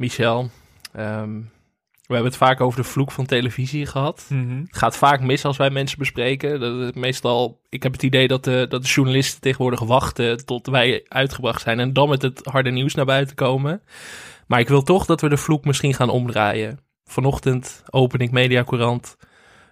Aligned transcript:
Michel. 0.00 0.50
Ehm, 0.92 1.38
we 2.06 2.14
hebben 2.14 2.32
het 2.32 2.36
vaak 2.36 2.60
over 2.60 2.82
de 2.82 2.88
vloek 2.88 3.12
van 3.12 3.26
televisie 3.26 3.86
gehad. 3.86 4.26
Mhm. 4.28 4.58
Het 4.58 4.76
gaat 4.76 4.96
vaak 4.96 5.20
mis 5.20 5.44
als 5.44 5.56
wij 5.56 5.70
mensen 5.70 5.98
bespreken. 5.98 6.60
Dat 6.60 6.80
het 6.80 6.94
meestal, 6.94 7.60
ik 7.68 7.82
heb 7.82 7.92
het 7.92 8.02
idee 8.02 8.28
dat 8.28 8.44
de, 8.44 8.66
dat 8.68 8.82
de 8.82 8.88
journalisten 8.88 9.40
tegenwoordig 9.40 9.80
wachten 9.80 10.46
tot 10.46 10.66
wij 10.66 11.04
uitgebracht 11.08 11.62
zijn 11.62 11.80
en 11.80 11.92
dan 11.92 12.08
met 12.08 12.22
het 12.22 12.40
harde 12.44 12.70
nieuws 12.70 12.94
naar 12.94 13.04
buiten 13.04 13.36
komen. 13.36 13.82
Maar 14.46 14.60
ik 14.60 14.68
wil 14.68 14.82
toch 14.82 15.06
dat 15.06 15.20
we 15.20 15.28
de 15.28 15.36
vloek 15.36 15.64
misschien 15.64 15.94
gaan 15.94 16.10
omdraaien. 16.10 16.78
Vanochtend 17.04 17.82
open 17.90 18.20
ik 18.20 18.30
Mediacourant. 18.30 19.16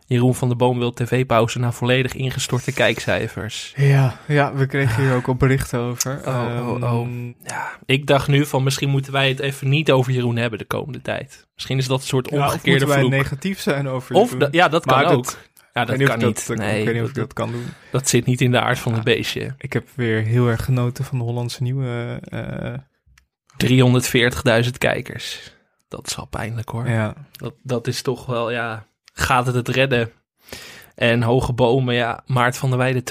Jeroen 0.08 0.34
van 0.34 0.48
der 0.48 0.56
Boom 0.56 0.78
wil 0.78 0.92
tv-pauze 0.92 1.58
na 1.58 1.72
volledig 1.72 2.14
ingestorte 2.14 2.72
kijkcijfers. 2.72 3.72
Ja, 3.76 4.18
ja, 4.28 4.54
we 4.54 4.66
kregen 4.66 5.02
hier 5.04 5.14
ook 5.14 5.26
al 5.28 5.34
berichten 5.34 5.78
over. 5.80 6.20
Oh, 6.26 6.56
oh, 6.58 6.82
oh. 6.82 6.82
Ehm, 6.82 7.26
Ja, 7.26 7.78
ik 7.84 8.06
dacht 8.06 8.28
nu 8.28 8.46
van 8.46 8.62
misschien 8.62 8.88
moeten 8.88 9.12
wij 9.12 9.28
het 9.28 9.38
even 9.40 9.68
niet 9.68 9.90
over 9.90 10.12
Jeroen 10.12 10.36
hebben 10.36 10.58
de 10.58 10.64
komende 10.64 11.02
tijd. 11.02 11.46
Misschien 11.54 11.78
is 11.78 11.86
dat 11.86 12.00
een 12.00 12.06
soort 12.06 12.30
ja, 12.30 12.36
of 12.36 12.44
omgekeerde 12.44 12.70
moeten 12.70 12.88
wij 12.88 12.98
vloek. 12.98 13.10
negatief 13.10 13.60
zijn 13.60 13.88
over 13.88 14.14
Of, 14.14 14.24
Jeroen? 14.24 14.38
da- 14.38 14.48
ja, 14.50 14.68
dat 14.68 14.84
Maar 14.84 15.04
kan 15.04 15.12
ook. 15.14 15.24
Ja, 15.72 15.84
dat 15.84 15.96
kan 16.02 16.18
niet 16.18 16.26
niet. 16.26 16.36
of 16.38 16.44
dat- 16.46 16.56
nee, 16.56 16.78
ik 16.80 16.84
weet 16.86 16.94
niet 16.94 17.02
of 17.02 17.08
dat, 17.12 17.16
ik 17.16 17.22
dat 17.22 17.32
kan 17.32 17.50
doen. 17.52 17.66
dat 17.92 18.08
zit 18.08 18.26
niet 18.26 18.40
in 18.40 18.50
de 18.50 18.60
aard 18.60 18.78
van 18.78 18.92
het 18.94 19.04
Ja. 19.06 19.14
beestje. 19.14 19.54
Ik 19.58 19.72
heb 19.72 19.88
weer 19.94 20.22
heel 20.22 20.48
erg 20.48 20.64
genoten 20.64 21.04
van 21.04 21.18
de 21.18 21.24
Hollandse 21.24 21.62
nieuwe. 21.62 22.20
eh, 22.22 22.74
340.000 23.56 24.78
kijkers. 24.78 25.56
Dat 25.88 26.06
is 26.06 26.16
al 26.16 26.26
pijnlijk 26.26 26.68
hoor. 26.68 26.88
ja. 26.88 27.14
Dat, 27.32 27.54
dat 27.62 27.86
is 27.86 28.02
toch 28.02 28.26
wel, 28.26 28.50
ja, 28.50 28.86
gaat 29.18 29.46
het 29.46 29.54
het 29.54 29.68
redden? 29.68 30.12
En 30.94 31.22
Hoge 31.22 31.52
Bomen, 31.52 31.94
ja, 31.94 32.22
Maart 32.26 32.56
van 32.56 32.68
der 32.68 32.78
Weijden, 32.78 33.02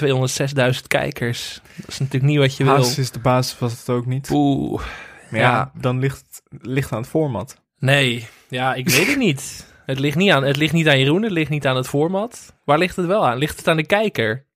206.000 0.74 0.86
kijkers. 0.86 1.60
Dat 1.76 1.88
is 1.88 1.98
natuurlijk 1.98 2.30
niet 2.32 2.38
wat 2.38 2.56
je 2.56 2.64
wil. 2.64 2.72
Haas 2.72 2.98
is 2.98 3.10
de 3.10 3.18
basis, 3.18 3.58
was 3.58 3.78
het 3.78 3.88
ook 3.88 4.06
niet. 4.06 4.30
Oeh, 4.32 4.82
Maar 5.30 5.40
ja, 5.40 5.50
ja. 5.50 5.70
dan 5.80 5.98
ligt 5.98 6.18
het 6.48 6.62
ligt 6.62 6.92
aan 6.92 7.00
het 7.00 7.08
format. 7.08 7.60
nee. 7.78 8.28
Ja, 8.48 8.74
ik 8.74 8.88
weet 8.88 9.06
het 9.06 9.16
niet. 9.18 9.66
Het 9.86 9.98
ligt 9.98 10.16
niet, 10.16 10.30
aan, 10.30 10.42
het 10.44 10.56
ligt 10.56 10.72
niet 10.72 10.88
aan 10.88 10.98
Jeroen, 10.98 11.22
het 11.22 11.32
ligt 11.32 11.50
niet 11.50 11.66
aan 11.66 11.76
het 11.76 11.88
format. 11.88 12.54
Waar 12.64 12.78
ligt 12.78 12.96
het 12.96 13.06
wel 13.06 13.26
aan? 13.26 13.38
Ligt 13.38 13.56
het 13.58 13.68
aan 13.68 13.76
de 13.76 13.86
kijker? 13.86 14.46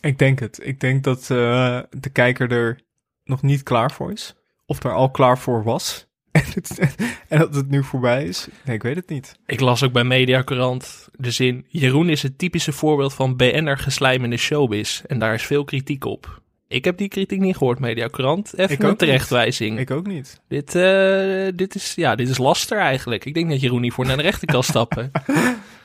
Ik 0.00 0.18
denk 0.18 0.38
het. 0.38 0.60
Ik 0.66 0.80
denk 0.80 1.04
dat 1.04 1.20
eh, 1.20 1.80
de 1.90 2.10
kijker 2.12 2.52
er 2.52 2.80
nog 3.24 3.42
niet 3.42 3.62
klaar 3.62 3.90
voor 3.92 4.12
is. 4.12 4.34
Of 4.66 4.84
er 4.84 4.92
al 4.92 5.10
klaar 5.10 5.38
voor 5.38 5.64
was. 5.64 6.06
En, 7.28 7.38
dat 7.38 7.54
het 7.54 7.68
nu 7.70 7.84
voorbij 7.84 8.24
is. 8.24 8.48
Nee, 8.64 8.76
ik 8.76 8.82
weet 8.82 8.96
het 8.96 9.08
niet. 9.08 9.36
Ik 9.46 9.60
las 9.60 9.82
ook 9.82 9.92
bij 9.92 10.04
Mediacorant 10.04 11.08
de 11.12 11.30
zin... 11.30 11.64
Jeroen 11.68 12.08
is 12.08 12.22
het 12.22 12.38
typische 12.38 12.72
voorbeeld 12.72 13.14
van 13.14 13.36
BN'er 13.36 13.78
geslijm 13.78 14.24
in 14.24 14.30
de 14.30 14.36
showbiz. 14.36 15.02
En 15.06 15.18
daar 15.18 15.34
is 15.34 15.42
veel 15.42 15.64
kritiek 15.64 16.04
op. 16.04 16.40
Ik 16.68 16.84
heb 16.84 16.96
die 16.96 17.08
kritiek 17.08 17.40
niet 17.40 17.56
gehoord, 17.56 17.78
Mediacorant. 17.78 18.52
Even 18.56 18.74
Ik 18.74 18.82
een 18.82 18.96
terechtwijzing. 18.96 19.78
Ik 19.78 19.90
ook 19.90 20.06
niet. 20.06 20.40
Dit, 20.48 20.74
eh, 20.74 21.46
dit, 21.54 21.74
is, 21.74 21.94
ja, 21.94 22.14
dit 22.14 22.28
is 22.28 22.38
laster 22.38 22.78
eigenlijk. 22.78 23.24
Ik 23.24 23.34
denk 23.34 23.50
dat 23.50 23.60
Jeroen 23.60 23.80
niet 23.80 23.92
voor 23.92 24.06
naar 24.06 24.16
de 24.16 24.22
rechter 24.22 24.48
kan 24.48 24.62
stappen. 24.72 25.10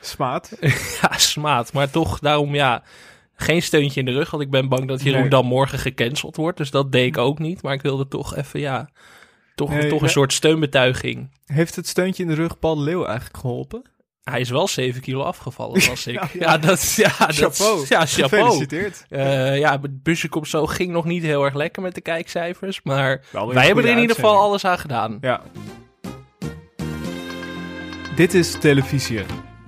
Smaat. 0.00 0.56
ja, 1.02 1.18
smaad. 1.18 1.72
Maar 1.72 1.90
toch, 1.90 2.18
daarom 2.18 2.54
ja... 2.54 2.82
Geen 3.40 3.62
steuntje 3.62 4.00
in 4.00 4.06
de 4.06 4.12
rug, 4.12 4.30
want 4.30 4.42
ik 4.42 4.50
ben 4.50 4.68
bang 4.68 4.88
dat 4.88 5.02
Jeroen 5.02 5.20
Nee. 5.20 5.30
dan 5.30 5.46
morgen 5.46 5.78
gecanceld 5.78 6.36
wordt. 6.36 6.56
Dus 6.58 6.70
dat 6.70 6.92
deed 6.92 7.06
ik 7.06 7.18
ook 7.18 7.38
niet. 7.38 7.62
Maar 7.62 7.74
ik 7.74 7.82
wilde 7.82 8.08
toch 8.08 8.36
even, 8.36 8.60
ja... 8.60 8.88
Toch, 9.58 9.70
Nee, 9.70 9.88
toch 9.88 10.00
een 10.00 10.06
ja. 10.06 10.12
soort 10.12 10.32
steunbetuiging. 10.32 11.30
Heeft 11.46 11.76
het 11.76 11.86
steuntje 11.88 12.22
in 12.22 12.28
de 12.28 12.34
rug 12.34 12.58
Paul 12.58 12.74
de 12.76 12.82
Leeuw 12.82 13.04
eigenlijk 13.04 13.36
geholpen? 13.36 13.82
Hij 14.22 14.40
is 14.40 14.50
wel 14.50 14.68
7 14.68 15.00
kilo 15.00 15.22
afgevallen, 15.22 15.86
was 15.88 16.06
ik. 16.06 16.14
Ja, 16.14 16.28
ja, 16.32 16.40
ja. 16.40 16.58
dat 16.58 16.78
is... 16.78 16.96
Ja, 16.96 17.12
dat 17.18 17.28
is- 17.28 17.38
chapeau. 17.38 17.84
Ja, 17.88 18.06
chapeau. 18.06 18.44
Gefeliciteerd. 18.44 19.04
Eh, 19.08 19.58
ja, 19.58 19.80
het 19.80 20.02
busje 20.02 20.28
komt 20.28 20.48
zo 20.48 20.66
ging 20.66 20.92
nog 20.92 21.04
niet 21.04 21.22
heel 21.22 21.44
erg 21.44 21.54
lekker 21.54 21.82
met 21.82 21.94
de 21.94 22.00
kijkcijfers. 22.00 22.80
Maar 22.82 23.20
wij 23.52 23.66
hebben 23.66 23.84
er 23.84 23.90
in 23.90 23.98
ieder 23.98 24.16
geval 24.16 24.36
alles 24.36 24.64
aan 24.64 24.78
gedaan. 24.78 25.18
Ja. 25.20 25.42
Dit 28.16 28.34
is 28.34 28.52
Televisie, 28.60 29.20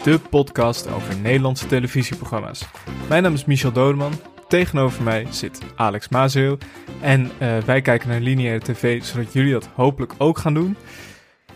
de 0.02 0.18
podcast 0.18 0.88
over 0.88 1.16
Nederlandse 1.16 1.66
televisieprogramma's. 1.66 2.64
Mijn 3.08 3.22
naam 3.22 3.34
is 3.34 3.44
Michel 3.44 3.72
Dodeman. 3.72 4.12
Tegenover 4.50 5.02
mij 5.02 5.26
zit 5.30 5.60
Alex 5.76 6.08
Mazeel. 6.08 6.58
En 7.00 7.30
eh, 7.38 7.58
wij 7.58 7.80
kijken 7.80 8.08
naar 8.08 8.20
lineaire 8.20 8.64
tv, 8.72 9.02
zodat 9.04 9.32
jullie 9.32 9.52
dat 9.52 9.68
hopelijk 9.74 10.12
ook 10.18 10.38
gaan 10.38 10.54
doen. 10.54 10.76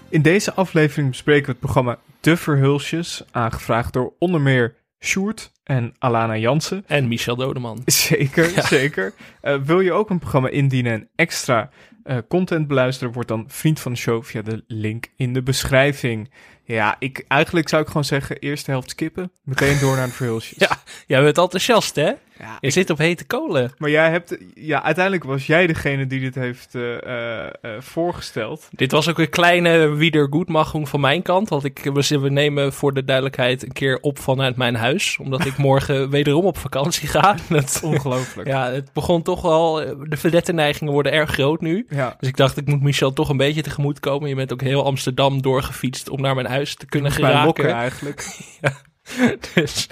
In 0.08 0.22
deze 0.22 0.54
aflevering 0.54 1.08
bespreken 1.08 1.44
we 1.44 1.50
het 1.50 1.60
programma 1.60 1.98
De 2.20 2.36
Verhulsjes, 2.36 3.22
aangevraagd 3.30 3.92
door 3.92 4.12
onder 4.18 4.40
meer 4.40 4.74
Sjoerd 5.00 5.52
en 5.64 5.94
Alana 5.98 6.36
Jansen. 6.36 6.84
En 6.86 7.08
Michel 7.08 7.36
Dodeman. 7.36 7.82
Zeker, 7.86 8.52
Ja. 8.54 8.62
zeker. 8.66 9.12
Eh, 9.40 9.56
wil 9.64 9.80
je 9.80 9.92
ook 9.92 10.10
een 10.10 10.18
programma 10.18 10.48
indienen 10.48 10.92
en 10.92 11.08
extra 11.16 11.70
eh, 12.04 12.16
content 12.28 12.66
beluisteren, 12.66 13.12
word 13.12 13.28
dan 13.28 13.44
vriend 13.48 13.80
van 13.80 13.92
de 13.92 13.98
show 13.98 14.24
via 14.24 14.42
de 14.42 14.64
link 14.66 15.06
in 15.16 15.32
de 15.32 15.42
beschrijving. 15.42 16.30
Ja, 16.64 16.96
ik, 16.98 17.24
eigenlijk 17.28 17.68
zou 17.68 17.82
ik 17.82 17.88
gewoon 17.88 18.04
zeggen, 18.04 18.38
eerste 18.38 18.70
helft 18.70 18.90
skippen, 18.90 19.32
meteen 19.42 19.78
door 19.80 19.96
naar 19.96 20.06
de 20.06 20.12
verhulsjes. 20.12 20.58
Ja. 20.68 20.76
Jij 21.06 21.22
bent 21.22 21.38
enthousiast, 21.38 21.96
hè? 21.96 22.12
Ja, 22.38 22.58
Je 22.60 22.70
zit 22.70 22.90
op 22.90 22.98
hete 22.98 23.24
kolen. 23.24 23.72
maar 23.78 23.90
jij 23.90 24.10
hebt, 24.10 24.36
ja, 24.54 24.82
uiteindelijk 24.82 25.24
was 25.24 25.46
jij 25.46 25.66
degene 25.66 26.06
die 26.06 26.20
dit 26.20 26.34
heeft 26.34 26.74
eh, 26.74 27.02
eh, 27.02 27.46
eh, 27.46 27.70
voorgesteld. 27.78 28.68
Dit 28.70 28.92
was 28.92 29.08
ook 29.08 29.18
een 29.18 29.30
kleine 29.30 29.94
wiedergoedmachung 29.94 30.88
van 30.88 31.00
mijn 31.00 31.22
kant. 31.22 31.48
Want 31.48 31.64
ik, 31.64 31.80
we 31.92 32.18
we 32.20 32.28
nemen 32.28 32.72
voor 32.72 32.94
de 32.94 33.04
duidelijkheid 33.04 33.62
een 33.62 33.72
keer 33.72 33.98
op 34.00 34.18
vanuit 34.18 34.56
mijn 34.56 34.74
huis. 34.74 35.18
Omdat 35.20 35.44
ik 35.44 35.56
morgen 35.68 36.10
wederom 36.10 36.44
op 36.44 36.58
vakantie 36.58 37.08
ga. 37.08 37.36
Dat, 37.48 37.80
Ongelooflijk. 37.84 38.48
ja, 38.48 38.70
het 38.70 38.92
begon 38.92 39.22
toch 39.22 39.42
wel... 39.42 39.74
De 40.08 40.16
verdette-neigingen 40.16 40.92
worden 40.92 41.12
erg 41.12 41.30
groot 41.30 41.60
nu. 41.60 41.86
ja. 41.88 42.16
Dus 42.18 42.28
ik 42.28 42.36
dacht, 42.36 42.56
ik 42.56 42.66
moet 42.66 42.82
Michel 42.82 43.12
toch 43.12 43.28
een 43.28 43.36
beetje 43.36 43.62
tegemoet 43.62 44.00
komen. 44.00 44.28
Je 44.28 44.34
bent 44.34 44.52
ook 44.52 44.60
heel 44.60 44.84
Amsterdam 44.84 45.42
doorgefietst 45.42 46.08
om 46.08 46.20
naar 46.20 46.34
mijn 46.34 46.46
huis 46.46 46.74
te 46.74 46.86
kunnen 46.86 47.12
mij 47.20 47.44
lokken 47.44 47.64
geraken. 47.64 47.80
eigenlijk. 47.80 48.26
Dus, 49.54 49.88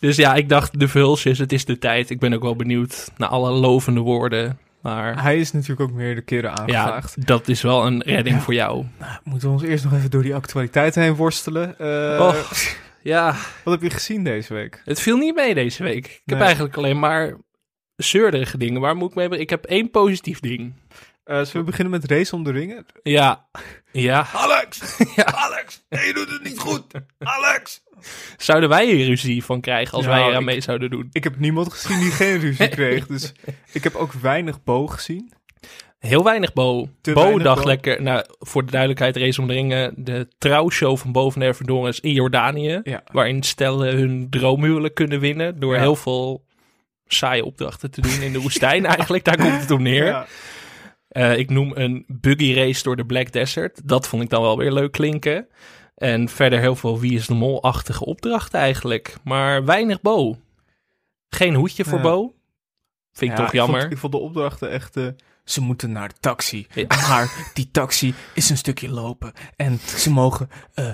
dus 0.00 0.16
ja, 0.16 0.34
ik 0.34 0.48
dacht, 0.48 0.78
de 0.80 0.88
vulsjes, 0.88 1.38
het 1.38 1.52
is 1.52 1.64
de 1.64 1.78
tijd. 1.78 2.10
Ik 2.10 2.18
ben 2.18 2.32
ook 2.32 2.42
wel 2.42 2.56
benieuwd 2.56 3.10
naar 3.16 3.28
alle 3.28 3.50
lovende 3.50 4.00
woorden. 4.00 4.58
Maar 4.82 5.22
Hij 5.22 5.38
is 5.38 5.52
natuurlijk 5.52 5.80
ook 5.80 5.92
meerdere 5.96 6.20
keren 6.20 6.50
ja, 6.50 6.56
aangevraagd. 6.56 7.26
dat 7.26 7.48
is 7.48 7.62
wel 7.62 7.86
een 7.86 8.02
redding 8.02 8.36
Ja. 8.36 8.42
voor 8.42 8.54
jou. 8.54 8.84
Nou, 8.98 9.12
moeten 9.24 9.48
we 9.48 9.54
ons 9.54 9.62
eerst 9.62 9.84
nog 9.84 9.92
even 9.92 10.10
door 10.10 10.22
die 10.22 10.34
actualiteit 10.34 10.94
heen 10.94 11.14
worstelen. 11.14 11.78
Eh, 11.78 12.26
Och, 12.26 12.54
ja, 13.02 13.34
Wat 13.64 13.74
heb 13.74 13.82
je 13.82 13.90
gezien 13.96 14.24
deze 14.24 14.54
week? 14.54 14.82
het 14.84 15.00
viel 15.00 15.16
niet 15.16 15.34
mee 15.34 15.54
deze 15.54 15.82
week. 15.82 16.06
Ik 16.06 16.22
heb 16.24 16.36
Nee. 16.36 16.46
eigenlijk 16.46 16.76
alleen 16.76 16.98
maar 16.98 17.36
zeurderige 17.96 18.58
dingen. 18.58 18.80
Waar 18.80 18.96
moet 18.96 19.10
ik 19.10 19.16
mee... 19.16 19.28
be- 19.28 19.38
Ik 19.38 19.50
heb 19.50 19.64
één 19.64 19.90
positief 19.90 20.40
ding. 20.40 20.72
Eh, 21.28 21.36
zullen 21.36 21.52
we 21.52 21.62
beginnen 21.70 21.90
met 22.00 22.10
Race 22.10 22.34
om 22.34 22.44
de 22.44 22.50
Ringen? 22.50 22.86
Ja, 23.02 23.46
ja. 23.92 24.26
Alex! 24.32 24.96
Ja. 25.16 25.24
Alex! 25.24 25.84
Nee, 25.88 26.06
je 26.06 26.14
doet 26.14 26.30
het 26.30 26.42
niet 26.44 26.58
goed! 26.58 26.84
Alex! 27.18 27.82
Zouden 28.36 28.68
wij 28.68 28.86
hier 28.86 29.06
ruzie 29.06 29.44
van 29.44 29.60
krijgen 29.60 29.94
als 29.94 30.04
Nou, 30.06 30.18
wij 30.18 30.28
eraan 30.28 30.40
ik- 30.40 30.46
mee 30.46 30.60
zouden 30.60 30.90
doen? 30.90 31.08
Ik 31.12 31.24
heb 31.24 31.38
niemand 31.38 31.72
gezien 31.72 31.98
die 32.00 32.10
geen 32.10 32.38
ruzie 32.40 32.68
kreeg, 32.78 33.06
dus 33.06 33.32
ik 33.72 33.84
heb 33.84 33.94
ook 33.94 34.12
weinig 34.12 34.62
boog 34.64 34.94
gezien. 34.94 35.32
Heel 35.98 36.24
weinig 36.24 36.52
Bo. 36.52 36.88
Te 37.00 37.12
Bo 37.12 37.20
weinig 37.22 37.42
dacht 37.42 37.60
Bo. 37.62 37.66
lekker, 37.68 38.02
nou, 38.02 38.24
voor 38.38 38.64
de 38.64 38.70
duidelijkheid, 38.70 39.16
Race 39.16 39.40
om 39.40 39.46
de 39.46 39.52
Ringen, 39.52 39.92
de 39.96 40.28
trouwshow 40.38 40.96
van 40.96 41.12
Boven 41.12 41.40
der 41.40 41.54
Verdongens 41.56 42.00
in 42.00 42.12
Jordanië. 42.12 42.80
Ja. 42.82 43.02
Waarin 43.12 43.42
stellen 43.42 43.96
hun 43.96 44.26
droomhuwelijk 44.30 44.94
kunnen 44.94 45.20
winnen 45.20 45.60
door 45.60 45.74
Ja. 45.74 45.80
heel 45.80 45.96
veel 45.96 46.44
saaie 47.06 47.44
opdrachten 47.44 47.90
te 47.90 48.00
doen 48.00 48.20
in 48.22 48.32
de 48.32 48.40
woestijn 48.40 48.86
eigenlijk. 48.96 49.24
Daar 49.24 49.36
komt 49.36 49.60
het 49.60 49.70
op 49.70 49.78
neer. 49.80 50.04
Ja. 50.06 50.26
Eh, 51.08 51.38
ik 51.38 51.50
noem 51.50 51.72
een 51.74 52.04
buggy 52.08 52.54
race 52.54 52.82
door 52.82 52.96
de 52.96 53.06
Black 53.06 53.32
Desert. 53.32 53.88
Dat 53.88 54.08
vond 54.08 54.22
ik 54.22 54.30
dan 54.30 54.42
wel 54.42 54.56
weer 54.58 54.72
leuk 54.72 54.92
klinken. 54.92 55.48
En 55.94 56.28
verder 56.28 56.58
heel 56.58 56.76
veel 56.76 57.00
Wie 57.00 57.14
is 57.14 57.26
de 57.26 57.34
Mol-achtige 57.34 58.04
opdrachten 58.04 58.60
eigenlijk. 58.60 59.16
Maar 59.24 59.64
weinig 59.64 60.00
Bo. 60.00 60.36
Geen 61.28 61.54
hoedje 61.54 61.84
voor 61.84 61.98
Ja. 61.98 62.04
Bo. 62.04 62.34
Vind 63.12 63.32
ik 63.32 63.38
Ja, 63.38 63.44
toch 63.44 63.52
jammer. 63.52 63.80
Vond, 63.80 63.92
ik 63.92 63.98
vond 63.98 64.12
de 64.12 64.18
opdrachten 64.18 64.70
echt... 64.70 64.96
eh, 64.96 65.06
ze 65.50 65.60
moeten 65.60 65.92
naar 65.92 66.08
de 66.08 66.14
taxi. 66.20 66.66
Ja. 66.74 66.84
Maar 67.08 67.50
die 67.54 67.68
taxi 67.70 68.14
is 68.34 68.50
een 68.50 68.56
stukje 68.56 68.88
lopen. 68.90 69.32
En 69.56 69.78
ze 69.96 70.10
mogen 70.10 70.48
eh, 70.74 70.90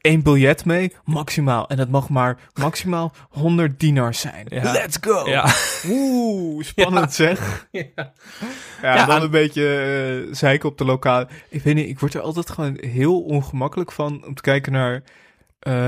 één 0.00 0.22
biljet 0.22 0.64
mee, 0.64 0.94
maximaal. 1.04 1.68
En 1.68 1.76
dat 1.76 1.88
mag 1.88 2.08
maar 2.08 2.38
maximaal 2.54 3.12
100 3.30 3.80
dinars 3.80 4.20
zijn. 4.20 4.46
Ja. 4.48 4.72
Let's 4.72 4.96
go! 5.00 5.28
Ja. 5.28 5.54
Oeh, 5.88 6.64
spannend 6.64 7.12
zeg. 7.14 7.68
Ja. 7.72 8.12
Ja, 8.82 9.06
dan 9.06 9.14
aan- 9.16 9.22
een 9.22 9.30
beetje 9.30 9.68
eh 10.28 10.34
zeiken 10.34 10.68
op 10.68 10.78
de 10.78 10.84
lokale. 10.84 11.28
Ik 11.48 11.62
weet 11.62 11.74
niet, 11.74 11.88
ik 11.88 11.98
word 12.00 12.14
er 12.14 12.20
altijd 12.20 12.50
gewoon 12.50 12.76
heel 12.80 13.20
ongemakkelijk 13.22 13.92
van 13.92 14.24
om 14.26 14.34
te 14.34 14.42
kijken 14.42 14.72
naar 14.72 15.02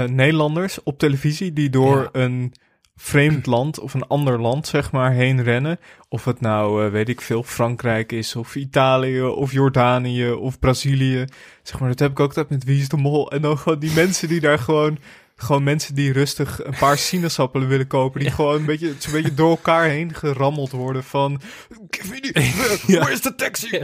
Nederlanders 0.09 0.83
op 0.83 0.99
televisie 0.99 1.53
die 1.53 1.71
door 1.71 2.09
een 2.13 2.55
vreemd 3.03 3.47
land 3.47 3.79
of 3.79 3.95
een 3.95 4.07
ander 4.07 4.41
land, 4.41 4.67
zeg 4.67 4.93
maar, 4.93 5.13
heen 5.13 5.43
rennen. 5.43 5.79
Of 6.09 6.25
het 6.25 6.41
nou, 6.41 6.85
eh, 6.85 6.91
weet 6.91 7.09
ik 7.09 7.21
veel, 7.21 7.43
Frankrijk 7.43 8.13
is, 8.13 8.37
of 8.37 8.55
Italië, 8.55 9.23
of 9.23 9.53
Jordanië, 9.53 10.31
of 10.31 10.59
Brazilië. 10.59 11.25
Zeg 11.63 11.81
maar, 11.81 11.89
dat 11.89 11.99
heb 11.99 12.11
ik 12.11 12.21
ook 12.21 12.29
altijd 12.29 12.51
met 12.51 12.65
Wie 12.65 12.89
de 12.89 12.97
Mol. 12.97 13.31
En 13.31 13.43
dan 13.43 13.59
gewoon 13.59 13.79
die 13.79 13.93
mensen 13.95 14.29
die 14.29 14.41
daar 14.41 14.59
gewoon 14.59 14.99
Gewoon 15.37 15.63
mensen 15.63 15.95
die 15.95 16.13
rustig 16.13 16.65
een 16.65 16.75
paar 16.79 16.99
sinaasappelen 17.09 17.69
willen 17.69 17.87
kopen. 17.87 18.21
Die 18.21 18.31
gewoon 18.31 18.55
een 18.55 18.65
beetje, 18.65 18.95
zo'n 18.99 19.13
beetje 19.13 19.35
door 19.35 19.51
elkaar 19.51 19.85
heen 19.85 20.15
gerammeld 20.15 20.71
worden 20.71 21.05
van... 21.05 21.33
Waar 22.87 23.13
is 23.13 23.21
de 23.21 23.35
taxi? 23.37 23.81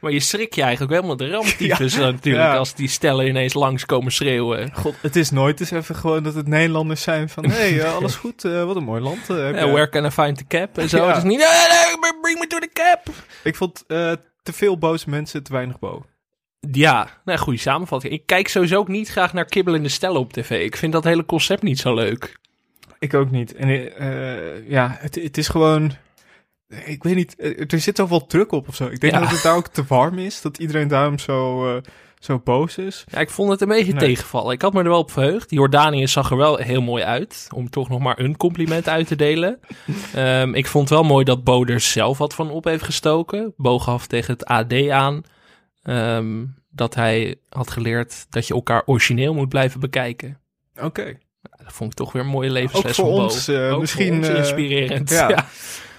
Maar 0.00 0.12
je 0.12 0.20
schrik 0.20 0.54
je 0.54 0.62
eigenlijk 0.62 0.92
helemaal 0.92 1.16
de 1.16 1.30
ramptyfus 1.30 1.96
natuurlijk 1.96 2.44
Ja. 2.44 2.56
als 2.56 2.74
die 2.74 2.88
stellen 2.88 3.26
ineens 3.26 3.54
langs 3.54 3.86
komen 3.86 4.12
schreeuwen. 4.12 4.70
God, 4.74 4.94
het 5.00 5.16
is 5.16 5.30
nooit 5.30 5.60
eens 5.60 5.70
even 5.70 5.94
gewoon 5.94 6.22
dat 6.22 6.34
het 6.34 6.46
Nederlanders 6.46 7.02
zijn 7.02 7.28
van... 7.28 7.44
Hé, 7.44 7.56
hey, 7.56 7.80
eh, 7.80 7.94
alles 7.94 8.14
goed? 8.14 8.44
Eh, 8.44 8.64
wat 8.64 8.76
een 8.76 8.84
mooi 8.84 9.02
land. 9.02 9.26
Ja, 9.26 9.34
je." 9.48 9.52
where 9.52 9.88
can 9.88 10.04
I 10.04 10.10
find 10.10 10.36
the 10.36 10.46
cap? 10.46 10.78
En 10.78 10.88
zo. 10.88 10.96
Ja. 10.96 11.06
Het 11.06 11.16
is 11.16 11.22
niet, 11.22 11.46
bring 12.20 12.38
me 12.38 12.46
to 12.46 12.58
the 12.58 12.70
cap. 12.72 13.14
Ik 13.44 13.56
vond 13.56 13.84
te 13.86 14.52
veel 14.52 14.78
boze 14.78 15.10
mensen, 15.10 15.42
te 15.42 15.52
weinig 15.52 15.78
bo. 15.78 16.04
Ja, 16.72 17.08
nou, 17.24 17.38
goede 17.38 17.58
samenvatting. 17.58 18.12
Ik 18.12 18.22
kijk 18.26 18.48
sowieso 18.48 18.78
ook 18.78 18.88
niet 18.88 19.08
graag 19.08 19.32
naar 19.32 19.44
kibbelende 19.44 19.88
stellen 19.88 20.20
op 20.20 20.32
tv. 20.32 20.64
Ik 20.64 20.76
vind 20.76 20.92
dat 20.92 21.04
hele 21.04 21.24
concept 21.24 21.62
niet 21.62 21.78
zo 21.78 21.94
leuk. 21.94 22.38
Ik 22.98 23.14
ook 23.14 23.30
niet. 23.30 23.54
En 23.54 23.96
eh, 23.96 24.68
ja, 24.70 24.96
het, 25.00 25.14
het 25.14 25.38
is 25.38 25.48
gewoon... 25.48 25.92
Ik 26.84 27.02
weet 27.02 27.14
niet, 27.14 27.36
eh, 27.36 27.72
er 27.72 27.80
zit 27.80 27.96
zoveel 27.96 28.26
druk 28.26 28.52
op 28.52 28.68
of 28.68 28.74
zo. 28.74 28.86
Ik 28.86 29.00
denk 29.00 29.12
Ja. 29.12 29.20
dat 29.20 29.30
het 29.30 29.42
daar 29.42 29.56
ook 29.56 29.68
te 29.68 29.84
warm 29.88 30.18
is. 30.18 30.40
Dat 30.40 30.58
iedereen 30.58 30.88
daarom 30.88 31.18
zo, 31.18 31.66
eh, 31.76 31.82
zo 32.18 32.40
boos 32.44 32.78
is. 32.78 33.04
Ja, 33.10 33.18
ik 33.18 33.30
vond 33.30 33.50
het 33.50 33.60
een 33.60 33.68
beetje 33.68 33.92
Nee. 33.92 34.00
tegenvallen. 34.08 34.52
Ik 34.52 34.62
had 34.62 34.72
me 34.72 34.82
er 34.82 34.88
wel 34.88 34.98
op 34.98 35.10
verheugd. 35.10 35.50
Jordanië 35.50 36.06
zag 36.08 36.30
er 36.30 36.36
wel 36.36 36.56
heel 36.56 36.82
mooi 36.82 37.02
uit. 37.02 37.46
Om 37.54 37.70
toch 37.70 37.88
nog 37.88 38.00
maar 38.00 38.18
een 38.18 38.36
compliment 38.36 38.88
uit 38.88 39.06
te 39.06 39.16
delen. 39.16 39.60
Ehm, 40.14 40.54
ik 40.54 40.66
vond 40.66 40.88
wel 40.88 41.02
mooi 41.02 41.24
dat 41.24 41.44
Bo 41.44 41.64
er 41.64 41.80
zelf 41.80 42.18
wat 42.18 42.34
van 42.34 42.50
op 42.50 42.64
heeft 42.64 42.84
gestoken. 42.84 43.52
Bo 43.56 43.78
gaf 43.78 44.06
tegen 44.06 44.32
het 44.32 44.44
AD 44.44 44.88
aan 44.90 45.22
ehm, 45.82 46.44
dat 46.70 46.94
hij 46.94 47.36
had 47.48 47.70
geleerd 47.70 48.26
dat 48.30 48.46
je 48.46 48.54
elkaar 48.54 48.82
origineel 48.86 49.34
moet 49.34 49.48
blijven 49.48 49.80
bekijken. 49.80 50.38
Oké. 50.80 51.18
Dat 51.42 51.72
vond 51.72 51.90
ik 51.90 51.96
toch 51.96 52.12
weer 52.12 52.22
een 52.22 52.28
mooie 52.28 52.50
levensles 52.50 52.84
Ook 52.86 52.94
voor 53.06 53.14
van 53.14 53.22
ons, 53.24 53.48
eh, 53.48 53.72
Ook 53.72 53.80
misschien, 53.80 54.06
voor 54.08 54.16
ons 54.16 54.28
eh, 54.28 54.36
inspirerend. 54.36 55.10
ja. 55.10 55.28
Ja. 55.28 55.46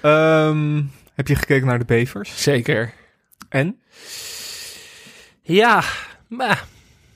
Ehm, 0.02 0.82
heb 1.14 1.28
je 1.28 1.36
gekeken 1.36 1.68
naar 1.68 1.80
de 1.80 1.86
bevers? 1.86 2.44
zeker. 2.44 2.94
En? 3.50 3.80
Ja, 5.42 5.84
maar 6.28 6.60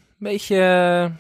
een 0.10 0.30
beetje, 0.30 0.56
een 0.56 1.18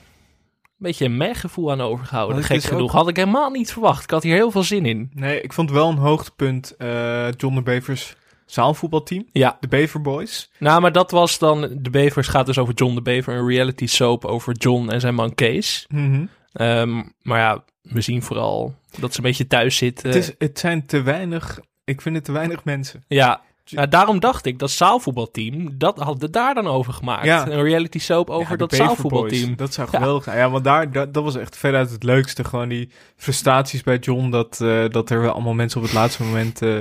beetje 0.77 1.05
een 1.05 1.17
meh 1.17 1.35
gevoel 1.35 1.71
aan 1.71 1.81
overgehouden. 1.81 2.37
Het 2.37 2.45
Gek 2.45 2.55
is 2.57 2.65
genoeg. 2.65 2.81
ook- 2.81 2.91
Had 2.91 3.07
ik 3.07 3.15
helemaal 3.15 3.49
niet 3.49 3.71
verwacht. 3.71 4.03
Ik 4.03 4.09
had 4.09 4.23
hier 4.23 4.35
heel 4.35 4.51
veel 4.51 4.63
zin 4.63 4.85
in. 4.85 5.11
Nee, 5.13 5.41
ik 5.41 5.53
vond 5.53 5.71
wel 5.71 5.89
een 5.89 5.97
hoogtepunt 5.97 6.75
eh, 6.77 7.27
John 7.37 7.55
de 7.55 7.61
Bevers 7.61 8.15
zaalvoetbalteam. 8.53 9.25
Ja, 9.31 9.57
De 9.59 9.67
Bever 9.67 10.01
Boys. 10.01 10.51
nou, 10.59 10.81
maar 10.81 10.91
dat 10.91 11.11
was 11.11 11.39
dan... 11.39 11.61
De 11.71 11.89
Bevers 11.89 12.27
gaat 12.27 12.45
dus 12.45 12.57
over 12.57 12.73
John 12.73 12.95
de 12.95 13.01
Bever. 13.01 13.33
Een 13.33 13.47
reality 13.47 13.85
soap 13.87 14.25
over 14.25 14.53
John 14.53 14.89
en 14.89 14.99
zijn 14.99 15.15
man 15.15 15.35
Kees. 15.35 15.85
Mhm. 15.89 16.25
Ehm, 16.53 17.01
maar 17.21 17.39
ja, 17.39 17.63
we 17.81 18.01
zien 18.01 18.21
vooral 18.21 18.75
dat 18.99 19.11
ze 19.11 19.17
een 19.17 19.23
beetje 19.25 19.47
thuis 19.47 19.77
zitten. 19.77 20.07
Het, 20.09 20.17
is, 20.17 20.31
het 20.37 20.59
zijn 20.59 20.85
te 20.85 21.01
weinig... 21.01 21.59
Ik 21.83 22.01
vind 22.01 22.15
het 22.15 22.25
te 22.25 22.31
weinig 22.31 22.63
mensen. 22.63 23.03
Ja, 23.07 23.41
ja, 23.63 23.85
daarom 23.85 24.19
dacht 24.19 24.45
ik, 24.45 24.59
dat 24.59 24.71
zaalvoetbalteam, 24.71 25.77
dat 25.77 25.97
hadden 25.99 26.31
daar 26.31 26.53
dan 26.53 26.67
over 26.67 26.93
gemaakt. 26.93 27.25
Ja. 27.25 27.47
Een 27.47 27.63
reality 27.63 27.99
soap 27.99 28.29
over 28.29 28.51
Ja, 28.51 28.57
dat 28.57 28.73
zaalvoetbalteam. 28.73 29.55
Dat 29.55 29.73
zou 29.73 29.87
geweldig 29.87 30.23
zijn. 30.23 30.37
Ja, 30.37 30.49
want 30.49 30.63
daar, 30.63 30.91
dat, 30.91 31.13
dat 31.13 31.23
was 31.23 31.35
echt 31.35 31.57
veruit 31.57 31.89
het 31.89 32.03
leukste. 32.03 32.43
Gewoon 32.43 32.69
die 32.69 32.89
frustraties 33.15 33.83
bij 33.83 33.97
John. 33.97 34.29
Dat, 34.29 34.61
eh, 34.61 34.89
dat 34.89 35.09
er 35.09 35.21
wel 35.21 35.31
allemaal 35.31 35.53
mensen 35.53 35.79
op 35.79 35.85
het 35.85 35.95
laatste 35.95 36.23
moment 36.23 36.61
eh, 36.61 36.79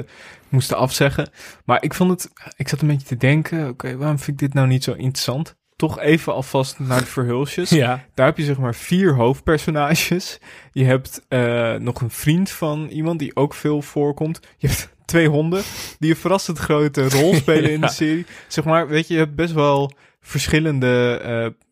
moesten 0.48 0.76
afzeggen. 0.76 1.30
Maar 1.64 1.82
ik 1.82 1.94
vond 1.94 2.10
het... 2.10 2.32
Ik 2.56 2.68
zat 2.68 2.80
een 2.80 2.88
beetje 2.88 3.06
te 3.06 3.16
denken... 3.16 3.68
Oké, 3.68 3.96
waarom 3.96 4.18
vind 4.18 4.40
ik 4.40 4.46
dit 4.46 4.54
nou 4.54 4.66
niet 4.66 4.84
zo 4.84 4.92
interessant? 4.92 5.56
Toch 5.76 5.98
even 5.98 6.34
alvast 6.34 6.78
naar 6.78 7.00
de 7.00 7.06
verhulsjes. 7.06 7.70
Ja, 7.70 8.04
Daar 8.14 8.26
heb 8.26 8.36
je 8.36 8.44
zeg 8.44 8.58
maar 8.58 8.74
vier 8.74 9.14
hoofdpersonages. 9.14 10.38
Je 10.72 10.84
hebt 10.84 11.24
eh, 11.28 11.74
nog 11.74 12.00
een 12.00 12.10
vriend 12.10 12.50
van 12.50 12.86
iemand 12.86 13.18
die 13.18 13.36
ook 13.36 13.54
veel 13.54 13.82
voorkomt. 13.82 14.40
Je 14.56 14.66
hebt 14.68 14.91
twee 15.04 15.28
honden 15.28 15.62
die 15.98 16.10
een 16.10 16.16
verrassend 16.16 16.58
grote 16.58 17.08
rol 17.08 17.34
spelen 17.44 17.70
in 17.72 17.80
Ja. 17.80 17.86
de 17.86 17.92
serie. 17.92 18.26
Zeg 18.48 18.64
maar, 18.64 18.88
weet 18.88 19.06
je, 19.08 19.14
je 19.14 19.20
hebt 19.20 19.34
best 19.34 19.52
wel 19.52 19.92
verschillende, 20.20 21.20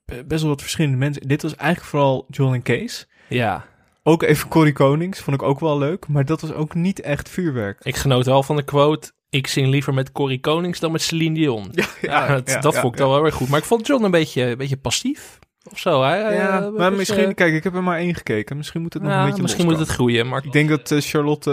eh, 0.06 0.18
best 0.26 0.40
wel 0.40 0.50
wat 0.50 0.60
verschillende 0.62 0.96
mensen. 0.96 1.28
Dit 1.28 1.42
was 1.42 1.56
eigenlijk 1.56 1.90
vooral 1.90 2.26
John 2.30 2.54
en 2.54 2.62
Kees. 2.62 3.06
ja. 3.28 3.68
Ook 4.02 4.22
even 4.22 4.48
Corrie 4.48 4.72
Konings, 4.72 5.20
vond 5.20 5.36
ik 5.36 5.42
ook 5.42 5.60
wel 5.60 5.78
leuk. 5.78 6.08
Maar 6.08 6.24
dat 6.24 6.40
was 6.40 6.52
ook 6.52 6.74
niet 6.74 7.00
echt 7.00 7.28
vuurwerk. 7.28 7.78
Ik 7.82 7.96
genoot 7.96 8.26
wel 8.26 8.42
van 8.42 8.56
de 8.56 8.62
quote... 8.62 9.10
Ik 9.30 9.46
zing 9.46 9.68
liever 9.68 9.94
met 9.94 10.12
Corrie 10.12 10.40
Konings 10.40 10.80
dan 10.80 10.92
met 10.92 11.02
Celine 11.02 11.34
Dion. 11.34 11.72
Ja, 12.00 12.26
dat, 12.40 12.46
dat 12.62 12.78
vond 12.78 12.92
ik 12.94 12.98
dan 13.00 13.10
wel 13.10 13.22
weer 13.22 13.32
goed. 13.32 13.48
Maar 13.48 13.58
ik 13.58 13.64
vond 13.64 13.86
John 13.86 14.04
een 14.04 14.10
beetje, 14.10 14.42
een 14.42 14.56
beetje 14.56 14.76
passief 14.76 15.38
of 15.70 15.78
zo. 15.78 16.02
Hè? 16.02 16.16
Ja, 16.16 16.60
Eh, 16.62 16.68
maar 16.76 16.88
dus, 16.90 16.98
misschien, 16.98 17.24
eh, 17.28 17.34
kijk, 17.34 17.54
ik 17.54 17.64
heb 17.64 17.74
er 17.74 17.82
maar 17.82 17.98
één 17.98 18.14
gekeken. 18.14 18.56
Misschien 18.56 18.80
moet 18.82 18.92
het 18.94 19.02
nog 19.02 19.12
ja, 19.12 19.20
een 19.20 19.26
beetje 19.26 19.42
misschien 19.42 19.64
moet 19.64 19.78
het 19.78 19.88
groeien. 19.88 20.28
Maar 20.28 20.44
Ik 20.44 20.52
denk 20.52 20.68
dat 20.68 20.90
eh, 20.90 21.00
Charlotte 21.00 21.50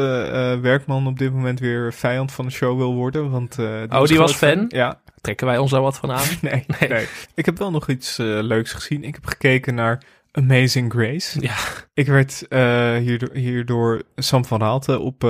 Werkman 0.62 1.08
op 1.08 1.18
dit 1.20 1.34
moment 1.34 1.60
weer 1.60 1.94
vijand 1.94 2.32
van 2.32 2.46
de 2.46 2.52
show 2.52 2.78
wil 2.78 2.94
worden. 2.94 3.30
Want, 3.32 3.60
eh, 3.60 3.84
Oh, 3.90 4.04
die 4.04 4.18
was 4.18 4.34
fan? 4.36 4.66
Ja. 4.68 5.00
trekken 5.22 5.48
wij 5.48 5.58
ons 5.58 5.72
daar 5.72 5.82
wat 5.82 5.98
van 5.98 6.12
aan? 6.12 6.26
Nee, 6.42 6.64
Nee. 6.80 6.90
nee. 6.90 7.06
Ik 7.36 7.46
heb 7.46 7.58
wel 7.58 7.72
nog 7.72 7.88
iets 7.90 8.18
leuks 8.18 8.72
gezien. 8.74 9.04
Ik 9.04 9.14
heb 9.16 9.26
gekeken 9.26 9.76
naar 9.76 10.02
Amazing 10.32 10.92
Grace. 10.92 11.42
Ja. 11.42 11.56
Ik 11.94 12.08
werd 12.08 12.46
hierdoor, 13.00 13.30
hierdoor 13.34 14.02
Sam 14.16 14.46
van 14.46 14.60
Raalte 14.60 15.00
op 15.00 15.22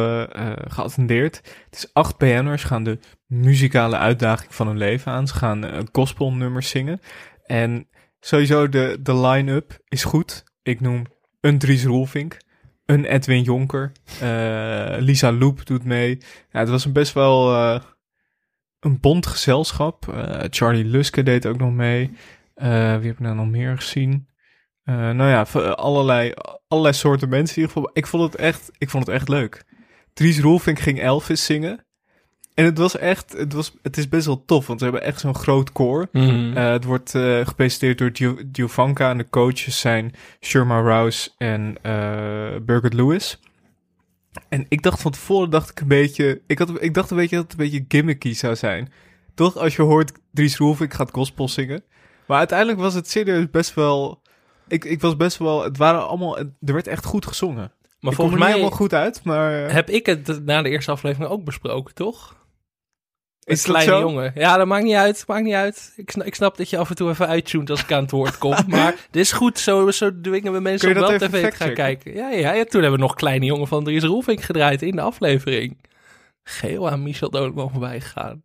geattendeerd. 0.68 1.36
Het 1.66 1.76
is 1.76 1.90
acht 1.94 2.18
BN'ers 2.18 2.64
gaan 2.64 2.84
de 2.84 3.00
muzikale 3.28 3.98
uitdaging 3.98 4.56
van 4.56 4.68
hun 4.68 4.78
leven 4.78 5.12
aan. 5.12 5.28
Ze 5.28 5.34
gaan 5.34 5.66
gospelnummers 5.92 6.70
zingen. 6.70 7.02
En 7.46 7.88
sowieso 8.28 8.70
de, 8.70 8.98
de 9.02 9.16
line-up 9.16 9.80
is 9.88 10.04
goed. 10.04 10.44
Ik 10.64 10.82
noem 10.82 11.06
een 11.42 11.58
Dries 11.58 11.86
Roelvink, 11.86 12.38
een 12.86 13.06
Edwin 13.06 13.42
Jonker, 13.42 13.92
eh, 14.22 14.96
Lisa 14.98 15.32
Loep 15.32 15.66
doet 15.66 15.84
mee. 15.84 16.18
Ja, 16.52 16.60
het 16.60 16.70
was 16.70 16.86
een 16.86 16.94
best 16.94 17.14
wel 17.14 17.56
eh, 17.56 17.82
een 18.80 19.00
bond 19.00 19.26
gezelschap. 19.26 20.08
Eh, 20.08 20.44
Charlie 20.50 20.86
Luske 20.86 21.24
deed 21.24 21.46
ook 21.46 21.58
nog 21.58 21.72
mee. 21.72 22.12
Wie 22.54 22.70
heb 22.70 23.04
ik 23.04 23.20
nou 23.20 23.36
nog 23.36 23.48
meer 23.48 23.78
gezien? 23.78 24.28
Nou 24.84 25.24
ja, 25.24 25.42
allerlei, 25.72 26.34
allerlei 26.68 26.96
soorten 26.96 27.30
mensen 27.30 27.56
in 27.56 27.62
ieder 27.62 27.76
geval. 27.76 27.92
Ik 27.94 28.08
vond 28.08 28.24
het 28.24 28.36
echt, 28.42 28.72
ik 28.78 28.90
vond 28.90 29.06
het 29.06 29.16
echt 29.16 29.30
leuk. 29.30 29.64
Dries 30.14 30.40
Roelvink 30.40 30.80
ging 30.80 31.02
Elvis 31.02 31.46
zingen. 31.46 31.87
En 32.58 32.66
het 32.66 32.78
was 32.78 32.98
echt, 32.98 33.34
het, 33.38 33.54
was, 33.54 33.74
het 33.82 33.98
is 33.98 34.10
best 34.10 34.26
wel 34.26 34.46
tof, 34.46 34.68
want 34.68 34.80
ze 34.80 34.86
hebben 34.86 35.04
echt 35.04 35.20
zo'n 35.20 35.36
groot 35.36 35.72
koor. 35.72 36.08
Mhm. 36.12 36.58
Eh, 36.58 36.72
het 36.72 36.84
wordt 36.84 37.16
eh, 37.16 37.46
gepresenteerd 37.46 37.98
door 37.98 38.10
Gio- 38.14 38.38
Giovanka 38.52 39.10
en 39.10 39.18
de 39.18 39.30
coaches 39.30 39.80
zijn 39.80 40.14
Sherma 40.42 40.82
Rouse 40.82 41.30
en 41.38 41.78
Birgit 42.66 42.94
Lewis. 42.94 43.40
En 44.50 44.66
ik 44.70 44.82
dacht 44.82 45.02
van 45.02 45.12
tevoren, 45.12 45.50
dacht 45.50 45.70
ik 45.70 45.80
een 45.80 45.88
beetje, 45.88 46.42
ik, 46.48 46.60
had, 46.60 46.82
ik 46.84 46.94
dacht 46.94 47.12
een 47.12 47.18
beetje 47.18 47.36
dat 47.36 47.52
het 47.52 47.60
een 47.60 47.70
beetje 47.70 47.86
gimmicky 47.88 48.34
zou 48.34 48.56
zijn. 48.56 48.92
Toch, 49.36 49.58
als 49.58 49.76
je 49.76 49.82
hoort 49.82 50.12
Dries 50.32 50.58
Roelvink 50.58 50.94
gaat 50.94 51.12
gospel 51.12 51.50
zingen. 51.50 51.84
Maar 52.26 52.38
uiteindelijk 52.38 52.80
was 52.80 52.94
het 52.94 53.10
serieus 53.10 53.50
best 53.50 53.74
wel, 53.74 54.22
ik, 54.68 54.86
ik 54.86 55.02
was 55.02 55.18
best 55.18 55.38
wel, 55.38 55.64
het 55.64 55.78
waren 55.78 56.08
allemaal, 56.08 56.38
er 56.38 56.48
werd 56.62 56.88
echt 56.88 57.06
goed 57.06 57.26
gezongen. 57.26 57.72
maar 58.00 58.12
ik 58.12 58.18
volgens 58.18 58.40
mij 58.40 58.50
helemaal 58.50 58.72
goed 58.72 58.94
uit, 58.94 59.24
maar... 59.24 59.74
heb 59.74 59.90
ik 59.90 60.06
het 60.06 60.46
na 60.46 60.62
de 60.62 60.70
eerste 60.70 60.92
aflevering 60.92 61.32
ook 61.32 61.44
besproken, 61.44 61.94
toch? 61.94 62.36
Een 63.48 63.54
Is 63.54 63.64
kleine 63.64 63.92
zo? 63.92 64.00
jongen. 64.00 64.32
Ja, 64.36 64.58
dat 64.58 64.68
maakt 64.68 64.84
niet 64.84 64.96
uit. 64.96 65.24
Maakt 65.28 65.44
niet 65.44 65.54
uit. 65.54 65.94
Ik 65.96 66.12
snap, 66.12 66.26
ik 66.26 66.36
snap 66.36 66.58
dat 66.58 66.70
je 66.70 66.78
af 66.78 66.90
en 66.90 66.96
toe 66.96 67.10
even 67.10 67.28
uittunt 67.28 67.70
als 67.70 67.82
ik 67.82 67.92
aan 67.92 68.02
het 68.02 68.12
woord 68.12 68.38
kom. 68.38 68.56
maar 68.68 68.96
dit 69.12 69.22
is 69.22 69.32
goed. 69.32 69.60
Zo, 69.60 69.92
zo 69.92 70.22
dwingen 70.22 70.54
we 70.54 70.60
mensen 70.60 70.88
om 70.88 70.94
je 70.94 71.00
wel 71.00 71.18
tv 71.18 71.50
te 71.50 71.56
gaan 71.56 71.74
kijken. 71.74 72.14
Ja, 72.14 72.30
ja, 72.30 72.54
ja, 72.54 72.64
toen 72.64 72.82
hebben 72.82 73.00
we 73.00 73.06
nog 73.06 73.16
Kleine 73.16 73.46
Jongen 73.46 73.68
van 73.68 73.84
Dries 73.84 74.04
Roelvink 74.04 74.42
gedraaid 74.42 74.82
in 74.82 74.96
de 74.96 75.02
aflevering. 75.02 75.78
Geel 76.44 76.90
aan 76.90 77.04
Michel 77.04 77.30
Dodeman 77.30 77.72
voorbij 77.72 78.02
gegaan. 78.02 78.44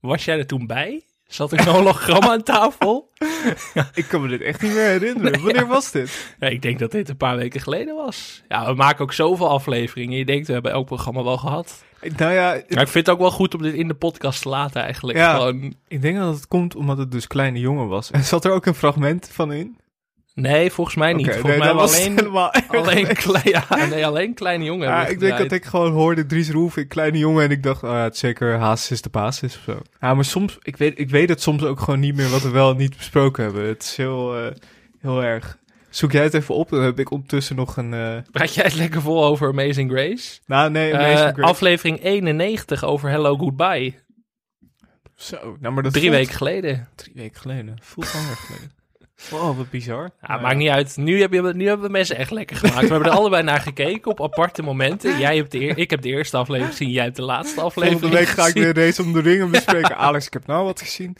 Was 0.00 0.24
jij 0.24 0.38
er 0.38 0.46
toen 0.46 0.66
bij? 0.66 1.02
Zat 1.32 1.52
ik 1.52 1.60
een 1.60 1.72
hologram 1.72 2.22
aan 2.22 2.42
tafel? 2.42 3.10
Ik 3.94 4.04
kan 4.08 4.20
me 4.22 4.28
dit 4.28 4.40
echt 4.40 4.62
niet 4.62 4.72
meer 4.72 4.86
herinneren. 4.88 5.42
Wanneer 5.42 5.66
was 5.66 5.90
dit? 5.90 6.34
Ja, 6.38 6.48
ik 6.48 6.62
denk 6.62 6.78
dat 6.78 6.90
dit 6.90 7.08
een 7.08 7.16
paar 7.16 7.36
weken 7.36 7.60
geleden 7.60 7.94
was. 7.96 8.42
Ja, 8.48 8.66
we 8.66 8.74
maken 8.74 9.04
ook 9.04 9.12
zoveel 9.12 9.48
afleveringen. 9.48 10.18
Je 10.18 10.24
denkt, 10.24 10.46
we 10.46 10.52
hebben 10.52 10.72
elk 10.72 10.86
programma 10.86 11.22
wel 11.22 11.36
gehad. 11.38 11.84
Nou 12.16 12.32
ja, 12.32 12.52
het- 12.52 12.70
Maar 12.74 12.82
ik 12.82 12.88
vind 12.88 13.06
het 13.06 13.14
ook 13.14 13.20
wel 13.20 13.30
goed 13.30 13.54
om 13.54 13.62
dit 13.62 13.74
in 13.74 13.88
de 13.88 13.94
podcast 13.94 14.42
te 14.42 14.48
laten 14.48 14.82
eigenlijk. 14.82 15.18
Ja. 15.18 15.34
Gewoon, 15.34 15.74
Ik 15.88 16.02
denk 16.02 16.16
dat 16.18 16.34
het 16.34 16.48
komt 16.48 16.76
omdat 16.76 16.98
het 16.98 17.10
dus 17.10 17.26
kleine 17.26 17.58
jongen 17.58 17.88
was. 17.88 18.10
En 18.10 18.24
zat 18.24 18.44
er 18.44 18.52
ook 18.52 18.66
een 18.66 18.74
fragment 18.74 19.28
van 19.32 19.52
in? 19.52 19.76
Nee, 20.34 20.70
volgens 20.70 20.96
mij 20.96 21.12
niet. 21.12 21.26
Volgens 21.26 21.46
nee, 21.48 21.58
mij 21.58 21.74
was 21.74 21.96
alleen, 21.96 22.16
helemaal 22.16 22.52
alleen, 22.68 23.04
leuk. 23.06 23.14
klein, 23.16 23.48
ja, 23.48 23.86
nee, 23.86 24.06
alleen 24.06 24.34
kleine 24.34 24.64
jongen. 24.64 24.88
Ja, 24.88 25.06
ik 25.06 25.20
denk 25.20 25.38
dat 25.38 25.52
ik 25.52 25.64
gewoon 25.64 25.92
hoorde 25.92 26.26
Dries 26.26 26.50
Roelvink, 26.50 26.88
kleine 26.88 27.18
jongen. 27.18 27.44
En 27.44 27.50
ik 27.50 27.62
dacht, 27.62 27.82
oh 27.82 27.90
ja, 27.90 28.02
het 28.02 28.16
zeker 28.16 28.58
Haas 28.58 28.90
is 28.90 29.02
de 29.02 29.08
basis 29.10 29.56
of 29.56 29.62
zo. 29.62 29.80
Ja, 30.00 30.14
maar 30.14 30.24
soms, 30.24 30.58
ik 30.62 30.76
weet, 30.76 30.98
ik 30.98 31.10
weet 31.10 31.28
het 31.28 31.42
soms 31.42 31.62
ook 31.64 31.80
gewoon 31.80 32.00
niet 32.00 32.14
meer 32.16 32.28
wat 32.28 32.42
we 32.42 32.50
wel 32.50 32.70
en 32.70 32.76
niet 32.76 32.96
besproken 32.96 33.44
hebben. 33.44 33.64
Het 33.66 33.82
is 33.82 33.96
heel, 33.96 34.36
eh, 34.38 34.52
heel 35.00 35.22
erg. 35.22 35.58
Zoek 35.90 36.12
jij 36.12 36.22
het 36.22 36.34
even 36.34 36.54
op, 36.54 36.68
dan 36.68 36.82
heb 36.82 36.98
ik 36.98 37.10
ondertussen 37.10 37.56
nog 37.56 37.76
een... 37.76 37.94
eh 37.94 38.16
Praat 38.30 38.54
jij 38.54 38.64
het 38.64 38.74
lekker 38.74 39.02
vol 39.02 39.24
over 39.24 39.48
Amazing 39.48 39.90
Grace? 39.90 40.38
nou, 40.46 40.70
nee, 40.70 40.90
Eh, 40.92 40.98
Amazing 40.98 41.32
Grace. 41.34 41.42
aflevering 41.48 42.02
91 42.04 42.84
over 42.84 43.10
Hello 43.10 43.36
Goodbye. 43.36 43.94
Zo, 45.16 45.56
nou, 45.60 45.74
maar 45.74 45.82
dat 45.82 45.92
Drie 45.92 46.04
voelt- 46.04 46.16
weken 46.16 46.34
geleden. 46.34 46.88
Drie 46.94 47.14
weken 47.14 47.40
geleden. 47.40 47.76
Voelt 47.82 48.14
langer 48.14 48.36
geleden. 48.36 48.72
Wow, 49.30 49.56
wat 49.56 49.70
bizar. 49.70 50.10
Ja, 50.20 50.28
Nou 50.28 50.40
maakt 50.40 50.56
niet 50.56 50.68
uit. 50.68 50.96
Nu, 50.96 51.20
heb 51.20 51.32
je, 51.32 51.42
nu 51.42 51.66
hebben 51.66 51.86
we 51.86 51.92
mensen 51.92 52.16
echt 52.16 52.30
lekker 52.30 52.56
gemaakt. 52.56 52.80
We 52.80 52.86
hebben 52.92 53.10
er 53.10 53.16
allebei 53.16 53.42
naar 53.42 53.60
gekeken 53.60 54.10
op 54.10 54.22
aparte 54.22 54.62
momenten. 54.62 55.18
Jij 55.18 55.36
hebt 55.36 55.50
de 55.50 55.60
eer, 55.60 55.78
ik 55.78 55.90
heb 55.90 56.02
de 56.02 56.08
eerste 56.08 56.36
aflevering 56.36 56.76
gezien, 56.76 56.90
jij 56.92 57.04
hebt 57.04 57.16
de 57.16 57.22
laatste 57.22 57.60
aflevering 57.60 58.00
Volgende 58.00 58.24
week 58.24 58.34
ga 58.34 58.46
ik 58.46 58.54
weer 58.54 58.74
Race 58.74 59.02
om 59.02 59.12
de 59.12 59.20
Ringen 59.20 59.50
bespreken. 59.50 59.96
Alex, 60.06 60.26
ik 60.26 60.32
heb 60.32 60.46
nou 60.46 60.64
wat 60.64 60.80
gezien. 60.80 61.16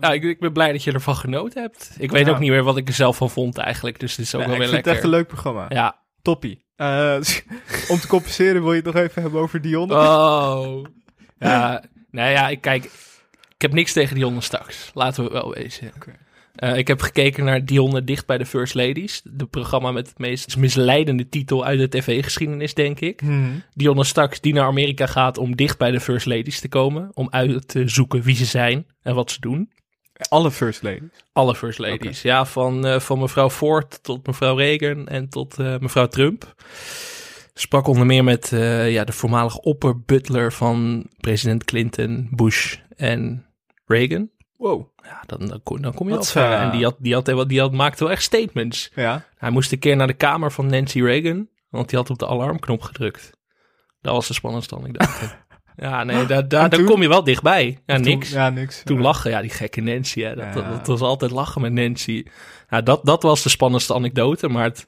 Ja, 0.00 0.12
ik, 0.12 0.22
ik 0.22 0.40
ben 0.40 0.52
blij 0.52 0.72
dat 0.72 0.84
je 0.84 0.92
ervan 0.92 1.16
genoten 1.16 1.62
hebt. 1.62 1.90
Ik 1.98 2.10
weet 2.10 2.26
Ja. 2.26 2.32
ook 2.32 2.38
niet 2.38 2.50
meer 2.50 2.62
wat 2.62 2.76
ik 2.76 2.88
er 2.88 2.94
zelf 2.94 3.16
van 3.16 3.30
vond 3.30 3.56
eigenlijk. 3.58 4.00
Dus 4.00 4.10
het 4.16 4.26
is 4.26 4.34
ook 4.34 4.40
wel 4.44 4.50
ik 4.52 4.58
weer 4.58 4.68
vind 4.68 4.72
lekker. 4.72 4.92
het 4.92 5.00
echt 5.02 5.12
een 5.12 5.18
leuk 5.18 5.26
programma. 5.28 5.66
Ja. 5.68 5.98
Toppie. 6.22 6.64
Eh, 6.76 7.14
om 7.92 7.98
te 8.00 8.06
compenseren 8.08 8.62
wil 8.62 8.70
je 8.70 8.76
het 8.82 8.94
nog 8.94 8.94
even 9.02 9.22
hebben 9.22 9.40
over 9.40 9.60
Dion. 9.60 9.92
Oh. 9.92 10.84
Ja, 11.38 11.82
nou 12.10 12.30
ja, 12.30 12.48
ik 12.48 12.60
kijk. 12.60 12.84
Ik 13.54 13.66
heb 13.66 13.72
niks 13.72 13.92
tegen 13.92 14.14
Dionne 14.14 14.40
straks. 14.40 14.90
Laten 14.94 15.24
we 15.24 15.30
wel 15.30 15.54
wezen. 15.54 15.92
Oké. 15.96 16.10
Eh, 16.60 16.76
ik 16.76 16.88
heb 16.88 17.00
gekeken 17.00 17.44
naar 17.44 17.64
Dionne 17.64 18.04
Dicht 18.04 18.26
bij 18.26 18.38
de 18.38 18.46
First 18.46 18.74
Ladies. 18.74 19.20
De 19.24 19.46
programma 19.46 19.92
met 19.92 20.08
het 20.08 20.18
meest 20.18 20.56
misleidende 20.56 21.28
titel 21.28 21.64
uit 21.64 21.78
de 21.78 21.88
tv-geschiedenis, 21.88 22.74
denk 22.74 23.00
ik. 23.00 23.20
Hmm. 23.20 23.62
Dionne 23.74 24.04
straks 24.04 24.40
die 24.40 24.52
naar 24.52 24.64
Amerika 24.64 25.06
gaat 25.06 25.38
om 25.38 25.56
dicht 25.56 25.78
bij 25.78 25.90
de 25.90 26.00
First 26.00 26.26
Ladies 26.26 26.60
te 26.60 26.68
komen. 26.68 27.10
Om 27.14 27.28
uit 27.30 27.68
te 27.68 27.88
zoeken 27.88 28.22
wie 28.22 28.34
ze 28.34 28.44
zijn 28.44 28.86
en 29.02 29.14
wat 29.14 29.30
ze 29.30 29.40
doen. 29.40 29.70
Alle 30.28 30.50
first 30.50 30.82
ladies. 30.82 31.08
Alle 31.32 31.54
First 31.54 31.78
Ladies. 31.78 32.22
Ja, 32.22 32.44
van, 32.44 32.86
eh, 32.86 33.00
van 33.00 33.18
mevrouw 33.18 33.50
Ford 33.50 34.02
tot 34.02 34.26
mevrouw 34.26 34.56
Reagan 34.56 35.08
en 35.08 35.28
tot 35.28 35.58
eh, 35.58 35.78
mevrouw 35.78 36.06
Trump. 36.06 36.54
Sprak 37.54 37.86
onder 37.86 38.06
meer 38.06 38.24
met 38.24 38.48
ja, 38.86 39.04
de 39.04 39.12
voormalige 39.12 39.60
opperbutler 39.60 40.52
van 40.52 41.06
president 41.20 41.64
Clinton, 41.64 42.28
Bush 42.30 42.76
en 42.96 43.46
Reagan. 43.86 44.30
Wow. 44.60 44.86
Ja, 45.02 45.22
dan, 45.26 45.48
dan, 45.48 45.60
kom, 45.62 45.82
dan 45.82 45.94
kom 45.94 46.08
je 46.08 46.14
Wat, 46.14 46.30
ver. 46.30 46.52
eh, 46.52 46.62
En 46.62 46.70
die, 46.70 46.84
had, 46.84 46.96
die, 46.98 47.14
had, 47.14 47.48
die 47.48 47.60
had, 47.60 47.72
maakte 47.72 48.04
wel 48.04 48.12
echt 48.12 48.22
statements. 48.22 48.90
Ja. 48.94 49.24
Hij 49.36 49.50
moest 49.50 49.72
een 49.72 49.78
keer 49.78 49.96
naar 49.96 50.06
de 50.06 50.12
kamer 50.12 50.52
van 50.52 50.66
Nancy 50.66 51.00
Reagan, 51.02 51.48
want 51.70 51.88
die 51.88 51.98
had 51.98 52.10
op 52.10 52.18
de 52.18 52.26
alarmknop 52.26 52.82
gedrukt. 52.82 53.30
Dat 54.00 54.12
was 54.14 54.26
de 54.26 54.34
spannendste 54.34 54.76
anekdote. 54.76 55.10
ja, 55.76 56.04
nee, 56.04 56.26
daar, 56.26 56.48
daar, 56.48 56.62
En 56.64 56.70
daar 56.70 56.78
toen? 56.78 56.84
kom 56.88 57.02
je 57.02 57.08
wel 57.08 57.24
dichtbij. 57.24 57.82
Ja, 57.86 57.94
Toen- 57.94 58.04
niks. 58.04 58.30
ja, 58.30 58.50
niks. 58.50 58.82
Toen 58.84 58.96
Ja. 58.96 59.02
lachen, 59.02 59.30
ja, 59.30 59.40
die 59.40 59.50
gekke 59.50 59.80
Nancy. 59.80 60.20
Hè. 60.22 60.34
Dat, 60.34 60.44
Ja. 60.44 60.52
dat, 60.52 60.64
dat 60.70 60.86
was 60.86 61.00
altijd 61.00 61.30
lachen 61.30 61.60
met 61.60 61.72
Nancy. 61.72 62.24
Ja, 62.68 62.80
dat, 62.80 63.04
dat 63.04 63.22
was 63.22 63.42
de 63.42 63.48
spannendste 63.48 63.94
anekdote. 63.94 64.48
Maar 64.48 64.64
het 64.64 64.84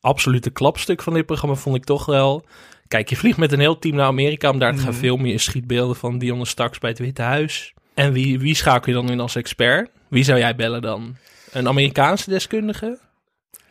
absolute 0.00 0.50
klapstuk 0.50 1.02
van 1.02 1.14
dit 1.14 1.26
programma 1.26 1.54
vond 1.56 1.76
ik 1.76 1.84
toch 1.84 2.06
wel... 2.06 2.44
Kijk, 2.88 3.08
je 3.08 3.16
vliegt 3.16 3.38
met 3.38 3.52
een 3.52 3.60
heel 3.60 3.78
team 3.78 3.94
naar 3.96 4.06
Amerika 4.06 4.50
om 4.50 4.58
daar 4.58 4.72
te 4.74 4.80
gaan 4.80 4.88
Mhm. 4.90 4.98
filmen. 4.98 5.28
Je 5.30 5.38
schiet 5.38 5.66
beelden 5.66 5.96
van 5.96 6.18
Dionne 6.18 6.44
Straks 6.46 6.78
bij 6.78 6.90
het 6.90 6.98
Witte 6.98 7.22
Huis. 7.22 7.74
En 7.94 8.12
wie, 8.12 8.38
wie 8.38 8.54
schakel 8.54 8.92
je 8.92 8.98
dan 9.00 9.10
in 9.10 9.20
als 9.20 9.36
expert? 9.36 9.90
Wie 10.08 10.24
zou 10.24 10.38
jij 10.38 10.54
bellen 10.54 10.82
dan? 10.82 11.16
Een 11.50 11.68
Amerikaanse 11.68 12.30
deskundige? 12.30 12.98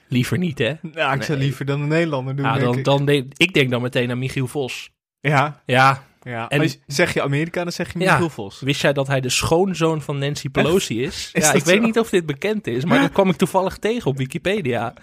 Liever 0.07 0.37
niet, 0.37 0.57
hè? 0.59 0.73
Ja, 0.93 1.13
ik 1.13 1.23
zou 1.23 1.37
Nee. 1.37 1.47
liever 1.47 1.65
dan 1.65 1.81
een 1.81 1.87
Nederlander 1.87 2.35
doen, 2.35 2.45
Ja, 2.45 2.57
denk 2.57 2.75
ik. 2.75 2.83
dan 2.83 3.05
denk, 3.05 3.33
ik 3.37 3.53
denk 3.53 3.69
dan 3.71 3.81
meteen 3.81 4.11
aan 4.11 4.19
Michiel 4.19 4.47
Vos. 4.47 4.89
Ja, 5.19 5.61
Ja, 5.65 6.03
ja. 6.21 6.47
En- 6.49 6.57
Maar 6.57 6.67
zeg 6.87 7.13
je 7.13 7.21
Amerika, 7.21 7.63
dan 7.63 7.71
zeg 7.71 7.93
je 7.93 7.99
Ja. 7.99 8.11
Michiel 8.11 8.29
Vos. 8.29 8.59
Wist 8.59 8.81
jij 8.81 8.93
dat 8.93 9.07
hij 9.07 9.21
de 9.21 9.29
schoonzoon 9.29 10.01
van 10.01 10.17
Nancy 10.17 10.49
Pelosi 10.49 11.03
is? 11.03 11.29
Is 11.33 11.45
ja, 11.45 11.53
ik 11.53 11.63
weet 11.63 11.81
niet 11.81 11.99
of 11.99 12.09
dit 12.09 12.25
bekend 12.25 12.67
is, 12.67 12.85
maar 12.85 13.01
dat 13.01 13.11
kwam 13.11 13.29
ik 13.29 13.35
toevallig 13.35 13.77
tegen 13.77 14.09
op 14.11 14.17
Wikipedia. 14.17 14.93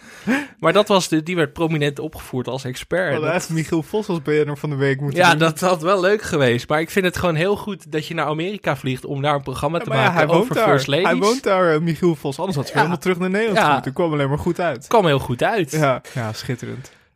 Maar 0.59 0.73
dat 0.73 0.89
was 0.89 1.09
de, 1.09 1.23
die 1.23 1.37
werd 1.37 1.53
prominent 1.53 1.99
opgevoerd 1.99 2.49
als 2.49 2.65
expert. 2.65 3.11
hadden 3.13 3.27
Dat- 3.29 3.35
echt 3.39 3.51
Michiel 3.51 3.83
Vos 3.83 4.09
als 4.09 4.23
BN'er 4.23 4.57
van 4.57 4.71
de 4.71 4.77
week 4.77 5.01
moeten 5.01 5.21
ja, 5.21 5.31
doen. 5.31 5.39
dat 5.39 5.61
had 5.61 5.83
wel 5.83 6.01
leuk 6.01 6.23
geweest. 6.23 6.69
Maar 6.69 6.81
ik 6.81 6.91
vind 6.91 7.05
het 7.05 7.17
gewoon 7.17 7.35
heel 7.35 7.57
goed 7.57 7.93
dat 7.93 8.07
je 8.07 8.15
naar 8.15 8.27
Amerika 8.27 8.77
vliegt 8.77 9.05
om 9.05 9.23
daar 9.23 9.35
een 9.35 9.43
programma 9.43 9.79
Ja, 9.79 9.85
te 9.85 9.91
ja, 9.91 9.97
maken 9.97 10.15
hij 10.29 10.29
over 10.29 10.55
daar. 10.55 10.69
First 10.69 10.87
Ladies. 10.87 11.07
Hij 11.07 11.17
woont 11.17 11.43
daar, 11.43 11.75
eh, 11.75 11.81
Michiel 11.81 12.15
Vos. 12.15 12.39
Anders 12.39 12.57
had 12.57 12.67
ze 12.67 12.73
Ja. 12.73 12.79
helemaal 12.79 13.01
terug 13.01 13.19
naar 13.19 13.31
Nederland 13.31 13.59
Ja. 13.59 13.73
moeten. 13.73 13.93
kwam 13.93 14.13
alleen 14.13 14.29
maar 14.29 14.39
goed 14.39 14.61
uit. 14.61 14.87
kwam 14.87 15.07
heel 15.07 15.19
goed 15.19 15.43
uit. 15.43 15.71
Ja. 15.71 16.01
Ja, 16.15 16.33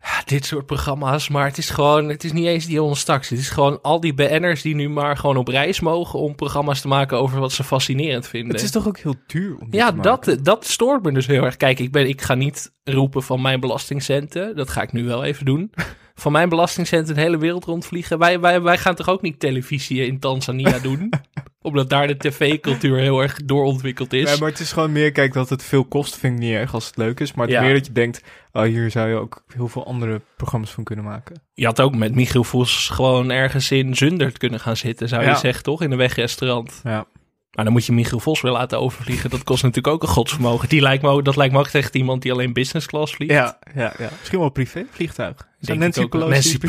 ja 0.02 0.22
dit 0.24 0.46
soort 0.46 0.66
programma's, 0.66 1.28
maar 1.28 1.46
het 1.46 1.58
is 1.58 1.70
gewoon, 1.70 2.08
het 2.08 2.24
is 2.24 2.32
niet 2.32 2.46
eens 2.46 2.66
die 2.66 2.94
straks. 2.94 3.28
Het 3.28 3.38
is 3.38 3.50
gewoon 3.50 3.80
al 3.82 4.00
die 4.00 4.14
BN'ers 4.14 4.62
die 4.62 4.74
nu 4.74 4.88
maar 4.88 5.16
gewoon 5.16 5.36
op 5.36 5.48
reis 5.48 5.80
mogen 5.80 6.18
om 6.18 6.34
programma's 6.34 6.80
te 6.80 6.88
maken 6.88 7.18
over 7.18 7.40
wat 7.40 7.52
ze 7.52 7.64
fascinerend 7.64 8.26
vinden. 8.26 8.54
Het 8.54 8.64
is 8.64 8.70
toch 8.70 8.86
ook 8.86 8.98
heel 8.98 9.14
duur 9.26 9.56
om 9.58 9.68
Ja, 9.70 9.90
dat, 9.90 10.36
dat 10.42 10.66
stoort 10.66 11.02
me 11.02 11.12
dus 11.12 11.26
heel 11.26 11.44
erg. 11.44 11.56
Kijk, 11.56 11.78
ik, 11.78 11.92
ben, 11.92 12.08
ik 12.08 12.22
ga 12.22 12.34
niet 12.34 12.72
roepen 12.84 13.22
van 13.22 13.42
mijn 13.42 13.60
belastingcenten. 13.60 14.56
Dat 14.56 14.70
ga 14.70 14.82
ik 14.82 14.92
nu 14.92 15.04
wel 15.04 15.24
even 15.24 15.44
doen. 15.44 15.70
Van 16.14 16.32
mijn 16.32 16.48
belastingcenten 16.48 17.14
de 17.14 17.20
hele 17.20 17.38
wereld 17.38 17.64
rondvliegen. 17.64 18.18
Wij, 18.18 18.40
wij, 18.40 18.62
wij 18.62 18.78
gaan 18.78 18.94
toch 18.94 19.08
ook 19.08 19.22
niet 19.22 19.40
televisie 19.40 20.06
in 20.06 20.18
Tanzania 20.18 20.78
doen? 20.78 21.10
Omdat 21.62 21.90
daar 21.90 22.06
de 22.06 22.16
tv-cultuur 22.16 22.98
heel 22.98 23.20
erg 23.22 23.38
doorontwikkeld 23.44 24.12
is. 24.12 24.24
Nee, 24.24 24.38
maar 24.38 24.48
het 24.48 24.60
is 24.60 24.72
gewoon 24.72 24.92
meer, 24.92 25.12
kijk, 25.12 25.32
dat 25.32 25.48
het 25.48 25.62
veel 25.64 25.84
kost 25.84 26.16
vind 26.16 26.34
ik 26.34 26.40
niet 26.40 26.52
erg 26.54 26.74
als 26.74 26.86
het 26.86 26.96
leuk 26.96 27.20
is. 27.20 27.32
Maar 27.32 27.46
het 27.46 27.54
Ja. 27.54 27.62
meer 27.62 27.74
dat 27.74 27.86
je 27.86 27.92
denkt, 27.92 28.22
oh, 28.52 28.62
hier 28.62 28.90
zou 28.90 29.08
je 29.08 29.14
ook 29.14 29.44
heel 29.54 29.68
veel 29.68 29.86
andere 29.86 30.20
programma's 30.36 30.70
van 30.70 30.84
kunnen 30.84 31.04
maken. 31.04 31.42
Je 31.54 31.64
had 31.64 31.80
ook 31.80 31.94
met 31.96 32.14
Michiel 32.14 32.44
Vos 32.44 32.88
gewoon 32.88 33.30
ergens 33.30 33.70
in 33.70 33.96
Zundert 33.96 34.38
kunnen 34.38 34.60
gaan 34.60 34.76
zitten, 34.76 35.08
zou 35.08 35.22
je 35.22 35.28
Ja. 35.28 35.34
zeggen, 35.36 35.62
toch? 35.62 35.82
In 35.82 35.90
een 35.90 35.98
wegrestaurant. 35.98 36.80
Ja. 36.84 37.06
Maar 37.52 37.64
dan 37.64 37.72
moet 37.72 37.84
je 37.86 37.92
Michiel 37.92 38.20
Vos 38.20 38.40
weer 38.40 38.52
laten 38.52 38.80
overvliegen. 38.80 39.30
Dat 39.30 39.42
kost 39.44 39.62
natuurlijk 39.62 39.94
ook 39.94 40.02
een 40.02 40.08
godsvermogen. 40.08 40.68
Die 40.68 40.80
lijkt 40.80 41.02
me 41.02 41.08
ook, 41.08 41.24
dat 41.24 41.36
lijkt 41.36 41.52
me 41.52 41.58
ook 41.58 41.66
echt 41.66 41.94
iemand 41.94 42.22
die 42.22 42.32
alleen 42.32 42.52
business 42.52 42.86
class 42.86 43.14
vliegt. 43.14 43.32
Ja, 43.32 43.58
ja, 43.74 43.92
ja. 43.98 44.08
Misschien 44.18 44.38
wel 44.38 44.48
privé 44.48 44.84
vliegtuig. 44.90 45.48
Zou 45.60 45.78
Nancy. 45.78 46.06
Pelosi 46.08 46.58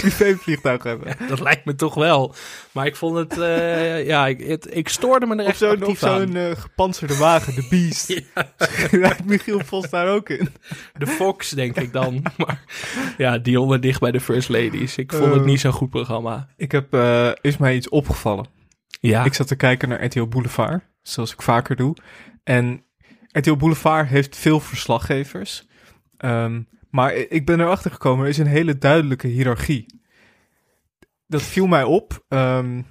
privé, 0.00 0.36
vliegtuig 0.36 0.82
hebben? 0.82 1.16
Dat 1.28 1.40
lijkt 1.40 1.64
me 1.64 1.74
toch 1.74 1.94
wel. 1.94 2.34
Maar 2.72 2.86
ik 2.86 2.96
vond 2.96 3.16
het, 3.16 3.38
eh, 3.38 4.06
ja, 4.06 4.26
ik, 4.26 4.40
het, 4.40 4.76
ik 4.76 4.88
stoorde 4.88 5.26
me 5.26 5.36
er 5.36 5.44
echt 5.46 5.58
zo'n 5.58 5.72
of 5.74 5.80
actief 5.80 6.02
aan. 6.02 6.32
zo'n 6.32 6.56
gepantserde 6.56 7.16
wagen, 7.16 7.54
de 7.54 7.66
Beast. 7.70 8.22
Rijdt 9.00 9.24
Michiel 9.30 9.60
Vos 9.64 9.90
daar 9.90 10.08
ook 10.08 10.28
in? 10.28 10.48
De 10.98 11.06
Fox, 11.06 11.50
denk 11.50 11.76
ik 11.76 11.92
dan. 11.92 12.22
maar 12.36 12.60
ja, 13.18 13.38
Dionne 13.38 13.78
dicht 13.78 14.00
bij 14.00 14.10
de 14.10 14.20
First 14.20 14.48
Ladies. 14.48 14.96
Ik 14.96 15.12
vond 15.12 15.24
het 15.32 15.40
Eh. 15.40 15.44
niet 15.46 15.60
zo'n 15.60 15.72
goed 15.72 15.90
programma. 15.90 16.48
Ik 16.56 16.72
heb, 16.72 16.96
is 17.40 17.56
mij 17.56 17.74
iets 17.74 17.88
opgevallen. 17.88 18.60
Ja, 19.10 19.24
Ik 19.24 19.34
zat 19.34 19.46
te 19.46 19.56
kijken 19.56 19.88
naar 19.88 20.04
RTL 20.04 20.26
Boulevard, 20.26 20.82
zoals 21.02 21.32
ik 21.32 21.42
vaker 21.42 21.76
doe. 21.76 21.96
En 22.44 22.84
RTL 23.32 23.56
Boulevard 23.56 24.08
heeft 24.08 24.36
veel 24.36 24.60
verslaggevers. 24.60 25.66
Ehm, 26.16 26.62
maar 26.90 27.14
ik 27.14 27.46
ben 27.46 27.60
erachter 27.60 27.90
gekomen, 27.90 28.24
er 28.24 28.30
is 28.30 28.38
een 28.38 28.46
hele 28.46 28.78
duidelijke 28.78 29.26
hiërarchie. 29.26 29.86
Dat 31.26 31.42
viel 31.42 31.66
mij 31.66 31.84
op. 31.84 32.24
Ehm, 32.28 32.82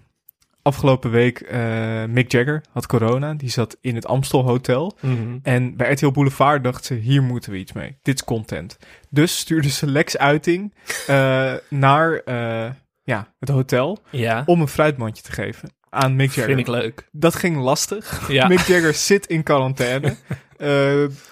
afgelopen 0.61 1.11
week, 1.11 1.39
eh, 1.39 2.05
Mick 2.05 2.31
Jagger 2.31 2.63
had 2.71 2.85
corona. 2.85 3.33
Die 3.33 3.49
zat 3.49 3.77
in 3.81 3.95
het 3.95 4.05
Amstel 4.05 4.43
Hotel. 4.43 4.97
Mhm. 4.99 5.37
En 5.43 5.75
bij 5.75 5.91
RTL 5.91 6.11
Boulevard 6.11 6.63
dachten 6.63 6.85
ze, 6.85 6.93
hier 6.93 7.23
moeten 7.23 7.51
we 7.51 7.57
iets 7.57 7.73
mee. 7.73 7.97
Dit 8.01 8.15
is 8.15 8.23
content. 8.23 8.77
Dus 9.09 9.37
stuurden 9.37 9.71
ze 9.71 9.87
Lex 9.87 10.17
Uiting 10.17 10.73
eh, 11.07 11.53
naar 11.69 12.13
eh, 12.13 12.71
ja, 13.03 13.33
het 13.39 13.49
hotel 13.49 13.99
ja. 14.09 14.43
om 14.45 14.61
een 14.61 14.67
fruitmandje 14.67 15.23
te 15.23 15.31
geven 15.31 15.79
aan 15.93 16.15
Mick 16.15 16.27
Jagger. 16.27 16.45
vind 16.55 16.59
ik 16.59 16.67
leuk. 16.67 17.07
Dat 17.11 17.35
ging 17.35 17.57
lastig. 17.57 18.29
Ja. 18.31 18.47
Mick 18.47 18.59
Jagger 18.59 18.93
zit 18.93 19.25
in 19.27 19.43
quarantaine. 19.43 20.15
Eh, 20.61 20.67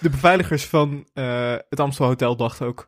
de 0.00 0.10
beveiligers 0.10 0.64
van 0.64 1.06
eh, 1.14 1.54
het 1.68 1.80
Amstel 1.80 2.06
Hotel 2.06 2.36
dachten 2.36 2.66
ook, 2.66 2.84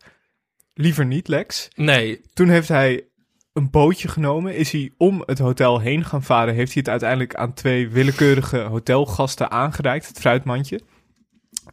liever 0.75 1.07
niet 1.07 1.29
Lex. 1.29 1.69
Nee, 1.75 2.21
Toen 2.35 2.49
heeft 2.49 2.69
hij 2.69 3.05
een 3.53 3.71
bootje 3.71 4.09
genomen, 4.09 4.55
is 4.57 4.73
hij 4.73 4.91
om 4.97 5.23
het 5.27 5.39
hotel 5.39 5.79
heen 5.81 6.05
gaan 6.05 6.23
varen. 6.23 6.55
Heeft 6.55 6.73
hij 6.73 6.81
het 6.81 6.89
uiteindelijk 6.91 7.35
aan 7.35 7.53
twee 7.55 7.89
willekeurige 7.89 8.59
hotelgasten 8.59 9.51
aangereikt, 9.51 10.09
het 10.09 10.19
fruitmandje. 10.19 10.81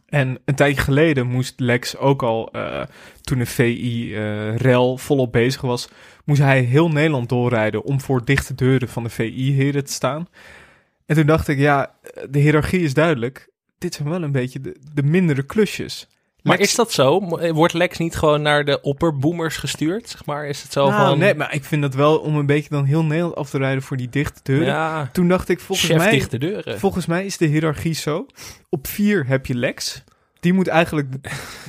En 0.06 0.38
een 0.44 0.54
tijdje 0.54 0.82
geleden 0.82 1.26
moest 1.26 1.60
Lex 1.60 1.96
ook 1.96 2.22
al, 2.22 2.52
eh, 2.52 2.82
toen 3.20 3.38
de 3.38 3.46
VI-rel 3.46 4.96
volop 4.96 5.32
bezig 5.32 5.60
was, 5.60 5.88
moest 6.24 6.40
hij 6.40 6.60
heel 6.60 6.88
Nederland 6.88 7.28
doorrijden 7.28 7.84
om 7.84 8.00
voor 8.00 8.24
dichte 8.24 8.54
deuren 8.54 8.88
van 8.88 9.02
de 9.02 9.08
VI-heren 9.10 9.84
te 9.84 9.92
staan. 9.92 10.28
En 11.06 11.16
toen 11.16 11.26
dacht 11.26 11.48
ik, 11.48 11.58
ja, 11.58 11.94
de 12.30 12.38
hiërarchie 12.38 12.80
is 12.80 12.94
duidelijk. 12.94 13.48
Dit 13.78 13.94
zijn 13.94 14.08
wel 14.08 14.22
een 14.22 14.32
beetje 14.32 14.60
de 14.94 15.02
mindere 15.02 15.42
klusjes. 15.42 16.08
Maar 16.42 16.56
Lex- 16.58 16.68
is 16.70 16.74
dat 16.76 16.92
zo? 16.92 17.20
Mo- 17.20 17.52
Wordt 17.52 17.74
Lex 17.74 17.98
niet 17.98 18.16
gewoon 18.16 18.42
naar 18.42 18.64
de 18.64 18.80
opperboomers 18.80 19.56
gestuurd? 19.56 20.08
Zeg 20.08 20.24
maar, 20.24 20.46
is 20.46 20.62
het 20.62 20.72
zo 20.72 20.88
Nou, 20.90 21.08
van... 21.08 21.18
nee, 21.18 21.34
maar 21.34 21.54
ik 21.54 21.64
vind 21.64 21.82
dat 21.82 21.94
wel 21.94 22.18
om 22.18 22.36
een 22.36 22.46
beetje 22.46 22.68
dan 22.68 22.84
heel 22.84 23.04
Nederland 23.04 23.34
af 23.34 23.50
te 23.50 23.58
rijden 23.58 23.82
voor 23.82 23.96
die 23.96 24.08
dichte 24.08 24.40
deuren. 24.42 24.66
ja, 24.66 25.08
Toen 25.12 25.28
dacht 25.28 25.48
ik, 25.48 25.60
volgens 25.60 25.92
mij, 25.92 26.10
dichte 26.10 26.38
deuren. 26.38 26.78
volgens 26.78 27.06
mij 27.06 27.24
is 27.24 27.36
de 27.36 27.46
hiërarchie 27.46 27.94
zo. 27.94 28.26
Op 28.68 28.86
vier 28.86 29.26
heb 29.26 29.46
je 29.46 29.54
Lex. 29.54 30.04
Die 30.40 30.52
moet 30.52 30.68
eigenlijk 30.68 31.12
de, 31.12 31.18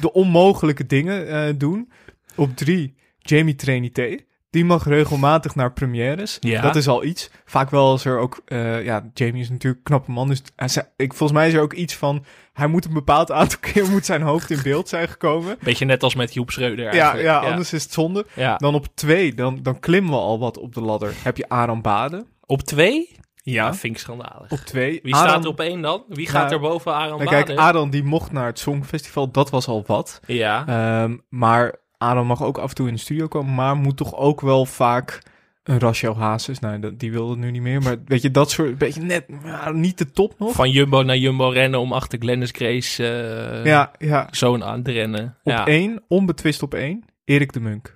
de 0.02 0.14
onmogelijke 0.14 0.86
dingen 0.86 1.28
eh, 1.28 1.54
doen. 1.58 1.92
Op 2.36 2.56
drie, 2.58 2.96
Jamie 3.20 3.56
Trinité. 3.56 4.18
Die 4.52 4.66
mag 4.66 4.86
regelmatig 4.86 5.56
naar 5.56 5.74
premières. 5.74 6.38
Ja. 6.40 6.62
Dat 6.62 6.76
is 6.76 6.88
al 6.88 7.04
iets. 7.04 7.30
Vaak 7.46 7.70
wel 7.70 7.86
als 7.88 8.06
er 8.06 8.18
ook... 8.20 8.42
eh, 8.46 8.84
ja, 8.86 9.10
Jamie 9.14 9.42
is 9.42 9.50
natuurlijk 9.50 9.76
een 9.78 9.84
knappe 9.84 10.12
man. 10.12 10.28
Dus 10.28 10.42
hij 10.56 10.70
ik, 10.96 11.14
volgens 11.14 11.40
mij 11.40 11.48
is 11.48 11.54
er 11.54 11.62
ook 11.62 11.74
iets 11.74 11.96
van... 11.96 12.26
Hij 12.54 12.68
moet 12.68 12.86
een 12.86 12.94
bepaald 12.94 13.32
aantal 13.42 13.60
keer 13.60 13.90
moet 13.90 14.06
zijn 14.06 14.22
hoofd 14.22 14.50
in 14.50 14.60
beeld 14.64 14.90
zijn 14.90 15.08
gekomen. 15.08 15.58
Beetje 15.64 15.86
net 15.86 16.04
als 16.04 16.16
met 16.16 16.34
Joep 16.34 16.52
Schreuder 16.52 16.86
Ja, 16.86 16.92
eigenlijk. 16.92 17.24
ja, 17.24 17.40
anders 17.40 17.74
is 17.74 17.84
het 17.84 17.94
zonde. 17.94 18.26
Ja. 18.36 18.56
Dan 18.58 18.76
op 18.76 18.88
twee, 18.96 19.34
dan, 19.34 19.60
dan 19.62 19.80
klimmen 19.80 20.12
we 20.12 20.18
al 20.18 20.40
wat 20.40 20.58
op 20.58 20.74
de 20.74 20.82
ladder. 20.82 21.14
Heb 21.24 21.38
je 21.38 21.50
Aram 21.50 21.82
Baden. 21.82 22.26
Op 22.46 22.62
twee? 22.62 23.16
Ja, 23.44 23.66
Dat 23.68 23.78
vind 23.78 23.94
ik 23.96 24.00
schandalig. 24.02 24.52
op 24.52 24.58
twee. 24.60 25.00
Wie 25.04 25.16
staat 25.16 25.44
er 25.44 25.50
op 25.50 25.60
één 25.60 25.82
dan? 25.82 26.04
Wie 26.08 26.28
gaat 26.28 26.50
Nou, 26.50 26.54
er 26.54 26.70
boven 26.70 26.94
Aran 26.94 27.18
Nou, 27.18 27.30
kijk, 27.30 27.46
Baden? 27.46 27.64
Aran 27.64 27.90
die 27.90 28.04
mocht 28.04 28.32
naar 28.32 28.46
het 28.46 28.60
Songfestival, 28.60 29.32
dat 29.32 29.50
was 29.50 29.68
al 29.68 29.84
wat. 29.88 30.20
Ja, 30.28 30.66
Ehm, 30.68 31.18
maar 31.30 31.76
Aran 32.02 32.28
mag 32.28 32.44
ook 32.44 32.58
af 32.58 32.70
en 32.70 32.76
toe 32.76 32.88
in 32.88 32.94
de 32.94 33.00
studio 33.00 33.28
komen, 33.28 33.56
maar 33.56 33.76
moet 33.76 33.98
toch 33.98 34.16
ook 34.16 34.42
wel 34.42 34.66
vaak 34.66 35.22
een 35.64 35.80
Rachel 35.80 36.18
Hazes. 36.18 36.60
Nou, 36.60 36.98
die 36.98 37.12
wilde 37.12 37.36
nu 37.36 37.52
niet 37.52 37.62
meer, 37.62 37.82
maar 37.82 37.96
weet 38.06 38.22
je, 38.22 38.32
dat 38.32 38.52
soort, 38.52 38.78
beetje 38.78 39.02
net, 39.02 39.26
niet 39.74 39.98
de 39.98 40.12
top 40.12 40.40
nog. 40.40 40.56
van 40.56 40.72
Jumbo 40.72 41.02
naar 41.02 41.18
Jumbo 41.18 41.50
rennen 41.50 41.80
om 41.80 41.94
achter 41.94 42.20
Glennis 42.20 42.52
Grace 42.52 43.08
eh, 43.08 43.66
ja, 43.66 43.92
ja. 43.98 44.28
zoon 44.32 44.64
aan 44.64 44.84
te 44.84 44.92
rennen. 44.92 45.38
Op 45.44 45.52
ja. 45.52 45.66
één, 45.66 46.04
onbetwist 46.08 46.64
op 46.64 46.74
één, 46.74 47.04
Erik 47.26 47.54
de 47.54 47.60
Munk. 47.60 47.94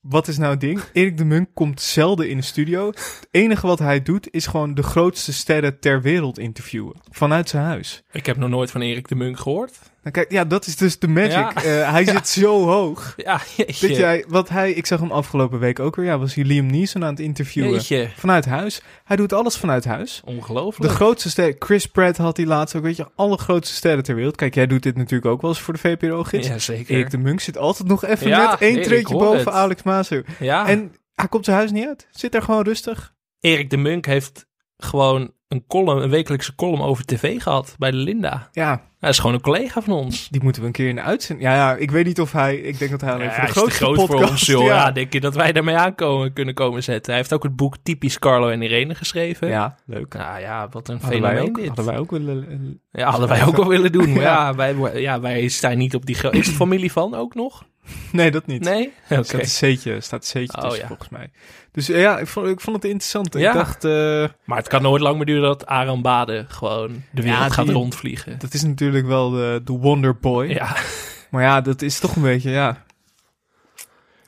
Wat 0.00 0.28
is 0.28 0.38
nou 0.38 0.50
het 0.50 0.60
ding? 0.60 0.80
Erik 0.92 1.16
de 1.16 1.24
Munk 1.24 1.48
komt 1.54 1.80
zelden 1.80 2.28
in 2.28 2.36
de 2.36 2.42
studio. 2.42 2.86
Het 2.86 3.28
enige 3.30 3.66
wat 3.66 3.78
hij 3.78 4.02
doet 4.02 4.32
is 4.32 4.46
gewoon 4.46 4.74
de 4.74 4.82
grootste 4.82 5.32
sterren 5.32 5.80
ter 5.80 6.02
wereld 6.02 6.38
interviewen. 6.38 6.96
Vanuit 7.10 7.48
zijn 7.48 7.64
huis. 7.64 8.02
Ik 8.12 8.26
heb 8.26 8.36
nog 8.36 8.48
nooit 8.48 8.70
van 8.70 8.80
Erik 8.80 9.08
de 9.08 9.14
Munk 9.14 9.38
gehoord. 9.38 9.78
Kijk, 10.10 10.30
ja, 10.30 10.44
dat 10.44 10.66
is 10.66 10.76
dus 10.76 10.98
de 10.98 11.08
magic. 11.08 11.30
Ja. 11.30 11.54
Eh, 11.54 11.90
hij 11.90 12.04
zit 12.14 12.28
zo 12.28 12.64
hoog. 12.66 13.14
Ja, 13.16 13.40
jeetje. 13.56 13.94
Jij, 13.94 14.24
wat 14.28 14.48
hij, 14.48 14.72
ik 14.72 14.86
zag 14.86 15.00
hem 15.00 15.10
afgelopen 15.10 15.58
week 15.58 15.80
ook 15.80 15.96
weer, 15.96 16.04
ja, 16.04 16.18
was 16.18 16.34
hij 16.34 16.44
Liam 16.44 16.66
Neeson 16.66 17.04
aan 17.04 17.10
het 17.10 17.20
interviewen. 17.20 17.70
Jeetje. 17.70 18.08
Vanuit 18.16 18.44
huis. 18.44 18.82
Hij 19.04 19.16
doet 19.16 19.32
alles 19.32 19.56
vanuit 19.56 19.84
huis. 19.84 20.20
De 20.24 20.30
Ongelooflijk. 20.30 20.92
grootste 20.92 21.30
sterren, 21.30 21.56
Chris 21.58 21.86
Pratt 21.86 22.16
had 22.16 22.36
hij 22.36 22.46
laatst 22.46 22.76
ook, 22.76 22.82
weet 22.82 22.96
je, 22.96 23.06
alle 23.14 23.38
grootste 23.38 23.74
sterren 23.74 24.02
ter 24.04 24.14
wereld. 24.14 24.36
Kijk, 24.36 24.54
jij 24.54 24.66
doet 24.66 24.82
dit 24.82 24.96
natuurlijk 24.96 25.30
ook 25.30 25.40
wel 25.40 25.50
eens 25.50 25.60
voor 25.60 25.74
de 25.74 25.80
VPRO-gids. 25.80 26.48
Ja, 26.48 26.58
zeker. 26.58 26.94
Erik 26.94 27.10
de 27.10 27.18
Munk 27.18 27.40
zit 27.40 27.58
altijd 27.58 27.88
nog 27.88 28.04
even 28.04 28.28
Ja, 28.28 28.50
net 28.50 28.60
één 28.60 28.74
nee, 28.74 28.84
treetje 28.84 29.14
boven 29.16 29.38
het. 29.38 29.48
Alex 29.48 29.82
Maaseu. 29.82 30.24
ja. 30.38 30.68
En 30.68 30.92
hij 31.14 31.28
komt 31.28 31.44
zijn 31.44 31.56
huis 31.56 31.70
niet 31.70 31.86
uit. 31.86 32.06
Zit 32.10 32.32
daar 32.32 32.42
gewoon 32.42 32.64
rustig. 32.64 33.14
Erik 33.40 33.70
de 33.70 33.76
Munk 33.76 34.06
heeft 34.06 34.46
gewoon 34.78 35.30
een 35.48 35.64
column, 35.68 36.02
een 36.02 36.10
wekelijkse 36.10 36.54
column 36.54 36.82
over 36.82 37.04
tv 37.04 37.42
gehad 37.42 37.74
bij 37.78 37.90
de 37.90 37.96
Linda. 37.96 38.48
Ja, 38.52 38.82
Hij 38.98 39.10
is 39.10 39.18
gewoon 39.18 39.34
een 39.34 39.40
collega 39.40 39.80
van 39.82 39.92
ons. 39.92 40.28
die 40.28 40.42
moeten 40.42 40.60
we 40.62 40.66
een 40.66 40.72
keer 40.74 40.88
in 40.88 40.94
de 40.94 41.02
uitzending. 41.02 41.48
Ja, 41.48 41.54
ja, 41.54 41.74
ik 41.74 41.90
weet 41.90 42.06
niet 42.06 42.20
of 42.20 42.32
hij, 42.32 42.56
ik 42.56 42.78
denk 42.78 42.90
dat 42.90 43.00
hij 43.00 43.12
alleen 43.12 43.26
Ja, 43.26 43.32
voor 43.34 43.44
de 43.46 43.50
grootste 43.52 43.84
groot 43.84 43.96
voor 43.96 44.06
podcast. 44.06 44.30
ons, 44.30 44.46
joh. 44.46 44.62
ja. 44.64 44.74
Ja, 44.74 44.90
denk 44.90 45.12
je 45.12 45.20
dat 45.20 45.34
wij 45.34 45.52
daarmee 45.52 45.76
aankomen 45.76 46.32
kunnen 46.32 46.54
komen 46.54 46.82
zetten? 46.82 47.06
Hij 47.12 47.20
heeft 47.20 47.32
ook 47.32 47.42
het 47.42 47.56
boek 47.56 47.76
Typisch 47.82 48.18
Carlo 48.18 48.48
en 48.48 48.62
Irene 48.62 48.94
geschreven. 48.94 49.48
ja, 49.48 49.76
leuk. 49.86 50.14
Nou 50.14 50.40
ja, 50.40 50.68
wat 50.70 50.88
een 50.88 50.98
Hadden 51.00 51.20
fenomeen 51.20 51.48
ook, 51.48 51.54
dit. 51.56 51.66
hadden 51.66 51.84
wij 51.84 51.98
ook 51.98 52.10
willen... 52.10 52.80
Ja, 52.92 53.10
hadden 53.10 53.28
wij 53.28 53.44
ook 53.46 53.56
wel 53.56 53.68
willen 53.68 53.92
doen. 53.92 54.12
Maar 54.12 54.22
Ja. 54.32 54.54
wij, 54.54 55.00
ja, 55.00 55.20
wij 55.20 55.48
staan 55.48 55.78
niet 55.78 55.94
op 55.94 56.06
die... 56.06 56.16
Is 56.30 56.46
het 56.46 56.56
familie 56.56 56.92
van 56.92 57.14
ook 57.14 57.34
nog? 57.34 57.64
Nee, 58.12 58.30
dat 58.30 58.46
niet. 58.46 58.64
Nee? 58.64 58.86
Oké. 59.10 59.22
Staat 59.22 59.32
een 59.60 59.74
C'tje, 59.76 60.00
staat 60.00 60.32
een 60.34 60.44
C'tje 60.46 60.56
Oh, 60.56 60.62
tussen, 60.62 60.80
ja. 60.80 60.86
volgens 60.86 61.08
mij. 61.08 61.30
Dus 61.72 61.88
eh, 61.88 62.00
ja, 62.00 62.18
ik 62.18 62.26
vond, 62.26 62.46
ik 62.46 62.60
vond 62.60 62.76
het 62.76 62.84
interessant. 62.84 63.34
Ja. 63.34 63.48
Ik 63.48 63.54
dacht, 63.56 63.84
eh, 63.84 64.24
Maar 64.44 64.58
het 64.58 64.68
kan 64.68 64.82
nooit 64.82 65.02
lang 65.02 65.16
meer 65.16 65.26
duren 65.26 65.42
dat 65.42 65.66
Aram 65.66 66.02
Baden 66.02 66.46
gewoon 66.48 66.88
de 67.12 67.22
wereld 67.22 67.42
Ja, 67.42 67.48
gaat 67.50 67.64
die- 67.64 67.74
rondvliegen. 67.74 68.38
dat 68.38 68.54
is 68.54 68.62
natuurlijk 68.62 69.06
wel 69.06 69.30
de, 69.30 69.60
de 69.64 69.72
Wonder 69.72 70.16
Boy. 70.18 70.46
Ja, 70.46 70.76
Maar 71.30 71.42
ja, 71.42 71.60
dat 71.60 71.82
is 71.82 71.98
toch 71.98 72.16
een 72.16 72.22
beetje, 72.22 72.50
ja... 72.50 72.84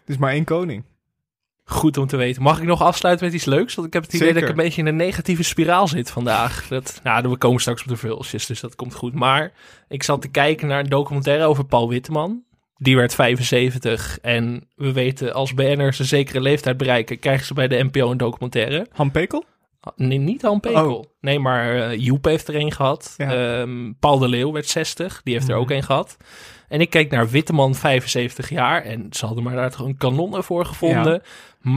Het 0.01 0.09
is 0.09 0.17
maar 0.17 0.33
één 0.33 0.45
koning. 0.45 0.85
goed 1.65 1.97
om 1.97 2.07
te 2.07 2.17
weten. 2.17 2.43
Mag 2.43 2.59
ik 2.59 2.65
nog 2.67 2.83
afsluiten 2.83 3.27
met 3.27 3.35
iets 3.35 3.45
leuks? 3.45 3.75
Want 3.75 3.87
ik 3.87 3.93
heb 3.93 4.03
het 4.03 4.13
idee 4.13 4.27
dat 4.27 4.37
ik 4.37 4.43
Zeker. 4.43 4.59
een 4.59 4.65
beetje 4.65 4.81
in 4.81 4.87
een 4.87 4.97
negatieve 4.97 5.43
spiraal 5.43 5.89
zit 5.89 6.11
vandaag. 6.11 6.69
Dat, 6.69 7.01
nou, 7.03 7.29
we 7.29 7.37
komen 7.37 7.61
straks 7.61 7.83
op 7.83 7.89
de 7.89 7.97
vulsjes, 7.97 8.47
dus 8.47 8.61
dat 8.61 8.75
komt 8.77 8.95
goed. 8.95 9.15
Maar 9.15 9.53
ik 9.89 10.03
zat 10.03 10.23
te 10.23 10.29
kijken 10.29 10.69
naar 10.69 10.81
een 10.81 10.89
documentaire 10.89 11.45
over 11.45 11.65
Paul 11.65 11.89
Witteman. 11.89 12.43
Die 12.83 12.97
werd 12.97 13.15
75 13.15 14.19
en 14.23 14.69
we 14.77 14.93
weten 14.93 15.35
als 15.35 15.55
BN'ers 15.55 15.99
een 15.99 16.05
zekere 16.05 16.41
leeftijd 16.41 16.77
bereiken, 16.77 17.19
krijgen 17.19 17.47
ze 17.47 17.55
bij 17.55 17.69
de 17.69 17.85
NPO 17.85 18.11
een 18.11 18.17
documentaire. 18.17 18.87
Han 18.93 19.11
Pekel? 19.11 19.45
Nee, 19.97 20.19
niet 20.19 20.43
Han 20.43 20.61
Pekel. 20.61 20.97
Oh. 20.97 21.05
Nee, 21.21 21.39
maar 21.39 21.75
eh, 21.91 21.99
Joep 21.99 22.25
heeft 22.25 22.49
er 22.49 22.55
een 22.57 22.73
gehad. 22.73 23.15
Ja. 23.17 23.59
Ehm, 23.61 23.93
Paul 24.01 24.19
de 24.19 24.29
Leeuw 24.29 24.53
werd 24.53 24.67
60. 24.69 25.21
Die 25.25 25.35
heeft 25.35 25.49
er 25.49 25.53
Mhm. 25.55 25.63
ook 25.63 25.71
een 25.71 25.83
gehad. 25.83 26.17
En 26.69 26.81
ik 26.81 26.91
keek 26.91 27.11
naar 27.11 27.29
Witteman, 27.31 27.75
75 27.75 28.49
jaar. 28.51 28.83
En 28.83 29.07
ze 29.11 29.27
hadden 29.27 29.45
maar 29.45 29.55
daar 29.57 29.71
toch 29.71 29.87
een 29.87 29.97
kanon 29.97 30.43
voor 30.45 30.65
gevonden. 30.65 31.23
M- 31.23 31.25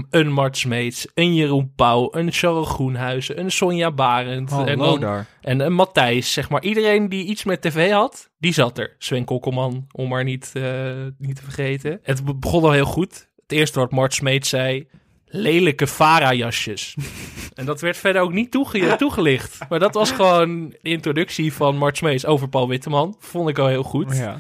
Een 0.10 0.32
Mart 0.32 0.58
Smeets, 0.58 1.08
een 1.14 1.36
Jeroen 1.36 1.72
Pauw, 1.76 2.08
een 2.12 2.32
Charles 2.32 2.68
Groenhuizen, 2.68 3.40
een 3.40 3.52
Sonja 3.52 3.92
Barend. 3.92 4.52
en, 4.66 4.78
dan, 4.78 5.00
daar. 5.00 5.26
en 5.42 5.60
een 5.60 5.74
Matthijs, 5.74 6.34
zeg 6.34 6.50
maar. 6.50 6.64
Iedereen 6.64 7.10
die 7.10 7.26
iets 7.26 7.44
met 7.44 7.62
tv 7.62 7.92
had, 7.92 8.30
die 8.40 8.54
zat 8.54 8.78
er. 8.78 8.96
Sven 8.98 9.26
Kokkelman, 9.26 9.88
om 9.92 10.08
maar 10.10 10.24
niet, 10.24 10.52
eh, 10.54 10.92
niet 11.18 11.36
te 11.36 11.44
vergeten. 11.44 12.00
Het 12.04 12.26
be- 12.26 12.36
begon 12.36 12.64
al 12.64 12.72
heel 12.72 12.86
goed. 12.86 13.30
Het 13.42 13.52
eerste 13.52 13.80
wat 13.80 13.92
Mart 13.92 14.14
Smeets 14.14 14.50
zei... 14.50 14.88
Lelijke 15.26 15.88
Farah-jasjes. 15.88 16.96
en 17.56 17.66
dat 17.66 17.82
werd 17.82 17.98
verder 17.98 18.22
ook 18.22 18.34
niet 18.34 18.52
toege- 18.52 18.96
toegelicht. 18.98 19.60
Maar 19.70 19.80
dat 19.80 19.94
was 19.94 20.12
gewoon 20.12 20.70
de 20.70 20.90
introductie 20.90 21.54
van 21.54 21.78
Mart 21.78 21.98
Smeets 21.98 22.26
over 22.26 22.50
Paul 22.50 22.68
Witteman. 22.68 23.16
Vond 23.20 23.50
ik 23.50 23.58
al 23.60 23.68
heel 23.68 23.84
goed. 23.84 24.18
Ja. 24.18 24.38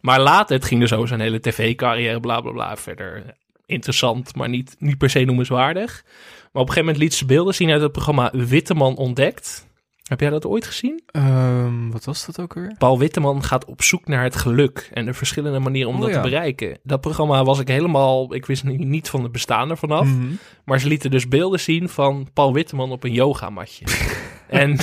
Maar 0.00 0.20
later, 0.20 0.56
het 0.56 0.64
ging 0.64 0.80
dus 0.80 0.92
over 0.92 1.08
zijn 1.08 1.20
hele 1.20 1.40
tv-carrière, 1.40 2.20
bla 2.20 2.40
bla 2.40 2.52
bla. 2.52 2.76
Verder 2.76 3.36
interessant, 3.68 4.34
maar 4.36 4.48
niet, 4.48 4.76
niet 4.78 4.98
per 4.98 5.10
se 5.10 5.24
noemenswaardig. 5.24 6.02
Maar 6.04 6.62
op 6.62 6.68
een 6.68 6.74
gegeven 6.74 6.84
moment 6.84 6.98
liet 7.02 7.14
ze 7.14 7.24
beelden 7.24 7.54
zien 7.54 7.70
uit 7.70 7.82
het 7.82 7.92
programma 7.92 8.30
Witteman 8.32 8.96
Ontdekt. 8.96 9.66
Heb 10.02 10.20
jij 10.20 10.30
dat 10.30 10.46
ooit 10.46 10.66
gezien? 10.66 11.02
Ehm, 11.06 11.90
wat 11.90 12.04
was 12.04 12.26
dat 12.26 12.40
ook 12.40 12.54
weer? 12.54 12.74
Paul 12.78 12.98
Witteman 12.98 13.44
gaat 13.44 13.64
op 13.64 13.82
zoek 13.82 14.06
naar 14.06 14.22
het 14.22 14.36
geluk 14.36 14.90
en 14.92 15.04
de 15.04 15.14
verschillende 15.14 15.58
manieren 15.58 15.90
om 15.90 15.96
Oh, 15.96 16.00
dat 16.02 16.10
ja. 16.10 16.16
te 16.22 16.28
bereiken. 16.28 16.78
Dat 16.82 17.00
programma 17.00 17.44
was 17.44 17.58
ik 17.58 17.68
helemaal, 17.68 18.34
ik 18.34 18.46
wist 18.46 18.64
ni- 18.64 18.76
niet 18.84 19.08
van 19.10 19.22
het 19.22 19.32
bestaan 19.32 19.70
ervan 19.70 19.90
af. 19.90 20.06
Mhm. 20.06 20.26
Maar 20.64 20.80
ze 20.80 20.88
lieten 20.88 21.10
dus 21.10 21.28
beelden 21.28 21.60
zien 21.60 21.88
van 21.88 22.28
Paul 22.32 22.52
Witteman 22.52 22.90
op 22.90 23.04
een 23.04 23.12
yogamatje. 23.12 23.84
en 24.48 24.76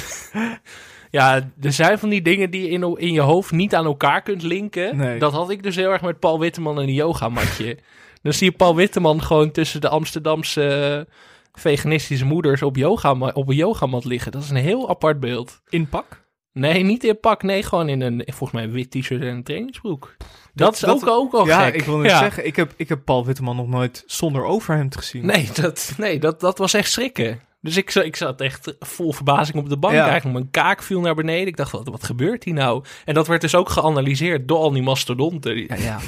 ja, 1.11 1.49
er 1.61 1.73
zijn 1.73 1.99
van 1.99 2.09
die 2.09 2.21
dingen 2.21 2.49
die 2.51 2.61
je 2.61 2.69
in, 2.69 2.97
in 2.97 3.13
je 3.13 3.21
hoofd 3.21 3.51
niet 3.51 3.75
aan 3.75 3.85
elkaar 3.85 4.21
kunt 4.21 4.41
linken. 4.41 4.97
Nee. 4.97 5.19
Dat 5.19 5.31
had 5.31 5.49
ik 5.49 5.63
dus 5.63 5.75
heel 5.75 5.91
erg 5.91 6.01
met 6.01 6.19
Paul 6.19 6.39
Witteman 6.39 6.77
en 6.77 6.83
een 6.87 6.93
yogamatje. 6.93 7.77
Dan 8.25 8.33
zie 8.33 8.49
je 8.49 8.57
Paul 8.57 8.75
Witteman 8.75 9.23
gewoon 9.23 9.51
tussen 9.51 9.81
de 9.81 9.89
Amsterdamse 9.89 10.67
eh, 11.07 11.13
veganistische 11.61 12.25
moeders 12.25 12.61
op, 12.61 12.75
yoga, 12.75 13.11
op 13.33 13.47
een 13.49 13.55
yogamat 13.55 14.05
liggen. 14.05 14.31
Dat 14.31 14.43
is 14.43 14.49
een 14.49 14.55
heel 14.55 14.89
apart 14.89 15.19
beeld. 15.19 15.61
In 15.69 15.89
pak? 15.89 16.23
Nee, 16.53 16.83
niet 16.83 17.03
in 17.03 17.19
pak. 17.19 17.43
Nee, 17.43 17.63
gewoon 17.63 17.89
in 17.89 18.01
een, 18.01 18.21
volgens 18.25 18.51
mij, 18.51 18.63
een 18.63 18.71
wit 18.71 18.91
t-shirt 18.91 19.21
en 19.21 19.27
een 19.27 19.43
trainingsbroek. 19.43 20.15
Dat, 20.53 20.73
is 20.73 20.79
dat- 20.79 20.89
ook, 21.03 21.07
ook 21.09 21.33
al 21.33 21.47
ja, 21.47 21.63
gek. 21.63 21.75
ik 21.75 21.83
wil 21.83 21.97
net 21.97 22.11
Ja. 22.11 22.19
zeggen, 22.19 22.45
ik 22.45 22.55
heb, 22.55 22.73
ik 22.75 22.89
heb 22.89 22.99
Paul 23.05 23.25
Witteman 23.25 23.55
nog 23.55 23.67
nooit 23.67 24.03
zonder 24.05 24.43
overhemd 24.45 24.97
gezien. 24.97 25.25
Nee, 25.25 25.49
dat, 25.61 25.93
nee 25.97 26.19
dat, 26.19 26.39
dat 26.39 26.57
was 26.57 26.73
echt 26.73 26.91
schrikken. 26.91 27.39
Dus 27.61 27.77
ik, 27.77 27.93
ik 27.95 28.15
zat 28.15 28.41
echt 28.41 28.75
vol 28.79 29.11
verbazing 29.13 29.57
op 29.57 29.69
de 29.69 29.77
bank. 29.77 29.93
Ja. 29.93 30.07
Eigenlijk 30.07 30.33
mijn 30.37 30.51
kaak 30.51 30.83
viel 30.83 31.01
naar 31.01 31.15
beneden. 31.15 31.47
Ik 31.47 31.57
dacht, 31.57 31.71
wat, 31.71 31.87
wat 31.87 32.03
gebeurt 32.03 32.43
hier 32.43 32.53
nou? 32.53 32.83
En 33.05 33.13
dat 33.13 33.27
werd 33.27 33.41
dus 33.41 33.55
ook 33.55 33.69
geanalyseerd 33.69 34.47
door 34.47 34.57
al 34.57 34.71
die 34.71 34.81
mastodonten. 34.83 35.57
Ja, 35.57 35.75
ja, 35.75 35.99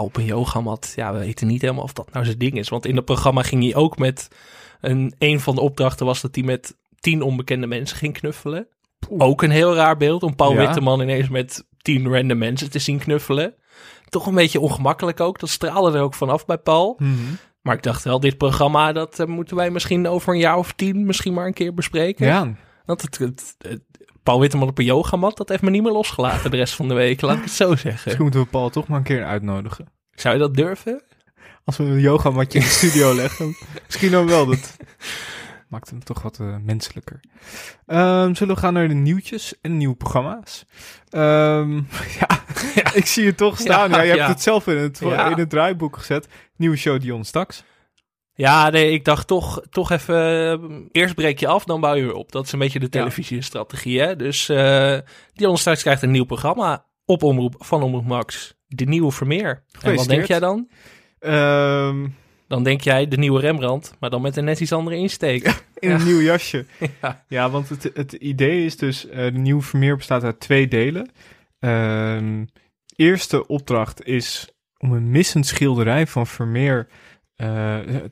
Op 0.00 0.16
een 0.16 0.24
yogamat. 0.24 0.92
Ja, 0.96 1.12
we 1.12 1.18
weten 1.18 1.46
niet 1.46 1.60
helemaal 1.60 1.82
of 1.82 1.92
dat 1.92 2.12
nou 2.12 2.24
zijn 2.24 2.38
ding 2.38 2.58
is. 2.58 2.68
Want 2.68 2.86
in 2.86 2.96
het 2.96 3.04
programma 3.04 3.42
ging 3.42 3.62
hij 3.62 3.74
ook 3.74 3.98
met... 3.98 4.28
Een, 4.80 5.14
een 5.18 5.40
van 5.40 5.54
de 5.54 5.60
opdrachten 5.60 6.06
was 6.06 6.20
dat 6.20 6.34
hij 6.34 6.44
met 6.44 6.76
tien 7.00 7.22
onbekende 7.22 7.66
mensen 7.66 7.96
ging 7.96 8.12
knuffelen. 8.12 8.66
Ook 9.18 9.42
een 9.42 9.50
heel 9.50 9.74
raar 9.74 9.96
beeld 9.96 10.22
om 10.22 10.36
Paul 10.36 10.52
Ja. 10.52 10.66
Witteman 10.66 11.00
ineens 11.00 11.28
met 11.28 11.66
tien 11.78 12.08
random 12.12 12.38
mensen 12.38 12.70
te 12.70 12.78
zien 12.78 12.98
knuffelen. 12.98 13.54
Toch 14.08 14.26
een 14.26 14.34
beetje 14.34 14.60
ongemakkelijk 14.60 15.20
ook. 15.20 15.38
Dat 15.38 15.48
straalde 15.48 15.96
er 15.98 16.02
ook 16.04 16.14
vanaf 16.14 16.46
bij 16.46 16.58
Paul. 16.58 16.96
Mhm. 16.98 17.10
Maar 17.62 17.74
ik 17.76 17.82
dacht 17.82 18.04
wel, 18.04 18.20
dit 18.20 18.36
programma, 18.38 18.92
dat 18.92 19.18
eh, 19.18 19.26
moeten 19.26 19.56
wij 19.56 19.70
misschien 19.70 20.08
over 20.08 20.32
een 20.32 20.38
jaar 20.38 20.56
of 20.56 20.72
tien 20.72 21.06
misschien 21.06 21.32
maar 21.34 21.46
een 21.46 21.52
keer 21.52 21.74
bespreken. 21.74 22.26
Ja, 22.26 22.54
Want 22.84 23.02
het, 23.02 23.18
het, 23.18 23.54
het- 23.58 23.82
Paul 24.22 24.40
Witteman 24.40 24.68
op 24.68 24.78
een 24.78 24.84
yogamat, 24.84 25.36
dat 25.36 25.48
heeft 25.48 25.62
me 25.62 25.70
niet 25.70 25.82
meer 25.82 25.92
losgelaten 25.92 26.50
de 26.50 26.56
rest 26.56 26.74
van 26.74 26.88
de 26.88 26.94
week. 26.94 27.20
Laat 27.20 27.36
ik 27.36 27.42
het 27.42 27.52
zo 27.52 27.74
zeggen. 27.74 28.00
misschien 28.04 28.22
moeten 28.22 28.40
we 28.40 28.46
Paul 28.46 28.70
toch 28.70 28.88
maar 28.88 28.98
een 28.98 29.04
keer 29.04 29.24
uitnodigen. 29.24 29.88
Zou 30.14 30.34
je 30.34 30.40
dat 30.40 30.54
durven? 30.54 31.02
Als 31.64 31.76
we 31.76 31.84
een 31.84 32.00
yogamatje 32.00 32.58
in 32.58 32.64
de 32.64 32.70
studio 32.70 33.14
leggen. 33.22 33.56
Misschien 33.86 34.10
dan 34.10 34.26
wel. 34.26 34.46
Dat 34.46 34.76
maakt 35.68 35.90
hem 35.90 36.04
toch 36.04 36.22
wat 36.22 36.38
eh, 36.40 36.56
menselijker. 36.62 37.20
Ehm, 37.86 38.34
zullen 38.34 38.54
we 38.54 38.60
gaan 38.60 38.72
naar 38.72 38.88
de 38.88 38.94
nieuwtjes 38.94 39.54
en 39.60 39.76
nieuwe 39.76 39.94
programma's? 39.96 40.64
Ehm, 41.08 41.74
ja, 42.74 42.94
ik 42.94 43.06
zie 43.06 43.26
het 43.26 43.36
toch 43.36 43.58
staan. 43.58 43.90
Ja, 43.90 43.96
Ja, 43.96 44.02
je 44.02 44.18
hebt 44.18 44.28
het 44.28 44.42
zelf 44.42 44.66
in 44.66 44.76
het, 44.76 45.00
in 45.00 45.38
het 45.38 45.50
draaiboek 45.50 45.96
gezet. 45.96 46.28
Nieuwe 46.56 46.76
show 46.76 47.00
Dion 47.00 47.24
Staks. 47.24 47.64
Ja, 48.34 48.70
nee, 48.70 48.90
ik 48.92 49.04
dacht 49.04 49.26
toch, 49.26 49.62
toch 49.70 49.90
even, 49.90 50.16
eh, 50.52 50.78
eerst 50.92 51.14
breek 51.14 51.38
je 51.40 51.46
af, 51.46 51.64
dan 51.64 51.80
bouw 51.80 51.94
je 51.94 52.02
weer 52.02 52.14
op. 52.14 52.32
Dat 52.32 52.46
is 52.46 52.52
een 52.52 52.58
beetje 52.58 52.78
de 52.78 52.88
televisiestrategie, 52.88 54.00
hè. 54.00 54.16
Dus 54.16 54.48
eh 54.48 54.98
Dion 55.32 55.58
straks 55.58 55.82
krijgt 55.82 56.02
een 56.02 56.10
nieuw 56.10 56.24
programma 56.24 56.84
op 57.04 57.22
omroep, 57.22 57.54
van 57.58 57.82
Omroep 57.82 58.04
Max. 58.06 58.54
De 58.66 58.84
nieuwe 58.84 59.10
Vermeer. 59.12 59.64
En 59.80 59.94
wat 59.94 60.08
denk 60.08 60.24
jij 60.24 60.38
dan? 60.40 60.68
Ehm, 61.18 62.06
Dan 62.48 62.62
denk 62.62 62.80
jij 62.80 63.08
de 63.08 63.16
nieuwe 63.18 63.40
Rembrandt, 63.40 63.94
maar 64.00 64.10
dan 64.10 64.22
met 64.22 64.36
een 64.36 64.44
net 64.44 64.60
iets 64.60 64.72
andere 64.72 64.96
insteek. 64.96 65.44
in 65.78 65.88
Ja. 65.88 65.94
een 65.94 66.04
nieuw 66.04 66.20
jasje. 66.20 66.66
ja. 67.02 67.24
Ja, 67.28 67.50
want 67.50 67.68
het, 67.68 67.90
het 67.94 68.12
idee 68.12 68.64
is 68.64 68.76
dus, 68.76 69.08
eh, 69.08 69.24
de 69.24 69.38
nieuwe 69.38 69.62
Vermeer 69.62 69.96
bestaat 69.96 70.24
uit 70.24 70.40
twee 70.40 70.68
delen. 70.68 71.10
Ehm, 71.58 72.44
eerste 72.96 73.46
opdracht 73.46 74.04
is 74.04 74.48
om 74.78 74.92
een 74.92 75.10
missend 75.10 75.46
schilderij 75.46 76.06
van 76.06 76.26
Vermeer 76.26 76.88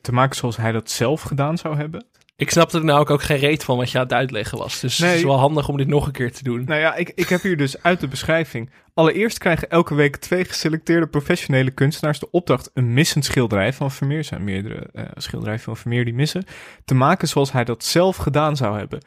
te 0.01 0.13
maken 0.13 0.37
zoals 0.37 0.57
hij 0.57 0.73
dat 0.73 0.91
zelf 0.91 1.23
gedaan 1.23 1.59
zou 1.59 1.77
hebben. 1.77 2.05
Ik 2.37 2.51
snapte 2.51 2.79
er 2.79 2.85
nou 2.85 3.09
ook, 3.09 3.23
geen 3.23 3.39
reet 3.39 3.65
van 3.65 3.77
wat 3.77 3.91
je 3.91 3.99
aan 3.99 4.05
het 4.05 4.13
uitleggen 4.13 4.59
was. 4.59 4.81
Dus 4.81 4.99
het 4.99 5.15
is 5.15 5.23
wel 5.23 5.39
handig 5.39 5.69
om 5.69 5.77
dit 5.77 5.87
nog 5.87 6.07
een 6.07 6.13
keer 6.13 6.33
te 6.33 6.43
doen. 6.43 6.65
Nou 6.65 6.81
ja, 6.81 6.95
ik, 6.95 7.13
ik 7.15 7.29
heb 7.29 7.43
hier 7.43 7.57
dus 7.57 7.83
uit 7.83 8.01
de 8.01 8.09
beschrijving. 8.09 8.71
Allereerst 8.95 9.39
krijgen 9.39 9.71
elke 9.71 9.95
week 9.95 10.17
twee 10.17 10.45
geselecteerde 10.45 11.07
professionele 11.07 11.71
kunstenaars 11.71 12.19
de 12.19 12.31
opdracht 12.31 12.71
een 12.75 12.93
missend 12.93 13.25
schilderij 13.25 13.73
van 13.73 13.91
Vermeer, 13.91 14.19
er 14.19 14.25
zijn 14.25 14.45
meerdere 14.45 14.89
eh 14.93 15.05
schilderijen 15.15 15.61
van 15.61 15.77
Vermeer 15.77 16.05
die 16.05 16.15
missen, 16.15 16.45
te 16.85 16.95
maken 16.95 17.29
zoals 17.29 17.53
hij 17.53 17.65
dat 17.65 17.85
zelf 17.85 18.17
gedaan 18.17 18.57
zou 18.57 18.79
hebben. 18.79 19.01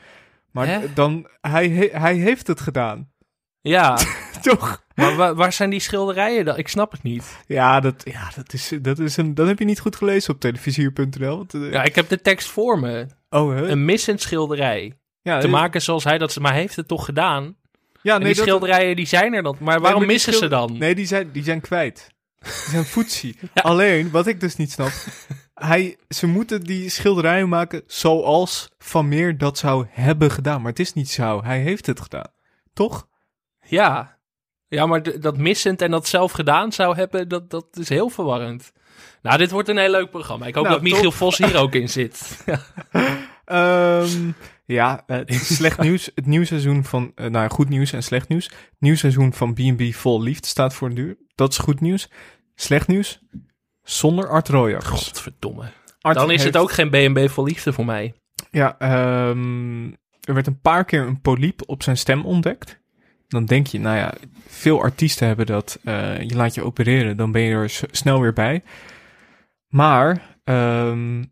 Maar 0.52 0.68
Hè? 0.68 0.80
dan, 0.94 1.28
hij, 1.42 1.90
hij 1.92 2.16
heeft 2.16 2.48
het 2.48 2.62
gedaan, 2.62 3.10
Ja, 3.64 3.98
toch? 4.42 4.84
maar 4.96 5.16
wa- 5.16 5.34
waar 5.36 5.54
zijn 5.54 5.70
die 5.70 5.80
schilderijen 5.80 6.46
dan? 6.46 6.58
Ik 6.58 6.68
snap 6.68 6.92
het 6.92 7.04
niet. 7.04 7.38
Ja, 7.48 7.80
dat, 7.80 8.02
ja 8.06 8.32
dat, 8.36 8.54
is, 8.54 8.72
dat, 8.82 9.00
is 9.00 9.18
een, 9.18 9.34
dat 9.36 9.48
heb 9.48 9.60
je 9.60 9.66
niet 9.66 9.80
goed 9.80 9.96
gelezen 9.96 10.34
op 10.34 10.40
televisiehuur.nl. 10.40 11.38
want, 11.38 11.54
eh, 11.54 11.72
Ja, 11.72 11.84
ik 11.84 11.96
heb 11.96 12.10
de 12.10 12.22
tekst 12.22 12.48
voor 12.48 12.80
me. 12.80 13.08
Oh, 13.30 13.56
hè? 13.56 13.68
Een 13.68 13.86
missend 13.86 14.22
schilderij. 14.22 14.94
ja, 15.22 15.40
Te 15.40 15.48
maken 15.48 15.82
zoals 15.82 16.04
hij 16.04 16.18
dat... 16.18 16.32
ze- 16.32 16.40
Maar 16.42 16.54
heeft 16.54 16.76
het 16.76 16.88
toch 16.88 17.06
gedaan? 17.06 17.56
Ja, 18.02 18.14
en 18.16 18.24
die 18.24 18.36
dat- 18.36 18.44
schilderijen 18.46 18.96
die 18.96 19.06
zijn 19.06 19.34
er 19.34 19.44
dan. 19.44 19.56
Maar 19.60 19.80
waarom 19.80 20.00
Nee, 20.00 20.08
maar 20.08 20.16
missen 20.16 20.34
ze 20.34 20.48
dan? 20.48 20.78
Nee, 20.78 20.96
die 20.96 21.06
zijn, 21.06 21.30
die 21.32 21.44
zijn 21.44 21.62
kwijt. 21.62 22.12
Die 22.40 22.52
zijn 22.52 22.86
foetsie. 22.86 23.38
Ja. 23.54 23.62
Alleen, 23.62 24.12
wat 24.12 24.28
ik 24.28 24.40
dus 24.40 24.56
niet 24.56 24.72
snap... 24.72 24.92
hij, 25.54 25.98
ze 26.10 26.28
moeten 26.28 26.62
die 26.64 26.90
schilderijen 26.90 27.50
maken 27.50 27.84
zoals 27.88 28.70
Van 28.78 29.08
Meer 29.08 29.38
dat 29.38 29.58
zou 29.58 29.86
hebben 29.90 30.32
gedaan. 30.32 30.62
Maar 30.62 30.70
het 30.72 30.80
is 30.80 30.94
niet 30.94 31.10
zo. 31.10 31.44
Hij 31.44 31.60
heeft 31.60 31.86
het 31.86 32.02
gedaan. 32.02 32.28
Toch? 32.74 33.08
Ja. 33.74 34.18
Ja, 34.68 34.86
maar 34.86 35.20
dat 35.20 35.38
missend 35.38 35.82
en 35.82 35.92
dat 35.92 36.08
zelf 36.08 36.32
gedaan 36.32 36.72
zou 36.72 36.96
hebben, 36.96 37.28
dat, 37.28 37.50
dat 37.50 37.66
is 37.72 37.90
heel 37.90 38.10
verwarrend. 38.10 38.72
Nou, 39.22 39.38
dit 39.38 39.52
wordt 39.52 39.70
een 39.70 39.78
heel 39.78 39.90
leuk 39.92 40.10
programma. 40.10 40.46
Ik 40.46 40.56
hoop 40.56 40.64
Nou, 40.64 40.76
dat 40.76 40.84
Michiel 40.84 41.02
top. 41.02 41.14
Vos 41.14 41.38
hier 41.38 41.58
ook 41.58 41.74
in 41.74 41.90
zit. 41.90 42.44
Ehm, 43.46 44.32
ja, 44.66 45.04
eh, 45.08 45.18
het 45.18 45.30
is 45.30 45.56
slecht 45.56 45.80
nieuws. 45.88 46.12
Het 46.16 46.26
nieuwe 46.26 46.46
seizoen 46.46 46.84
van... 46.84 47.12
eh, 47.16 47.28
nou, 47.30 47.50
goed 47.50 47.70
nieuws 47.70 47.92
en 47.94 48.04
slecht 48.04 48.28
nieuws. 48.28 48.46
Het 48.46 48.76
nieuwe 48.80 48.98
seizoen 48.98 49.34
van 49.34 49.54
B&B 49.54 49.94
Vol 49.94 50.22
Liefde 50.22 50.48
staat 50.48 50.74
voor 50.74 50.90
de 50.90 50.96
deur. 50.96 51.18
Dat 51.36 51.52
is 51.52 51.58
goed 51.58 51.82
nieuws. 51.82 52.10
Slecht 52.56 52.88
nieuws. 52.88 53.20
Zonder 53.82 54.28
Art 54.30 54.48
Royakkers. 54.50 54.90
Godverdomme. 55.08 55.64
Art 56.02 56.16
Dan 56.16 56.32
is 56.32 56.42
heeft- 56.42 56.44
het 56.54 56.58
ook 56.64 56.72
geen 56.72 56.90
B&B 57.14 57.30
voor 57.30 57.44
liefde 57.44 57.74
voor 57.74 57.86
mij. 57.86 58.14
Ja, 58.52 58.78
ehm, 58.80 59.86
er 60.22 60.34
werd 60.34 60.48
een 60.48 60.60
paar 60.62 60.86
keer 60.86 61.02
een 61.08 61.22
poliep 61.22 61.62
op 61.66 61.84
zijn 61.84 61.98
stem 61.98 62.26
ontdekt. 62.26 62.82
Dan 63.34 63.46
denk 63.46 63.68
je, 63.68 63.80
nou 63.80 63.98
ja, 63.98 64.14
veel 64.48 64.82
artiesten 64.82 65.28
hebben 65.28 65.46
dat. 65.46 65.80
eh, 65.84 66.22
je 66.22 66.36
laat 66.36 66.54
je 66.56 66.64
opereren, 66.64 67.18
dan 67.18 67.32
ben 67.32 67.42
je 67.42 67.54
er 67.54 67.80
snel 67.92 68.22
weer 68.22 68.34
bij. 68.34 68.64
Maar 69.68 70.38
ehm, 70.44 71.24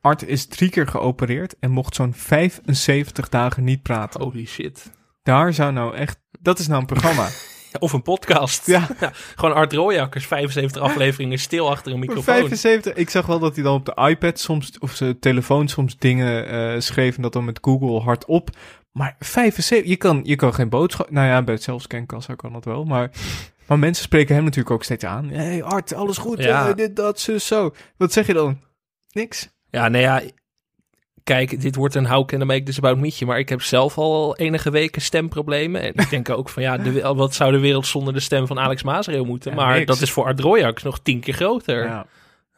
Art 0.00 0.26
is 0.26 0.46
drie 0.46 0.70
keer 0.70 0.86
geopereerd 0.86 1.58
en 1.58 1.70
mocht 1.70 1.94
zo'n 1.94 2.14
75 2.14 3.28
dagen 3.28 3.64
niet 3.64 3.82
praten. 3.82 4.22
Holy 4.22 4.46
shit. 4.46 4.92
Daar 5.22 5.52
zou 5.52 5.72
nou 5.72 5.94
echt... 5.96 6.18
Dat 6.40 6.58
is 6.58 6.66
nou 6.66 6.80
een 6.80 6.86
programma. 6.86 7.28
Of 7.78 7.92
een 7.92 8.02
podcast. 8.02 8.66
Ja. 8.66 8.88
Gewoon 9.36 9.54
Art 9.54 9.72
Rooijakkers, 9.72 10.26
75 10.26 10.82
afleveringen 10.82 11.38
stil 11.38 11.70
achter 11.70 11.92
een 11.92 11.98
microfoon. 11.98 12.34
75. 12.34 12.94
Ik 12.94 13.10
zag 13.10 13.26
wel 13.26 13.38
dat 13.38 13.54
hij 13.54 13.64
dan 13.64 13.74
op 13.74 13.84
de 13.84 14.08
iPad 14.08 14.38
soms, 14.38 14.78
of 14.78 14.94
zijn 14.94 15.18
telefoon 15.18 15.68
soms 15.68 15.98
dingen 15.98 16.48
eh, 16.48 16.80
schreef 16.80 17.16
en 17.16 17.22
dat 17.22 17.32
dan 17.32 17.44
met 17.44 17.58
Google 17.60 18.00
hardop. 18.00 18.50
Maar 18.92 19.16
75, 19.18 19.88
je 19.90 19.96
kan, 19.96 20.20
je 20.24 20.36
kan 20.36 20.54
geen 20.54 20.68
boodschap. 20.68 21.10
Nou 21.10 21.26
ja, 21.26 21.42
bij 21.42 21.54
het 21.54 21.62
zelfscankassa 21.62 22.34
kan 22.34 22.52
dat 22.52 22.64
wel. 22.64 22.84
Maar, 22.84 23.10
maar 23.66 23.78
mensen 23.78 24.04
spreken 24.04 24.34
hem 24.34 24.44
natuurlijk 24.44 24.74
ook 24.74 24.84
steeds 24.84 25.04
aan. 25.04 25.28
hey, 25.28 25.62
Art, 25.62 25.94
alles 25.94 26.18
goed? 26.18 26.42
Ja. 26.42 26.68
Eh, 26.68 26.74
dit, 26.74 26.96
dat, 26.96 27.20
zo, 27.20 27.38
zo. 27.38 27.74
Wat 27.96 28.12
zeg 28.12 28.26
je 28.26 28.32
dan? 28.32 28.60
Niks. 29.10 29.48
Ja, 29.70 29.88
nou 29.88 30.02
ja, 30.02 30.22
kijk, 31.24 31.60
dit 31.60 31.74
wordt 31.74 31.94
een 31.94 32.06
how 32.06 32.26
can 32.26 32.40
I 32.40 32.44
make 32.44 32.62
this 32.62 32.78
about 32.78 32.98
meetje, 32.98 33.26
maar 33.26 33.38
ik 33.38 33.48
heb 33.48 33.62
zelf 33.62 33.98
al 33.98 34.36
enige 34.36 34.70
weken 34.70 35.02
stemproblemen. 35.02 35.80
En 35.82 35.92
ik 35.94 36.10
denk 36.10 36.30
ook 36.30 36.48
van, 36.48 36.62
ja, 36.62 36.76
de, 36.78 37.00
wat 37.14 37.34
zou 37.34 37.52
de 37.52 37.58
wereld 37.58 37.86
zonder 37.86 38.12
de 38.12 38.20
stem 38.20 38.46
van 38.46 38.58
Alex 38.58 38.82
Maasreel 38.82 39.24
moeten? 39.24 39.50
Ja, 39.50 39.56
maar 39.56 39.74
niks. 39.74 39.86
dat 39.86 40.00
is 40.00 40.10
voor 40.10 40.24
Art 40.24 40.40
Royax 40.40 40.82
nog 40.82 40.98
tien 41.02 41.20
keer 41.20 41.34
groter. 41.34 41.84
Ja, 41.84 42.06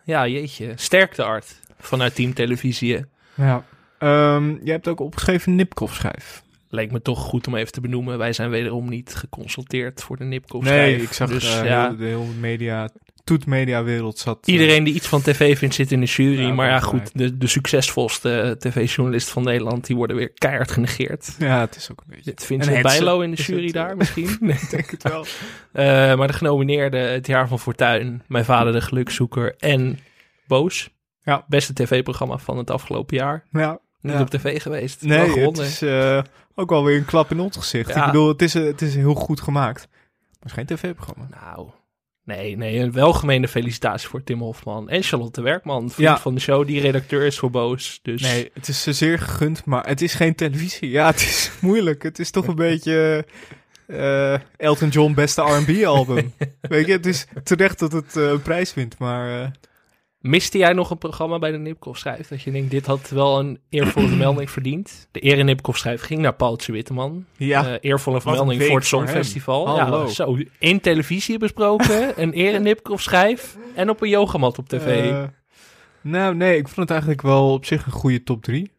Ja. 0.05 0.27
jeetje. 0.27 0.73
Sterkte 0.77 1.23
Art, 1.23 1.61
vanuit 1.79 2.15
Team 2.15 2.35
Televisie. 2.35 3.05
ja. 3.35 3.65
Ehm, 3.99 4.55
je 4.65 4.71
hebt 4.71 4.89
ook 4.89 5.01
opgeschreven 5.01 5.55
Nipkoff-schijf. 5.55 6.43
Leek 6.69 6.93
me 6.93 7.03
toch 7.03 7.19
goed 7.19 7.47
om 7.47 7.55
even 7.55 7.73
te 7.73 7.81
benoemen. 7.81 8.19
Wij 8.19 8.33
zijn 8.33 8.51
wederom 8.51 8.89
niet 8.89 9.15
geconsulteerd 9.15 10.03
voor 10.03 10.17
de 10.17 10.25
Nipkoff 10.25 10.65
Nee, 10.69 11.03
ik 11.03 11.13
zag 11.13 11.29
dus, 11.29 11.59
eh, 11.61 11.65
ja, 11.65 11.87
heel, 11.89 11.97
de 11.97 12.05
hele 12.05 12.25
media, 12.41 12.89
toet-media-wereld 13.27 14.19
zat... 14.19 14.47
eh, 14.47 14.53
Iedereen 14.55 14.85
die 14.85 14.95
iets 14.95 15.07
van 15.07 15.23
tv 15.23 15.59
vindt 15.59 15.75
zit 15.75 15.93
in 15.93 16.01
de 16.01 16.07
jury. 16.07 16.41
Ja, 16.47 16.53
maar 16.53 16.69
ja, 16.69 16.81
goed, 16.81 17.11
de, 17.15 17.39
de 17.39 17.47
succesvolste 17.47 18.57
tv-journalist 18.59 19.29
van 19.29 19.43
Nederland, 19.45 19.87
die 19.87 19.97
worden 19.97 20.17
weer 20.17 20.33
keihard 20.33 20.71
genegeerd. 20.71 21.35
Ja, 21.39 21.61
het 21.61 21.77
is 21.77 21.91
ook 21.91 21.99
een 22.01 22.15
beetje... 22.15 22.33
Ze 22.47 22.55
Hetze 22.55 22.81
Bijlo 22.83 23.21
in 23.21 23.31
de 23.31 23.43
jury 23.43 23.65
het, 23.65 23.73
daar 23.73 23.91
eh, 23.91 23.97
misschien? 23.97 24.37
Nee. 24.41 24.57
Ik 24.57 24.71
denk 24.71 24.91
het 24.91 25.03
wel. 25.03 25.25
Eh, 25.73 25.85
maar 26.17 26.27
de 26.27 26.33
genomineerden 26.33 27.13
Het 27.13 27.27
Jaar 27.27 27.49
van 27.49 27.59
Fortuin, 27.59 28.23
Mijn 28.27 28.45
Vader 28.45 28.73
de 28.73 28.81
Gelukzoeker 28.81 29.55
en 29.59 29.99
Boos. 30.47 30.91
Ja. 31.23 31.45
Beste 31.49 31.73
tv-programma 31.73 32.37
van 32.39 32.59
het 32.59 32.71
afgelopen 32.71 33.17
jaar. 33.17 33.45
Ja, 33.51 33.79
Niet 34.01 34.13
Ja. 34.15 34.21
op 34.21 34.31
tv 34.31 34.63
geweest. 34.63 35.03
Nee, 35.03 35.41
het 35.41 35.59
is 35.59 35.83
eh, 35.83 36.23
ook 36.55 36.71
wel 36.71 36.85
weer 36.85 36.97
een 36.97 37.05
klap 37.05 37.31
in 37.31 37.41
ons 37.41 37.57
gezicht. 37.57 37.89
Ja. 37.95 38.01
Ik 38.01 38.07
bedoel, 38.07 38.29
het 38.29 38.43
is, 38.43 38.55
eh, 38.55 38.65
het 38.65 38.83
is 38.83 38.95
heel 38.95 39.15
goed 39.15 39.41
gemaakt. 39.41 39.89
Maar 39.91 40.39
het 40.39 40.45
is 40.45 40.53
geen 40.53 40.67
tv-programma. 40.67 41.29
Nou, 41.31 41.69
nee, 42.27 42.57
nee, 42.57 42.79
een 42.79 42.93
welgemeende 42.93 43.49
felicitatie 43.49 44.09
voor 44.09 44.23
Tim 44.25 44.41
Hofman. 44.41 44.89
En 44.89 45.03
Charlotte 45.03 45.43
Werkman, 45.43 45.91
vriend 45.91 46.09
Ja. 46.09 46.19
van 46.19 46.35
de 46.35 46.41
show, 46.41 46.67
die 46.67 46.81
redacteur 46.81 47.27
is 47.27 47.39
voor 47.39 47.51
Boos. 47.51 47.99
Dus 48.03 48.23
Nee, 48.23 48.51
het 48.55 48.69
is 48.69 48.83
ze 48.83 48.93
zeer 48.93 49.19
gegund, 49.19 49.65
maar 49.65 49.87
het 49.87 50.03
is 50.03 50.15
geen 50.15 50.35
televisie. 50.35 50.91
Ja, 50.91 51.07
het 51.07 51.21
is 51.21 51.51
moeilijk. 51.61 52.03
Het 52.03 52.19
is 52.19 52.31
toch 52.31 52.47
een 52.47 52.55
beetje 52.55 53.27
eh, 53.87 54.35
Elton 54.57 54.89
John 54.89 55.15
beste 55.15 55.43
R&B-album. 55.43 56.33
Weet 56.61 56.87
je, 56.87 56.93
het 56.93 57.07
is 57.07 57.27
terecht 57.45 57.79
dat 57.79 57.93
het 57.93 58.17
eh, 58.17 58.23
een 58.29 58.43
prijs 58.43 58.75
wint, 58.75 58.99
maar... 58.99 59.43
eh, 59.43 59.49
Miste 60.27 60.59
jij 60.59 60.73
nog 60.73 60.91
een 60.91 60.99
programma 60.99 61.39
bij 61.39 61.51
de 61.51 61.59
Nipkoff 61.59 61.99
Schrijf? 61.99 62.29
Dat 62.29 62.43
je 62.43 62.51
denkt, 62.51 62.71
dit 62.71 62.87
had 62.87 63.09
wel 63.09 63.39
een 63.39 63.61
eervolle 63.69 64.09
vermelding 64.15 64.51
verdiend. 64.51 65.09
De 65.11 65.21
Ere 65.21 65.43
Nipkoff 65.43 65.79
Schrijf 65.79 66.01
ging 66.03 66.21
naar 66.21 66.35
Paultje 66.35 66.73
Witteman. 66.73 67.25
ja, 67.37 67.67
Eh, 67.67 67.75
eervolle 67.81 68.21
vermelding 68.21 68.63
voor 68.63 68.77
het. 68.77 68.87
Songfestival. 68.87 69.77
Ja, 69.77 70.07
zo, 70.07 70.39
in 70.59 70.81
televisie 70.81 71.39
besproken, 71.39 72.13
een 72.23 72.33
Ere 72.33 72.59
Nipkoff 72.59 73.03
Schrijf 73.03 73.57
en 73.75 73.91
op 73.91 74.03
een 74.03 74.09
yogamat 74.09 74.59
op 74.59 74.69
tv. 74.69 75.11
eh, 75.11 75.23
nou, 76.01 76.35
nee, 76.35 76.57
ik 76.57 76.65
vond 76.65 76.77
het 76.77 76.91
eigenlijk 76.91 77.23
wel 77.23 77.53
op 77.53 77.65
zich 77.65 77.87
een 77.87 77.93
goede 77.93 78.23
top 78.23 78.43
drie. 78.43 78.71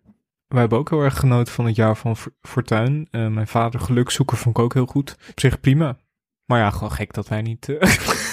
Wij 0.48 0.60
hebben 0.60 0.78
ook 0.78 0.90
heel 0.90 1.02
erg 1.02 1.20
genoten 1.20 1.54
van 1.54 1.66
het 1.66 1.76
jaar 1.76 1.98
van 1.98 2.18
Fo- 2.18 2.30
Fortuin. 2.42 3.08
Eh, 3.12 3.28
mijn 3.28 3.48
vader 3.48 3.80
gelukzoeker 3.80 4.38
vond 4.38 4.58
ik 4.58 4.64
ook 4.64 4.74
heel 4.74 4.86
goed. 4.86 5.16
Op 5.30 5.40
zich 5.40 5.60
prima. 5.60 5.98
Maar 6.46 6.60
ja, 6.60 6.70
gewoon 6.70 6.92
gek 6.92 7.14
dat 7.14 7.28
wij 7.28 7.42
niet... 7.42 7.68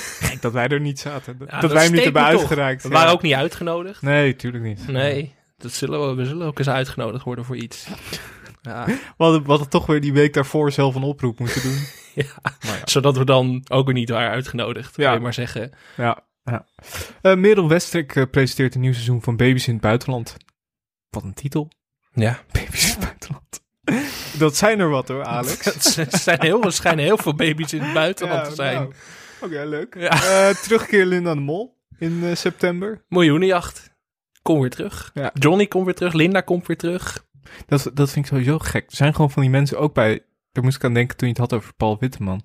dat 0.45 0.53
wij 0.53 0.69
er 0.69 0.81
niet 0.81 0.99
zaten. 1.01 1.39
Dat, 1.39 1.49
Ja, 1.49 1.53
dat 1.53 1.63
dat 1.63 1.73
wij 1.73 1.83
hem 1.85 1.93
niet 1.93 2.05
hebben 2.05 2.23
uitgereikt. 2.25 2.83
We 2.83 2.89
ja. 2.89 2.95
waren 2.95 3.13
ook 3.13 3.23
niet 3.23 3.35
uitgenodigd. 3.35 4.03
Nee, 4.03 4.37
tuurlijk 4.37 4.65
niet. 4.65 4.89
Nee, 4.89 5.35
dat 5.57 5.73
zullen 5.73 6.09
we, 6.09 6.15
we 6.15 6.25
zullen 6.25 6.47
ook 6.47 6.59
eens 6.59 6.69
uitgenodigd 6.69 7.25
worden 7.25 7.45
voor 7.45 7.57
iets. 7.57 7.87
Ja, 8.63 8.85
We 8.87 8.99
hadden, 9.17 9.43
we 9.43 9.49
hadden 9.49 9.69
toch 9.69 9.87
weer 9.87 10.01
die 10.01 10.13
week 10.13 10.35
daarvoor 10.35 10.73
zelf 10.73 10.95
een 10.95 11.03
oproep 11.03 11.39
moeten 11.39 11.63
doen. 11.63 11.79
Ja. 12.15 12.25
Maar 12.43 12.77
ja. 12.77 12.81
zodat 12.85 13.17
we 13.17 13.25
dan 13.25 13.63
ook 13.71 13.85
weer 13.85 13.95
niet 13.95 14.09
waren 14.11 14.31
uitgenodigd, 14.31 14.97
wil 14.97 15.07
Ja. 15.07 15.13
je 15.13 15.21
maar 15.21 15.35
zeggen. 15.35 15.73
Ja, 15.97 16.21
ja. 16.45 16.67
Eh, 17.23 17.35
Merel 17.35 17.69
Westrik 17.69 18.17
eh, 18.17 18.25
presenteert 18.31 18.75
een 18.75 18.81
nieuw 18.81 18.93
seizoen 18.93 19.23
van 19.23 19.37
Baby's 19.37 19.67
in 19.67 19.73
het 19.73 19.83
Buitenland. 19.83 20.37
Wat 21.11 21.23
een 21.23 21.35
titel. 21.35 21.71
Ja, 22.13 22.39
Baby's 22.53 22.85
in 22.85 22.91
het 22.91 23.01
Buitenland. 23.01 23.63
Dat 24.39 24.57
zijn 24.57 24.81
er 24.81 24.89
wat 24.89 25.09
hoor, 25.09 25.25
Alex. 25.25 25.97
er 25.97 26.07
zijn 26.19 26.41
heel, 26.41 26.71
schijnen 26.71 27.05
heel 27.05 27.19
veel 27.19 27.35
baby's 27.35 27.73
in 27.73 27.81
het 27.83 27.93
buitenland 27.93 28.43
Ja, 28.43 28.49
te 28.49 28.55
zijn. 28.55 28.75
nou. 28.75 28.93
Oké, 29.45 29.65
leuk. 29.65 29.95
Ja. 29.99 30.11
Eh, 30.11 30.55
terugkeer 30.55 31.07
Linda 31.07 31.35
de 31.35 31.41
Mol 31.41 31.77
in 31.99 32.25
eh, 32.25 32.35
september. 32.35 33.05
Miljoenenjacht. 33.09 33.93
Kom 34.43 34.61
weer 34.61 34.71
terug. 34.71 35.11
Ja. 35.15 35.31
Johnny 35.35 35.67
komt 35.67 35.85
weer 35.85 35.95
terug. 35.95 36.13
Linda 36.13 36.41
komt 36.41 36.67
weer 36.67 36.77
terug. 36.77 37.27
Dat, 37.67 37.91
dat 37.95 38.11
vind 38.11 38.25
ik 38.25 38.33
sowieso 38.33 38.59
gek. 38.59 38.91
Er 38.91 38.97
zijn 38.97 39.15
gewoon 39.15 39.31
van 39.31 39.43
die 39.43 39.51
mensen 39.51 39.79
ook 39.79 39.95
bij... 39.95 40.23
Daar 40.53 40.65
moest 40.65 40.77
ik 40.77 40.85
aan 40.85 40.95
denken 40.95 41.17
toen 41.17 41.29
je 41.29 41.35
het 41.35 41.51
had 41.51 41.53
over 41.53 41.75
Paul 41.75 41.99
Witteman. 41.99 42.45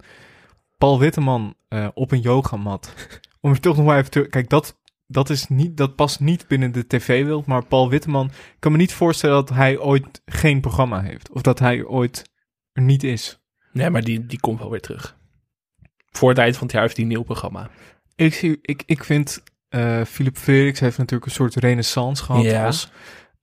Paul 0.77 0.99
Witteman 0.99 1.55
eh, 1.67 1.87
op 1.93 2.11
een 2.11 2.21
yogamat. 2.21 2.93
Om 3.41 3.51
er 3.51 3.59
toch 3.59 3.77
nog 3.77 3.85
maar 3.85 3.97
even 3.97 4.11
te... 4.11 4.27
Kijk, 4.29 4.49
dat, 4.49 4.79
dat, 5.07 5.29
is 5.29 5.47
niet, 5.47 5.77
dat 5.77 5.95
past 5.95 6.19
niet 6.19 6.47
binnen 6.47 6.71
de 6.71 6.87
tv-wereld. 6.87 7.45
Maar 7.45 7.65
Paul 7.65 7.89
Witteman... 7.89 8.25
Ik 8.25 8.55
kan 8.59 8.71
me 8.71 8.77
niet 8.77 8.93
voorstellen 8.93 9.35
dat 9.35 9.49
hij 9.49 9.79
ooit 9.79 10.21
geen 10.25 10.61
programma 10.61 11.01
heeft. 11.01 11.29
Of 11.29 11.41
dat 11.41 11.59
hij 11.59 11.85
ooit 11.85 12.29
er 12.73 12.81
niet 12.81 13.03
is. 13.03 13.39
Nee, 13.71 13.89
maar 13.89 14.03
die, 14.03 14.25
die 14.25 14.39
komt 14.39 14.59
wel 14.59 14.69
weer 14.69 14.81
terug. 14.81 15.18
Voor 16.11 16.29
het 16.29 16.37
eind 16.37 16.53
van 16.57 16.63
het 16.63 16.71
jaar 16.71 16.81
heeft 16.81 16.95
hij 16.95 17.05
een 17.05 17.11
nieuw 17.11 17.23
programma. 17.23 17.69
Ik, 18.15 18.33
zie, 18.33 18.59
ik, 18.61 18.83
ik 18.85 19.03
vind... 19.03 19.43
eh 19.69 20.01
Philip 20.03 20.37
Felix 20.37 20.79
heeft 20.79 20.97
natuurlijk 20.97 21.25
een 21.29 21.35
soort 21.35 21.55
renaissance 21.55 22.23
gehad 22.23 22.43
Ja. 22.43 22.65
als... 22.65 22.91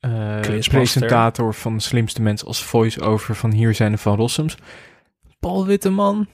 eh, 0.00 0.40
presentator 0.68 1.54
van 1.54 1.74
de 1.76 1.82
slimste 1.82 2.22
mensen 2.22 2.46
als 2.46 2.62
voice-over 2.64 3.34
van 3.34 3.52
Hier 3.52 3.74
zijn 3.74 3.92
de 3.92 3.98
Van 3.98 4.16
Rossums. 4.16 4.56
Paul 5.40 5.66
Witteman 5.66 6.26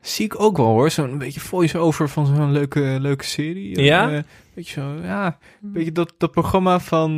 zie 0.00 0.24
ik 0.24 0.40
ook 0.40 0.56
wel 0.56 0.66
hoor. 0.66 0.90
Zo'n 0.90 1.18
beetje 1.18 1.40
voice-over 1.40 2.08
van 2.08 2.26
zo'n 2.26 2.52
leuke, 2.52 2.96
leuke 3.00 3.24
serie. 3.24 3.80
Ja? 3.82 4.12
Eh, 4.12 4.22
beetje 4.54 4.80
zo, 4.80 4.94
ja. 5.02 5.38
Beetje 5.60 5.92
dat, 5.92 6.14
dat 6.18 6.30
programma 6.30 6.80
van... 6.80 7.10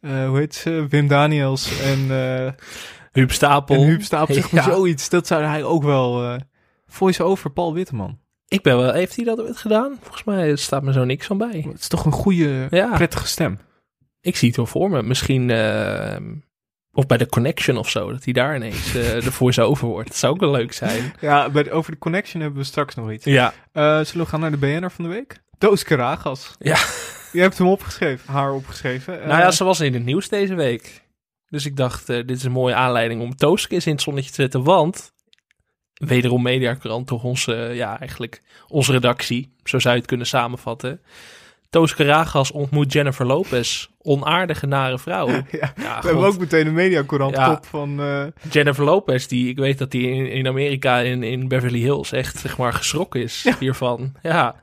hoe 0.00 0.32
heet 0.38 0.54
ze? 0.54 0.86
Wim 0.88 1.06
Daniels 1.08 1.80
en, 1.80 2.08
Huub 3.12 3.32
Stapel. 3.32 3.74
en 3.76 3.82
Huub 3.86 4.02
Stapel. 4.02 4.34
Zeg 4.34 4.52
maar 4.52 4.66
Ja. 4.66 4.70
zoiets. 4.74 5.08
Dat 5.08 5.26
zou 5.26 5.42
hij 5.44 5.64
ook 5.64 5.82
wel... 5.82 6.38
eh 6.90 6.96
Voice-over 6.96 7.50
Paul 7.50 7.74
Witteman. 7.74 8.18
Ik 8.48 8.62
ben 8.62 8.76
wel, 8.76 8.92
heeft 8.92 9.16
hij 9.16 9.24
dat 9.24 9.40
ooit 9.40 9.56
gedaan? 9.56 9.96
Volgens 10.00 10.24
mij 10.24 10.56
staat 10.56 10.82
me 10.82 10.92
zo 10.92 11.04
niks 11.04 11.26
van 11.26 11.38
bij. 11.38 11.64
Het 11.70 11.80
is 11.80 11.88
toch 11.88 12.04
een 12.04 12.12
goede, 12.12 12.66
Ja. 12.70 12.94
prettige 12.94 13.26
stem. 13.26 13.58
Ik 14.20 14.36
zie 14.36 14.48
het 14.48 14.56
wel 14.56 14.66
voor 14.66 14.90
me. 14.90 15.02
Misschien, 15.02 15.50
eh, 15.50 16.16
of 16.92 17.06
bij 17.06 17.16
de 17.16 17.26
Connection 17.26 17.76
of 17.76 17.88
zo, 17.90 18.10
dat 18.12 18.24
hij 18.24 18.32
daar 18.32 18.56
ineens 18.56 18.94
eh 18.94 19.20
de 19.24 19.32
voice-over 19.32 19.88
wordt. 19.88 20.08
Dat 20.08 20.16
zou 20.16 20.32
ook 20.34 20.40
wel 20.40 20.50
leuk 20.50 20.72
zijn. 20.72 21.12
Ja, 21.20 21.50
bij 21.50 21.62
de- 21.62 21.70
over 21.72 21.92
de 21.92 21.98
connection 21.98 22.42
hebben 22.42 22.60
we 22.60 22.66
straks 22.66 22.94
nog 22.94 23.10
iets. 23.12 23.24
Ja. 23.24 23.52
Eh, 23.72 24.00
zullen 24.00 24.24
we 24.24 24.30
gaan 24.30 24.40
naar 24.40 24.50
de 24.50 24.56
BNR 24.56 24.90
van 24.90 25.04
de 25.04 25.10
week? 25.10 25.42
Toos 25.58 25.82
Karagas. 25.84 26.54
Ja. 26.58 26.76
Je 27.32 27.40
hebt 27.40 27.58
hem 27.58 27.66
opgeschreven, 27.66 28.32
haar 28.32 28.52
opgeschreven. 28.52 29.20
Eh, 29.22 29.26
Nou 29.28 29.40
ja, 29.40 29.50
ze 29.50 29.64
was 29.64 29.80
in 29.80 29.94
het 29.94 30.04
nieuws 30.04 30.28
deze 30.28 30.54
week. 30.54 31.02
Dus 31.48 31.66
ik 31.66 31.76
dacht, 31.76 32.08
eh, 32.08 32.16
dit 32.16 32.36
is 32.36 32.44
een 32.44 32.52
mooie 32.52 32.74
aanleiding 32.74 33.22
om 33.22 33.36
Tooske 33.36 33.74
eens 33.74 33.86
in 33.86 33.92
het 33.92 34.02
zonnetje 34.02 34.30
te 34.30 34.42
zetten. 34.42 34.62
Want, 34.64 35.12
wederom 36.08 36.42
Mediakrant, 36.42 37.06
toch 37.06 37.22
onze, 37.24 37.54
eh, 37.54 37.76
ja, 37.76 37.98
eigenlijk 37.98 38.42
onze 38.68 38.92
redactie. 38.92 39.52
Zo 39.64 39.78
zou 39.78 39.94
je 39.94 40.00
het 40.00 40.08
kunnen 40.08 40.26
samenvatten. 40.26 41.00
Tooske 41.70 42.04
Ragas 42.04 42.50
ontmoet 42.50 42.92
Jennifer 42.92 43.26
Lopez. 43.26 43.88
Onaardige, 44.02 44.66
nare 44.66 44.98
vrouw. 44.98 45.28
ja, 45.30 45.42
Ja, 45.50 45.72
we 45.76 45.82
god. 45.94 46.02
hebben 46.04 46.24
ook 46.24 46.38
meteen 46.38 46.66
een 46.66 46.74
mediacourant 46.74 47.36
Ja. 47.36 47.54
top 47.54 47.66
van... 47.66 48.00
eh, 48.00 48.24
Jennifer 48.50 48.84
Lopez, 48.84 49.26
die 49.26 49.48
ik 49.48 49.58
weet 49.58 49.78
dat 49.78 49.90
die 49.90 50.10
in, 50.10 50.30
in 50.30 50.46
Amerika, 50.46 50.98
in, 50.98 51.22
in 51.22 51.48
Beverly 51.48 51.78
Hills, 51.80 52.12
echt 52.12 52.38
zeg 52.38 52.58
maar 52.58 52.72
geschrokken 52.72 53.22
is 53.22 53.46
hiervan. 53.58 54.12
Ja. 54.22 54.54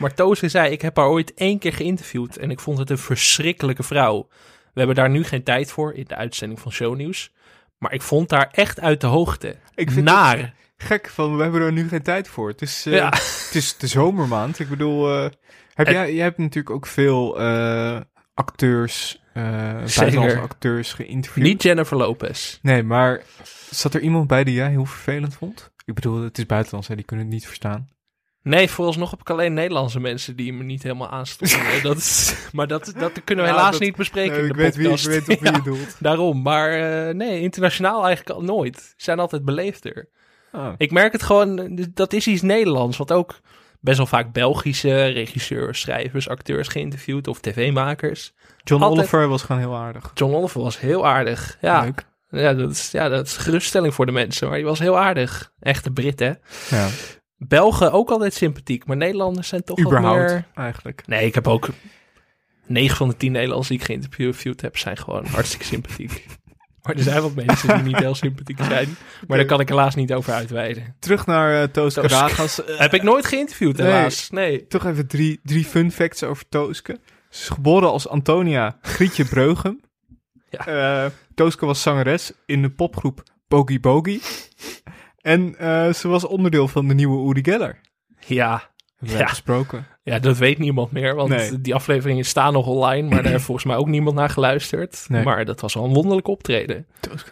Maar 0.00 0.14
Toze 0.14 0.48
zei, 0.48 0.70
ik 0.72 0.82
heb 0.82 0.96
haar 0.96 1.06
ooit 1.08 1.34
één 1.34 1.58
keer 1.58 1.72
geïnterviewd 1.72 2.36
en 2.36 2.50
ik 2.50 2.60
vond 2.60 2.78
het 2.78 2.90
een 2.90 2.98
verschrikkelijke 2.98 3.82
vrouw. 3.82 4.28
We 4.72 4.78
hebben 4.82 4.96
daar 4.96 5.10
nu 5.10 5.24
geen 5.24 5.42
tijd 5.42 5.70
voor 5.72 5.94
in 5.94 6.04
de 6.06 6.14
uitzending 6.14 6.60
van 6.60 6.72
Shownieuws. 6.72 7.30
Maar 7.78 7.92
ik 7.92 8.02
vond 8.02 8.30
haar 8.30 8.48
echt 8.52 8.80
uit 8.80 9.00
de 9.00 9.06
hoogte. 9.06 9.56
ik 9.74 9.90
vind 9.90 10.04
Naar. 10.04 10.38
het 10.38 10.52
gek 10.76 11.08
van, 11.08 11.36
we 11.36 11.42
hebben 11.42 11.60
er 11.62 11.72
nu 11.72 11.88
geen 11.88 12.02
tijd 12.02 12.28
voor. 12.28 12.48
Het 12.48 12.62
is, 12.62 12.86
eh, 12.86 12.92
Ja. 12.92 13.08
het 13.08 13.50
is 13.54 13.76
de 13.76 13.86
zomermaand. 13.86 14.58
Ik 14.58 14.68
bedoel, 14.68 15.10
eh, 15.16 15.30
heb 15.74 15.86
En- 15.86 15.92
jij, 15.92 16.14
jij 16.14 16.24
hebt 16.24 16.38
natuurlijk 16.38 16.74
ook 16.74 16.86
veel 16.86 17.40
eh, 17.40 18.00
acteurs, 18.34 19.22
buitenlandse 19.34 20.38
acteurs 20.40 20.92
geïnterviewd. 20.92 21.44
Niet 21.46 21.62
Jennifer 21.62 21.96
Lopez. 21.96 22.58
Nee, 22.62 22.82
maar 22.82 23.22
zat 23.70 23.94
er 23.94 24.00
iemand 24.00 24.26
bij 24.26 24.44
die 24.44 24.54
jij 24.54 24.70
heel 24.70 24.84
vervelend 24.86 25.34
vond? 25.34 25.70
Ik 25.84 25.94
bedoel, 25.94 26.22
het 26.22 26.38
is 26.38 26.46
buitenlands, 26.46 26.88
hè, 26.88 26.94
die 26.96 27.04
kunnen 27.04 27.24
het 27.26 27.34
niet 27.34 27.46
verstaan. 27.46 27.88
Nee, 28.42 28.70
vooralsnog 28.70 29.10
heb 29.10 29.20
ik 29.20 29.30
alleen 29.30 29.54
Nederlandse 29.54 30.00
mensen 30.00 30.36
die 30.36 30.52
me 30.52 30.62
niet 30.64 30.82
helemaal 30.82 31.10
aanstonden. 31.10 31.82
dat 31.82 31.96
is, 31.96 32.34
maar 32.52 32.66
dat, 32.66 32.92
dat 32.98 33.24
kunnen 33.24 33.44
we 33.44 33.50
Ja, 33.50 33.56
helaas 33.56 33.72
dat- 33.72 33.80
niet 33.80 33.96
bespreken 33.96 34.32
Nee, 34.32 34.40
in 34.42 34.46
ik, 34.48 34.52
de 34.56 34.62
weet 34.62 34.74
wie, 34.76 34.84
ik 34.84 34.90
podcast. 34.90 35.26
weet 35.26 35.36
op 35.36 35.42
wie 35.42 35.52
je 35.52 35.62
doelt. 35.76 35.96
Daarom, 35.98 36.42
maar 36.42 36.70
nee, 37.14 37.40
internationaal 37.40 38.06
eigenlijk 38.06 38.38
al 38.38 38.44
nooit. 38.44 38.76
Ze 38.80 38.92
zijn 38.96 39.18
altijd 39.18 39.44
beleefder. 39.44 40.08
Ah. 40.56 40.72
Ik 40.76 40.90
merk 40.92 41.12
het 41.12 41.22
gewoon, 41.22 41.78
dat 41.94 42.12
is 42.12 42.26
iets 42.26 42.42
Nederlands. 42.42 42.96
Wat 42.96 43.12
ook 43.12 43.40
best 43.80 43.96
wel 43.96 44.06
vaak 44.06 44.32
Belgische 44.32 45.04
regisseurs, 45.06 45.80
schrijvers, 45.80 46.28
acteurs 46.28 46.68
geïnterviewd 46.68 47.28
of 47.28 47.40
tv-makers. 47.40 48.32
John 48.64 48.82
altijd- 48.82 49.00
Oliver 49.00 49.28
was 49.28 49.42
gewoon 49.42 49.60
heel 49.60 49.76
aardig. 49.76 50.10
John 50.14 50.34
Oliver 50.34 50.60
was 50.62 50.80
heel 50.80 51.06
aardig. 51.06 51.58
Ja, 51.60 51.80
Leuk. 51.82 52.04
ja, 52.30 52.54
dat 52.54 52.70
is, 52.70 52.90
ja, 52.90 53.08
dat 53.08 53.26
is 53.26 53.36
geruststelling 53.36 53.94
voor 53.94 54.06
de 54.06 54.12
mensen. 54.12 54.48
Maar 54.48 54.56
die 54.56 54.66
was 54.66 54.78
heel 54.78 54.98
aardig. 54.98 55.52
Echte 55.60 55.90
Brit, 55.90 56.18
hè. 56.18 56.32
Ja, 56.70 56.88
Belgen 57.36 57.92
ook 57.92 58.10
altijd 58.10 58.34
sympathiek, 58.34 58.86
maar 58.86 58.96
Nederlanders 58.96 59.48
zijn 59.48 59.62
toch 59.64 59.76
wat 59.82 59.86
überhaupt 59.86 60.30
meer... 60.30 60.46
eigenlijk. 60.54 61.02
Nee, 61.06 61.26
ik 61.26 61.34
heb 61.34 61.48
ook... 61.48 61.68
9 62.66 62.96
van 62.96 63.08
de 63.08 63.16
10 63.16 63.32
Nederlanders 63.32 63.68
die 63.68 63.78
ik 63.78 63.84
geïnterviewd 63.84 64.60
heb, 64.60 64.76
zijn 64.78 64.96
gewoon 64.96 65.26
hartstikke 65.26 65.64
sympathiek. 65.64 66.26
Maar 66.86 66.96
er 66.96 67.02
zijn 67.02 67.22
wat 67.22 67.34
mensen 67.46 67.74
die 67.74 67.82
niet 67.84 67.96
heel 67.98 68.14
sympathiek 68.14 68.58
zijn. 68.64 68.96
Maar 69.26 69.36
daar 69.36 69.46
kan 69.46 69.60
ik 69.60 69.68
helaas 69.68 69.94
niet 69.94 70.12
over 70.12 70.32
uitweiden. 70.32 70.94
Terug 70.98 71.26
naar 71.26 71.62
eh 71.62 71.68
Toos 71.68 71.94
Toos- 71.94 72.06
Karagas. 72.06 72.64
Eh, 72.64 72.78
Heb 72.78 72.94
ik 72.94 73.02
nooit 73.02 73.26
geïnterviewd, 73.26 73.76
Nee. 73.76 73.86
helaas. 73.86 74.30
Nee. 74.30 74.66
Toch 74.66 74.86
even 74.86 75.06
drie, 75.06 75.40
drie 75.42 75.64
fun 75.64 75.92
facts 75.92 76.22
over 76.22 76.48
Tooske. 76.48 76.98
Ze 77.30 77.42
is 77.42 77.48
geboren 77.48 77.90
als 77.90 78.08
Antonia 78.08 78.78
Grietje 78.82 79.24
Breugem. 79.24 79.80
Ja. 80.50 80.66
Eh, 81.04 81.10
Tooske 81.34 81.66
was 81.66 81.82
zangeres 81.82 82.32
in 82.46 82.62
de 82.62 82.70
popgroep 82.70 83.22
Boogie 83.48 83.80
Boogie. 83.80 84.22
En 85.20 85.58
eh, 85.58 85.92
ze 85.92 86.08
was 86.08 86.26
onderdeel 86.26 86.68
van 86.68 86.88
de 86.88 86.94
nieuwe 86.94 87.28
Uri 87.30 87.44
Geller. 87.44 87.80
Ja. 88.26 88.70
Hebben 88.96 89.18
Ja. 89.18 89.26
gesproken. 89.26 89.86
ja, 90.02 90.18
dat 90.18 90.36
weet 90.36 90.58
niemand 90.58 90.90
meer. 90.92 91.14
Want 91.14 91.28
Nee. 91.28 91.60
die 91.60 91.74
afleveringen 91.74 92.24
staan 92.24 92.52
nog 92.52 92.66
online. 92.66 93.08
Maar 93.08 93.22
daar 93.22 93.32
heeft 93.32 93.44
volgens 93.44 93.66
mij 93.66 93.76
ook 93.76 93.86
niemand 93.86 94.16
naar 94.16 94.28
geluisterd. 94.28 95.04
Nee. 95.08 95.24
Maar 95.24 95.44
dat 95.44 95.60
was 95.60 95.74
wel 95.74 95.84
een 95.84 95.92
wonderlijk 95.94 96.28
optreden. 96.28 96.86
Toos. 97.00 97.24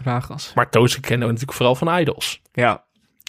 Maar 0.54 0.70
Toos 0.70 1.00
kennen 1.00 1.26
we 1.26 1.32
natuurlijk 1.32 1.52
vooral 1.58 1.74
van 1.74 1.98
Idols. 1.98 2.42
Ja. 2.52 2.84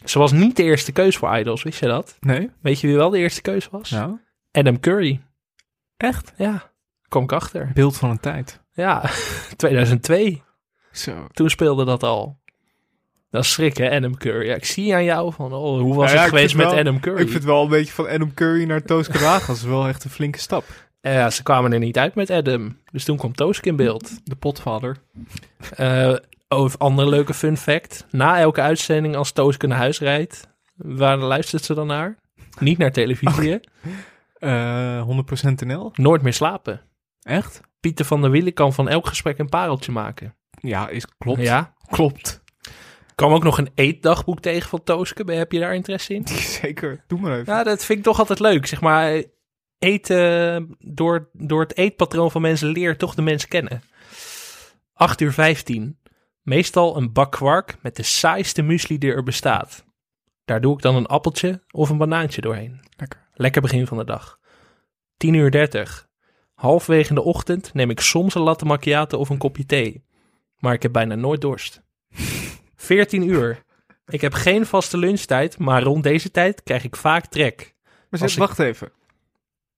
Ze 0.06 0.19
was 0.19 0.32
niet 0.32 0.56
de 0.56 0.63
eerste 0.63 0.91
keus 0.91 1.17
voor 1.17 1.38
Idols, 1.38 1.63
wist 1.63 1.80
je 1.80 1.88
dat? 1.88 2.17
Nee? 2.19 2.50
Weet 2.62 2.80
je 2.80 2.88
wie 2.88 2.95
wel 2.95 3.10
de 3.10 3.17
eerste 3.17 3.41
keus 3.41 3.69
was? 3.69 3.89
Nou? 3.89 4.19
Adam 4.52 4.80
Curry. 4.80 5.21
Echt? 5.98 6.34
Ja, 6.38 6.71
kom 7.08 7.24
ik 7.24 7.32
achter. 7.32 7.71
Beeld 7.74 7.98
van 7.98 8.10
een 8.10 8.19
tijd. 8.19 8.62
Ja, 8.74 9.10
2002. 9.56 10.43
Zo. 10.91 11.28
Toen 11.32 11.50
speelde 11.50 11.86
dat 11.86 12.04
al. 12.04 12.39
Dat 13.36 13.43
is 13.43 13.52
schrik, 13.52 13.78
hè, 13.78 13.91
Adam 13.95 14.17
Curry. 14.17 14.48
Ja, 14.48 14.56
ik 14.56 14.65
zie 14.65 14.93
aan 14.95 15.04
jou 15.04 15.34
van, 15.34 15.54
oh, 15.54 15.80
hoe 15.80 15.95
was 15.95 16.06
Nou 16.06 16.15
ja, 16.15 16.19
het 16.21 16.30
geweest 16.30 16.56
met 16.56 16.65
wel- 16.65 16.78
Adam 16.78 17.00
Curry? 17.00 17.21
Ik 17.21 17.30
vind 17.30 17.43
wel 17.43 17.63
een 17.63 17.69
beetje 17.69 17.93
van 17.93 18.08
Adam 18.08 18.34
Curry 18.34 18.63
naar 18.63 18.82
Toos 18.82 19.08
Karagas. 19.08 19.58
Is 19.58 19.63
wel 19.63 19.88
echt 19.88 20.04
een 20.04 20.10
flinke 20.10 20.39
stap. 20.39 20.63
Ja, 21.02 21.30
ze 21.30 21.43
kwamen 21.43 21.74
er 21.74 21.80
niet 21.80 21.98
uit 21.98 22.15
met 22.15 22.30
Adam. 22.30 22.78
Dus 22.91 23.04
toen 23.04 23.17
kwam 23.17 23.34
Toosk 23.36 23.65
in 23.65 23.76
beeld. 23.76 24.12
De 24.24 24.36
potvader. 24.36 24.98
Eh 25.76 26.13
over 26.48 26.80
andere 26.80 27.10
leuke 27.10 27.34
fun 27.34 27.58
fact. 27.58 28.06
Na 28.12 28.39
elke 28.39 28.62
uitzending 28.62 29.15
als 29.15 29.32
Toosk 29.32 29.67
naar 29.67 29.78
huis 29.78 30.00
rijdt, 30.00 30.48
waar 30.76 31.17
luistert 31.17 31.63
ze 31.63 31.74
dan 31.74 31.88
naar? 31.88 32.15
Niet 32.60 32.78
naar 32.78 32.91
televisie, 32.91 33.50
hè? 33.52 33.58
Eh 34.39 35.02
100% 35.04 35.65
NL. 35.65 35.91
Nooit 35.95 36.21
meer 36.21 36.34
slapen. 36.34 36.82
Echt? 37.21 37.62
Pieter 37.80 38.06
van 38.06 38.21
der 38.21 38.32
Wielen 38.32 38.54
kan 38.54 38.74
van 38.74 38.89
elk 38.89 39.08
gesprek 39.08 39.38
een 39.38 39.50
pareltje 39.50 39.91
maken. 39.91 40.36
Ja, 40.62 40.88
is 40.88 41.06
klopt. 41.17 41.41
Ja, 41.41 41.74
Klopt. 41.89 42.43
Ik 43.15 43.21
kwam 43.21 43.34
ook 43.34 43.43
nog 43.43 43.58
een 43.58 43.69
eetdagboek 43.75 44.39
tegen 44.39 44.69
van 44.69 44.84
Tooske. 44.84 45.32
Heb 45.32 45.51
je 45.51 45.60
daar 45.60 45.75
interesse 45.75 46.13
in? 46.13 46.28
Zeker. 46.62 47.04
Doe 47.08 47.19
maar 47.19 47.39
even. 47.39 47.54
Ja, 47.54 47.63
dat 47.63 47.86
vind 47.86 47.99
ik 47.99 48.06
toch 48.06 48.19
altijd 48.19 48.39
leuk. 48.39 48.65
Zeg 48.65 48.82
maar, 48.82 49.23
eten, 49.80 50.75
door, 50.80 51.30
door 51.34 51.62
het 51.62 51.78
eetpatroon 51.78 52.32
van 52.32 52.41
mensen 52.41 52.67
leer 52.67 52.97
toch 52.97 53.15
de 53.15 53.21
mens 53.21 53.47
kennen. 53.47 53.82
8 54.93 55.21
uur 55.21 55.34
15. 55.34 55.99
Meestal 56.41 56.97
een 56.97 57.13
bak 57.13 57.32
kwark 57.32 57.78
met 57.82 57.95
de 57.95 58.04
saaiste 58.04 58.62
muesli 58.62 58.97
die 58.97 59.13
er 59.13 59.23
bestaat. 59.23 59.86
Daar 60.45 60.62
doe 60.62 60.73
ik 60.73 60.82
dan 60.82 60.95
een 60.95 61.06
appeltje 61.06 61.63
of 61.71 61.89
een 61.89 61.97
banaantje 61.97 62.41
doorheen. 62.41 62.80
Lekker. 62.97 63.28
Lekker 63.34 63.62
begin 63.62 63.88
van 63.88 63.97
de 63.97 64.06
dag. 64.06 64.39
10 65.17 65.34
uur 65.34 65.51
30. 65.51 66.08
Halfwege 66.54 67.10
in 67.10 67.15
de 67.15 67.23
ochtend 67.23 67.73
neem 67.73 67.89
ik 67.89 67.99
soms 67.99 68.36
een 68.36 68.41
latte 68.41 68.65
macchiato 68.65 69.17
of 69.17 69.30
een 69.30 69.38
kopje 69.38 69.65
thee. 69.65 70.06
Maar 70.58 70.73
ik 70.73 70.82
heb 70.82 70.91
bijna 70.91 71.15
nooit 71.15 71.41
dorst. 71.41 71.84
14 72.86 73.30
uur. 73.30 73.63
Ik 74.08 74.21
heb 74.21 74.34
geen 74.34 74.65
vaste 74.65 74.98
lunchtijd, 74.98 75.58
maar 75.58 75.84
rond 75.84 76.04
deze 76.04 76.32
tijd 76.32 76.63
krijg 76.63 76.84
ik 76.84 76.95
vaak 76.95 77.26
trek. 77.26 77.74
Maar 78.10 78.24
ik- 78.24 78.38
wacht 78.38 78.60
even. 78.60 78.91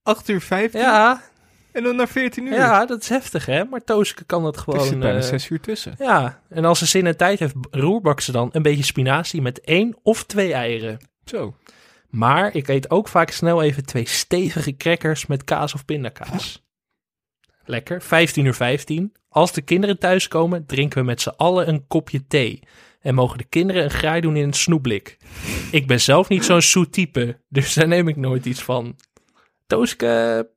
8 0.02 0.28
uur 0.28 0.40
15 0.40 0.80
Ja, 0.80 1.22
en 1.72 1.82
dan 1.82 1.96
naar 1.96 2.08
14 2.08 2.46
uur. 2.46 2.52
ja, 2.54 2.86
dat 2.86 3.02
is 3.02 3.08
heftig 3.08 3.46
hè. 3.46 3.64
Maar 3.64 3.84
Tooske 3.84 4.24
kan 4.24 4.42
dat 4.42 4.56
er 4.56 4.62
gewoon... 4.62 4.84
zit 4.86 4.98
bijna 4.98 5.18
eh, 5.18 5.24
6 5.24 5.48
uur 5.48 5.60
tussen. 5.60 5.94
ja, 5.98 6.42
en 6.48 6.64
als 6.64 6.78
ze 6.78 6.86
zin 6.86 7.06
en 7.06 7.16
tijd 7.16 7.38
heeft, 7.38 7.54
roerbak 7.70 8.20
ze 8.20 8.32
dan 8.32 8.48
een 8.52 8.62
beetje 8.62 8.84
spinazie 8.84 9.42
met 9.42 9.60
één 9.60 9.96
of 10.02 10.24
twee 10.24 10.52
eieren. 10.52 10.98
Zo. 11.24 11.56
Maar 12.08 12.54
ik 12.54 12.68
eet 12.68 12.90
ook 12.90 13.08
vaak 13.08 13.30
snel 13.30 13.62
even 13.62 13.86
twee 13.86 14.08
stevige 14.08 14.76
crackers 14.76 15.26
met 15.26 15.44
kaas 15.44 15.74
of 15.74 15.84
pindakaas. 15.84 16.66
Lekker, 17.64 18.02
15 18.02 18.44
uur 18.44 18.54
15. 18.54 19.12
Als 19.28 19.52
de 19.52 19.62
kinderen 19.62 19.98
thuiskomen, 19.98 20.66
drinken 20.66 20.98
we 20.98 21.04
met 21.04 21.20
z'n 21.20 21.28
allen 21.36 21.68
een 21.68 21.86
kopje 21.86 22.26
thee. 22.26 22.62
En 23.00 23.14
mogen 23.14 23.38
de 23.38 23.44
kinderen 23.44 23.84
een 23.84 23.90
graai 23.90 24.20
doen 24.20 24.36
in 24.36 24.42
een 24.44 24.52
snoepblik. 24.52 25.16
Ik 25.70 25.86
ben 25.86 26.00
zelf 26.00 26.28
niet 26.28 26.44
zo'n 26.44 26.62
zoet 26.62 26.92
type, 26.92 27.40
dus 27.48 27.74
daar 27.74 27.88
neem 27.88 28.08
ik 28.08 28.16
nooit 28.16 28.44
iets 28.46 28.62
van. 28.62 28.96
Tooske 29.66 30.48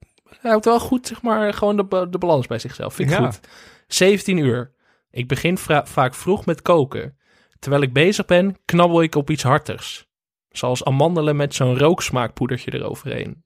houdt 0.42 0.66
wel 0.66 0.80
goed, 0.80 1.08
zeg 1.08 1.22
maar, 1.22 1.54
gewoon 1.54 1.76
de, 1.76 2.08
de 2.10 2.18
balans 2.18 2.48
bij 2.48 2.60
zichzelf. 2.60 2.94
Vind 2.94 3.12
ik 3.12 3.18
Ja. 3.20 3.26
goed. 3.32 3.40
17 3.88 4.38
uur. 4.38 4.74
Ik 5.12 5.28
begin 5.28 5.58
vaak 5.84 6.16
vroeg 6.16 6.46
met 6.46 6.62
koken. 6.62 7.18
Terwijl 7.60 7.82
ik 7.84 7.94
bezig 7.94 8.26
ben, 8.26 8.58
knabbel 8.66 9.02
ik 9.02 9.16
op 9.16 9.30
iets 9.30 9.44
hartigs. 9.44 10.08
Zoals 10.50 10.84
amandelen 10.84 11.36
met 11.36 11.54
zo'n 11.56 11.78
rooksmaakpoedertje 11.78 12.74
eroverheen. 12.74 13.44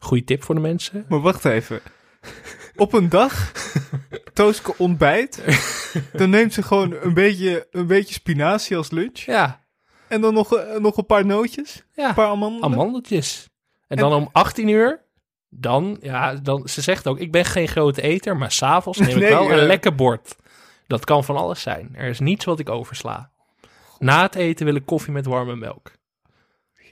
Goeie 0.00 0.24
tip 0.24 0.42
voor 0.42 0.54
de 0.54 0.60
mensen. 0.60 1.04
Maar 1.08 1.20
wacht 1.20 1.44
even. 1.44 1.80
Op 2.76 2.92
een 2.92 3.08
dag, 3.08 3.52
Tooske 4.32 4.74
ontbijt, 4.78 5.42
dan 6.12 6.30
neemt 6.30 6.52
ze 6.52 6.62
gewoon 6.62 6.92
een 7.00 7.14
beetje, 7.14 7.66
een 7.70 7.86
beetje 7.86 8.14
spinazie 8.14 8.76
als 8.76 8.90
lunch. 8.90 9.18
Ja, 9.18 9.64
En 10.08 10.20
dan 10.20 10.34
nog, 10.34 10.56
eh, 10.56 10.78
nog 10.78 10.96
een 10.96 11.06
paar 11.06 11.26
nootjes, 11.26 11.82
ja. 11.94 12.08
een 12.08 12.14
paar 12.14 12.28
amandelen. 12.28 12.64
amandeltjes. 12.64 13.48
En 13.88 13.96
dan 13.96 14.12
om 14.12 14.28
18 14.32 14.68
uur 14.68 15.04
Dan, 15.48 15.98
ja, 16.00 16.34
dan, 16.34 16.68
ze 16.68 16.80
zegt 16.80 17.06
ook, 17.06 17.18
ik 17.18 17.32
ben 17.32 17.44
geen 17.44 17.68
grote 17.68 18.02
eter, 18.02 18.36
maar 18.36 18.52
s'avonds 18.52 18.98
neem 18.98 19.08
ik 19.08 19.16
Nee, 19.16 19.28
wel 19.28 19.50
eh. 19.50 19.56
een 19.56 19.66
lekker 19.66 19.94
bord. 19.94 20.36
Dat 20.86 21.04
kan 21.04 21.24
van 21.24 21.36
alles 21.36 21.60
zijn. 21.62 21.90
Er 21.94 22.08
is 22.08 22.18
niets 22.20 22.44
wat 22.44 22.58
ik 22.58 22.68
oversla. 22.68 23.30
Na 23.98 24.22
het 24.22 24.34
eten 24.34 24.66
wil 24.66 24.74
ik 24.74 24.86
koffie 24.86 25.12
met 25.12 25.26
warme 25.26 25.56
melk. 25.56 25.92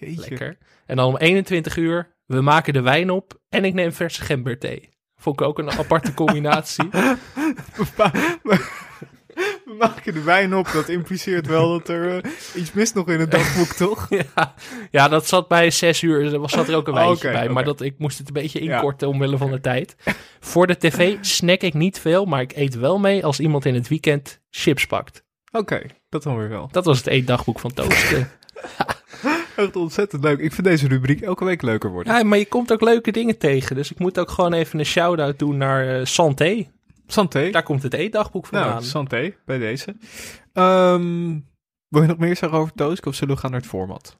Jeetje. 0.00 0.20
Lekker. 0.28 0.58
En 0.86 0.96
dan 0.96 1.06
om 1.06 1.16
21 1.16 1.76
uur, 1.76 2.14
we 2.26 2.40
maken 2.40 2.72
de 2.72 2.80
wijn 2.80 3.10
op 3.10 3.40
en 3.48 3.64
ik 3.64 3.74
neem 3.74 3.92
verse 3.92 4.22
gemberthee. 4.22 4.93
Vond 5.24 5.40
ik 5.40 5.46
ook 5.46 5.58
een 5.58 5.70
aparte 5.70 6.14
combinatie. 6.14 6.84
We 9.64 9.74
maken 9.78 10.14
de 10.14 10.22
wijn 10.22 10.54
op, 10.54 10.70
dat 10.72 10.88
impliceert 10.88 11.46
wel 11.46 11.68
dat 11.68 11.88
er 11.88 12.24
eh, 12.24 12.30
iets 12.54 12.72
mist 12.72 12.94
nog 12.94 13.08
in 13.08 13.20
het 13.20 13.30
dagboek, 13.30 13.72
toch? 13.88 14.06
ja, 14.10 14.54
ja, 14.90 15.08
dat 15.08 15.26
zat 15.28 15.48
bij 15.48 15.70
6 15.70 16.02
uur. 16.02 16.32
Er 16.32 16.38
was- 16.38 16.52
zat 16.52 16.68
er 16.68 16.76
ook 16.76 16.86
een 16.88 16.94
Oh, 16.94 17.04
wijntje 17.04 17.32
bij. 17.32 17.48
Maar 17.48 17.64
dat, 17.64 17.80
ik 17.80 17.94
moest 17.98 18.18
het 18.18 18.26
een 18.26 18.32
beetje 18.32 18.64
Ja. 18.64 18.74
inkorten 18.74 19.08
omwille 19.08 19.36
van 19.36 19.50
de 19.50 19.60
tijd. 19.60 19.96
Voor 20.40 20.66
de 20.66 20.78
tv 20.78 21.16
snack 21.20 21.60
ik 21.60 21.74
niet 21.74 22.00
veel, 22.00 22.24
maar 22.24 22.40
ik 22.40 22.52
eet 22.56 22.74
wel 22.74 22.98
mee 22.98 23.24
als 23.24 23.40
iemand 23.40 23.64
in 23.64 23.74
het 23.74 23.88
weekend 23.88 24.40
chips 24.50 24.86
pakt. 24.86 25.24
Oké, 25.52 25.82
dat 26.08 26.22
dan 26.22 26.36
weer 26.36 26.48
wel. 26.48 26.68
Dat 26.72 26.84
was 26.84 26.98
het 26.98 27.06
eetdagboek 27.06 27.60
van 27.60 27.72
Toosten. 27.72 28.30
Echt 29.56 29.76
ontzettend 29.76 30.24
leuk. 30.24 30.38
Ik 30.38 30.52
vind 30.52 30.66
deze 30.66 30.88
rubriek 30.88 31.20
elke 31.20 31.44
week 31.44 31.62
leuker 31.62 31.90
worden. 31.90 32.14
ja, 32.14 32.22
maar 32.22 32.38
je 32.38 32.46
komt 32.46 32.72
ook 32.72 32.80
leuke 32.80 33.12
dingen 33.12 33.38
tegen. 33.38 33.76
Dus 33.76 33.90
ik 33.90 33.98
moet 33.98 34.18
ook 34.18 34.30
gewoon 34.30 34.52
even 34.52 34.78
een 34.78 34.84
shout-out 34.84 35.38
doen 35.38 35.56
naar 35.56 35.98
eh, 35.98 36.04
Santé. 36.04 36.66
Santé. 37.06 37.50
Daar 37.50 37.62
komt 37.62 37.82
het 37.82 37.94
eetdagboek 37.94 38.46
vandaan. 38.46 38.70
Nou, 38.70 38.82
santé 38.82 39.34
bij 39.44 39.58
deze. 39.58 39.96
Ehm, 40.52 41.38
wil 41.88 42.02
je 42.02 42.08
nog 42.08 42.18
meer 42.18 42.36
zeggen 42.36 42.58
over 42.58 42.72
Toosk 42.74 43.06
of 43.06 43.14
zullen 43.14 43.34
we 43.34 43.40
gaan 43.40 43.50
naar 43.50 43.60
het 43.60 43.68
format? 43.68 44.18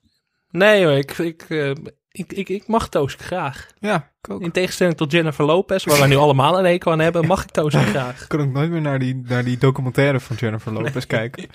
Nee 0.50 0.84
hoor, 0.84 0.94
ik, 0.94 1.18
ik, 1.18 1.42
eh, 1.48 1.70
ik, 2.10 2.32
ik, 2.32 2.48
ik 2.48 2.66
mag 2.66 2.88
Toosk 2.88 3.20
graag. 3.20 3.66
Ja, 3.78 4.12
ik 4.22 4.30
ook. 4.30 4.40
In 4.40 4.50
tegenstelling 4.50 4.96
tot 4.96 5.12
Jennifer 5.12 5.44
Lopez, 5.44 5.84
waar 5.84 6.00
we 6.00 6.06
nu 6.06 6.16
allemaal 6.16 6.58
een 6.58 6.64
hekel 6.64 6.92
aan 6.92 6.98
hebben, 6.98 7.26
mag 7.26 7.42
ik 7.42 7.50
Toosk 7.50 7.78
graag. 7.96 8.22
Ik 8.22 8.28
kan 8.28 8.40
ook 8.40 8.52
nooit 8.52 8.70
meer 8.70 8.80
naar 8.80 8.98
die, 8.98 9.22
naar 9.24 9.44
die 9.44 9.58
documentaire 9.58 10.20
van 10.20 10.36
Jennifer 10.36 10.72
Lopez 10.72 11.06
kijken. 11.06 11.48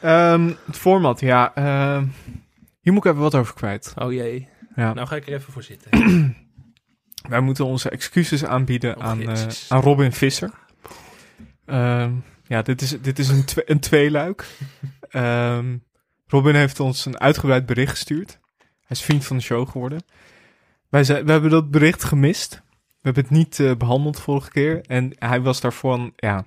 Ehm, 0.00 0.52
het 0.66 0.76
format, 0.76 1.20
ja. 1.20 1.54
ehm, 1.54 2.04
hier 2.86 2.94
moet 2.94 3.04
ik 3.04 3.10
even 3.10 3.22
wat 3.22 3.34
over 3.34 3.54
kwijt. 3.54 3.92
Oh 3.96 4.12
jee, 4.12 4.48
Ja. 4.76 4.92
nou 4.94 5.06
ga 5.06 5.16
ik 5.16 5.26
er 5.26 5.32
even 5.34 5.52
voor 5.52 5.62
zitten. 5.62 5.90
Wij 7.28 7.40
moeten 7.40 7.64
onze 7.64 7.90
excuses 7.90 8.44
aanbieden 8.44 8.96
Oh, 8.96 9.04
aan, 9.04 9.20
eh, 9.28 9.46
aan 9.68 9.80
Robin 9.80 10.12
Visser. 10.12 10.50
Ehm, 11.64 12.12
ja, 12.46 12.62
dit 12.62 12.82
is, 12.82 13.00
dit 13.00 13.18
is 13.18 13.28
een, 13.28 13.44
een 13.54 13.80
tweeluik. 13.80 14.46
Ehm, 15.10 15.76
Robin 16.26 16.54
heeft 16.54 16.80
ons 16.80 17.04
een 17.04 17.20
uitgebreid 17.20 17.66
bericht 17.66 17.90
gestuurd. 17.90 18.38
Hij 18.58 18.96
is 18.96 19.02
vriend 19.02 19.24
van 19.24 19.36
de 19.36 19.42
show 19.42 19.68
geworden. 19.68 20.00
Wij 20.88 21.04
zei, 21.04 21.22
we 21.24 21.32
hebben 21.32 21.50
dat 21.50 21.70
bericht 21.70 22.04
gemist. 22.04 22.62
We 22.86 22.98
hebben 23.12 23.22
het 23.22 23.32
niet 23.32 23.60
eh, 23.60 23.76
behandeld 23.76 24.20
vorige 24.20 24.50
keer. 24.50 24.80
En 24.86 25.12
hij 25.18 25.40
was 25.40 25.60
daarvan, 25.60 26.12
ja, 26.16 26.44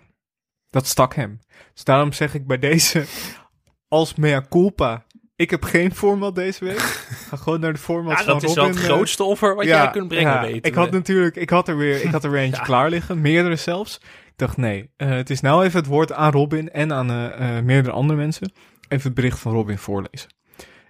dat 0.69 0.88
stak 0.88 1.15
hem. 1.15 1.39
Dus 1.73 1.84
daarom 1.84 2.13
zeg 2.13 2.34
ik 2.34 2.47
bij 2.47 2.60
deze, 2.60 3.06
als 3.88 4.15
mea 4.15 4.45
culpa, 4.49 5.06
ik 5.39 5.49
heb 5.49 5.63
geen 5.63 5.95
format 5.95 6.36
deze 6.36 6.65
week. 6.65 6.80
Ga 6.80 7.38
gewoon 7.38 7.60
naar 7.60 7.73
de 7.73 7.80
format 7.80 8.17
Ja, 8.17 8.23
van 8.23 8.34
dat 8.34 8.43
is 8.43 8.47
Robin. 8.49 8.63
wel 8.63 8.73
het 8.73 8.84
eh, 8.84 8.84
grootste 8.95 9.23
offer 9.23 9.56
wat 9.56 9.65
jij 9.65 9.89
kunt 9.91 10.08
brengen, 10.08 10.32
ja, 10.32 10.41
weten 10.41 10.63
Ik 10.63 10.73
had 10.73 10.91
natuurlijk, 10.91 11.36
ik 11.36 11.49
had 11.49 11.67
er 11.67 11.78
weer, 11.78 12.04
ik 12.04 12.12
had 12.12 12.23
er 12.23 12.32
weer 12.32 12.41
eentje 12.45 12.58
Ja. 12.60 12.63
klaar 12.65 12.89
liggen, 12.89 13.21
meerdere 13.21 13.56
zelfs. 13.56 13.95
Ik 14.06 14.34
dacht, 14.36 14.58
nee, 14.58 14.89
eh, 14.97 15.10
het 15.10 15.30
is 15.30 15.41
nou 15.41 15.63
even 15.65 15.80
het 15.80 15.88
woord 15.88 16.12
aan 16.13 16.32
Robin 16.32 16.71
en 16.71 16.93
aan 16.93 17.12
eh, 17.12 17.60
meerdere 17.60 17.93
andere 17.95 18.19
mensen. 18.19 18.52
Even 18.88 19.06
het 19.06 19.13
bericht 19.13 19.39
van 19.39 19.52
Robin 19.52 19.78
voorlezen. 19.78 20.30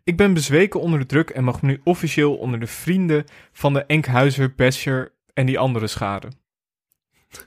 Ik 0.03 0.17
ben 0.17 0.33
bezweken 0.33 0.79
onder 0.79 0.99
de 0.99 1.05
druk 1.05 1.29
en 1.29 1.43
mag 1.43 1.61
nu 1.61 1.81
officieel 1.83 2.35
onder 2.35 2.59
de 2.59 2.67
vrienden 2.67 3.23
van 3.51 3.73
de 3.73 3.83
Enkhuizer, 3.85 4.53
Basher 4.55 5.13
en 5.33 5.45
die 5.45 5.59
andere 5.59 5.87
schade. 5.87 6.27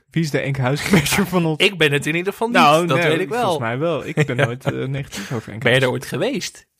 Wie 0.09 0.23
is 0.23 0.31
de 0.31 0.39
Enkhuizer, 0.39 1.25
van 1.27 1.45
ons? 1.45 1.57
Ik 1.63 1.77
ben 1.77 1.91
het 1.91 2.05
in 2.05 2.15
ieder 2.15 2.31
geval 2.31 2.47
niet, 2.47 2.57
nou, 2.57 2.87
dat 2.87 2.97
nee, 2.97 3.07
weet 3.07 3.19
ik 3.19 3.29
wel. 3.29 3.39
Volgens 3.39 3.59
mij 3.61 3.77
wel. 3.77 4.05
Ik 4.05 4.25
ben 4.25 4.35
nooit 4.45 4.63
negatief 4.87 5.31
over 5.31 5.53
Enkhuizer. 5.53 5.59
Ben 5.59 5.73
je 5.73 5.79
er 5.79 5.89
ooit 5.89 6.05
geweest? 6.05 6.71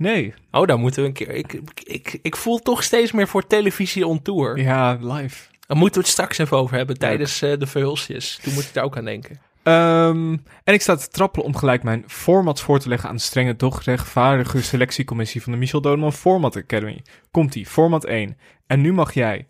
Nee, 0.00 0.34
Oh, 0.50 0.66
daar 0.66 0.78
moeten 0.78 1.02
we 1.02 1.08
een 1.08 1.14
keer... 1.14 1.30
Ik, 1.30 1.60
ik, 1.84 2.18
ik, 2.22 2.36
voel 2.36 2.58
toch 2.58 2.82
steeds 2.82 3.12
meer 3.12 3.28
voor 3.28 3.46
televisie 3.46 4.06
on 4.06 4.22
tour. 4.22 4.58
ja, 4.58 4.98
live. 5.00 5.48
Daar 5.66 5.76
moeten 5.76 6.00
we 6.00 6.06
het 6.06 6.16
straks 6.16 6.38
even 6.38 6.56
over 6.56 6.76
hebben 6.76 6.98
tijdens 6.98 7.42
eh, 7.42 7.58
de 7.58 7.66
verhulsjes. 7.66 8.38
Toen 8.42 8.54
moet 8.54 8.62
ik 8.62 8.72
daar 8.74 8.84
ook 8.84 8.96
aan 8.96 9.04
denken. 9.04 9.40
Ehm, 9.62 10.36
en 10.64 10.74
ik 10.74 10.80
sta 10.80 10.96
te 10.96 11.08
trappelen 11.08 11.46
om 11.46 11.56
gelijk 11.56 11.82
mijn 11.82 12.04
formats 12.06 12.62
voor 12.62 12.78
te 12.78 12.88
leggen 12.88 13.08
aan 13.08 13.14
de 13.14 13.22
strenge, 13.22 13.56
doch 13.56 13.82
rechtvaardige 13.82 14.62
selectiecommissie 14.62 15.42
van 15.42 15.52
de 15.52 15.58
Michel 15.58 15.80
Dodeman 15.80 16.12
Format 16.12 16.56
Academy. 16.56 17.02
Komt-ie, 17.30 17.66
format 17.66 18.04
1. 18.04 18.36
En 18.66 18.80
nu 18.80 18.92
mag 18.92 19.14
jij. 19.14 19.46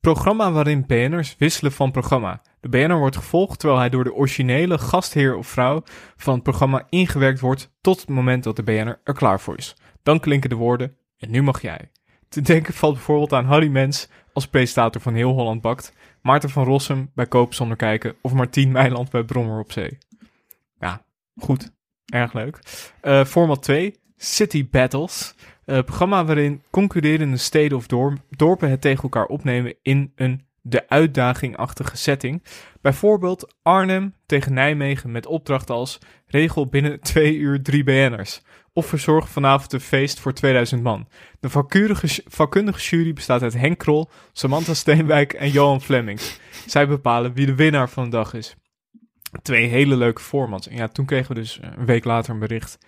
Programma 0.00 0.52
waarin 0.52 0.86
BN'ers 0.86 1.34
wisselen 1.38 1.72
van 1.72 1.90
programma. 1.90 2.42
De 2.60 2.68
BN'er 2.68 2.98
wordt 2.98 3.16
gevolgd 3.16 3.58
terwijl 3.58 3.80
hij 3.80 3.90
door 3.90 4.04
de 4.04 4.14
originele 4.14 4.78
gastheer 4.78 5.36
of 5.36 5.46
vrouw 5.46 5.82
van 6.16 6.34
het 6.34 6.42
programma 6.42 6.86
ingewerkt 6.88 7.40
wordt 7.40 7.70
tot 7.80 8.00
het 8.00 8.08
moment 8.08 8.44
dat 8.44 8.56
de 8.56 8.62
BN'er 8.62 9.00
er 9.04 9.14
klaar 9.14 9.40
voor 9.40 9.56
is. 9.56 9.76
Dan 10.04 10.20
klinken 10.20 10.50
de 10.50 10.56
woorden, 10.56 10.96
en 11.18 11.30
nu 11.30 11.42
mag 11.42 11.62
jij. 11.62 11.90
Te 12.28 12.40
denken 12.40 12.74
valt 12.74 12.94
bijvoorbeeld 12.94 13.32
aan 13.32 13.44
Harry 13.44 13.68
Mens 13.68 14.08
als 14.32 14.48
presentator 14.48 15.00
van 15.00 15.14
Heel 15.14 15.32
Holland 15.32 15.60
Bakt, 15.60 15.92
Maarten 16.22 16.50
van 16.50 16.64
Rossum 16.64 17.10
bij 17.14 17.26
Koop 17.26 17.54
zonder 17.54 17.76
kijken 17.76 18.14
of 18.20 18.32
Martien 18.32 18.72
Meiland 18.72 19.10
bij 19.10 19.24
Brommer 19.24 19.58
op 19.58 19.72
Zee. 19.72 19.98
Ja, 20.78 21.04
goed. 21.36 21.72
Erg 22.04 22.32
leuk. 22.32 22.58
Eh, 23.00 23.24
format 23.24 23.62
2, 23.62 23.94
City 24.16 24.68
Battles. 24.70 25.34
Eh, 25.64 25.82
programma 25.82 26.24
waarin 26.24 26.62
concurrerende 26.70 27.36
steden 27.36 27.78
of 27.78 27.86
dorp- 27.86 28.20
dorpen 28.30 28.70
het 28.70 28.80
tegen 28.80 29.02
elkaar 29.02 29.26
opnemen 29.26 29.74
in 29.82 30.12
een 30.14 30.46
de 30.66 30.88
uitdagingachtige 30.88 31.96
setting. 31.96 32.42
Bijvoorbeeld 32.80 33.54
Arnhem 33.62 34.14
tegen 34.26 34.54
Nijmegen 34.54 35.12
met 35.12 35.26
opdrachten 35.26 35.74
als 35.74 35.98
regel 36.26 36.66
binnen 36.66 37.00
twee 37.00 37.36
uur 37.36 37.62
drie 37.62 37.84
BN'ers. 37.84 38.42
Of 38.76 38.86
verzorg 38.86 39.28
vanavond 39.28 39.72
een 39.72 39.80
feest 39.80 40.20
voor 40.20 40.32
2000 40.32 40.82
man. 40.82 41.08
De 41.40 41.50
vakkundige, 41.50 42.22
vakkundige 42.26 42.80
jury 42.80 43.12
bestaat 43.12 43.42
uit 43.42 43.54
Henk 43.54 43.78
Krol, 43.78 44.10
Samantha 44.32 44.74
Steenwijk 44.74 45.32
en 45.32 45.50
Johan 45.50 45.80
Flemings. 45.80 46.38
Zij 46.66 46.88
bepalen 46.88 47.32
wie 47.32 47.46
de 47.46 47.54
winnaar 47.54 47.88
van 47.88 48.04
de 48.04 48.10
dag 48.10 48.34
is. 48.34 48.56
Twee 49.42 49.66
hele 49.66 49.96
leuke 49.96 50.20
formats. 50.20 50.68
En 50.68 50.76
ja, 50.76 50.88
toen 50.88 51.04
kregen 51.04 51.34
we 51.34 51.40
dus 51.40 51.60
eh, 51.60 51.70
een 51.76 51.86
week 51.86 52.04
later 52.04 52.32
een 52.32 52.38
bericht. 52.38 52.78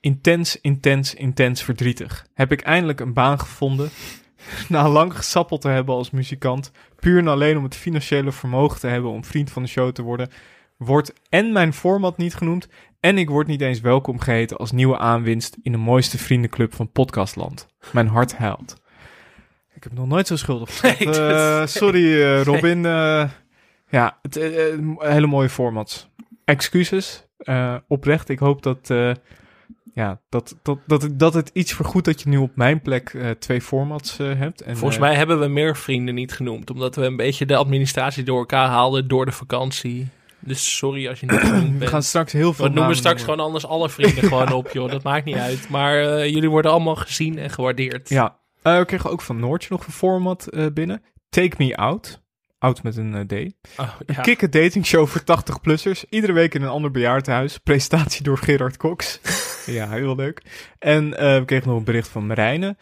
Intens, 0.00 0.60
intens, 0.60 1.14
intens 1.14 1.62
verdrietig. 1.62 2.26
Heb 2.34 2.52
ik 2.52 2.60
eindelijk 2.60 3.00
een 3.00 3.12
baan 3.12 3.40
gevonden. 3.40 3.90
Na 4.68 4.88
lang 4.88 5.16
gesappeld 5.16 5.60
te 5.60 5.68
hebben 5.68 5.94
als 5.94 6.10
muzikant. 6.10 6.70
Puur 6.96 7.18
en 7.18 7.28
alleen 7.28 7.56
om 7.56 7.64
het 7.64 7.76
financiële 7.76 8.32
vermogen 8.32 8.80
te 8.80 8.86
hebben 8.86 9.10
om 9.10 9.24
vriend 9.24 9.50
van 9.50 9.62
de 9.62 9.68
show 9.68 9.92
te 9.92 10.02
worden. 10.02 10.30
Wordt 10.76 11.12
en 11.28 11.52
mijn 11.52 11.72
format 11.72 12.16
niet 12.16 12.34
genoemd. 12.34 12.68
En 13.02 13.18
ik 13.18 13.28
word 13.30 13.46
niet 13.46 13.60
eens 13.60 13.80
welkom 13.80 14.18
geheten 14.20 14.56
als 14.56 14.72
nieuwe 14.72 14.98
aanwinst 14.98 15.56
in 15.62 15.72
de 15.72 15.78
mooiste 15.78 16.18
vriendenclub 16.18 16.74
van 16.74 16.90
podcastland. 16.92 17.66
Mijn 17.92 18.06
hart 18.06 18.36
huilt. 18.36 18.76
Ik 19.74 19.82
heb 19.82 19.92
nog 19.92 20.06
nooit 20.06 20.26
zo 20.26 20.36
schuldig 20.36 20.68
gevoeld. 20.76 20.98
Nee, 20.98 21.06
dat- 21.06 21.16
Eh, 21.16 21.66
sorry 21.66 22.22
eh, 22.22 22.42
Robin. 22.42 22.86
Eh, 22.86 23.28
ja, 23.88 24.18
het, 24.22 24.34
hele 24.98 25.26
mooie 25.26 25.48
formats. 25.48 26.08
Excuses. 26.44 27.26
eh, 27.38 27.74
oprecht. 27.88 28.28
Ik 28.28 28.38
hoop 28.38 28.62
dat, 28.62 28.90
eh, 28.90 29.12
ja, 29.94 30.20
dat, 30.28 30.56
dat, 30.62 30.78
dat, 30.86 31.02
het- 31.02 31.18
dat 31.18 31.34
het 31.34 31.50
iets 31.52 31.72
vergoedt 31.72 32.04
dat 32.06 32.22
je 32.22 32.28
nu 32.28 32.36
op 32.36 32.56
mijn 32.56 32.80
plek 32.82 33.08
eh, 33.14 33.30
twee 33.30 33.60
formats 33.60 34.18
eh, 34.18 34.26
hebt. 34.38 34.60
En, 34.60 34.76
Volgens 34.76 35.00
mij 35.00 35.14
hebben 35.14 35.40
we 35.40 35.46
meer 35.48 35.76
vrienden 35.76 36.14
niet 36.14 36.32
genoemd. 36.32 36.70
Omdat 36.70 36.96
we 36.96 37.04
een 37.04 37.16
beetje 37.16 37.46
de 37.46 37.56
administratie 37.56 38.24
door 38.24 38.38
elkaar 38.38 38.68
haalden 38.68 39.08
door 39.08 39.24
de 39.26 39.32
vakantie. 39.32 40.08
Dus 40.44 40.76
sorry 40.76 41.08
als 41.08 41.20
je 41.20 41.26
niet 41.26 41.40
genoemd 41.48 41.72
we 41.72 41.78
bent. 41.78 41.90
gaan 41.90 42.02
straks 42.02 42.32
heel 42.32 42.52
veel 42.52 42.64
We 42.68 42.72
noemen 42.72 42.96
straks 42.96 43.16
noemen. 43.16 43.34
gewoon 43.34 43.46
anders 43.52 43.66
alle 43.72 43.90
vrienden 43.90 44.22
gewoon 44.24 44.52
op, 44.52 44.68
joh. 44.72 44.90
Dat 44.90 45.02
maakt 45.02 45.24
niet 45.24 45.36
uit. 45.36 45.68
Maar 45.68 46.00
eh, 46.18 46.26
jullie 46.32 46.50
worden 46.50 46.70
allemaal 46.70 46.96
gezien 46.96 47.38
en 47.38 47.50
gewaardeerd. 47.50 48.08
Ja, 48.08 48.38
Eh, 48.62 48.78
we 48.78 48.84
kregen 48.84 49.10
ook 49.10 49.20
van 49.20 49.40
Noortje 49.40 49.68
nog 49.70 49.86
een 49.86 49.92
format 49.92 50.46
eh, 50.46 50.66
binnen. 50.74 51.02
Take 51.28 51.54
Me 51.58 51.76
Out. 51.76 52.20
Out 52.58 52.82
met 52.82 52.96
een 52.96 53.26
D. 53.26 53.32
Oh, 53.32 53.94
Een 54.06 54.14
ja. 54.14 54.20
kikke 54.20 54.48
datingshow 54.48 55.06
voor 55.06 55.20
80-plussers. 55.20 56.04
Iedere 56.08 56.32
week 56.32 56.54
in 56.54 56.62
een 56.62 56.68
ander 56.68 56.90
bejaardenhuis. 56.90 57.58
Presentatie 57.58 58.22
door 58.22 58.38
Gerard 58.38 58.76
Cox. 58.76 59.20
ja, 59.66 59.88
heel 59.90 60.14
leuk. 60.14 60.42
En 60.78 61.10
we 61.10 61.42
kregen 61.46 61.68
nog 61.68 61.78
een 61.78 61.84
bericht 61.84 62.08
van 62.08 62.26
Marijne. 62.26 62.76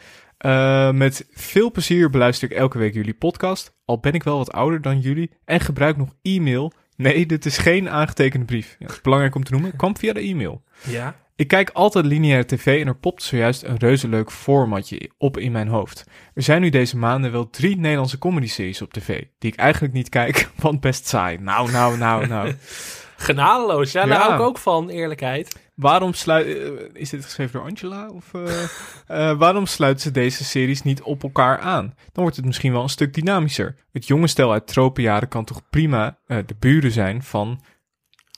Met 0.92 1.26
veel 1.30 1.70
plezier 1.70 2.10
beluister 2.10 2.50
ik 2.50 2.56
elke 2.56 2.78
week 2.78 2.94
jullie 2.94 3.14
podcast. 3.14 3.72
Al 3.84 3.98
ben 4.00 4.12
ik 4.12 4.22
wel 4.22 4.36
wat 4.36 4.52
ouder 4.52 4.82
dan 4.82 5.00
jullie 5.00 5.30
en 5.44 5.60
gebruik 5.60 5.96
nog 5.96 6.08
e-mail. 6.22 6.72
Nee, 7.00 7.26
dit 7.26 7.46
is 7.46 7.58
geen 7.58 7.90
aangetekende 7.90 8.44
brief. 8.46 8.76
Ja, 8.78 8.86
dat 8.86 8.94
is 8.96 9.00
belangrijk 9.02 9.34
om 9.34 9.44
te 9.44 9.52
noemen. 9.52 9.76
Kwam 9.76 9.96
via 9.96 10.12
de 10.12 10.20
e-mail. 10.20 10.62
ja. 10.86 11.16
Ik 11.36 11.48
kijk 11.48 11.70
altijd 11.72 12.04
lineaire 12.04 12.44
tv 12.44 12.80
en 12.80 12.86
er 12.86 12.94
popt 12.96 13.22
zojuist 13.22 13.62
een 13.62 13.76
reuze 13.78 14.08
leuk 14.08 14.30
formatje 14.32 15.10
op 15.18 15.38
in 15.38 15.52
mijn 15.52 15.68
hoofd. 15.68 16.04
Er 16.34 16.42
zijn 16.42 16.60
nu 16.60 16.68
deze 16.68 16.96
maanden 16.96 17.32
wel 17.32 17.50
drie 17.50 17.76
Nederlandse 17.76 18.18
comedy-series 18.18 18.82
op 18.82 18.92
tv, 18.92 19.22
die 19.38 19.52
ik 19.52 19.58
eigenlijk 19.58 19.92
niet 19.94 20.08
kijk, 20.08 20.48
want 20.56 20.80
best 20.80 21.06
saai. 21.08 21.38
Nou, 21.38 21.70
nou, 21.70 21.98
nou, 21.98 22.26
nou. 22.26 22.52
Genadeloos. 23.16 23.92
Ja, 23.92 24.00
daar 24.06 24.18
Ja. 24.18 24.22
hou 24.22 24.34
ik 24.34 24.40
ook 24.40 24.58
van, 24.58 24.88
eerlijkheid. 24.88 25.58
Waarom 25.80 26.14
sluit... 26.14 26.46
eh, 26.46 26.70
is 26.92 27.10
dit 27.10 27.24
geschreven 27.24 27.52
door 27.52 27.68
Angela? 27.68 28.08
Of, 28.08 28.34
eh, 28.34 28.62
eh, 29.30 29.38
waarom 29.38 29.66
sluiten 29.66 30.02
ze 30.02 30.10
deze 30.10 30.44
series 30.44 30.82
niet 30.82 31.02
op 31.02 31.22
elkaar 31.22 31.58
aan? 31.58 31.94
Dan 32.12 32.22
wordt 32.22 32.36
het 32.36 32.44
misschien 32.44 32.72
wel 32.72 32.82
een 32.82 32.88
stuk 32.88 33.14
dynamischer. 33.14 33.76
Het 33.92 34.06
jonge 34.06 34.26
stel 34.26 34.52
uit 34.52 34.66
tropenjaren 34.66 35.28
kan 35.28 35.44
toch 35.44 35.62
prima 35.70 36.18
de 36.26 36.56
buren 36.58 36.90
zijn 36.90 37.22
van 37.22 37.60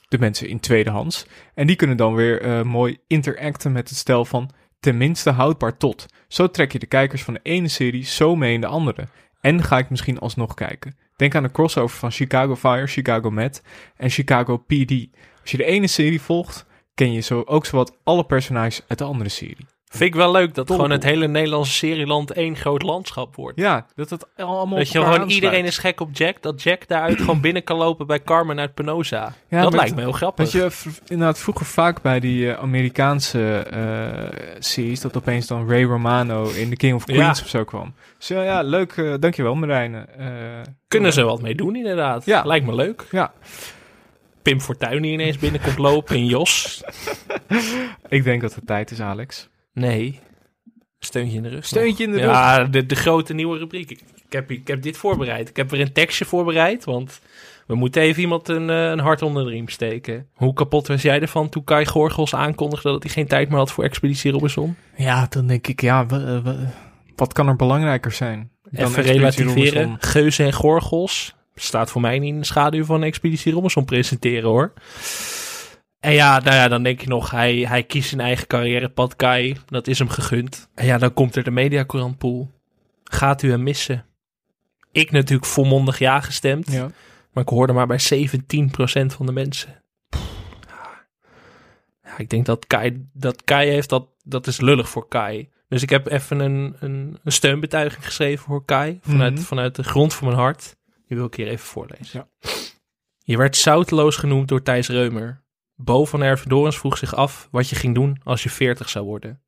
de 0.08 0.18
mensen 0.18 0.48
in 0.48 0.60
tweedehands. 0.60 1.26
En 1.54 1.66
die 1.66 1.76
kunnen 1.76 1.96
dan 1.96 2.14
weer 2.14 2.66
mooi 2.66 2.98
interacten 3.06 3.72
met 3.72 3.88
het 3.88 3.98
stel 3.98 4.24
van 4.24 4.50
tenminste 4.80 5.30
houdbaar 5.30 5.76
tot. 5.76 6.06
Zo 6.28 6.50
trek 6.50 6.72
je 6.72 6.78
de 6.78 6.86
kijkers 6.86 7.22
van 7.22 7.34
de 7.34 7.40
ene 7.42 7.68
serie 7.68 8.04
zo 8.04 8.36
mee 8.36 8.54
in 8.54 8.60
de 8.60 8.66
andere. 8.66 9.06
En 9.40 9.62
ga 9.62 9.78
ik 9.78 9.90
misschien 9.90 10.18
alsnog 10.18 10.54
kijken. 10.54 10.96
Denk 11.16 11.34
aan 11.34 11.42
de 11.42 11.50
crossover 11.50 11.98
van 11.98 12.10
Chicago 12.10 12.56
Fire, 12.56 12.86
Chicago 12.86 13.30
Med 13.30 13.62
en 13.96 14.10
Chicago 14.10 14.56
PD. 14.56 15.06
Als 15.40 15.50
je 15.50 15.56
de 15.56 15.64
ene 15.64 15.86
serie 15.86 16.20
volgt, 16.20 16.66
ken 16.94 17.12
je 17.12 17.20
zo 17.20 17.42
ook 17.46 17.66
zowat 17.66 17.96
alle 18.04 18.24
personages 18.24 18.82
uit 18.88 18.98
de 18.98 19.04
andere 19.04 19.30
serie. 19.30 19.66
Vind 19.88 20.04
ik 20.04 20.14
wel 20.14 20.32
leuk 20.32 20.54
dat 20.54 20.70
gewoon 20.70 20.90
het 20.90 21.04
hele 21.04 21.28
Nederlandse 21.28 21.72
serieland 21.72 22.30
één 22.30 22.56
groot 22.56 22.82
landschap 22.82 23.36
wordt. 23.36 23.58
Ja, 23.58 23.86
dat 23.94 24.10
het 24.10 24.26
allemaal 24.36 24.78
Dat 24.78 24.90
je 24.92 25.02
gewoon 25.02 25.28
iedereen 25.28 25.64
is 25.64 25.78
gek 25.78 26.00
op 26.00 26.08
Jack. 26.12 26.42
Dat 26.42 26.62
Jack 26.62 26.88
daaruit 26.88 27.18
gewoon 27.18 27.40
binnen 27.46 27.64
kan 27.64 27.76
lopen 27.76 28.06
bij 28.06 28.22
Carmen 28.22 28.58
uit 28.60 28.74
Penosa. 28.74 29.34
Ja, 29.48 29.62
dat 29.62 29.72
lijkt 29.74 29.94
me 29.94 30.00
heel 30.00 30.12
grappig. 30.12 30.50
Dat 30.50 30.52
je 30.52 30.90
inderdaad 31.06 31.38
vroeger 31.38 31.66
vaak 31.66 32.02
bij 32.02 32.20
die 32.20 32.50
eh, 32.52 32.58
Amerikaanse 32.58 33.56
eh, 33.56 34.54
series, 34.58 35.00
dat 35.00 35.16
opeens 35.16 35.46
dan 35.46 35.68
Ray 35.68 35.84
Romano 35.84 36.48
in 36.50 36.68
The 36.70 36.76
King 36.76 36.94
of 36.94 37.06
Ja. 37.06 37.14
Queens 37.14 37.42
of 37.42 37.48
zo 37.48 37.64
kwam. 37.64 37.94
Dus 38.18 38.28
ja, 38.28 38.42
ja 38.42 38.62
leuk. 38.62 38.92
eh, 38.92 39.14
dankjewel 39.20 39.54
Marijn. 39.54 39.94
Eh, 40.18 40.26
Kunnen 40.88 41.12
ze 41.12 41.22
wat 41.22 41.42
mee 41.42 41.54
doen 41.54 41.76
inderdaad. 41.76 42.24
Ja. 42.24 42.42
Lijkt 42.44 42.66
me 42.66 42.74
leuk. 42.74 43.04
Ja, 43.10 43.32
Pim 44.42 44.60
Fortuyn 44.60 45.02
die 45.02 45.12
ineens 45.12 45.38
binnenkomt 45.38 45.78
lopen 45.78 46.16
in 46.16 46.26
Jos. 46.26 46.82
ik 48.08 48.24
denk 48.24 48.40
dat 48.40 48.54
het 48.54 48.66
tijd 48.66 48.90
is, 48.90 49.00
Alex. 49.00 49.48
Nee. 49.72 50.20
Steuntje 50.98 51.36
in 51.36 51.42
de 51.42 51.48
rug. 51.48 51.66
Steuntje 51.66 52.04
in 52.04 52.10
de 52.10 52.16
rug. 52.18 52.26
Ja, 52.30 52.64
de, 52.64 52.86
de 52.86 52.94
grote 52.94 53.34
nieuwe 53.34 53.58
rubriek. 53.58 53.90
Ik, 53.90 54.00
ik 54.26 54.32
heb, 54.32 54.50
ik 54.50 54.66
heb 54.68 54.82
dit 54.82 54.96
voorbereid. 54.96 55.48
Ik 55.48 55.56
heb 55.56 55.70
weer 55.70 55.80
een 55.80 55.92
tekstje 55.92 56.24
voorbereid, 56.24 56.84
want 56.84 57.20
we 57.66 57.74
moeten 57.74 58.02
even 58.02 58.22
iemand 58.22 58.48
een, 58.48 58.70
eh, 58.70 58.90
een 58.90 58.98
hart 58.98 59.22
onder 59.22 59.44
de 59.44 59.50
riem 59.50 59.68
steken. 59.68 60.28
Hoe 60.34 60.52
kapot 60.52 60.86
was 60.86 61.02
jij 61.02 61.20
ervan 61.20 61.48
toen 61.48 61.64
Kai 61.64 61.86
Gorgels 61.86 62.34
aankondigde 62.34 62.90
dat 62.90 63.02
hij 63.02 63.12
geen 63.12 63.26
tijd 63.26 63.48
meer 63.48 63.58
had 63.58 63.72
voor 63.72 63.84
Expeditie 63.84 64.32
Robinson? 64.32 64.76
Ja, 64.96 65.26
dan 65.30 65.46
denk 65.46 65.66
ik, 65.66 65.80
ja, 65.80 66.06
wa- 66.06 66.42
wa- 66.42 66.72
wat 67.16 67.32
kan 67.32 67.48
er 67.48 67.56
belangrijker 67.56 68.12
zijn? 68.12 68.50
dan 68.70 68.84
Even 68.90 69.02
relativeren. 69.02 69.96
Geuzen 69.98 70.46
en 70.46 70.52
Gorgels 70.52 71.34
staat 71.54 71.90
voor 71.90 72.00
mij 72.00 72.18
niet 72.18 72.32
in 72.34 72.38
de 72.40 72.46
schaduw 72.46 72.84
van 72.84 73.02
Expeditie 73.02 73.52
Robinson 73.52 73.84
presenteren 73.84 74.48
hoor. 74.48 74.72
En 76.00 76.12
ja, 76.12 76.38
nou 76.40 76.56
ja, 76.56 76.68
dan 76.68 76.82
denk 76.82 77.00
je 77.00 77.08
nog, 77.08 77.30
hij, 77.30 77.54
hij 77.56 77.82
kiest 77.82 78.08
zijn 78.08 78.20
eigen 78.20 78.46
carrièrepad, 78.46 79.16
Kai. 79.16 79.56
Dat 79.66 79.86
is 79.86 79.98
hem 79.98 80.08
gegund. 80.08 80.68
En 80.74 80.86
ja, 80.86 80.98
dan 80.98 81.12
komt 81.14 81.36
er 81.36 81.42
de 81.44 81.50
mediacourantpool. 81.50 82.50
Gaat 83.04 83.42
u 83.42 83.50
hem 83.50 83.62
missen? 83.62 84.04
Ik 84.92 85.10
natuurlijk 85.10 85.46
volmondig 85.46 85.98
ja 85.98 86.20
gestemd. 86.20 86.72
Ja. 86.72 86.90
Maar 87.32 87.42
ik 87.42 87.48
hoorde 87.48 87.72
maar 87.72 87.86
bij 87.86 88.00
17% 88.00 89.06
van 89.06 89.26
de 89.26 89.32
mensen. 89.32 89.82
Ja, 92.04 92.18
ik 92.18 92.28
denk 92.30 92.46
dat 92.46 92.66
Kai, 92.66 93.06
dat 93.12 93.44
Kai 93.44 93.68
heeft 93.70 93.88
dat, 93.88 94.06
dat 94.24 94.46
is 94.46 94.60
lullig 94.60 94.88
voor 94.88 95.08
Kai. 95.08 95.48
Dus 95.68 95.82
ik 95.82 95.90
heb 95.90 96.06
even 96.06 96.40
een, 96.40 96.76
een, 96.80 97.18
een 97.24 97.32
steunbetuiging 97.32 98.04
geschreven 98.04 98.44
voor 98.44 98.64
Kai. 98.64 98.98
Vanuit, 99.02 99.32
Mhm. 99.34 99.42
vanuit 99.42 99.74
de 99.74 99.82
grond 99.82 100.14
van 100.14 100.26
mijn 100.26 100.38
hart. 100.40 100.76
Die 101.12 101.20
wil 101.20 101.30
ik 101.30 101.36
hier 101.36 101.48
even 101.48 101.66
voorlezen. 101.66 102.26
Ja. 102.40 102.50
Je 103.18 103.36
werd 103.36 103.56
zouteloos 103.56 104.16
genoemd 104.16 104.48
door 104.48 104.62
Thijs 104.62 104.88
Reumer. 104.88 105.44
Bo 105.74 106.04
van 106.04 106.22
Ervedorens 106.22 106.78
vroeg 106.78 106.98
zich 106.98 107.14
af 107.14 107.48
wat 107.50 107.68
je 107.68 107.76
ging 107.76 107.94
doen 107.94 108.20
als 108.24 108.42
je 108.42 108.50
40 108.50 108.88
zou 108.88 109.04
worden. 109.04 109.42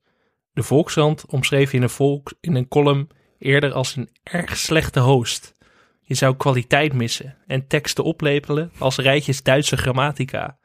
De 0.52 0.62
Volkskrant 0.62 1.26
omschreef 1.26 1.70
je 1.70 1.76
in 1.76 1.82
een, 1.82 1.90
volk, 1.90 2.32
in 2.40 2.54
een 2.54 2.68
column 2.68 3.08
eerder 3.38 3.72
als 3.72 3.96
een 3.96 4.08
erg 4.22 4.56
slechte 4.56 5.00
host. 5.00 5.54
Je 6.00 6.14
zou 6.14 6.36
kwaliteit 6.36 6.92
missen 6.92 7.36
en 7.46 7.66
teksten 7.66 8.04
oplepelen 8.04 8.72
als 8.78 8.96
rijtjes 8.96 9.42
Duitse 9.42 9.76
grammatica. 9.76 10.58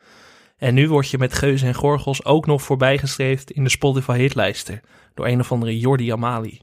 En 0.58 0.74
nu 0.74 0.90
word 0.90 1.10
je 1.10 1.18
met 1.18 1.34
geuzen 1.34 1.68
en 1.68 1.74
gorgels 1.74 2.26
ook 2.26 2.46
nog 2.46 2.62
voorbijgestreefd 2.62 3.52
in 3.52 3.64
de 3.64 3.70
Spotify 3.70 4.18
hitlijsten 4.18 4.82
door 5.14 5.28
een 5.28 5.40
of 5.40 5.52
andere 5.52 5.80
Jordi 5.80 6.12
Amali. 6.12 6.62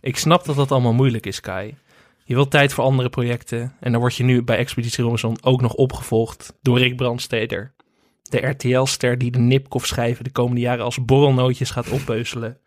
Ik 0.00 0.16
snap 0.16 0.44
dat 0.44 0.56
dat 0.56 0.72
allemaal 0.72 0.94
moeilijk 0.94 1.26
is, 1.26 1.40
Kai. 1.40 1.76
Je 2.24 2.34
wilt 2.34 2.50
tijd 2.50 2.72
voor 2.72 2.84
andere 2.84 3.08
projecten 3.08 3.76
en 3.80 3.92
dan 3.92 4.00
word 4.00 4.16
je 4.16 4.24
nu 4.24 4.42
bij 4.42 4.56
Expeditie 4.56 5.02
Robinson 5.02 5.36
ook 5.42 5.60
nog 5.60 5.74
opgevolgd 5.74 6.58
door 6.62 6.78
Rick 6.78 6.96
Brandsteder. 6.96 7.74
De 8.22 8.46
RTL-ster 8.46 9.18
die 9.18 9.30
de 9.30 9.38
Nipkoff-schijven 9.38 10.24
de 10.24 10.30
komende 10.30 10.60
jaren 10.60 10.84
als 10.84 11.04
borrelnootjes 11.04 11.70
gaat 11.70 11.90
oppeuzelen. 11.90 12.58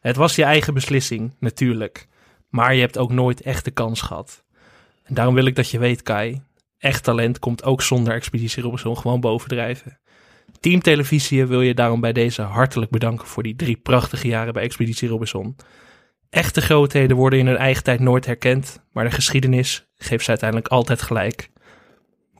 Het 0.00 0.16
was 0.16 0.34
je 0.34 0.44
eigen 0.44 0.74
beslissing, 0.74 1.32
natuurlijk. 1.40 2.08
Maar 2.48 2.74
je 2.74 2.80
hebt 2.80 2.98
ook 2.98 3.12
nooit 3.12 3.40
echt 3.40 3.64
de 3.64 3.70
kans 3.70 4.00
gehad. 4.00 4.44
En 5.02 5.14
daarom 5.14 5.34
wil 5.34 5.46
ik 5.46 5.56
dat 5.56 5.70
je 5.70 5.78
weet, 5.78 6.02
Kai. 6.02 6.42
Echt 6.78 7.04
talent 7.04 7.38
komt 7.38 7.64
ook 7.64 7.82
zonder 7.82 8.14
Expeditie 8.14 8.62
Robinson 8.62 8.98
gewoon 8.98 9.20
bovendrijven. 9.20 9.98
Team 10.60 10.80
Televisie 10.80 11.46
wil 11.46 11.60
je 11.60 11.74
daarom 11.74 12.00
bij 12.00 12.12
deze 12.12 12.42
hartelijk 12.42 12.90
bedanken 12.90 13.26
voor 13.26 13.42
die 13.42 13.56
drie 13.56 13.76
prachtige 13.76 14.28
jaren 14.28 14.52
bij 14.52 14.62
Expeditie 14.62 15.08
Robinson. 15.08 15.56
Echte 16.30 16.60
grootheden 16.60 17.16
worden 17.16 17.38
in 17.38 17.46
hun 17.46 17.56
eigen 17.56 17.82
tijd 17.82 18.00
nooit 18.00 18.26
herkend, 18.26 18.80
maar 18.92 19.04
de 19.04 19.10
geschiedenis 19.10 19.86
geeft 19.96 20.24
ze 20.24 20.30
uiteindelijk 20.30 20.68
altijd 20.68 21.02
gelijk. 21.02 21.50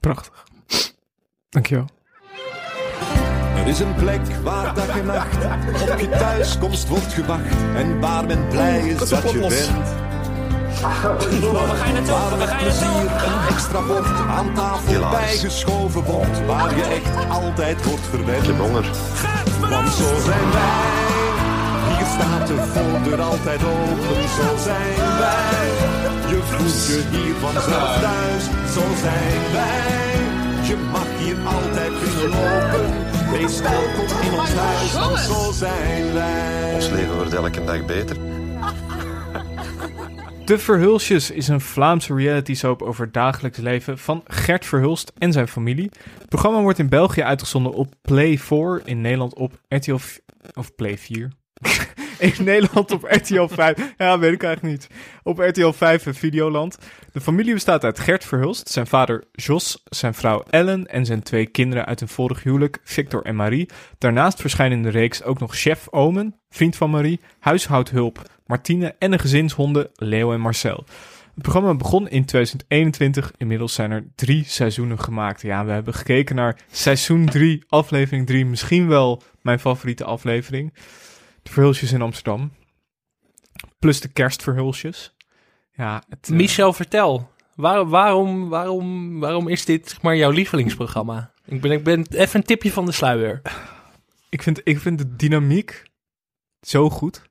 Prachtig. 0.00 0.44
Dankjewel. 1.48 1.88
Er 3.56 3.66
is 3.66 3.78
een 3.78 3.94
plek 3.94 4.20
waar 4.42 4.74
dag 4.74 4.98
en 4.98 5.06
nacht 5.06 5.44
op 5.92 5.98
je 5.98 6.08
thuiskomst 6.08 6.88
wordt 6.88 7.12
gewacht. 7.12 7.56
En 7.76 8.00
waar 8.00 8.26
men 8.26 8.48
blij 8.48 8.88
is 8.88 9.08
dat 9.08 9.30
je 9.30 9.38
bent. 9.38 10.04
Waar 12.06 12.36
met 12.38 12.56
plezier 12.56 13.10
een 13.10 13.48
extra 13.48 13.86
bord 13.86 14.06
aan 14.06 14.54
tafel 14.54 15.10
bijgeschoven 15.10 16.02
wordt. 16.02 16.46
Waar 16.46 16.76
je 16.76 16.82
echt 16.82 17.28
altijd 17.28 17.84
wordt 17.84 18.06
verwend. 18.06 18.42
Ik 18.42 18.46
heb 18.46 18.58
honger. 18.58 18.90
Want 19.70 19.88
zo 19.88 20.20
zijn 20.20 20.50
wij. 20.52 21.25
Staat 22.14 22.46
de 22.46 22.56
voordeur 22.72 23.20
altijd 23.20 23.60
open. 23.64 24.28
Zo 24.38 24.56
zijn 24.68 25.18
wij. 25.22 25.68
Je 26.30 26.40
voelt 26.42 26.86
je 26.86 27.16
hier 27.16 27.34
vanzelf 27.34 28.00
thuis. 28.00 28.44
Zo 28.74 28.80
zijn 29.04 29.42
wij. 29.52 30.16
Je 30.68 30.76
mag 30.92 31.08
hier 31.18 31.36
altijd 31.54 31.92
binnenlopen. 32.00 32.86
Wees 33.30 33.60
welkom 33.60 34.06
in 34.22 34.38
ons 34.38 34.54
huis. 34.54 34.92
Want 34.92 35.18
zo 35.18 35.52
zijn 35.52 36.12
wij. 36.12 36.74
Ons 36.74 36.90
leven 36.90 37.14
wordt 37.14 37.34
elke 37.34 37.64
dag 37.64 37.84
beter. 37.84 38.16
De 40.44 40.58
Verhulsjes 40.58 41.30
is 41.30 41.48
een 41.48 41.60
Vlaamse 41.60 42.14
reality 42.14 42.54
soap 42.54 42.82
over 42.82 43.04
het 43.04 43.14
dagelijks 43.14 43.58
leven 43.58 43.98
van 43.98 44.22
Gert 44.26 44.66
Verhulst 44.66 45.12
en 45.18 45.32
zijn 45.32 45.48
familie. 45.48 45.90
Het 46.18 46.28
programma 46.28 46.60
wordt 46.60 46.78
in 46.78 46.88
België 46.88 47.22
uitgezonden 47.22 47.72
op 47.72 47.94
Play 48.02 48.38
4, 48.38 48.82
in 48.84 49.00
Nederland 49.00 49.34
op 49.34 49.52
RTL... 49.68 49.96
Of 50.54 50.74
Play 50.74 50.98
4? 50.98 51.30
In 52.18 52.44
Nederland 52.44 52.90
op 52.90 53.02
RTL 53.02 53.46
5. 53.46 53.94
Ja, 53.96 54.18
weet 54.18 54.32
ik 54.32 54.42
eigenlijk 54.42 54.74
niet. 54.74 54.88
Op 55.22 55.38
RTL 55.38 55.70
5 55.70 56.06
en 56.06 56.14
Videoland. 56.14 56.78
De 57.12 57.20
familie 57.20 57.52
bestaat 57.52 57.84
uit 57.84 57.98
Gert 57.98 58.24
Verhulst, 58.24 58.68
zijn 58.68 58.86
vader 58.86 59.24
Jos, 59.32 59.82
zijn 59.84 60.14
vrouw 60.14 60.44
Ellen 60.50 60.86
en 60.86 61.06
zijn 61.06 61.22
twee 61.22 61.46
kinderen 61.46 61.86
uit 61.86 62.00
een 62.00 62.08
vorig 62.08 62.42
huwelijk, 62.42 62.78
Victor 62.84 63.24
en 63.24 63.36
Marie. 63.36 63.68
Daarnaast 63.98 64.40
verschijnen 64.40 64.76
in 64.76 64.82
de 64.82 64.90
reeks 64.90 65.22
ook 65.22 65.38
nog 65.38 65.56
chef 65.56 65.88
Omen, 65.90 66.34
vriend 66.50 66.76
van 66.76 66.90
Marie, 66.90 67.20
huishoudhulp 67.38 68.22
Martine 68.46 68.94
en 68.98 69.10
de 69.10 69.18
gezinshonden 69.18 69.88
Leo 69.94 70.32
en 70.32 70.40
Marcel. 70.40 70.84
Het 71.34 71.44
programma 71.44 71.74
begon 71.74 72.08
in 72.08 72.24
2021. 72.24 73.32
Inmiddels 73.36 73.74
zijn 73.74 73.90
er 73.90 74.06
drie 74.14 74.44
seizoenen 74.44 75.00
gemaakt. 75.00 75.42
Ja, 75.42 75.64
we 75.64 75.72
hebben 75.72 75.94
gekeken 75.94 76.36
naar 76.36 76.58
seizoen 76.70 77.26
3, 77.26 77.64
aflevering 77.68 78.26
3. 78.26 78.46
Misschien 78.46 78.88
wel 78.88 79.22
mijn 79.42 79.60
favoriete 79.60 80.04
aflevering. 80.04 80.72
De 81.46 81.52
verhulsjes 81.52 81.92
in 81.92 82.02
Amsterdam. 82.02 82.52
Plus 83.78 84.00
de 84.00 84.08
kerstverhulsjes. 84.08 85.14
Ja, 85.72 86.02
het, 86.08 86.28
eh, 86.28 86.36
Michel, 86.36 86.72
vertel. 86.72 87.30
Waar, 87.54 87.88
waarom, 87.88 88.48
waarom, 88.48 89.20
waarom 89.20 89.48
is 89.48 89.64
dit 89.64 89.88
zeg 89.88 90.02
maar, 90.02 90.16
jouw 90.16 90.30
lievelingsprogramma? 90.30 91.32
Ik 91.44 91.60
ben, 91.60 91.70
ik 91.70 91.84
ben 91.84 92.06
even 92.10 92.40
een 92.40 92.46
tipje 92.46 92.72
van 92.72 92.86
de 92.86 92.92
sluier. 92.92 93.42
ik, 94.28 94.42
vind, 94.42 94.60
ik 94.64 94.78
vind 94.80 94.98
de 94.98 95.16
dynamiek 95.16 95.82
zo 96.60 96.90
goed. 96.90 97.22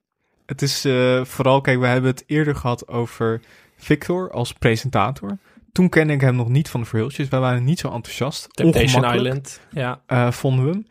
Het 0.45 0.61
is 0.61 0.85
eh, 0.85 1.25
vooral, 1.25 1.61
kijk, 1.61 1.79
we 1.79 1.87
hebben 1.87 2.11
het 2.11 2.23
eerder 2.27 2.55
gehad 2.55 2.87
over 2.87 3.41
Victor 3.77 4.31
als 4.31 4.53
presentator. 4.53 5.37
Toen 5.71 5.89
kende 5.89 6.13
ik 6.13 6.21
hem 6.21 6.35
nog 6.35 6.49
niet 6.49 6.69
van 6.69 6.79
de 6.79 6.85
verhulsjes. 6.85 7.29
Wij 7.29 7.39
waren 7.39 7.63
niet 7.63 7.79
zo 7.79 7.91
enthousiast. 7.91 8.53
Temptation. 8.53 9.15
Island. 9.15 9.61
Ja. 9.71 10.01
eh, 10.05 10.31
vonden 10.31 10.65
we 10.65 10.71
hem. 10.71 10.87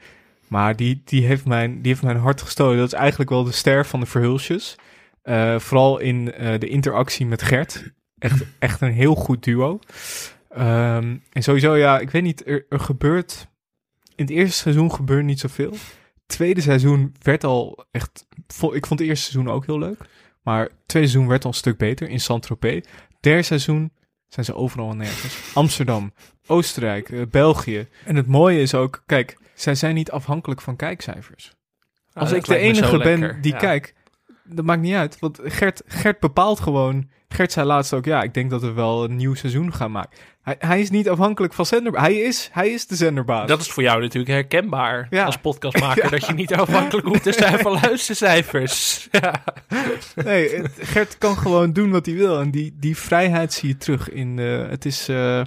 Maar 0.54 0.76
die, 0.76 1.02
die, 1.04 1.26
heeft 1.26 1.44
mijn, 1.44 1.82
die 1.82 1.90
heeft 1.90 2.02
mijn 2.02 2.16
hart 2.16 2.42
gestolen. 2.42 2.76
Dat 2.76 2.86
is 2.86 2.98
eigenlijk 2.98 3.30
wel 3.30 3.44
de 3.44 3.52
ster 3.52 3.86
van 3.86 4.00
de 4.00 4.06
verhulsjes. 4.06 4.76
Eh, 5.22 5.58
vooral 5.58 5.98
in 5.98 6.32
eh, 6.32 6.58
de 6.58 6.68
interactie 6.68 7.26
met 7.26 7.42
Gert. 7.42 7.92
Echt, 8.18 8.44
echt 8.58 8.80
een 8.80 8.92
heel 8.92 9.14
goed 9.14 9.44
duo. 9.44 9.78
Ehm, 10.48 11.16
en 11.32 11.42
sowieso, 11.42 11.76
ja, 11.76 11.98
ik 11.98 12.10
weet 12.10 12.22
niet, 12.22 12.46
er, 12.46 12.64
gebeurt 12.68 13.48
in 14.14 14.24
het 14.24 14.34
eerste 14.34 14.58
seizoen 14.58 14.92
gebeurde 14.92 15.22
niet 15.22 15.40
zoveel. 15.40 15.70
Het 15.70 16.22
tweede 16.26 16.60
seizoen 16.60 17.14
werd 17.22 17.44
al 17.44 17.86
echt... 17.90 18.26
Ik 18.72 18.86
vond 18.86 19.00
het 19.00 19.08
eerste 19.08 19.30
seizoen 19.30 19.52
ook 19.52 19.66
heel 19.66 19.78
leuk. 19.78 19.98
Maar 20.42 20.62
het 20.62 20.72
tweede 20.86 21.08
seizoen 21.08 21.30
werd 21.30 21.44
al 21.44 21.50
een 21.50 21.56
stuk 21.56 21.78
beter 21.78 22.08
in 22.08 22.20
Saint-Tropez. 22.20 22.84
Derde 23.20 23.42
seizoen 23.42 23.92
zijn 24.28 24.46
ze 24.46 24.54
overal 24.54 24.90
en 24.90 24.96
nergens. 24.96 25.54
Amsterdam, 25.54 26.12
Oostenrijk, 26.46 27.08
eh, 27.08 27.22
België. 27.30 27.88
En 28.04 28.16
het 28.16 28.26
mooie 28.26 28.60
is 28.60 28.74
ook, 28.74 29.02
kijk, 29.06 29.42
zij 29.54 29.74
zijn 29.74 29.94
niet 29.94 30.10
afhankelijk 30.10 30.60
van 30.60 30.76
kijkcijfers. 30.76 31.52
Als 32.12 32.30
Ah, 32.30 32.36
ik 32.36 32.44
dat 32.46 32.56
de 32.56 32.62
enige 32.62 32.98
ben 32.98 33.20
lekker. 33.20 33.40
die 33.42 33.52
Ja. 33.52 33.58
kijkt, 33.58 33.94
dat 34.44 34.64
maakt 34.64 34.80
niet 34.80 34.94
uit. 34.94 35.18
Want 35.18 35.40
Gert, 35.44 35.82
Gert 35.86 36.20
bepaalt 36.20 36.60
gewoon. 36.60 37.08
Gert 37.28 37.52
zei 37.52 37.66
laatst 37.66 37.92
ook, 37.92 38.04
ja, 38.04 38.22
ik 38.22 38.34
denk 38.34 38.50
dat 38.50 38.60
we 38.60 38.72
wel 38.72 39.04
een 39.04 39.16
nieuw 39.16 39.34
seizoen 39.34 39.74
gaan 39.74 39.90
maken. 39.90 40.18
Hij, 40.42 40.56
hij 40.58 40.80
is 40.80 40.90
niet 40.90 41.08
afhankelijk 41.08 41.52
van 41.52 41.66
zender. 41.66 42.00
Hij 42.00 42.14
is, 42.14 42.48
hij 42.52 42.68
is 42.70 42.86
de 42.86 42.94
zenderbaas. 42.96 43.48
Dat 43.48 43.60
is 43.60 43.70
voor 43.70 43.82
jou 43.82 44.00
natuurlijk 44.00 44.32
herkenbaar 44.32 45.06
Ja. 45.10 45.24
als 45.24 45.36
podcastmaker. 45.38 46.10
Dat 46.20 46.26
je 46.26 46.32
niet 46.32 46.54
afhankelijk 46.54 47.06
hoeft 47.06 47.22
te 47.22 47.32
zijn 47.42 47.58
van 47.58 47.72
luistercijfers. 47.82 49.08
Ja. 49.10 49.44
Nee, 50.14 50.62
Gert 50.78 51.18
kan 51.18 51.36
gewoon 51.36 51.72
doen 51.72 51.90
wat 51.90 52.06
hij 52.06 52.14
wil. 52.14 52.40
En 52.40 52.50
die, 52.50 52.76
die 52.80 52.96
vrijheid 52.96 53.52
zie 53.52 53.68
je 53.68 53.76
terug 53.76 54.10
in. 54.10 54.38
eh, 54.38 54.68
het, 54.68 54.84
is, 54.84 55.08
eh, 55.08 55.42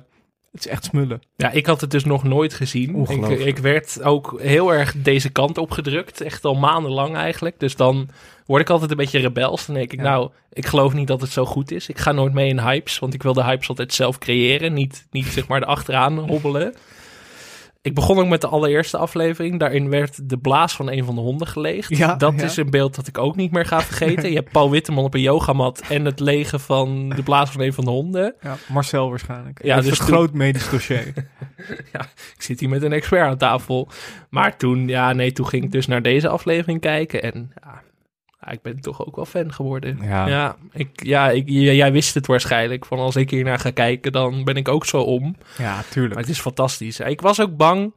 het 0.51 0.65
is 0.65 0.71
echt 0.71 0.83
smullen. 0.83 1.21
ja, 1.35 1.51
ik 1.51 1.65
had 1.65 1.81
het 1.81 1.91
dus 1.91 2.05
nog 2.05 2.23
nooit 2.23 2.53
gezien. 2.53 3.05
Ik, 3.09 3.29
ik 3.39 3.57
werd 3.57 4.03
ook 4.03 4.39
heel 4.41 4.73
erg 4.73 4.93
deze 4.97 5.29
kant 5.29 5.57
opgedrukt. 5.57 6.21
Echt 6.21 6.45
al 6.45 6.55
maandenlang 6.55 7.15
eigenlijk. 7.15 7.59
Dus 7.59 7.75
dan 7.75 8.09
word 8.45 8.61
ik 8.61 8.69
altijd 8.69 8.91
een 8.91 8.97
beetje 8.97 9.19
rebels. 9.19 9.65
Dan 9.65 9.75
denk 9.75 9.91
ik, 9.91 9.99
Ja. 9.99 10.03
nou, 10.09 10.29
ik 10.53 10.65
geloof 10.65 10.93
niet 10.93 11.07
dat 11.07 11.21
het 11.21 11.31
zo 11.31 11.45
goed 11.45 11.71
is. 11.71 11.89
Ik 11.89 11.97
ga 11.97 12.11
nooit 12.11 12.33
mee 12.33 12.49
in 12.49 12.59
hypes. 12.59 12.99
Want 12.99 13.13
ik 13.13 13.23
wil 13.23 13.33
de 13.33 13.43
hypes 13.43 13.69
altijd 13.69 13.93
zelf 13.93 14.17
creëren. 14.17 14.73
Niet, 14.73 15.07
niet 15.11 15.25
zeg 15.25 15.47
maar 15.47 15.61
erachteraan 15.61 16.17
hobbelen. 16.17 16.75
Ik 17.87 17.93
begon 17.93 18.17
ook 18.19 18.27
met 18.27 18.41
de 18.41 18.47
allereerste 18.47 18.97
aflevering. 18.97 19.59
Daarin 19.59 19.89
werd 19.89 20.29
de 20.29 20.37
blaas 20.37 20.75
van 20.75 20.91
een 20.91 21.05
van 21.05 21.15
de 21.15 21.21
honden 21.21 21.47
geleegd. 21.47 21.97
Ja, 21.97 22.15
dat 22.15 22.33
ja. 22.37 22.43
is 22.43 22.57
een 22.57 22.69
beeld 22.69 22.95
dat 22.95 23.07
ik 23.07 23.17
ook 23.17 23.35
niet 23.35 23.51
meer 23.51 23.65
ga 23.65 23.81
vergeten. 23.81 24.29
Je 24.29 24.35
hebt 24.35 24.51
Paul 24.51 24.69
Witteman 24.71 25.03
op 25.03 25.13
een 25.13 25.21
yogamat 25.21 25.81
en 25.89 26.05
het 26.05 26.19
legen 26.19 26.59
van 26.59 27.09
de 27.09 27.23
blaas 27.23 27.51
van 27.51 27.61
een 27.61 27.73
van 27.73 27.83
de 27.83 27.89
honden. 27.89 28.35
Ja, 28.41 28.55
Marcel 28.67 29.09
waarschijnlijk. 29.09 29.63
Ja, 29.63 29.75
Ja, 29.75 29.81
dus 29.81 29.99
een 29.99 30.05
toen- 30.05 30.05
groot 30.05 30.33
medisch 30.33 30.69
dossier. 30.69 31.13
Ik 32.37 32.43
zit 32.43 32.59
hier 32.59 32.69
met 32.69 32.81
een 32.83 32.93
expert 32.93 33.21
aan 33.27 33.37
tafel. 33.37 33.89
Maar 34.29 34.57
toen, 34.57 34.87
ja, 34.87 35.13
nee, 35.13 35.31
toen 35.31 35.47
ging 35.47 35.63
ik 35.63 35.71
dus 35.71 35.87
naar 35.87 36.01
deze 36.01 36.27
aflevering 36.27 36.81
kijken. 36.81 37.21
En 37.23 37.51
ja, 37.63 37.71
ja, 37.71 37.81
ik 38.51 38.61
ben 38.61 38.81
toch 38.81 39.05
ook 39.05 39.15
wel 39.15 39.25
fan 39.25 39.53
geworden. 39.53 39.97
Ja. 40.01 40.27
Ja, 40.27 40.55
ik, 40.71 40.89
ja 40.93 41.29
ik, 41.29 41.49
jij 41.49 41.91
wist 41.91 42.13
het 42.13 42.27
waarschijnlijk. 42.27 42.85
Van 42.85 42.99
als 42.99 43.15
ik 43.15 43.29
hiernaar 43.29 43.59
ga 43.59 43.71
kijken, 43.71 44.11
dan 44.11 44.43
ben 44.43 44.55
ik 44.55 44.67
ook 44.67 44.85
zo 44.85 45.01
om. 45.01 45.35
ja, 45.57 45.73
Maar 45.73 45.87
tuurlijk. 45.89 46.19
het 46.19 46.29
is 46.29 46.39
fantastisch. 46.39 46.99
Ik 46.99 47.21
was 47.21 47.41
ook 47.41 47.57
bang. 47.57 47.93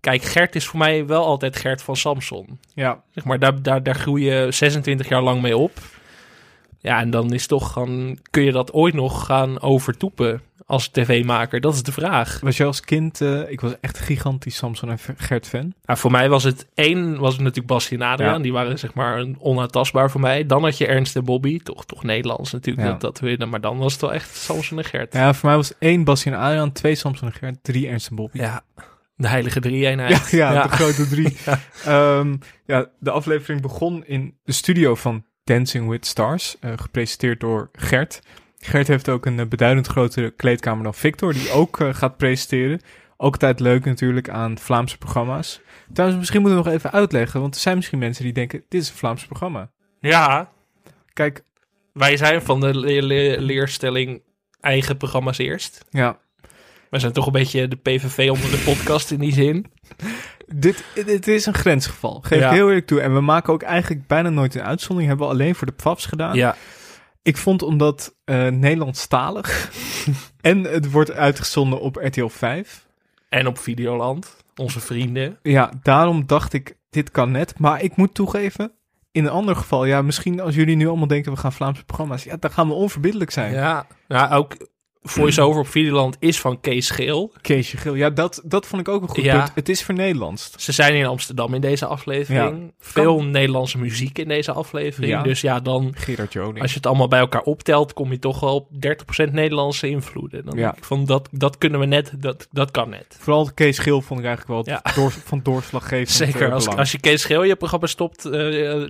Kijk, 0.00 0.22
Gert 0.22 0.54
is 0.54 0.66
voor 0.66 0.78
mij 0.78 1.06
wel 1.06 1.24
altijd 1.24 1.56
Gert 1.56 1.82
van 1.82 1.96
Samson. 1.96 2.58
Ja, 2.74 3.02
Zeg 3.10 3.24
maar, 3.24 3.38
daar, 3.38 3.62
daar, 3.62 3.82
daar 3.82 3.94
groei 3.94 4.24
je 4.24 4.46
26 4.52 5.08
jaar 5.08 5.22
lang 5.22 5.42
mee 5.42 5.56
op. 5.56 5.72
Ja, 6.80 7.00
en 7.00 7.10
dan 7.10 7.32
is 7.32 7.46
toch 7.46 7.72
gaan, 7.72 8.16
kun 8.30 8.42
je 8.42 8.52
dat 8.52 8.72
ooit 8.72 8.94
nog 8.94 9.26
gaan 9.26 9.60
overtoepen 9.60 10.42
als 10.68 10.88
tv-maker? 10.88 11.60
Dat 11.60 11.74
is 11.74 11.82
de 11.82 11.92
vraag. 11.92 12.40
was 12.40 12.56
je 12.56 12.64
als 12.64 12.80
kind... 12.80 13.20
eh, 13.20 13.50
ik 13.50 13.60
was 13.60 13.72
echt 13.80 13.98
gigantisch 13.98 14.56
Samson 14.56 14.90
en 14.90 14.98
Gert 15.16 15.46
fan. 15.48 15.74
Nou, 15.84 15.98
voor 15.98 16.10
mij 16.10 16.28
was 16.28 16.44
het 16.44 16.66
één, 16.74 17.18
was 17.18 17.32
het 17.32 17.40
natuurlijk 17.40 17.66
Basje 17.66 17.94
en 17.94 18.02
Adriaan. 18.02 18.36
Ja. 18.36 18.42
Die 18.42 18.52
waren 18.52 18.78
zeg 18.78 18.94
maar 18.94 19.26
onaantastbaar 19.38 20.10
voor 20.10 20.20
mij. 20.20 20.46
Dan 20.46 20.62
had 20.62 20.78
je 20.78 20.86
Ernst 20.86 21.16
en 21.16 21.24
Bobby. 21.24 21.58
Toch, 21.62 21.84
toch 21.86 22.02
Nederlands 22.04 22.52
natuurlijk, 22.52 22.86
Ja. 22.86 22.92
dat, 22.92 23.00
dat 23.00 23.18
winnen. 23.20 23.48
Maar 23.48 23.60
dan 23.60 23.78
was 23.78 23.92
het 23.92 24.00
wel 24.00 24.12
echt 24.12 24.36
Samson 24.36 24.78
en 24.78 24.84
Gert. 24.84 25.12
Ja, 25.12 25.34
voor 25.34 25.48
mij 25.48 25.56
was 25.56 25.72
één 25.78 26.04
Bastien 26.04 26.32
en 26.32 26.38
Adriaan, 26.38 26.72
twee 26.72 26.94
Samson 26.94 27.28
en 27.28 27.34
Gert, 27.34 27.58
drie 27.62 27.88
Ernst 27.88 28.08
en 28.08 28.16
Bobby. 28.16 28.38
Ja, 28.38 28.62
de 29.16 29.28
heilige 29.28 29.60
drie-eenheid. 29.60 30.30
Ja, 30.30 30.52
ja, 30.52 30.62
de 30.62 30.68
grote 30.68 31.08
drie. 31.08 31.36
Ja. 31.46 31.58
Ehm, 31.84 32.36
ja, 32.66 32.86
de 32.98 33.10
aflevering 33.10 33.60
begon 33.62 34.04
in 34.06 34.34
de 34.44 34.52
studio 34.52 34.94
van 34.94 35.24
Dancing 35.44 35.88
with 35.88 36.06
Stars, 36.06 36.56
eh, 36.60 36.72
gepresenteerd 36.76 37.40
door 37.40 37.68
Gert. 37.72 38.20
Gert 38.58 38.88
heeft 38.88 39.08
ook 39.08 39.26
een 39.26 39.38
eh, 39.40 39.46
beduidend 39.46 39.86
grotere 39.86 40.30
kleedkamer 40.30 40.84
dan 40.84 40.94
Victor, 40.94 41.32
die 41.32 41.50
ook 41.50 41.80
eh, 41.80 41.94
gaat 41.94 42.16
presenteren. 42.16 42.80
Ook 43.16 43.32
altijd 43.32 43.60
leuk 43.60 43.84
natuurlijk 43.84 44.28
aan 44.28 44.58
Vlaamse 44.58 44.98
programma's. 44.98 45.60
Trouwens, 45.92 46.18
misschien 46.20 46.40
moeten 46.40 46.58
we 46.58 46.64
nog 46.64 46.74
even 46.74 46.92
uitleggen, 46.92 47.40
want 47.40 47.54
er 47.54 47.60
zijn 47.60 47.76
misschien 47.76 47.98
mensen 47.98 48.24
die 48.24 48.32
denken, 48.32 48.62
dit 48.68 48.82
is 48.82 48.88
een 48.88 48.94
Vlaams 48.96 49.26
programma. 49.26 49.70
ja, 50.00 50.50
Kijk, 51.12 51.42
wij 51.92 52.16
zijn 52.16 52.42
van 52.42 52.60
de 52.60 52.78
le- 52.78 53.00
le- 53.06 53.36
leerstelling 53.38 54.22
eigen 54.60 54.96
programma's 54.96 55.38
eerst. 55.38 55.84
ja, 55.90 56.18
We 56.90 56.98
zijn 56.98 57.12
toch 57.12 57.26
een 57.26 57.32
beetje 57.32 57.68
de 57.68 57.76
PVV 57.76 58.30
onder 58.30 58.50
de 58.50 58.62
podcast 58.64 59.10
in 59.10 59.18
die 59.18 59.32
zin. 59.32 59.66
dit, 60.46 60.84
dit 60.94 61.26
is 61.28 61.46
een 61.46 61.54
grensgeval, 61.54 62.20
geef 62.22 62.40
Ja. 62.40 62.50
heel 62.50 62.68
eerlijk 62.68 62.86
toe. 62.86 63.00
En 63.00 63.14
we 63.14 63.20
maken 63.20 63.52
ook 63.52 63.62
eigenlijk 63.62 64.06
bijna 64.06 64.28
nooit 64.28 64.54
een 64.54 64.62
uitzondering, 64.62 65.08
hebben 65.08 65.26
we 65.26 65.32
alleen 65.32 65.54
voor 65.54 65.66
de 65.66 65.72
PFAFs 65.72 66.06
gedaan. 66.06 66.34
Ja, 66.34 66.56
Ik 67.22 67.36
vond 67.36 67.62
omdat 67.62 68.14
eh 68.24 68.46
Nederlandstalig 68.46 69.70
en 70.40 70.64
het 70.64 70.90
wordt 70.90 71.12
uitgezonden 71.12 71.80
op 71.80 71.96
RTL 71.96 72.26
5. 72.26 72.86
en 73.28 73.46
op 73.46 73.58
Videoland, 73.58 74.36
onze 74.56 74.80
vrienden. 74.80 75.38
Ja, 75.42 75.70
daarom 75.82 76.26
dacht 76.26 76.52
ik, 76.52 76.76
dit 76.90 77.10
kan 77.10 77.30
net. 77.30 77.58
Maar 77.58 77.82
ik 77.82 77.96
moet 77.96 78.14
toegeven, 78.14 78.72
in 79.10 79.24
een 79.24 79.30
ander 79.30 79.56
geval, 79.56 79.84
ja, 79.84 80.02
misschien 80.02 80.40
als 80.40 80.54
jullie 80.54 80.76
nu 80.76 80.88
allemaal 80.88 81.06
denken 81.06 81.32
we 81.32 81.38
gaan 81.38 81.52
Vlaamse 81.52 81.84
programma's, 81.84 82.24
ja, 82.24 82.36
dan 82.36 82.50
gaan 82.50 82.68
we 82.68 82.74
onverbiddelijk 82.74 83.30
zijn. 83.30 83.52
Ja, 83.52 83.86
nou 84.08 84.32
ook 84.32 84.56
voice-over 85.02 85.60
op 85.60 85.68
Videoland 85.68 86.16
is 86.18 86.40
van 86.40 86.60
Kees 86.60 86.90
Geel. 86.90 87.32
Keesje 87.40 87.76
Geel, 87.76 87.94
ja, 87.94 88.10
dat, 88.10 88.42
dat 88.44 88.66
vond 88.66 88.80
ik 88.80 88.88
ook 88.88 89.02
een 89.02 89.08
goed 89.08 89.24
Ja. 89.24 89.36
punt. 89.38 89.52
Het 89.54 89.68
is 89.68 89.82
vernederlandst. 89.82 90.60
Ze 90.60 90.72
zijn 90.72 90.94
in 90.94 91.06
Amsterdam 91.06 91.54
in 91.54 91.60
deze 91.60 91.86
aflevering. 91.86 92.72
Veel 92.78 93.22
Nederlandse 93.22 93.78
muziek 93.78 94.18
in 94.18 94.28
deze 94.28 94.52
aflevering. 94.52 95.12
Ja. 95.12 95.22
Dus 95.22 95.40
ja, 95.40 95.60
dan, 95.60 95.92
Gerard 95.96 96.32
Joning. 96.32 96.60
als 96.60 96.70
je 96.70 96.76
het 96.76 96.86
allemaal 96.86 97.08
bij 97.08 97.18
elkaar 97.20 97.42
optelt, 97.42 97.92
kom 97.92 98.10
je 98.10 98.18
toch 98.18 98.40
wel 98.40 98.54
op 98.54 98.68
30% 99.26 99.32
Nederlandse 99.32 99.88
invloeden. 99.88 100.44
Dan 100.44 100.56
Ja. 100.58 100.62
denk 100.64 100.76
ik 100.76 100.84
van 100.84 101.04
dat, 101.04 101.28
dat 101.32 101.58
kunnen 101.58 101.80
we 101.80 101.86
net, 101.86 102.12
dat, 102.18 102.48
dat 102.50 102.70
kan 102.70 102.88
net. 102.88 103.16
Vooral 103.18 103.50
Kees 103.54 103.78
Geel 103.78 104.00
vond 104.02 104.20
ik 104.20 104.26
eigenlijk 104.26 104.66
wel 104.66 104.78
door, 104.94 105.10
van 105.24 105.40
doorslaggevend 105.42 106.10
Zeker, 106.26 106.46
eh, 106.48 106.52
als, 106.52 106.68
als 106.68 106.92
je 106.92 107.00
Kees 107.00 107.24
Geel 107.24 107.42
je 107.42 107.56
programma 107.56 107.86
stopt, 107.86 108.24
eh, 108.24 108.40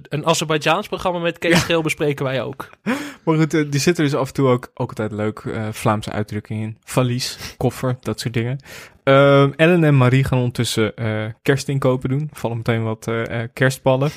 een 0.03 0.27
Azerbeidzjaans 0.27 0.89
programma 0.89 1.19
met 1.19 1.39
Kees 1.39 1.63
Geel 1.63 1.83
bespreken 1.83 2.25
wij 2.25 2.43
ook. 2.43 2.69
Maar 3.25 3.37
goed, 3.37 3.55
eh, 3.55 3.65
die 3.71 3.81
zitten 3.81 4.05
dus 4.05 4.15
af 4.15 4.29
en 4.29 4.35
toe 4.35 4.49
ook, 4.49 4.71
ook 4.75 4.89
altijd 4.89 5.13
leuk 5.13 5.39
eh, 5.39 5.67
Vlaamse 6.03 6.19
uitdrukkingen 6.19 6.63
in. 6.63 6.77
Valies, 6.85 7.39
koffer, 7.57 7.97
dat 8.01 8.21
soort 8.21 8.35
dingen. 8.35 8.59
Ehm, 9.03 9.51
Ellen 9.57 9.85
en 9.85 9.97
Marie 9.97 10.25
gaan 10.25 10.39
ondertussen 10.39 10.97
eh 10.97 11.25
kerstinkopen 11.43 12.09
doen. 12.09 12.31
Vallen 12.33 12.57
meteen 12.57 12.83
wat 12.83 13.07
eh, 13.07 13.43
eh, 13.43 13.49
kerstballen. 13.53 14.11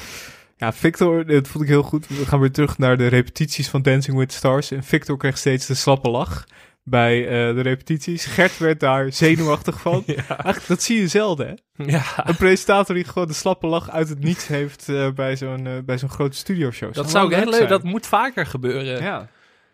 Ja, 0.58 0.74
Victor, 0.74 1.26
dit 1.26 1.48
vond 1.48 1.64
ik 1.64 1.70
heel 1.70 1.84
goed. 1.84 2.08
We 2.08 2.26
gaan 2.26 2.40
weer 2.40 2.52
terug 2.52 2.78
naar 2.78 2.98
de 2.98 3.08
repetities 3.08 3.70
van 3.70 3.82
Dancing 3.82 4.18
with 4.18 4.30
the 4.30 4.36
Stars. 4.36 4.72
En 4.72 4.84
Victor 4.84 5.18
kreeg 5.18 5.38
steeds 5.38 5.66
de 5.66 5.74
slappe 5.74 6.10
lach 6.10 6.44
bij 6.84 7.26
de 7.54 7.62
repetities. 7.62 8.26
Gert 8.26 8.58
werd 8.58 8.80
daar 8.80 9.14
zenuwachtig 9.14 9.82
van. 9.82 10.04
Dat 10.68 10.82
zie 10.82 11.00
je 11.00 11.08
zelden, 11.08 11.48
hè? 11.48 11.84
Ja, 11.86 12.04
Een 12.28 12.36
presentator 12.36 12.96
die 12.96 13.04
gewoon 13.04 13.28
de 13.28 13.34
slappe 13.34 13.68
lach 13.68 13.90
uit 13.90 14.10
het 14.10 14.20
niets 14.24 14.48
heeft 14.48 14.92
bij 15.16 15.36
zo'n 15.36 15.84
bij 15.86 15.98
zo'n 15.98 16.10
grote 16.10 16.38
studioshow. 16.38 16.94
dat 16.94 17.10
zou 17.10 17.30
ik 17.30 17.36
heel 17.36 17.46
leuk, 17.46 17.56
zijn. 17.56 17.70
dat 17.70 17.84
moet 17.84 18.08
vaker 18.08 18.46
gebeuren. 18.46 19.04
Ja. 19.04 19.30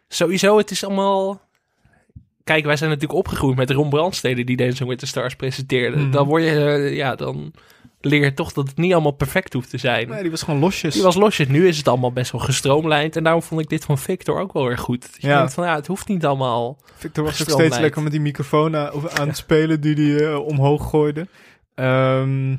Sowieso, 0.08 0.58
het 0.58 0.72
is 0.72 0.84
allemaal... 0.84 1.47
Kijk, 2.48 2.66
wij 2.66 2.78
zijn 2.78 2.90
natuurlijk 2.90 3.20
opgegroeid 3.20 3.56
met 3.56 3.72
Ron 3.72 3.90
Brandstede 3.90 4.44
die 4.44 4.58
Dancing 4.58 4.90
with 4.90 5.00
the 5.00 5.06
Stars 5.06 5.36
presenteerde. 5.36 5.98
Mhm. 5.98 6.12
Dan 6.12 6.28
word 6.28 6.44
je, 6.44 6.50
eh, 6.50 6.96
ja, 6.96 7.16
dan 7.16 7.54
leer 8.02 8.24
je 8.24 8.34
toch 8.34 8.54
dat 8.54 8.68
het 8.68 8.78
niet 8.78 8.94
allemaal 8.94 9.12
perfect 9.12 9.54
hoeft 9.54 9.70
te 9.70 9.78
zijn. 9.78 10.08
Nee, 10.10 10.22
die 10.22 10.32
was 10.32 10.42
gewoon 10.44 10.60
losjes. 10.60 10.94
Die 10.94 11.04
was 11.04 11.16
losjes. 11.16 11.48
Nu 11.48 11.68
is 11.68 11.78
het 11.78 11.88
allemaal 11.88 12.12
best 12.12 12.32
wel 12.32 12.42
gestroomlijnd. 12.42 13.16
En 13.16 13.24
daarom 13.24 13.42
vond 13.42 13.62
ik 13.62 13.70
dit 13.70 13.86
van 13.86 13.98
Victor 13.98 14.40
ook 14.40 14.54
wel 14.54 14.70
erg 14.70 14.80
goed. 14.80 15.10
Je 15.18 15.28
Ja. 15.28 15.38
denkt 15.38 15.54
van, 15.54 15.66
ja, 15.66 15.76
het 15.76 15.88
hoeft 15.88 16.08
niet 16.08 16.26
allemaal... 16.26 16.78
Victor 16.96 17.24
was 17.24 17.42
ook 17.42 17.50
steeds 17.50 17.80
lekker 17.80 18.04
met 18.04 18.12
die 18.12 18.22
microfoon 18.22 18.76
aan, 18.76 18.94
of 18.94 19.20
aan 19.20 19.28
het 19.28 19.38
spelen 19.38 19.82
die 19.82 19.96
hij 19.96 20.28
eh, 20.28 20.46
omhoog 20.46 20.90
gooide. 20.90 21.28
Ehm, 21.76 22.56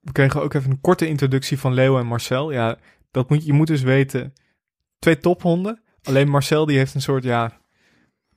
we 0.00 0.12
kregen 0.12 0.42
ook 0.42 0.54
even 0.54 0.70
een 0.70 0.80
korte 0.80 1.08
introductie 1.08 1.58
van 1.58 1.74
Leo 1.74 1.98
en 1.98 2.06
Marcel. 2.06 2.52
Ja, 2.52 2.76
dat 3.10 3.28
moet, 3.28 3.46
je 3.46 3.52
moet 3.52 3.66
dus 3.66 3.82
weten. 3.82 4.32
Twee 4.98 5.18
tophonden. 5.18 5.82
Alleen 6.02 6.28
Marcel 6.28 6.66
die 6.66 6.76
heeft 6.78 6.94
een 6.94 7.02
soort, 7.02 7.24
ja, 7.24 7.62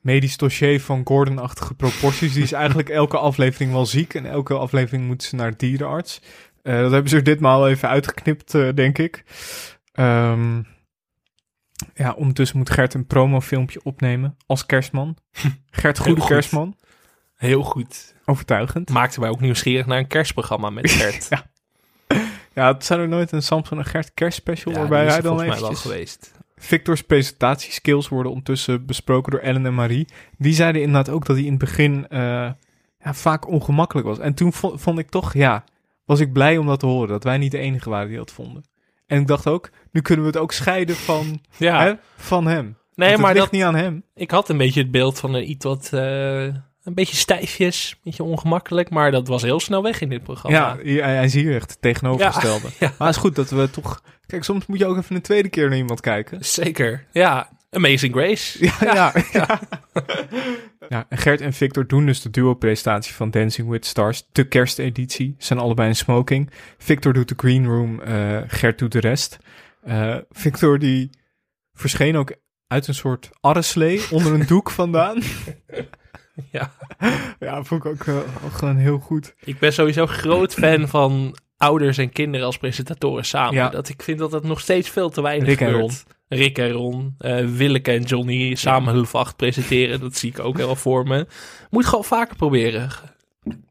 medisch 0.08 0.36
dossier 0.36 0.80
van 0.80 1.00
Gordon-achtige 1.04 1.74
proporties. 1.74 2.32
Die 2.32 2.42
is 2.42 2.52
eigenlijk 2.52 2.88
elke 2.88 3.18
aflevering 3.18 3.72
wel 3.72 3.86
ziek. 3.86 4.14
En 4.14 4.26
elke 4.26 4.54
aflevering 4.54 5.06
moeten 5.06 5.28
ze 5.28 5.36
naar 5.36 5.56
dierenarts. 5.56 6.20
Eh, 6.62 6.80
dat 6.80 6.90
hebben 6.92 7.10
ze 7.10 7.16
er 7.16 7.24
ditmaal 7.24 7.68
even 7.68 7.88
uitgeknipt, 7.88 8.54
eh, 8.54 8.68
denk 8.74 8.98
ik. 8.98 9.24
Ehm, 9.92 10.62
ja, 11.94 12.12
ondertussen 12.12 12.58
moet 12.58 12.70
Gert 12.70 12.94
een 12.94 13.06
promofilmpje 13.06 13.80
opnemen 13.82 14.36
als 14.46 14.66
kerstman. 14.66 15.16
Gert, 15.70 15.98
goede 15.98 16.20
goed. 16.20 16.30
kerstman. 16.30 16.76
Heel 17.34 17.62
goed. 17.62 18.14
Overtuigend. 18.24 18.90
Maakte 18.90 19.20
mij 19.20 19.28
ook 19.28 19.40
nieuwsgierig 19.40 19.86
naar 19.86 19.98
een 19.98 20.06
kerstprogramma 20.06 20.70
met 20.70 20.90
Gert. 21.00 21.26
Ja. 21.30 21.50
Ja, 22.54 22.72
het 22.72 22.84
zijn 22.84 23.00
er 23.00 23.08
nooit 23.08 23.32
een 23.32 23.42
Samson 23.42 23.78
en 23.78 23.84
Gert 23.84 24.14
kerstspecial 24.14 24.74
Ja, 24.74 24.78
waarbij 24.80 25.06
hij 25.06 25.20
dan 25.20 25.22
volgens 25.22 25.48
mij 25.48 25.58
wel 25.60 25.70
eventjes... 25.70 25.92
geweest. 25.92 26.32
Victor's 26.58 27.02
presentatieskills 27.02 28.08
worden 28.08 28.30
ondertussen 28.32 28.86
besproken 28.86 29.32
door 29.32 29.40
Ellen 29.40 29.66
en 29.66 29.74
Marie. 29.74 30.06
Die 30.38 30.54
zeiden 30.54 30.82
inderdaad 30.82 31.14
ook 31.14 31.26
dat 31.26 31.36
hij 31.36 31.44
in 31.44 31.50
het 31.50 31.60
begin 31.60 32.06
eh, 32.08 32.20
ja, 33.04 33.14
vaak 33.14 33.48
ongemakkelijk 33.48 34.06
was. 34.06 34.18
En 34.18 34.34
toen 34.34 34.52
vo- 34.52 34.76
vond 34.76 34.98
ik 34.98 35.08
toch, 35.08 35.34
ja, 35.34 35.64
was 36.04 36.20
ik 36.20 36.32
blij 36.32 36.56
om 36.58 36.66
dat 36.66 36.80
te 36.80 36.86
horen. 36.86 37.08
Dat 37.08 37.24
wij 37.24 37.38
niet 37.38 37.50
de 37.52 37.58
enige 37.58 37.90
waren 37.90 38.08
die 38.08 38.16
dat 38.16 38.32
vonden. 38.32 38.64
En 39.06 39.20
ik 39.20 39.26
dacht 39.26 39.46
ook, 39.46 39.70
nu 39.92 40.00
kunnen 40.00 40.24
we 40.24 40.30
het 40.30 40.40
ook 40.40 40.52
scheiden 40.52 40.96
van, 40.96 41.40
Ja, 41.56 41.82
hè, 41.82 41.92
van 42.16 42.46
hem. 42.46 42.76
nee, 42.94 43.16
maar 43.18 43.32
ligt 43.32 43.44
dat, 43.44 43.52
niet 43.52 43.62
aan 43.62 43.74
hem. 43.74 44.02
ik 44.14 44.30
had 44.30 44.48
een 44.48 44.56
beetje 44.58 44.80
het 44.80 44.90
beeld 44.90 45.18
van 45.18 45.34
een 45.34 45.50
iets 45.50 45.64
wat... 45.64 45.90
eh, 45.92 46.42
een 46.82 46.94
beetje 46.94 47.16
stijfjes, 47.16 47.90
een 47.90 47.98
beetje 48.04 48.22
ongemakkelijk, 48.22 48.90
maar 48.90 49.10
dat 49.10 49.28
was 49.28 49.42
heel 49.42 49.60
snel 49.60 49.82
weg 49.82 50.00
in 50.00 50.08
dit 50.08 50.22
programma. 50.22 50.76
Ja, 50.82 51.02
hij, 51.02 51.24
is 51.24 51.34
hier 51.34 51.54
echt 51.54 51.76
tegenovergestelde. 51.80 52.66
Ja, 52.66 52.72
ja. 52.86 52.92
Maar 52.98 53.06
het 53.06 53.16
is 53.16 53.22
goed 53.22 53.34
dat 53.36 53.50
we 53.50 53.70
toch... 53.70 54.02
Kijk, 54.28 54.44
soms 54.44 54.66
moet 54.66 54.78
je 54.78 54.86
ook 54.86 54.96
even 54.96 55.16
een 55.16 55.22
tweede 55.22 55.48
keer 55.48 55.68
naar 55.68 55.78
iemand 55.78 56.00
kijken. 56.00 56.44
Zeker. 56.44 57.06
Ja, 57.12 57.48
Amazing 57.70 58.14
Grace. 58.14 58.64
Ja, 58.64 58.76
ja. 58.80 59.12
ja. 59.32 59.60
ja 60.88 61.06
en 61.08 61.18
Gert 61.18 61.40
en 61.40 61.52
Victor 61.52 61.86
doen 61.86 62.06
dus 62.06 62.22
de 62.22 62.30
duo-presentatie 62.30 63.14
van 63.14 63.30
Dancing 63.30 63.68
with 63.68 63.86
Stars, 63.86 64.28
de 64.32 64.48
kersteditie. 64.48 65.34
Ze 65.38 65.46
zijn 65.46 65.58
allebei 65.58 65.88
in 65.88 65.96
smoking. 65.96 66.50
Victor 66.78 67.12
doet 67.12 67.28
de 67.28 67.34
green 67.36 67.66
room, 67.66 68.00
eh, 68.00 68.38
Gert 68.46 68.78
doet 68.78 68.92
de 68.92 69.00
rest. 69.00 69.38
Eh, 69.82 70.16
Victor 70.30 70.78
die 70.78 71.10
verscheen 71.72 72.16
ook 72.16 72.32
uit 72.66 72.86
een 72.88 72.94
soort 72.94 73.30
arreslee 73.40 74.02
onder 74.10 74.32
een 74.32 74.46
doek 74.46 74.70
vandaan. 74.70 75.22
Ja. 76.50 76.72
Ja, 77.38 77.62
vond 77.62 77.84
ik 77.84 77.90
ook 77.90 78.06
eh, 78.06 78.18
gewoon 78.52 78.76
heel 78.76 78.98
goed. 78.98 79.34
Ik 79.44 79.58
ben 79.58 79.72
sowieso 79.72 80.06
groot 80.06 80.54
fan 80.54 80.88
van 80.88 81.36
ouders 81.58 81.98
en 81.98 82.12
kinderen 82.12 82.46
als 82.46 82.58
presentatoren 82.58 83.24
samen. 83.24 83.54
Ja. 83.54 83.68
Dat 83.68 83.88
ik 83.88 84.02
vind 84.02 84.18
dat 84.18 84.32
het 84.32 84.42
nog 84.42 84.60
steeds 84.60 84.88
veel 84.88 85.08
te 85.10 85.22
weinig 85.22 85.48
Rick 85.48 85.60
en 85.60 85.70
gebeurt. 85.70 86.04
Rick 86.28 86.58
en 86.58 86.70
Ron, 86.70 87.14
eh 87.18 87.46
Willeke 87.46 87.90
en 87.92 88.02
Johnny 88.02 88.54
samen 88.54 88.94
Hulf 88.94 89.14
8 89.14 89.36
presenteren. 89.36 90.00
Dat 90.00 90.16
zie 90.16 90.30
ik 90.30 90.38
ook 90.38 90.56
heel 90.56 90.76
voor 90.76 91.06
me. 91.06 91.26
Moet 91.70 91.86
gewoon 91.86 92.04
vaker 92.04 92.36
proberen. 92.36 92.90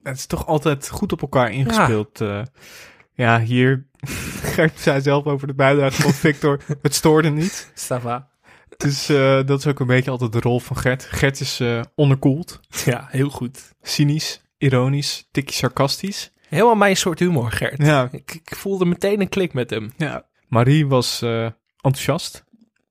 Het 0.03 0.17
is 0.17 0.25
toch 0.25 0.47
altijd 0.47 0.89
goed 0.89 1.11
op 1.11 1.21
elkaar 1.21 1.51
ingespeeld. 1.51 2.19
Ja, 2.19 2.45
ja 3.13 3.39
hier, 3.41 3.85
Gert 4.53 4.79
zei 4.79 5.01
zelf 5.01 5.25
over 5.25 5.47
de 5.47 5.53
bijdrage 5.53 6.01
van 6.01 6.13
Victor, 6.13 6.59
het 6.81 6.95
stoorde 6.95 7.29
niet. 7.29 7.71
Stava. 7.73 8.27
Dus 8.77 9.09
eh, 9.09 9.39
dat 9.45 9.59
is 9.59 9.67
ook 9.67 9.79
een 9.79 9.87
beetje 9.87 10.11
altijd 10.11 10.31
de 10.31 10.39
rol 10.39 10.59
van 10.59 10.77
Gert. 10.77 11.03
Gert 11.03 11.39
is 11.39 11.59
eh, 11.59 11.81
onderkoeld, 11.95 12.59
Ja, 12.85 13.07
heel 13.09 13.29
goed. 13.29 13.73
cynisch, 13.81 14.41
ironisch, 14.57 15.27
tikje 15.31 15.53
sarcastisch. 15.55 16.31
Helemaal 16.47 16.75
mijn 16.75 16.97
soort 16.97 17.19
humor, 17.19 17.51
Gert. 17.51 17.83
Ja, 17.85 18.09
Ik, 18.11 18.39
ik 18.45 18.55
voelde 18.55 18.85
meteen 18.85 19.21
een 19.21 19.29
klik 19.29 19.53
met 19.53 19.69
hem. 19.69 19.91
ja. 19.97 20.25
Marie 20.47 20.87
was 20.87 21.21
eh, 21.21 21.43
enthousiast. 21.81 22.45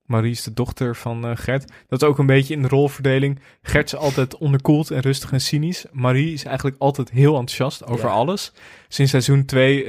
Marie 0.05 0.31
is 0.31 0.43
de 0.43 0.53
dochter 0.53 0.95
van 0.95 1.25
eh, 1.27 1.31
Gert. 1.35 1.71
Dat 1.87 2.01
is 2.01 2.07
ook 2.07 2.17
een 2.17 2.25
beetje 2.25 2.53
in 2.53 2.61
de 2.61 2.67
rolverdeling. 2.67 3.39
Gert 3.61 3.85
is 3.85 3.95
altijd 3.95 4.37
onderkoeld 4.37 4.91
en 4.91 4.99
rustig 4.99 5.31
en 5.31 5.41
cynisch. 5.41 5.85
Marie 5.91 6.33
is 6.33 6.43
eigenlijk 6.43 6.77
altijd 6.79 7.09
heel 7.11 7.29
enthousiast 7.37 7.85
over 7.85 8.05
Ja. 8.05 8.11
alles. 8.13 8.53
Sinds 8.87 9.11
seizoen 9.11 9.45
2 9.45 9.85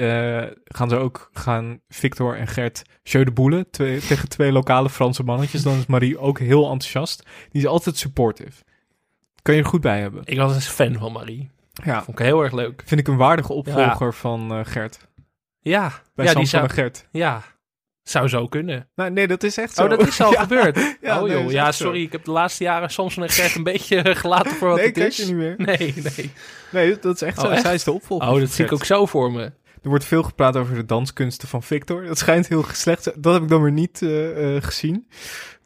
gaan 0.65 0.89
ze 0.89 0.97
ook 0.97 1.31
gaan 1.33 1.81
Victor 1.89 2.37
en 2.37 2.47
Gert 2.47 2.83
Jeu 3.03 3.25
de 3.25 3.67
twee, 3.71 4.01
tegen 4.01 4.29
twee 4.29 4.53
lokale 4.53 4.91
Franse 4.91 5.23
mannetjes. 5.23 5.63
Dan 5.63 5.79
is 5.79 5.87
Marie 5.87 6.19
ook 6.19 6.39
heel 6.39 6.63
enthousiast. 6.71 7.23
Die 7.51 7.63
is 7.63 7.67
altijd 7.69 7.97
supportive. 7.97 8.63
Kan 9.43 9.55
je 9.55 9.61
er 9.63 9.67
goed 9.69 9.81
bij 9.81 10.01
hebben. 10.01 10.23
Ik 10.25 10.37
was 10.37 10.55
een 10.55 10.61
fan 10.61 10.95
van 10.99 11.13
Marie. 11.13 11.51
Ja, 11.85 12.03
Vond 12.03 12.19
ik 12.19 12.25
heel 12.25 12.43
erg 12.43 12.53
leuk. 12.53 12.83
vind 12.87 13.01
ik 13.01 13.09
een 13.09 13.17
waardige 13.17 13.53
opvolger 13.53 14.15
van 14.15 14.51
eh, 14.53 14.61
Gert. 14.65 14.99
Ja, 15.61 15.93
Bij 16.15 16.25
ja 16.25 16.31
Sam 16.33 16.41
die 16.43 16.51
van 16.51 16.59
zou, 16.61 16.71
Gert. 16.71 17.07
ja, 17.11 17.43
zou 18.03 18.29
zo 18.29 18.47
kunnen. 18.47 18.89
Nou, 18.95 19.11
nee, 19.11 19.27
dat 19.27 19.43
is 19.43 19.57
echt 19.59 19.75
zo. 19.75 19.83
Oh, 19.83 19.91
dat 19.91 20.07
is 20.07 20.21
al 20.23 20.33
Ja. 20.33 20.41
gebeurd. 20.43 20.97
Ja, 21.01 21.17
oh 21.23 21.29
nee, 21.29 21.43
joh, 21.43 21.51
ja, 21.51 21.73
zo. 21.73 21.85
sorry. 21.85 22.03
Ik 22.03 22.13
heb 22.13 22.25
de 22.25 22.31
laatste 22.31 22.65
jaren 22.65 22.91
Samson 22.91 23.23
en 23.23 23.29
Gert 23.29 23.55
een 23.55 23.63
beetje 23.63 24.15
gelaten 24.15 24.51
voor 24.57 24.69
wat 24.69 24.77
Nee, 24.77 24.87
het 24.87 24.97
is. 24.97 25.17
je 25.17 25.25
niet 25.25 25.35
meer. 25.35 25.55
Nee, 25.67 25.95
nee. 26.17 26.33
Nee, 26.71 26.99
dat 26.99 27.15
is 27.15 27.23
echt 27.23 27.39
Oh, 27.39 27.45
zo. 27.45 27.51
echt? 27.51 27.63
Zij 27.63 27.75
is 27.75 27.85
de 27.85 27.93
opvolger. 27.93 28.29
Oh, 28.29 28.41
dat 28.41 28.51
zie 28.51 28.65
ik 28.65 28.73
ook 28.73 28.85
zo 28.85 29.07
voor 29.07 29.33
me. 29.33 29.43
Er 29.83 29.89
wordt 29.89 30.05
veel 30.05 30.23
gepraat 30.23 30.57
over 30.57 30.75
de 30.75 30.85
danskunsten 30.85 31.49
van 31.49 31.63
Victor. 31.63 32.05
Dat 32.07 32.19
schijnt 32.19 32.49
heel 32.49 32.65
slecht 32.73 33.05
Dat 33.23 33.33
heb 33.35 33.43
ik 33.43 33.49
dan 33.49 33.63
weer 33.63 33.73
niet 33.73 34.03
eh, 34.03 34.57
eh, 34.57 34.63
gezien. 34.63 35.09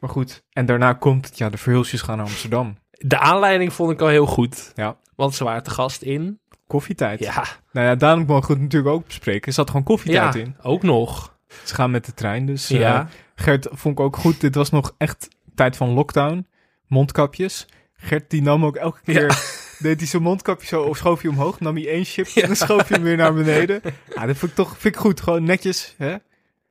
Maar 0.00 0.10
goed. 0.10 0.42
En 0.50 0.66
daarna 0.66 0.92
komt 0.92 1.26
het, 1.26 1.38
ja, 1.38 1.50
de 1.50 1.58
verhulsjes 1.58 2.00
gaan 2.02 2.16
naar 2.16 2.26
Amsterdam. 2.26 2.76
De 2.90 3.18
aanleiding 3.18 3.72
vond 3.72 3.90
ik 3.90 4.00
al 4.00 4.08
heel 4.08 4.26
goed. 4.26 4.72
Ja. 4.74 4.96
Want 5.14 5.34
ze 5.34 5.44
waren 5.44 5.62
te 5.62 5.70
gast 5.70 6.02
in. 6.02 6.40
Koffietijd. 6.66 7.18
Ja, 7.20 7.44
Nou 7.72 7.86
ja, 7.86 7.94
daarom 7.94 8.26
mogen 8.26 8.46
we 8.46 8.52
het 8.52 8.62
natuurlijk 8.62 8.94
ook 8.94 9.06
bespreken. 9.06 9.46
Er 9.46 9.52
zat 9.52 9.66
gewoon 9.66 9.82
koffietijd 9.82 10.34
ja 10.34 10.40
in. 10.40 10.56
ook 10.62 10.82
nog. 10.82 11.36
Ze 11.64 11.74
gaan 11.74 11.90
met 11.90 12.04
de 12.04 12.14
trein, 12.14 12.46
dus 12.46 12.70
eh, 12.70 12.78
Ja. 12.78 13.08
Gert 13.34 13.68
vond 13.70 13.98
ik 13.98 14.04
ook 14.04 14.16
goed. 14.16 14.40
Dit 14.40 14.54
was 14.54 14.70
nog 14.70 14.94
echt 14.98 15.28
tijd 15.54 15.76
van 15.76 15.88
lockdown. 15.88 16.46
Mondkapjes. 16.86 17.66
Gert 17.94 18.30
die 18.30 18.42
nam 18.42 18.64
ook 18.64 18.76
elke 18.76 19.00
keer... 19.04 19.60
Deed 19.78 19.98
hij 19.98 20.08
zijn 20.08 20.22
mondkapje 20.22 20.66
zo, 20.66 20.82
of 20.82 20.96
schoof 20.96 21.20
hij 21.22 21.30
omhoog, 21.30 21.60
nam 21.60 21.74
hij 21.76 21.88
één 21.88 22.04
chip 22.04 22.26
en 22.34 22.46
dan 22.46 22.56
schoof 22.56 22.88
hij 22.88 22.96
hem 22.96 23.02
weer 23.02 23.16
naar 23.16 23.34
beneden. 23.34 23.80
Ja, 24.14 24.26
dat 24.26 24.36
vind 24.36 24.50
ik 24.50 24.56
toch 24.56 24.78
vind 24.78 24.94
ik 24.94 25.00
goed. 25.00 25.20
Gewoon 25.20 25.44
netjes, 25.44 25.94
hè? 25.98 26.12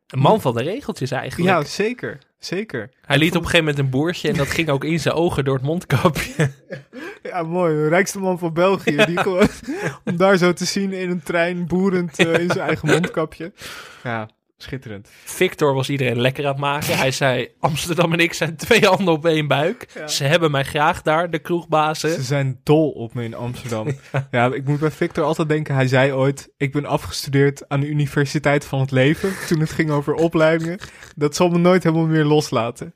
Een 0.07 0.19
man 0.19 0.41
van 0.41 0.53
de 0.53 0.63
regeltjes 0.63 1.11
eigenlijk. 1.11 1.49
Ja, 1.49 1.63
zeker. 1.63 2.17
Zeker. 2.43 2.89
Hij 3.05 3.17
liet 3.17 3.35
op 3.35 3.41
een 3.41 3.49
gegeven 3.49 3.65
moment 3.65 3.83
een 3.83 3.89
boertje 3.89 4.29
en 4.29 4.35
dat 4.35 4.47
ging 4.47 4.69
ook 4.69 4.83
in 4.83 4.99
zijn 4.99 5.15
ogen 5.15 5.43
door 5.43 5.55
het 5.55 5.63
mondkapje. 5.63 6.33
Ja, 7.23 7.43
mooi. 7.43 7.73
De 7.73 7.87
rijkste 7.87 8.19
man 8.19 8.39
van 8.39 8.53
België. 8.53 9.05
Die 9.05 9.19
gewoon, 9.19 9.47
om 10.05 10.17
daar 10.17 10.37
zo 10.37 10.53
te 10.53 10.65
zien 10.65 10.93
in 10.93 11.09
een 11.09 11.23
trein, 11.23 11.67
boerend 11.67 12.19
eh, 12.19 12.33
in 12.33 12.49
zijn 12.49 12.67
eigen 12.67 12.87
mondkapje. 12.87 13.51
Ja, 14.03 14.29
schitterend. 14.61 15.09
Victor 15.23 15.73
was 15.73 15.89
iedereen 15.89 16.21
lekker 16.21 16.43
aan 16.45 16.51
het 16.51 16.59
maken. 16.59 16.97
Hij 16.97 17.11
zei, 17.11 17.47
Amsterdam 17.59 18.13
en 18.13 18.19
ik 18.19 18.33
zijn 18.33 18.55
twee 18.55 18.85
handen 18.85 19.13
op 19.13 19.25
één 19.25 19.47
buik. 19.47 19.85
Ja. 19.95 20.07
Ze 20.07 20.23
hebben 20.23 20.51
mij 20.51 20.63
graag 20.63 21.01
daar, 21.01 21.29
de 21.29 21.37
Ze 21.37 21.43
kroegbazen. 21.43 22.23
zijn 22.23 22.59
dol 22.63 22.89
op 22.89 23.13
me 23.13 23.23
in 23.23 23.33
Amsterdam. 23.35 23.87
Ja, 24.31 24.53
ik 24.53 24.65
moet 24.65 24.79
bij 24.79 24.91
Victor 24.91 25.23
altijd 25.23 25.49
denken. 25.49 25.75
Hij 25.75 25.87
zei 25.87 26.13
ooit, 26.13 26.49
ik 26.57 26.71
ben 26.71 26.85
afgestudeerd 26.85 27.69
aan 27.69 27.79
de 27.79 27.87
Universiteit 27.87 28.65
van 28.65 28.79
het 28.79 28.91
Leven. 28.91 29.33
Toen 29.47 29.59
het 29.59 29.71
ging 29.71 29.89
over 29.89 30.13
opleidingen. 30.13 30.79
Dat 31.15 31.35
zal 31.35 31.49
me 31.49 31.57
nooit 31.57 31.83
helemaal 31.83 32.05
meer 32.05 32.23
loslaten. 32.23 32.93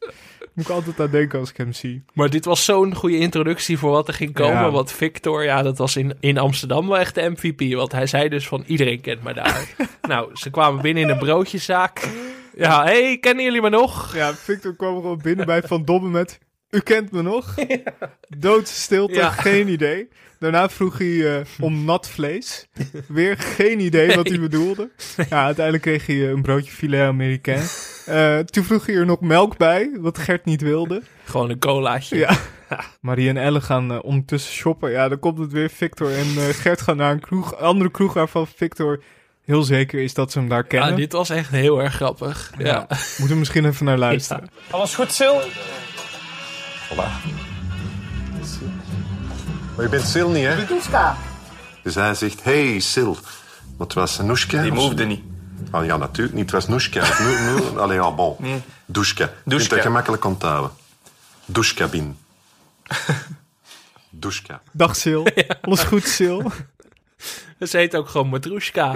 Moet 0.65 0.65
ik 0.65 0.71
altijd 0.71 0.99
aan 0.99 1.09
denken 1.11 1.39
als 1.39 1.49
ik 1.49 1.57
hem 1.57 1.73
zie. 1.73 2.03
Maar 2.13 2.29
dit 2.29 2.45
was 2.45 2.65
zo'n 2.65 2.95
goede 2.95 3.17
introductie 3.17 3.77
voor 3.77 3.91
wat 3.91 4.07
er 4.07 4.13
ging 4.13 4.33
komen. 4.33 4.61
Ja. 4.61 4.71
Want 4.71 4.91
Victor, 4.91 5.43
ja, 5.43 5.61
dat 5.61 5.77
was 5.77 5.95
in, 5.95 6.17
in 6.19 6.37
Amsterdam 6.37 6.87
wel 6.87 6.97
echt 6.97 7.15
de 7.15 7.29
MVP. 7.35 7.73
Want 7.73 7.91
hij 7.91 8.07
zei 8.07 8.29
dus 8.29 8.47
van, 8.47 8.63
iedereen 8.67 9.01
kent 9.01 9.23
mij 9.23 9.33
daar. 9.33 9.75
nou, 10.01 10.29
ze 10.33 10.49
kwamen 10.49 10.81
binnen 10.81 11.03
in 11.03 11.09
een 11.09 11.17
broodjeszaak. 11.17 12.09
Ja, 12.57 12.83
hé, 12.83 13.03
hey, 13.03 13.17
kennen 13.17 13.43
jullie 13.43 13.61
me 13.61 13.69
nog? 13.69 14.15
Ja, 14.15 14.33
Victor 14.33 14.75
kwam 14.75 14.95
gewoon 14.95 15.19
binnen 15.23 15.45
bij 15.45 15.61
Van 15.61 15.85
Dobben 15.85 16.11
met... 16.11 16.39
U 16.69 16.79
kent 16.79 17.11
me 17.11 17.21
nog? 17.21 17.55
Doodse 18.37 18.73
stilte, 18.73 19.13
Ja. 19.13 19.29
geen 19.29 19.67
idee. 19.67 20.07
Daarna 20.39 20.69
vroeg 20.69 20.97
hij 20.97 21.37
eh, 21.39 21.45
om 21.59 21.85
nat 21.85 22.09
vlees. 22.09 22.67
Weer 23.07 23.37
geen 23.37 23.79
idee 23.79 24.15
wat 24.15 24.27
hij 24.27 24.39
bedoelde. 24.39 24.89
Ja, 25.29 25.43
uiteindelijk 25.45 25.83
kreeg 25.83 26.05
hij 26.05 26.15
eh, 26.15 26.29
een 26.29 26.41
broodje 26.41 26.71
filet 26.71 27.01
américain. 27.07 27.63
Eh, 28.05 28.39
toen 28.39 28.63
vroeg 28.63 28.85
hij 28.85 28.95
er 28.95 29.05
nog 29.05 29.21
melk 29.21 29.57
bij, 29.57 29.89
wat 29.99 30.17
Gert 30.17 30.45
niet 30.45 30.61
wilde. 30.61 31.01
Gewoon 31.25 31.49
een 31.49 31.59
colaatje. 31.59 32.17
Ja. 32.17 32.37
Marie 33.01 33.29
en 33.29 33.37
Elle 33.37 33.61
gaan 33.61 33.91
eh, 33.91 33.99
ondertussen 34.03 34.53
shoppen. 34.53 34.91
Ja, 34.91 35.07
dan 35.09 35.19
komt 35.19 35.37
het 35.37 35.51
weer. 35.51 35.69
Victor 35.69 36.11
en 36.13 36.25
Gert 36.53 36.81
gaan 36.81 36.97
naar 36.97 37.11
een 37.11 37.19
kroeg, 37.19 37.55
andere 37.57 37.91
kroeg 37.91 38.13
waarvan 38.13 38.47
Victor 38.47 39.03
heel 39.45 39.63
zeker 39.63 39.99
is 40.01 40.13
dat 40.13 40.31
ze 40.31 40.39
hem 40.39 40.49
daar 40.49 40.61
Ja, 40.61 40.67
kennen. 40.67 40.95
dit 40.95 41.11
was 41.11 41.29
echt 41.29 41.49
heel 41.49 41.81
erg 41.81 41.93
grappig. 41.95 42.51
Ja. 42.57 42.65
Ja. 42.65 42.85
Moeten 42.89 43.27
we 43.27 43.35
misschien 43.35 43.65
even 43.65 43.85
naar 43.85 43.97
luisteren. 43.97 44.49
Alles 44.69 44.95
goed, 44.95 45.11
Sil? 45.19 45.35
Maar 49.75 49.83
je 49.85 49.89
bent 49.89 50.07
Sil 50.13 50.29
niet, 50.29 50.45
hè? 50.45 50.65
Toeska. 50.65 51.17
Dus 51.83 51.95
hij 51.95 52.13
zegt, 52.13 52.43
hey 52.43 52.79
Sil. 52.91 53.13
Maar 53.77 53.87
het 53.87 53.93
was 53.93 54.17
Noeska. 54.17 54.61
Die 54.61 54.71
movede 54.71 55.05
niet. 55.05 55.23
Ah, 55.71 55.85
ja, 55.85 55.97
natuurlijk 55.97 56.35
niet. 56.35 56.43
Het 56.43 56.53
was 56.53 56.67
Noeska. 56.67 57.03
Allee, 57.81 57.97
ja, 57.97 58.11
bon. 58.11 58.63
Douchka. 58.85 59.23
Je 59.23 59.55
kunt 59.55 59.69
dat 59.69 59.79
gemakkelijk 59.79 60.25
onthouden. 60.25 60.71
Douchkabine. 61.45 62.11
Douchka. 64.09 64.61
Dag 64.71 64.95
Sil. 65.01 65.21
Alles 65.61 65.83
goed 65.83 66.07
Sil? 66.17 66.39
Ze 67.59 67.77
heet 67.77 67.95
ook 67.95 68.07
gewoon 68.09 68.27
Matrushka. 68.27 68.93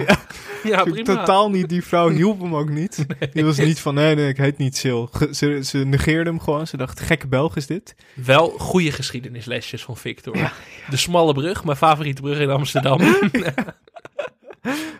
Ja, 0.62 0.78
Ik 0.84 0.90
prima. 0.92 1.02
Totaal 1.16 1.50
niet, 1.50 1.68
die 1.68 1.84
vrouw 1.84 2.08
hielp 2.08 2.40
hem 2.40 2.54
ook 2.56 2.68
niet. 2.68 3.06
Die 3.32 3.44
was 3.44 3.56
niet 3.58 3.80
van, 3.80 3.94
nee, 3.94 4.14
nee, 4.14 4.28
ik 4.28 4.36
heet 4.36 4.58
niet 4.58 4.76
Sil. 4.82 5.02
Ze, 5.30 5.60
ze 5.64 5.78
negeerde 5.78 6.30
hem 6.30 6.40
gewoon. 6.40 6.66
Ze 6.66 6.76
dacht, 6.76 7.00
gekke 7.00 7.26
Belg 7.26 7.56
is 7.56 7.66
dit. 7.66 7.94
Wel 8.14 8.48
goede 8.48 8.92
geschiedenislesjes 8.92 9.82
van 9.84 9.96
Victor. 9.96 10.36
De 10.90 10.96
smalle 10.96 11.32
brug, 11.34 11.64
mijn 11.64 11.76
favoriete 11.76 12.22
brug 12.22 12.38
in 12.38 12.50
Amsterdam. 12.50 13.00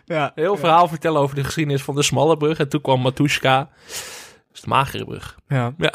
Ja, 0.05 0.31
Heel 0.35 0.57
verhaal 0.57 0.87
vertellen 0.87 1.21
over 1.21 1.35
de 1.35 1.43
geschiedenis 1.43 1.81
van 1.81 1.95
de 1.95 2.03
smalle 2.03 2.37
brug. 2.37 2.59
En 2.59 2.69
toen 2.69 2.81
kwam 2.81 3.01
Matushka. 3.01 3.57
Dat 3.57 4.53
is 4.53 4.61
de 4.61 4.67
magere 4.67 5.05
brug. 5.05 5.37
ja. 5.47 5.73
Ja. 5.77 5.93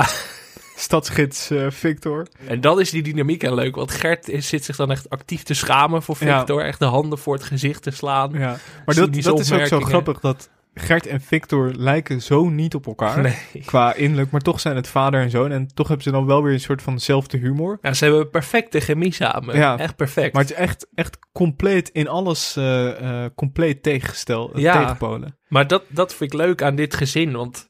Stadsgids 0.76 1.50
eh, 1.50 1.66
Victor. 1.70 2.26
En 2.46 2.60
dan 2.60 2.80
is 2.80 2.90
die 2.90 3.02
dynamiek 3.02 3.42
heel 3.42 3.54
leuk. 3.54 3.74
Want 3.76 3.90
Gert 3.90 4.28
is, 4.28 4.48
zit 4.48 4.64
zich 4.64 4.76
dan 4.76 4.90
echt 4.90 5.10
actief 5.10 5.42
te 5.42 5.54
schamen 5.54 6.02
voor 6.02 6.16
Ja. 6.20 6.38
Victor. 6.38 6.62
Echt 6.64 6.78
de 6.78 6.84
handen 6.84 7.18
voor 7.18 7.34
het 7.34 7.44
gezicht 7.44 7.82
te 7.82 7.90
slaan. 7.90 8.32
Ja. 8.32 8.56
Maar 8.86 8.94
dat, 8.94 9.14
dat 9.14 9.38
is 9.40 9.52
ook 9.52 9.66
zo 9.66 9.80
grappig 9.80 10.20
dat 10.20 10.50
Gert 10.74 11.06
en 11.06 11.20
Victor 11.20 11.72
lijken 11.76 12.22
zo 12.22 12.48
niet 12.48 12.74
op 12.74 12.86
elkaar. 12.86 13.20
Nee. 13.22 13.62
Qua 13.64 13.94
innerlijk, 13.94 14.30
maar 14.30 14.40
toch 14.40 14.60
zijn 14.60 14.76
het 14.76 14.88
vader 14.88 15.20
en 15.20 15.30
zoon. 15.30 15.50
En 15.52 15.66
toch 15.74 15.86
hebben 15.88 16.04
ze 16.04 16.10
dan 16.10 16.26
wel 16.26 16.42
weer 16.42 16.52
een 16.52 16.60
soort 16.60 16.82
van 16.82 16.94
dezelfde 16.94 17.38
humor. 17.38 17.78
Ja, 17.82 17.92
ze 17.92 18.04
hebben 18.04 18.30
perfecte 18.30 18.80
chemie 18.80 19.12
samen. 19.12 19.56
Ja. 19.56 19.78
Echt 19.78 19.96
perfect. 19.96 20.32
Maar 20.32 20.42
het 20.42 20.50
is 20.50 20.56
echt, 20.56 20.86
echt 20.94 21.18
compleet 21.32 21.88
in 21.88 22.08
alles 22.08 22.56
eh, 22.56 23.24
eh, 23.24 23.30
compleet 23.34 23.82
tegenstel, 23.82 24.58
Ja. 24.58 24.80
tegenpolen. 24.80 25.36
Maar 25.48 25.66
dat, 25.66 25.82
dat 25.88 26.14
vind 26.14 26.32
ik 26.32 26.38
leuk 26.38 26.62
aan 26.62 26.74
dit 26.76 26.94
gezin, 26.94 27.32
want 27.32 27.68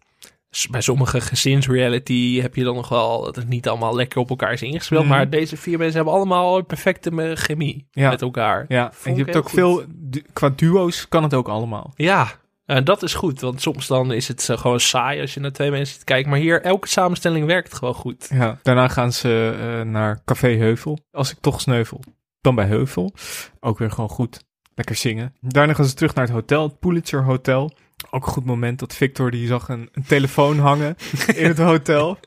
bij 0.70 0.80
sommige 0.80 1.20
gezinsreality 1.20 2.40
heb 2.40 2.54
je 2.54 2.64
dan 2.64 2.74
nog 2.74 2.88
wel 2.88 3.24
dat 3.24 3.36
het 3.36 3.48
niet 3.48 3.68
allemaal 3.68 3.94
lekker 3.94 4.20
op 4.20 4.30
elkaar 4.30 4.52
is 4.52 4.62
ingespeeld. 4.62 5.04
Mhm. 5.04 5.12
Maar 5.12 5.30
deze 5.30 5.56
vier 5.56 5.78
mensen 5.78 5.96
hebben 5.96 6.14
allemaal 6.14 6.62
perfecte 6.62 7.32
chemie 7.36 7.86
Ja. 7.90 8.10
met 8.10 8.22
elkaar. 8.22 8.64
Ja, 8.68 8.90
Vond 8.92 9.04
en 9.04 9.16
je 9.16 9.24
hebt 9.24 9.36
ook 9.36 9.44
goed. 9.48 9.52
veel, 9.58 9.82
du- 9.88 10.22
qua 10.32 10.48
duo's 10.56 11.08
kan 11.08 11.22
het 11.22 11.34
ook 11.34 11.48
allemaal. 11.48 11.92
Ja, 11.96 12.28
en 12.66 12.84
dat 12.84 13.02
is 13.02 13.14
goed, 13.14 13.40
want 13.40 13.60
soms 13.62 13.86
dan 13.86 14.12
is 14.12 14.28
het 14.28 14.48
gewoon 14.52 14.80
saai 14.80 15.20
als 15.20 15.34
je 15.34 15.40
naar 15.40 15.52
twee 15.52 15.70
mensen 15.70 15.94
zit 15.94 16.04
kijken. 16.04 16.30
Maar 16.30 16.38
hier, 16.38 16.62
elke 16.62 16.88
samenstelling 16.88 17.46
werkt 17.46 17.74
gewoon 17.74 17.94
goed. 17.94 18.28
Ja, 18.32 18.58
daarna 18.62 18.88
gaan 18.88 19.12
ze 19.12 19.56
eh, 19.60 19.88
naar 19.90 20.20
Café 20.24 20.48
Heuvel. 20.48 20.98
Als 21.10 21.30
ik 21.30 21.36
toch 21.40 21.60
sneuvel, 21.60 22.00
dan 22.40 22.54
bij 22.54 22.66
Heuvel. 22.66 23.12
Ook 23.60 23.78
weer 23.78 23.90
gewoon 23.90 24.10
goed. 24.10 24.44
Lekker 24.74 24.96
zingen. 24.96 25.34
Daarna 25.40 25.72
gaan 25.74 25.84
ze 25.84 25.94
terug 25.94 26.14
naar 26.14 26.24
het 26.24 26.34
hotel, 26.34 26.62
het 26.62 26.78
Pulitzer 26.78 27.24
Hotel. 27.24 27.70
Ook 28.10 28.26
een 28.26 28.32
goed 28.32 28.44
moment 28.44 28.78
dat 28.78 28.94
Victor, 28.94 29.30
die 29.30 29.46
zag 29.46 29.68
een, 29.68 29.88
een 29.92 30.04
telefoon 30.06 30.58
hangen 30.58 30.96
in 31.34 31.46
het 31.46 31.58
hotel. 31.58 32.18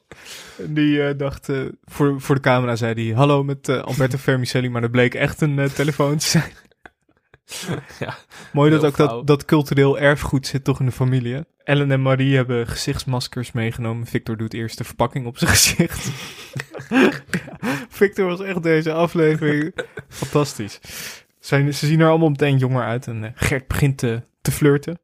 En 0.57 0.73
Die 0.73 1.03
eh, 1.03 1.17
dacht, 1.17 1.49
eh, 1.49 1.61
voor, 1.85 2.21
voor 2.21 2.35
de 2.35 2.41
camera 2.41 2.75
zei 2.75 3.05
hij, 3.05 3.15
hallo 3.15 3.43
met 3.43 3.69
eh, 3.69 3.81
Alberto 3.81 4.17
Vermicelli, 4.17 4.69
maar 4.69 4.81
dat 4.81 4.91
bleek 4.91 5.13
echt 5.13 5.41
een 5.41 5.69
telefoon 5.73 6.17
te 6.17 6.25
zijn. 6.25 6.51
Ja, 7.99 8.17
Mooi 8.53 8.71
dat 8.71 8.83
ook 8.85 8.97
dat, 8.97 9.27
dat 9.27 9.45
cultureel 9.45 9.99
erfgoed 9.99 10.47
zit 10.47 10.63
toch 10.63 10.79
in 10.79 10.85
de 10.85 10.91
familie. 10.91 11.33
hè? 11.33 11.41
Ellen 11.63 11.91
en 11.91 12.01
Marie 12.01 12.35
hebben 12.35 12.67
gezichtsmaskers 12.67 13.51
meegenomen. 13.51 14.05
Victor 14.07 14.37
doet 14.37 14.53
eerst 14.53 14.77
de 14.77 14.83
verpakking 14.83 15.25
op 15.25 15.37
zijn 15.37 15.49
gezicht. 15.51 16.09
Victor 17.99 18.25
was 18.25 18.41
echt 18.41 18.63
deze 18.63 18.93
aflevering 18.93 19.73
fantastisch. 20.07 20.79
Zijn, 21.39 21.73
ze 21.73 21.85
zien 21.85 21.99
er 21.99 22.09
allemaal 22.09 22.29
meteen 22.29 22.57
jonger 22.57 22.83
uit 22.83 23.07
en 23.07 23.31
Gert 23.35 23.67
begint 23.67 23.97
te, 23.97 24.21
te 24.41 24.51
flirten. 24.51 24.99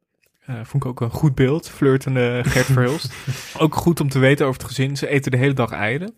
Eh, 0.46 0.54
vond 0.62 0.84
ik 0.84 0.90
ook 0.90 1.00
een 1.00 1.10
goed 1.10 1.34
beeld, 1.34 1.68
flirtende 1.68 2.42
Gert 2.44 2.66
Verhulst. 2.66 3.14
ook 3.58 3.74
goed 3.74 4.00
om 4.00 4.08
te 4.08 4.18
weten 4.18 4.46
over 4.46 4.60
het 4.60 4.68
gezin. 4.68 4.96
Ze 4.96 5.08
eten 5.08 5.30
de 5.30 5.36
hele 5.36 5.52
dag 5.52 5.70
eieren. 5.70 6.14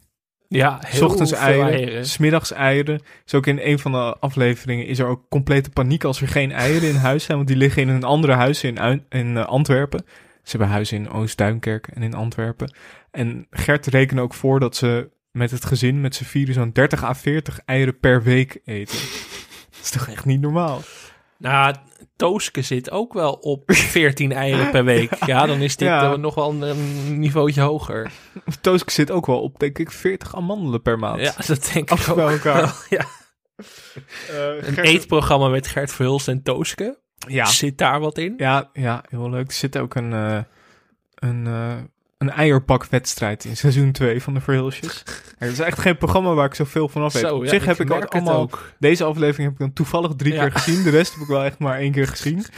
ja 0.49 0.81
S 0.87 0.91
heel 0.91 1.07
ochtends 1.07 1.33
eieren, 1.33 1.72
eieren. 1.72 2.07
smiddags 2.07 2.53
eieren. 2.53 3.01
Is 3.26 3.35
ook 3.35 3.47
in 3.47 3.59
een 3.62 3.79
van 3.79 3.93
de 3.93 4.16
afleveringen 4.20 4.87
is 4.87 4.99
er 4.99 5.07
ook 5.07 5.29
complete 5.29 5.70
paniek 5.70 6.05
als 6.05 6.20
er 6.20 6.29
geen 6.29 6.53
eieren 6.53 6.89
in 6.89 6.95
huis 6.95 7.24
zijn. 7.24 7.37
Want 7.37 7.49
die 7.49 7.57
liggen 7.57 7.83
in 7.83 7.89
een 7.89 8.05
andere 8.05 8.33
huis 8.33 8.64
in, 8.64 9.03
in 9.09 9.37
eh, 9.37 9.47
Antwerpen. 9.47 10.05
Ze 10.43 10.57
hebben 10.57 10.68
huizen 10.68 10.97
in 10.97 11.11
Oost-Duinkerk 11.11 11.87
en 11.87 12.03
in 12.03 12.14
Antwerpen. 12.14 12.74
En 13.11 13.47
Gert 13.51 13.87
rekent 13.87 14.20
ook 14.20 14.35
voor 14.35 14.61
dat 14.61 14.76
ze 14.76 15.11
met 15.33 15.51
het 15.51 15.64
gezin, 15.64 16.01
met 16.01 16.14
z'n 16.14 16.24
vieren, 16.24 16.55
zo'n 16.55 16.70
30 16.72 17.05
à 17.05 17.14
40 17.14 17.61
eieren 17.64 17.99
per 17.99 18.22
week 18.22 18.61
eten. 18.64 18.99
Dat 19.70 19.81
is 19.83 19.91
toch 19.91 20.09
echt 20.09 20.24
niet 20.24 20.41
normaal? 20.41 20.81
Nou, 21.39 21.74
Tooske 22.16 22.62
zit 22.62 22.91
ook 22.91 23.12
wel 23.12 23.32
op 23.32 23.62
14 23.95 24.32
eieren 24.32 24.70
per 24.70 24.84
week. 24.84 25.24
Ja, 25.26 25.47
dan 25.47 25.61
is 25.61 25.76
dit 25.76 25.89
Ja. 25.89 26.12
eh, 26.12 26.18
nog 26.18 26.34
wel 26.34 26.51
een, 26.51 26.62
een 26.62 27.18
niveautje 27.18 27.61
hoger. 27.61 28.11
Toosk 28.61 28.91
zit 28.91 29.11
ook 29.11 29.26
wel 29.26 29.41
op, 29.41 29.59
denk 29.59 29.78
ik, 29.78 29.91
40 29.91 30.34
amandelen 30.36 30.82
per 30.82 30.99
maand. 30.99 31.20
Ja, 31.20 31.32
dat 31.47 31.70
denk 31.72 31.91
Af 31.91 32.03
ik 32.03 32.09
ook 32.09 32.16
bij 32.16 32.32
elkaar. 32.32 32.61
wel. 32.61 32.72
Ja. 32.99 33.05
Eh, 34.28 34.66
Een 34.66 34.72
Gert- 34.74 34.86
eetprogramma 34.86 35.49
met 35.49 35.66
Gert 35.66 35.93
Verhulst 35.93 36.28
en 36.28 36.43
Tooske. 36.43 36.99
Ja, 37.28 37.45
Zit 37.45 37.78
daar 37.78 38.01
wat 38.01 38.18
in? 38.18 38.34
Ja, 38.36 38.70
ja, 38.72 39.05
heel 39.09 39.30
leuk. 39.30 39.47
Er 39.47 39.53
zit 39.53 39.78
ook 39.78 39.95
een, 39.95 40.12
eh 40.12 40.39
een, 41.14 41.47
een 42.19 42.31
eierpakwedstrijd 42.31 43.45
in 43.45 43.57
seizoen 43.57 43.93
2 43.93 44.23
van 44.23 44.35
de 44.35 44.41
Verhulsjes. 44.41 45.03
Het 45.39 45.53
is 45.53 45.59
echt 45.59 45.79
geen 45.79 45.97
programma 45.97 46.35
waar 46.35 46.47
ik 46.47 46.55
zoveel 46.55 46.89
van 46.89 47.03
af 47.03 47.12
weet. 47.12 47.23
Zo, 47.23 47.37
Op 47.37 47.43
ja, 47.45 47.49
zich 47.49 47.64
heb 47.64 47.81
ik 47.81 47.89
het 47.93 48.11
allemaal... 48.11 48.41
ook. 48.41 48.73
Deze 48.79 49.05
aflevering 49.05 49.43
heb 49.43 49.53
ik 49.53 49.59
dan 49.59 49.73
toevallig 49.73 50.12
drie 50.16 50.33
Ja. 50.33 50.41
keer 50.49 50.53
gezien. 50.53 50.83
De 50.83 50.91
rest 50.91 51.12
heb 51.12 51.23
ik 51.23 51.29
wel 51.29 51.43
echt 51.45 51.59
maar 51.59 51.79
één 51.79 51.93
keer 51.93 52.07
gezien. 52.07 52.45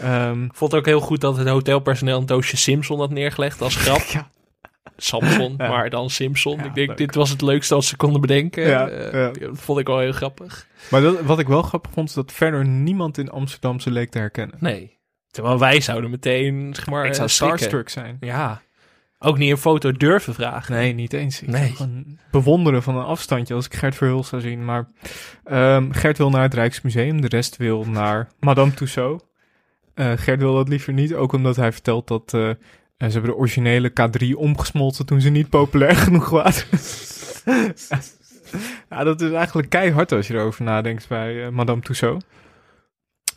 Ehm, 0.00 0.44
Ik 0.44 0.54
vond 0.54 0.70
het 0.72 0.80
ook 0.80 0.86
heel 0.86 1.00
goed 1.00 1.20
dat 1.20 1.36
het 1.36 1.48
hotelpersoneel 1.48 2.18
een 2.18 2.26
doosje 2.26 2.56
Simpson 2.56 2.98
had 2.98 3.10
neergelegd 3.10 3.60
als 3.60 3.76
grap. 3.76 4.00
ja, 4.12 4.30
Samson, 4.96 5.54
Ja. 5.58 5.68
maar 5.68 5.90
dan 5.90 6.10
Simpson. 6.10 6.56
Ja, 6.56 6.64
ik 6.64 6.74
denk, 6.74 6.88
leuk. 6.88 6.96
dit 6.96 7.14
was 7.14 7.30
het 7.30 7.40
leukste 7.40 7.74
wat 7.74 7.84
ze 7.84 7.96
konden 7.96 8.20
bedenken. 8.20 8.66
Ja, 8.68 8.88
Eh. 8.88 9.28
Dat 9.40 9.50
vond 9.52 9.78
ik 9.78 9.86
wel 9.86 9.98
heel 9.98 10.12
grappig. 10.12 10.66
maar 10.90 11.00
dat, 11.00 11.20
wat 11.20 11.38
ik 11.38 11.46
wel 11.48 11.62
grappig 11.62 11.90
vond, 11.92 12.08
is 12.08 12.14
dat 12.14 12.32
verder 12.32 12.66
niemand 12.66 13.18
in 13.18 13.30
Amsterdam 13.30 13.80
ze 13.80 13.90
leek 13.90 14.10
te 14.10 14.18
herkennen. 14.18 14.56
Nee. 14.60 14.98
Terwijl 15.30 15.58
wij 15.58 15.80
zouden 15.80 16.10
meteen, 16.10 16.74
zeg 16.74 16.86
maar, 16.86 17.06
ik 17.06 17.14
zou 17.14 17.26
eh, 17.26 17.32
starstruck 17.34 17.88
zijn. 17.88 18.16
Ja. 18.20 18.62
Ook 19.22 19.38
niet 19.38 19.50
een 19.50 19.56
foto 19.58 19.92
durven 19.92 20.34
vragen. 20.34 20.74
Nee, 20.74 20.94
niet 20.94 21.12
eens. 21.12 21.42
Ik 21.42 21.48
Nee. 21.48 21.74
bewonderen 22.30 22.82
van 22.82 22.96
een 22.96 23.04
afstandje 23.04 23.54
als 23.54 23.66
ik 23.66 23.74
Gert 23.74 23.94
Verhulst 23.94 24.28
zou 24.28 24.42
zien. 24.42 24.64
Maar 24.64 24.88
ehm, 25.44 25.90
Gert 25.90 26.18
wil 26.18 26.30
naar 26.30 26.42
het 26.42 26.54
Rijksmuseum, 26.54 27.20
de 27.20 27.28
rest 27.28 27.56
wil 27.56 27.84
naar 27.84 28.28
Madame 28.38 28.74
Tussauds. 28.74 29.24
Eh, 29.94 30.12
Gert 30.16 30.40
wil 30.40 30.54
dat 30.54 30.68
liever 30.68 30.92
niet, 30.92 31.14
ook 31.14 31.32
omdat 31.32 31.56
hij 31.56 31.72
vertelt 31.72 32.08
dat 32.08 32.34
eh, 32.34 32.50
eh, 32.50 32.56
ze 32.96 33.12
hebben 33.12 33.30
de 33.30 33.36
originele 33.36 33.90
K3 33.90 34.36
omgesmolten 34.36 35.06
toen 35.06 35.20
ze 35.20 35.30
niet 35.30 35.48
populair 35.48 35.96
genoeg 36.06 36.28
waren. 36.30 36.64
ja, 38.90 39.04
dat 39.04 39.20
is 39.20 39.32
eigenlijk 39.32 39.70
keihard 39.70 40.12
als 40.12 40.26
je 40.26 40.34
erover 40.34 40.64
nadenkt 40.64 41.08
bij 41.08 41.50
Madame 41.50 41.80
Tussauds. 41.80 42.24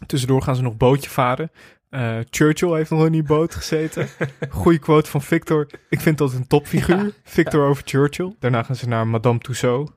Tussendoor 0.05 0.41
gaan 0.41 0.55
ze 0.55 0.61
nog 0.61 0.77
bootje 0.77 1.09
varen. 1.09 1.51
Eh, 1.93 2.17
Churchill 2.29 2.73
heeft 2.73 2.89
nog 2.89 3.05
in 3.05 3.11
die 3.11 3.23
boot 3.23 3.55
gezeten. 3.55 4.07
Goeie 4.49 4.79
quote 4.79 5.09
van 5.09 5.21
Victor. 5.21 5.67
Ik 5.89 6.01
vind 6.01 6.17
dat 6.17 6.33
een 6.33 6.47
topfiguur. 6.47 7.13
Victor 7.23 7.67
over 7.67 7.83
Churchill. 7.85 8.35
Daarna 8.39 8.63
gaan 8.63 8.75
ze 8.75 8.87
naar 8.87 9.07
Madame 9.07 9.39
Tussauds. 9.39 9.91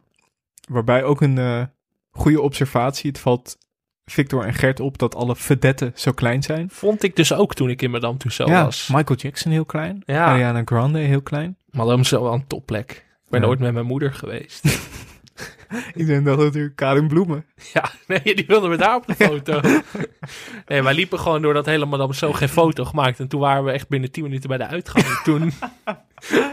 Waarbij 0.68 1.04
ook 1.04 1.20
een 1.20 1.38
eh, 1.38 1.62
goede 2.10 2.40
observatie. 2.40 3.10
Het 3.10 3.18
valt 3.18 3.58
Victor 4.04 4.44
en 4.44 4.54
Gert 4.54 4.80
op 4.80 4.98
dat 4.98 5.14
alle 5.14 5.36
vedetten 5.36 5.92
zo 5.94 6.12
klein 6.12 6.42
zijn. 6.42 6.70
Vond 6.70 7.02
ik 7.02 7.16
dus 7.16 7.32
ook 7.32 7.54
toen 7.54 7.70
ik 7.70 7.82
in 7.82 7.90
Madame 7.90 8.16
Tussauds 8.16 8.52
ja, 8.52 8.64
was. 8.64 8.88
Michael 8.92 9.18
Jackson 9.18 9.52
heel 9.52 9.64
klein. 9.64 10.02
Ariana 10.06 10.62
Grande 10.64 10.98
heel 10.98 11.22
klein. 11.22 11.56
Madame 11.70 11.96
Tussauds 11.96 12.24
wel 12.24 12.34
een 12.34 12.46
topplek. 12.46 12.90
Ik 13.24 13.30
ben 13.30 13.40
nooit 13.40 13.58
met 13.58 13.72
mijn 13.72 13.86
moeder 13.86 14.14
geweest. 14.14 14.64
Iedereen 15.94 16.24
dacht 16.24 16.38
natuurlijk 16.38 16.76
Karin 16.76 17.08
Bloemen. 17.08 17.44
ja, 17.72 17.90
nee, 18.06 18.34
die 18.34 18.44
wilden 18.46 18.70
we 18.70 18.76
daar 18.76 18.94
op 18.96 19.06
de 19.06 19.14
foto. 19.26 19.60
nee, 20.66 20.82
wij 20.82 20.94
liepen 20.94 21.18
gewoon 21.18 21.42
door 21.42 21.54
dat 21.54 21.66
hele 21.66 21.86
Madame 21.86 22.08
Tussauds 22.10 22.38
geen 22.38 22.48
foto 22.48 22.84
gemaakt. 22.84 23.20
En 23.20 23.28
toen 23.28 23.40
waren 23.40 23.64
we 23.64 23.70
echt 23.70 23.88
binnen 23.88 24.10
10 24.10 24.22
minuten 24.22 24.48
bij 24.48 24.58
de 24.58 24.66
uitgang. 24.66 25.04
toen, 25.24 25.52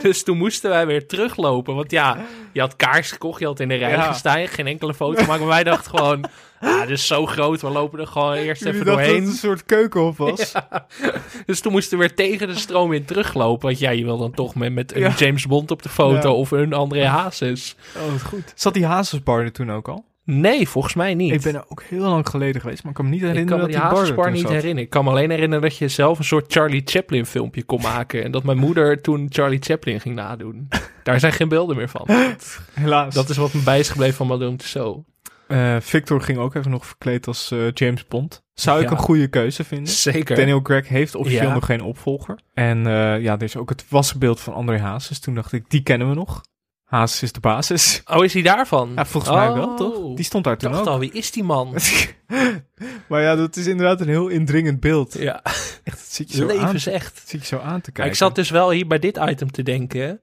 dus 0.01 0.23
toen 0.23 0.37
moesten 0.37 0.69
wij 0.69 0.87
weer 0.87 1.07
teruglopen. 1.07 1.75
Want 1.75 1.91
ja, 1.91 2.17
je 2.51 2.59
had 2.59 2.75
kaars 2.75 3.11
gekocht, 3.11 3.39
je 3.39 3.45
had 3.45 3.59
in 3.59 3.67
de 3.67 3.75
rij 3.75 3.89
Ja. 3.91 4.01
gestaan. 4.11 4.47
Geen 4.47 4.67
enkele 4.67 4.93
foto 4.93 5.25
maken. 5.25 5.37
Maar 5.39 5.47
wij 5.47 5.63
dachten 5.63 5.97
gewoon, 5.97 6.25
dit 6.63 6.89
is 6.89 7.07
zo 7.07 7.25
groot. 7.25 7.61
We 7.61 7.69
lopen 7.69 7.99
er 7.99 8.07
gewoon 8.07 8.33
eerst 8.33 8.63
Jullie 8.63 8.73
even 8.75 8.85
dachten 8.85 9.03
dat 9.05 9.13
doorheen. 9.13 9.21
het 9.23 9.31
een 9.43 9.49
soort 9.49 9.65
keukenhof 9.65 10.17
was. 10.17 10.51
Dus 11.45 11.59
toen 11.59 11.71
moesten 11.71 11.97
we 11.97 12.03
weer 12.05 12.15
tegen 12.15 12.47
de 12.47 12.55
stroom 12.55 12.93
in 12.93 13.05
teruglopen. 13.05 13.67
Want 13.67 13.79
ja, 13.79 13.89
je 13.89 14.03
wil 14.03 14.17
dan 14.17 14.31
toch 14.31 14.55
met, 14.55 14.73
met 14.73 14.95
een 14.95 15.01
Ja. 15.01 15.13
James 15.17 15.45
Bond 15.47 15.71
op 15.71 15.81
de 15.83 15.89
foto 15.89 16.29
Ja. 16.29 16.35
of 16.35 16.51
een 16.51 16.73
André 16.73 17.05
Hazes. 17.05 17.75
Oh, 18.05 18.11
wat 18.11 18.21
goed. 18.23 18.53
Zat 18.55 18.73
die 18.73 18.85
Hazesbar 18.85 19.41
er 19.43 19.51
toen 19.51 19.71
ook 19.71 19.87
al? 19.87 20.05
Nee, 20.25 20.67
volgens 20.69 20.93
mij 20.93 21.13
niet. 21.15 21.31
Ik 21.33 21.41
ben 21.41 21.55
er 21.55 21.63
ook 21.67 21.83
heel 21.83 21.99
lang 21.99 22.29
geleden 22.29 22.61
geweest, 22.61 22.81
maar 22.83 22.91
ik 22.91 22.97
kan 22.97 23.05
me 23.05 23.11
niet 23.11 23.21
Ik 23.21 23.27
herinneren 23.27 23.57
kan 23.59 23.67
me 23.67 23.71
die 23.73 23.81
dat 23.81 23.89
die 23.89 23.99
bar 23.99 23.99
er 23.99 24.05
Hazesbar 24.05 24.25
toen 24.25 24.33
niet 24.33 24.41
zat. 24.41 24.51
herinneren. 24.51 24.83
Ik 24.83 24.89
kan 24.89 25.03
me 25.03 25.09
alleen 25.09 25.29
herinneren 25.29 25.61
dat 25.63 25.77
je 25.77 25.87
zelf 25.87 26.17
een 26.19 26.23
soort 26.25 26.51
Charlie 26.53 26.81
Chaplin 26.85 27.25
filmpje 27.25 27.63
kon 27.63 27.81
maken. 27.81 28.23
En 28.23 28.31
dat 28.31 28.43
mijn 28.43 28.57
moeder 28.57 29.01
toen 29.01 29.27
Charlie 29.29 29.59
Chaplin 29.61 29.99
ging 29.99 30.15
nadoen. 30.15 30.67
Daar 31.03 31.19
zijn 31.19 31.33
geen 31.33 31.49
beelden 31.49 31.75
meer 31.75 31.89
van. 31.89 32.07
Helaas. 32.73 33.13
Dat 33.13 33.29
is 33.29 33.37
wat 33.37 33.53
me 33.53 33.61
bij 33.61 33.79
is 33.79 33.89
gebleven 33.89 34.15
van 34.15 34.27
Madame 34.27 34.55
Tussauds. 34.55 34.99
Eh, 35.47 35.75
Victor 35.79 36.21
ging 36.21 36.37
ook 36.37 36.55
even 36.55 36.71
nog 36.71 36.85
verkleed 36.85 37.27
als 37.27 37.51
eh, 37.51 37.71
James 37.73 38.07
Bond. 38.07 38.43
Zou 38.53 38.77
ik 38.81 38.85
Ja. 38.85 38.91
een 38.91 38.97
goede 39.03 39.27
keuze 39.27 39.63
vinden. 39.63 39.93
Zeker. 39.93 40.35
Daniel 40.35 40.61
Craig 40.61 40.87
heeft 40.87 41.15
officieel 41.15 41.47
Ja. 41.47 41.53
nog 41.53 41.65
geen 41.65 41.81
opvolger. 41.81 42.39
En 42.53 42.87
eh, 42.87 43.21
ja, 43.21 43.33
er 43.33 43.43
is 43.43 43.55
ook 43.57 43.69
het 43.69 43.85
wassenbeeld 43.89 44.39
van 44.39 44.53
André 44.53 44.79
Hazes. 44.79 45.19
Toen 45.19 45.35
dacht 45.35 45.51
ik, 45.51 45.69
die 45.69 45.83
kennen 45.83 46.09
we 46.09 46.15
nog. 46.15 46.41
Hazes 46.83 47.23
is 47.23 47.31
de 47.31 47.39
basis. 47.39 48.01
Oh, 48.05 48.23
is 48.23 48.33
hij 48.33 48.41
daarvan? 48.41 48.91
Ja, 48.95 49.05
volgens 49.05 49.33
mij 49.35 49.53
wel, 49.53 49.67
Oh. 49.69 49.77
toch? 49.77 50.15
Die 50.15 50.25
stond 50.25 50.43
daar 50.43 50.53
Ik 50.53 50.59
toen 50.59 50.71
dacht 50.71 50.83
ook. 50.83 50.89
al, 50.89 50.99
wie 50.99 51.11
is 51.11 51.31
die 51.31 51.43
man? 51.43 51.73
maar 53.09 53.21
ja, 53.21 53.35
dat 53.35 53.55
is 53.55 53.67
inderdaad 53.67 54.01
een 54.01 54.07
heel 54.07 54.27
indringend 54.27 54.79
beeld. 54.79 55.13
ja, 55.19 55.41
Echt, 55.43 55.83
dat 55.83 55.99
zit 55.99 56.31
je 56.31 56.37
zo, 56.37 56.49
aan, 56.49 56.55
levensecht. 56.55 57.15
dat 57.15 57.29
zit 57.29 57.39
je 57.41 57.45
zo 57.47 57.55
aan 57.57 57.61
te 57.61 57.67
Maar 57.69 57.81
kijken. 57.81 58.05
ik 58.05 58.15
zat 58.15 58.35
dus 58.35 58.49
wel 58.49 58.69
hier 58.71 58.87
bij 58.87 58.99
dit 58.99 59.17
item 59.17 59.51
te 59.51 59.63
denken. 59.63 60.21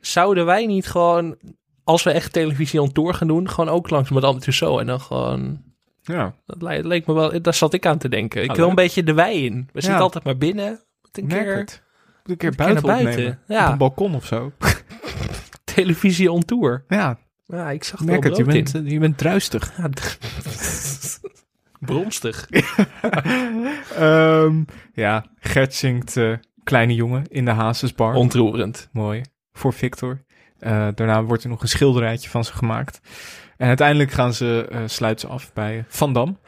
Zouden 0.00 0.44
wij 0.46 0.66
niet 0.66 0.86
gewoon, 0.86 1.36
als 1.84 2.02
we 2.02 2.10
echt 2.10 2.32
televisie 2.32 2.92
tour 2.92 3.14
gaan 3.14 3.28
doen, 3.28 3.48
gewoon 3.50 3.74
ook 3.74 3.90
langs 3.90 4.10
Madame 4.10 4.38
Tussauds 4.38 4.80
en 4.80 4.86
dan 4.86 5.00
gewoon... 5.00 5.62
Ja, 6.02 6.34
Dat 6.46 6.62
le- 6.62 6.80
leek 6.88 7.06
me 7.06 7.12
wel, 7.14 7.42
daar 7.42 7.54
zat 7.54 7.74
ik 7.74 7.86
aan 7.86 7.98
te 7.98 8.08
denken. 8.08 8.42
Ik 8.42 8.50
Ah, 8.50 8.56
wil 8.56 8.68
een 8.68 8.74
beetje 8.74 9.02
de 9.04 9.12
wei 9.14 9.44
in. 9.44 9.68
We 9.72 9.80
zitten 9.80 10.00
altijd 10.00 10.24
maar 10.24 10.36
binnen. 10.38 10.80
Moet 11.02 11.18
een 11.18 11.26
merk 11.26 11.44
keer 11.44 11.56
het. 11.56 11.82
Moet 12.22 12.30
een 12.30 12.36
keer 12.36 12.54
buiten, 12.54 12.86
naar 12.86 13.02
buiten. 13.02 13.38
Ja. 13.46 13.66
Op 13.66 13.72
een 13.72 13.78
balkon 13.78 14.14
of 14.14 14.26
zo. 14.26 14.52
televisie 15.74 16.32
on 16.32 16.44
tour. 16.44 16.84
Ja, 16.88 17.18
Ja, 17.46 17.70
ik 17.70 17.84
zag 17.84 18.00
er 18.00 18.06
merk 18.06 18.24
het. 18.24 18.36
Je 18.36 18.44
bent, 18.44 18.74
in. 18.74 18.88
je 18.88 18.98
bent 18.98 19.18
druistig. 19.18 19.72
Ja, 19.76 19.88
Bronstig. 21.80 22.48
Ehm, 23.96 24.62
ja, 24.94 25.24
Gert 25.38 25.74
zingt 25.74 26.16
eh, 26.16 26.32
Kleine 26.64 26.94
Jongen 26.94 27.24
in 27.28 27.44
de 27.44 27.50
Hazesbar. 27.50 28.14
Ontroerend. 28.14 28.88
Mooi. 28.92 29.22
Voor 29.52 29.72
Victor. 29.72 30.20
Eh, 30.62 30.88
daarna 30.94 31.22
wordt 31.24 31.42
er 31.42 31.48
nog 31.48 31.62
een 31.62 31.68
schilderijtje 31.68 32.30
van 32.30 32.44
ze 32.44 32.52
gemaakt. 32.52 33.00
En 33.56 33.68
uiteindelijk 33.68 34.10
gaan 34.10 34.34
ze, 34.34 34.66
eh 34.70 34.80
sluiten 34.86 35.28
ze 35.28 35.34
af 35.34 35.52
bij 35.52 35.84
Van 35.88 36.12
Dam. 36.12 36.38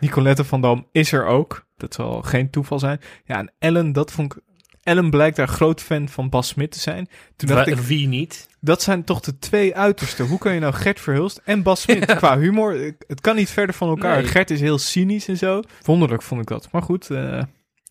Nicolette 0.00 0.44
van 0.44 0.60
Dam 0.60 0.86
is 0.92 1.12
er 1.12 1.24
ook. 1.26 1.66
Dat 1.76 1.94
zal 1.94 2.22
geen 2.22 2.50
toeval 2.50 2.78
zijn. 2.78 3.00
Ja, 3.24 3.38
en 3.38 3.52
Ellen, 3.58 3.92
dat 3.92 4.12
vond 4.12 4.34
ik... 4.34 4.42
Ellen 4.82 5.10
blijkt 5.10 5.36
daar 5.36 5.48
groot 5.48 5.80
fan 5.82 6.08
van 6.08 6.28
Bas 6.28 6.48
Smit 6.48 6.70
te 6.72 6.78
zijn. 6.80 7.08
Toen 7.36 7.48
dacht 7.48 7.66
Wa- 7.66 7.72
ik, 7.72 7.78
Wie 7.78 8.08
niet? 8.08 8.48
dat 8.60 8.82
zijn 8.82 9.04
toch 9.04 9.20
de 9.20 9.38
twee 9.38 9.76
uitersten. 9.76 10.26
Hoe 10.26 10.38
kan 10.38 10.54
je 10.54 10.60
nou 10.60 10.72
Gert 10.74 11.00
Verhulst 11.00 11.40
en 11.44 11.62
Bas 11.62 11.80
Smit 11.80 12.04
qua 12.16 12.38
humor? 12.38 12.94
Het 13.06 13.20
kan 13.20 13.36
niet 13.36 13.50
verder 13.50 13.74
van 13.74 13.88
elkaar. 13.88 14.16
Nee. 14.16 14.26
Gert 14.26 14.50
is 14.50 14.60
heel 14.60 14.78
cynisch 14.78 15.28
en 15.28 15.36
zo. 15.36 15.60
Wonderlijk 15.82 16.22
vond 16.22 16.40
ik 16.40 16.46
dat. 16.46 16.68
Maar 16.72 16.82
goed, 16.82 17.10
eh 17.10 17.42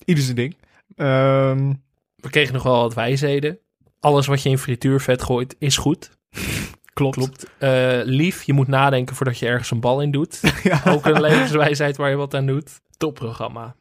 ieder 0.05 0.24
zijn 0.24 0.36
ding. 0.36 0.57
Ehm, 0.95 1.74
We 2.16 2.30
kregen 2.30 2.53
nog 2.53 2.63
wel 2.63 2.82
wat 2.82 2.93
wijsheden. 2.93 3.59
Alles 4.06 4.28
wat 4.28 4.43
je 4.43 4.49
in 4.49 4.58
frituurvet 4.58 5.24
gooit 5.24 5.56
is 5.60 5.78
goed. 5.78 6.12
klopt. 6.93 7.16
Klopt. 7.16 7.45
Eh, 7.58 7.99
lief, 8.03 8.43
je 8.43 8.53
moet 8.53 8.68
nadenken 8.68 9.16
voordat 9.16 9.39
je 9.39 9.47
ergens 9.47 9.72
een 9.72 9.80
bal 9.80 10.01
in 10.01 10.12
doet. 10.12 10.41
Ja. 10.64 10.82
Ook 10.88 11.06
een 11.06 11.22
levenswijsheid 11.22 11.97
waar 11.97 12.10
je 12.10 12.16
wat 12.16 12.34
aan 12.34 12.45
doet. 12.45 12.82
Topprogramma. 12.97 13.76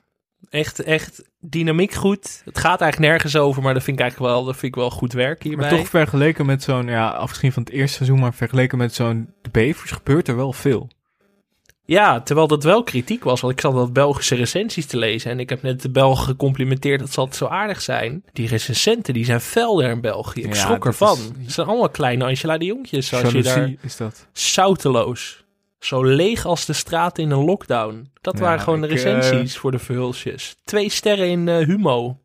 Echt, 0.50 0.82
echt 0.82 1.30
dynamiek 1.40 1.92
goed. 1.92 2.42
Het 2.44 2.58
gaat 2.58 2.80
eigenlijk 2.80 3.12
nergens 3.12 3.36
over, 3.36 3.62
maar 3.62 3.74
dat 3.74 3.82
vind 3.82 3.96
ik 3.96 4.02
eigenlijk 4.02 4.32
wel, 4.32 4.44
dat 4.44 4.56
vind 4.56 4.74
ik 4.74 4.80
wel 4.80 4.90
goed 4.90 5.12
werk 5.12 5.42
hierbij. 5.42 5.70
Maar 5.70 5.78
toch 5.78 5.88
vergeleken 5.88 6.46
met 6.46 6.62
zo'n, 6.62 6.86
ja, 6.86 7.08
afgezien 7.08 7.52
van 7.52 7.62
het 7.62 7.72
eerste 7.72 7.96
seizoen, 7.96 8.18
maar 8.18 8.34
vergeleken 8.34 8.78
met 8.78 8.94
zo'n 8.94 9.34
De 9.42 9.50
Bevers 9.50 9.90
gebeurt 9.90 10.28
er 10.28 10.36
wel 10.36 10.52
veel. 10.52 10.90
Ja, 11.86 12.20
terwijl 12.20 12.46
dat 12.46 12.64
wel 12.64 12.82
kritiek 12.82 13.24
was, 13.24 13.40
want 13.40 13.52
ik 13.52 13.60
zat 13.60 13.74
dat 13.74 13.92
Belgische 13.92 14.34
recensies 14.34 14.86
te 14.86 14.96
lezen 14.96 15.30
en 15.30 15.40
ik 15.40 15.48
heb 15.48 15.62
net 15.62 15.82
de 15.82 15.90
Belgen 15.90 16.24
gecomplimenteerd 16.24 17.00
dat 17.00 17.12
ze 17.12 17.18
altijd 17.20 17.36
zo 17.36 17.46
aardig 17.46 17.80
zijn. 17.80 18.24
Die 18.32 18.48
recensenten, 18.48 19.14
die 19.14 19.24
zijn 19.24 19.40
fel 19.40 19.76
daar 19.76 19.90
in 19.90 20.00
België. 20.00 20.40
Ik 20.42 20.54
Ja, 20.54 20.60
schrok 20.60 20.86
ervan. 20.86 21.16
is- 21.18 21.24
Het 21.44 21.52
zijn 21.52 21.66
allemaal 21.66 21.88
kleine 21.88 22.24
Angela 22.24 22.58
de 22.58 22.64
Jongetjes, 22.64 23.06
zoals 23.06 23.32
je 23.32 23.42
daar... 23.42 23.72
Is 23.80 23.96
dat. 23.96 24.26
Zouteloos. 24.32 25.44
Zo 25.78 26.04
leeg 26.04 26.44
als 26.46 26.64
de 26.64 26.72
straat 26.72 27.18
in 27.18 27.30
een 27.30 27.44
lockdown. 27.44 28.10
Dat 28.20 28.34
Ja, 28.38 28.44
waren 28.44 28.60
gewoon 28.60 28.80
de 28.80 28.86
eh, 28.86 28.92
recensies 28.92 29.56
voor 29.56 29.70
de 29.70 29.78
verhulsjes. 29.78 30.56
Twee 30.64 30.90
sterren 30.90 31.28
in 31.28 31.48
eh, 31.48 31.66
Humo. 31.66 32.18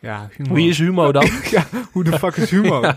Ja, 0.00 0.28
humor. 0.36 0.54
Wie 0.54 0.68
is 0.68 0.78
Humo 0.78 1.12
dan? 1.12 1.30
ja, 1.50 1.66
hoe 1.92 2.04
de 2.04 2.18
fuck 2.18 2.36
is 2.36 2.50
humor? 2.50 2.96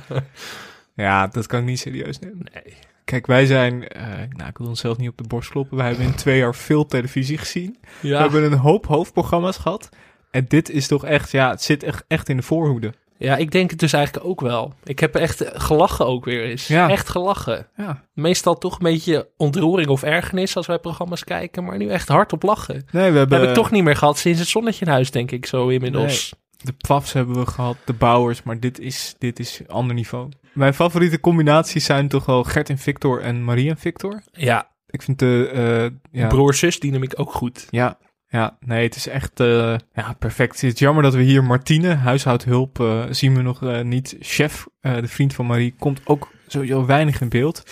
ja. 0.95 1.27
dat 1.27 1.47
kan 1.47 1.59
ik 1.59 1.65
niet 1.65 1.79
serieus 1.79 2.19
nemen. 2.19 2.47
Nee. 2.53 2.73
Kijk, 3.07 3.25
wij 3.27 3.45
zijn, 3.45 3.87
eh, 3.87 4.01
nou, 4.29 4.49
ik 4.49 4.57
wil 4.57 4.67
onszelf 4.67 4.97
niet 4.97 5.09
op 5.09 5.17
de 5.17 5.27
borst 5.27 5.49
kloppen. 5.49 5.77
Wij 5.77 5.87
hebben 5.87 6.05
in 6.05 6.15
twee 6.15 6.37
jaar 6.37 6.55
veel 6.55 6.85
televisie 6.85 7.37
gezien. 7.37 7.77
We 8.01 8.07
Ja. 8.07 8.19
hebben 8.21 8.43
een 8.43 8.57
hoop 8.57 8.85
hoofdprogramma's 8.85 9.57
gehad. 9.57 9.89
En 10.31 10.45
dit 10.47 10.69
is 10.69 10.87
toch 10.87 11.05
echt, 11.05 11.31
ja, 11.31 11.49
het 11.49 11.63
zit 11.63 11.83
echt, 11.83 12.03
echt 12.07 12.29
in 12.29 12.37
de 12.37 12.43
voorhoede. 12.43 12.93
ja, 13.17 13.35
ik 13.35 13.51
denk 13.51 13.69
het 13.69 13.79
dus 13.79 13.93
eigenlijk 13.93 14.25
ook 14.25 14.41
wel. 14.41 14.73
Ik 14.83 14.99
heb 14.99 15.15
echt 15.15 15.43
gelachen 15.53 16.05
ook 16.07 16.25
weer 16.25 16.43
eens. 16.43 16.67
Ja. 16.67 16.89
Echt 16.89 17.09
gelachen. 17.09 17.67
Ja. 17.77 18.03
Meestal 18.13 18.57
toch 18.57 18.73
een 18.73 18.83
beetje 18.83 19.27
ontroering 19.37 19.89
of 19.89 20.03
ergernis 20.03 20.55
als 20.55 20.67
wij 20.67 20.79
programma's 20.79 21.23
kijken. 21.23 21.63
Maar 21.63 21.77
nu 21.77 21.87
echt 21.89 22.07
hard 22.07 22.33
op 22.33 22.43
lachen. 22.43 22.73
Nee, 22.75 22.83
we 22.91 23.09
Dat 23.09 23.17
hebben... 23.17 23.39
heb 23.39 23.47
ik 23.49 23.53
toch 23.55 23.71
niet 23.71 23.83
meer 23.83 23.95
gehad 23.95 24.17
sinds 24.17 24.39
het 24.39 24.47
zonnetje 24.47 24.85
in 24.85 24.91
huis, 24.91 25.11
denk 25.11 25.31
ik, 25.31 25.45
zo 25.45 25.67
inmiddels. 25.67 26.33
De 26.57 26.71
Pfafs 26.71 27.13
hebben 27.13 27.35
we 27.35 27.45
gehad, 27.51 27.77
de 27.85 27.93
Bouwers, 27.93 28.43
maar 28.43 28.59
dit 28.59 28.79
is, 28.79 29.15
dit 29.17 29.39
is 29.39 29.61
ander 29.67 29.95
niveau. 29.95 30.29
Mijn 30.57 30.73
favoriete 30.73 31.19
combinaties 31.19 31.85
zijn 31.85 32.07
toch 32.07 32.25
wel 32.25 32.43
Gert 32.43 32.69
en 32.69 32.77
Victor 32.77 33.21
en 33.21 33.43
Marie 33.43 33.69
en 33.69 33.77
Victor. 33.77 34.21
Ja, 34.31 34.71
Ik 34.87 35.01
vind 35.01 35.19
de, 35.19 35.49
eh, 35.53 36.19
ja, 36.21 36.27
broer-zus 36.27 36.79
dynamiek 36.79 37.19
ook 37.19 37.33
goed. 37.33 37.67
ja, 37.69 37.97
ja, 38.27 38.57
nee, 38.59 38.83
het 38.83 38.95
is 38.95 39.07
echt 39.07 39.39
eh, 39.39 39.75
ja, 39.93 40.13
perfect. 40.19 40.61
Het 40.61 40.73
is 40.73 40.79
jammer 40.79 41.03
dat 41.03 41.13
we 41.13 41.21
hier 41.21 41.43
Martine, 41.43 41.95
huishoudhulp, 41.95 42.79
eh, 42.79 43.03
zien 43.09 43.35
we 43.35 43.41
nog 43.41 43.83
niet. 43.83 44.15
Chef, 44.19 44.67
de 44.81 45.07
vriend 45.07 45.33
van 45.33 45.45
Marie, 45.45 45.75
komt 45.79 46.01
ook 46.05 46.31
sowieso 46.47 46.85
weinig 46.85 47.21
in 47.21 47.29
beeld. 47.29 47.63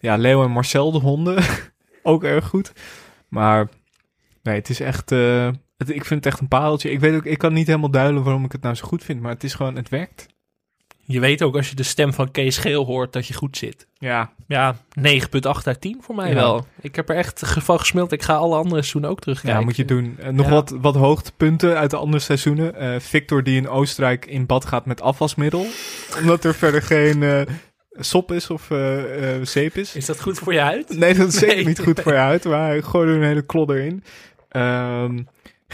Ja, 0.00 0.16
Leo 0.16 0.44
en 0.44 0.50
Marcel, 0.50 0.92
de 0.92 0.98
honden, 0.98 1.42
ook 2.02 2.24
erg 2.24 2.46
goed. 2.46 2.72
Maar 3.28 3.68
nee, 4.42 4.54
het 4.54 4.68
is 4.68 4.80
echt, 4.80 5.10
het, 5.10 5.88
ik 5.88 6.04
vind 6.04 6.24
het 6.24 6.26
echt 6.26 6.40
een 6.40 6.48
pareltje. 6.48 6.90
Ik 6.90 7.00
weet 7.00 7.14
ook, 7.14 7.24
ik 7.24 7.38
kan 7.38 7.52
niet 7.52 7.66
helemaal 7.66 7.90
duiden 7.90 8.22
waarom 8.22 8.44
ik 8.44 8.52
het 8.52 8.62
nou 8.62 8.74
zo 8.74 8.86
goed 8.86 9.04
vind, 9.04 9.20
maar 9.20 9.32
het 9.32 9.44
is 9.44 9.54
gewoon, 9.54 9.76
het 9.76 9.88
werkt. 9.88 10.33
Je 11.06 11.20
weet 11.20 11.42
ook 11.42 11.56
als 11.56 11.68
je 11.68 11.74
de 11.74 11.82
stem 11.82 12.12
van 12.12 12.30
Kees 12.30 12.56
Geel 12.58 12.84
hoort 12.84 13.12
dat 13.12 13.26
je 13.26 13.34
goed 13.34 13.56
zit. 13.56 13.86
Ja, 13.98 14.32
Ja, 14.46 14.76
9,8 15.00 15.66
uit 15.66 15.80
10 15.80 15.98
voor 16.02 16.14
mij 16.14 16.28
Ja. 16.28 16.34
wel. 16.34 16.66
Ik 16.80 16.96
heb 16.96 17.08
er 17.08 17.16
echt 17.16 17.42
van 17.44 17.78
gesmeld. 17.78 18.12
Ik 18.12 18.22
ga 18.22 18.34
alle 18.34 18.54
andere 18.56 18.74
seizoenen 18.74 19.10
ook 19.10 19.20
terugkijken. 19.20 19.58
ja 19.60 19.64
moet 19.64 19.76
je 19.76 19.84
doen. 19.84 20.16
Eh, 20.18 20.28
nog 20.28 20.46
Ja. 20.46 20.52
wat, 20.52 20.74
wat 20.80 20.94
hoogtepunten 20.94 21.76
uit 21.78 21.90
de 21.90 21.96
andere 21.96 22.22
seizoenen. 22.22 22.74
Eh, 22.76 23.00
Victor 23.00 23.42
die 23.42 23.56
in 23.56 23.68
Oostenrijk 23.68 24.26
in 24.26 24.46
bad 24.46 24.64
gaat 24.64 24.86
met 24.86 25.00
afwasmiddel. 25.00 25.66
omdat 26.20 26.44
er 26.44 26.54
verder 26.54 26.82
geen 26.82 27.22
eh, 27.22 27.40
sop 27.90 28.32
is 28.32 28.50
of 28.50 28.68
zeep 29.42 29.74
is. 29.76 29.96
Is 29.96 30.06
dat 30.06 30.20
goed 30.20 30.38
voor 30.38 30.52
je 30.52 30.60
huid? 30.60 30.96
Nee, 30.98 31.14
dat 31.14 31.28
is 31.28 31.38
zeker 31.38 31.64
niet 31.64 31.80
goed 31.80 32.00
voor 32.00 32.12
je 32.12 32.18
huid. 32.18 32.44
Maar 32.44 32.66
hij 32.68 32.82
gooide 32.82 33.10
er 33.12 33.18
een 33.18 33.24
hele 33.26 33.46
klodder 33.46 33.78
in. 33.84 34.04
Ehm, 34.48 35.18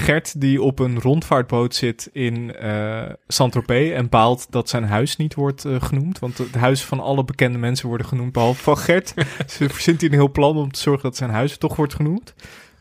Gert 0.00 0.40
die 0.40 0.62
op 0.62 0.78
een 0.78 1.00
rondvaartboot 1.00 1.74
zit 1.74 2.08
in 2.12 2.56
eh 2.56 3.02
Saint-Tropez 3.28 3.92
en 3.92 4.08
baalt 4.08 4.46
dat 4.50 4.68
zijn 4.68 4.84
huis 4.84 5.16
niet 5.16 5.34
wordt 5.34 5.64
eh, 5.64 5.82
genoemd. 5.82 6.18
Want 6.18 6.38
het 6.38 6.54
huis 6.54 6.84
van 6.84 7.00
alle 7.00 7.24
bekende 7.24 7.58
mensen 7.58 7.88
worden 7.88 8.06
genoemd, 8.06 8.32
behalve 8.32 8.62
van 8.62 8.78
Gert. 8.78 9.14
Ze 9.46 9.68
verzint 9.74 10.00
hij 10.00 10.10
een 10.10 10.16
heel 10.16 10.30
plan 10.30 10.56
om 10.56 10.72
te 10.72 10.80
zorgen 10.80 11.02
dat 11.02 11.16
zijn 11.16 11.30
huis 11.30 11.56
toch 11.56 11.76
wordt 11.76 11.94
genoemd. 11.94 12.34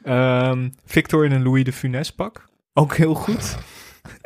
Ehm, 0.04 0.70
Victor 0.86 1.26
in 1.26 1.32
een 1.32 1.44
Louis 1.44 1.64
de 1.64 1.74
Funès 1.74 2.12
pak. 2.12 2.48
Ook 2.74 2.96
heel 2.96 3.14
goed. 3.14 3.58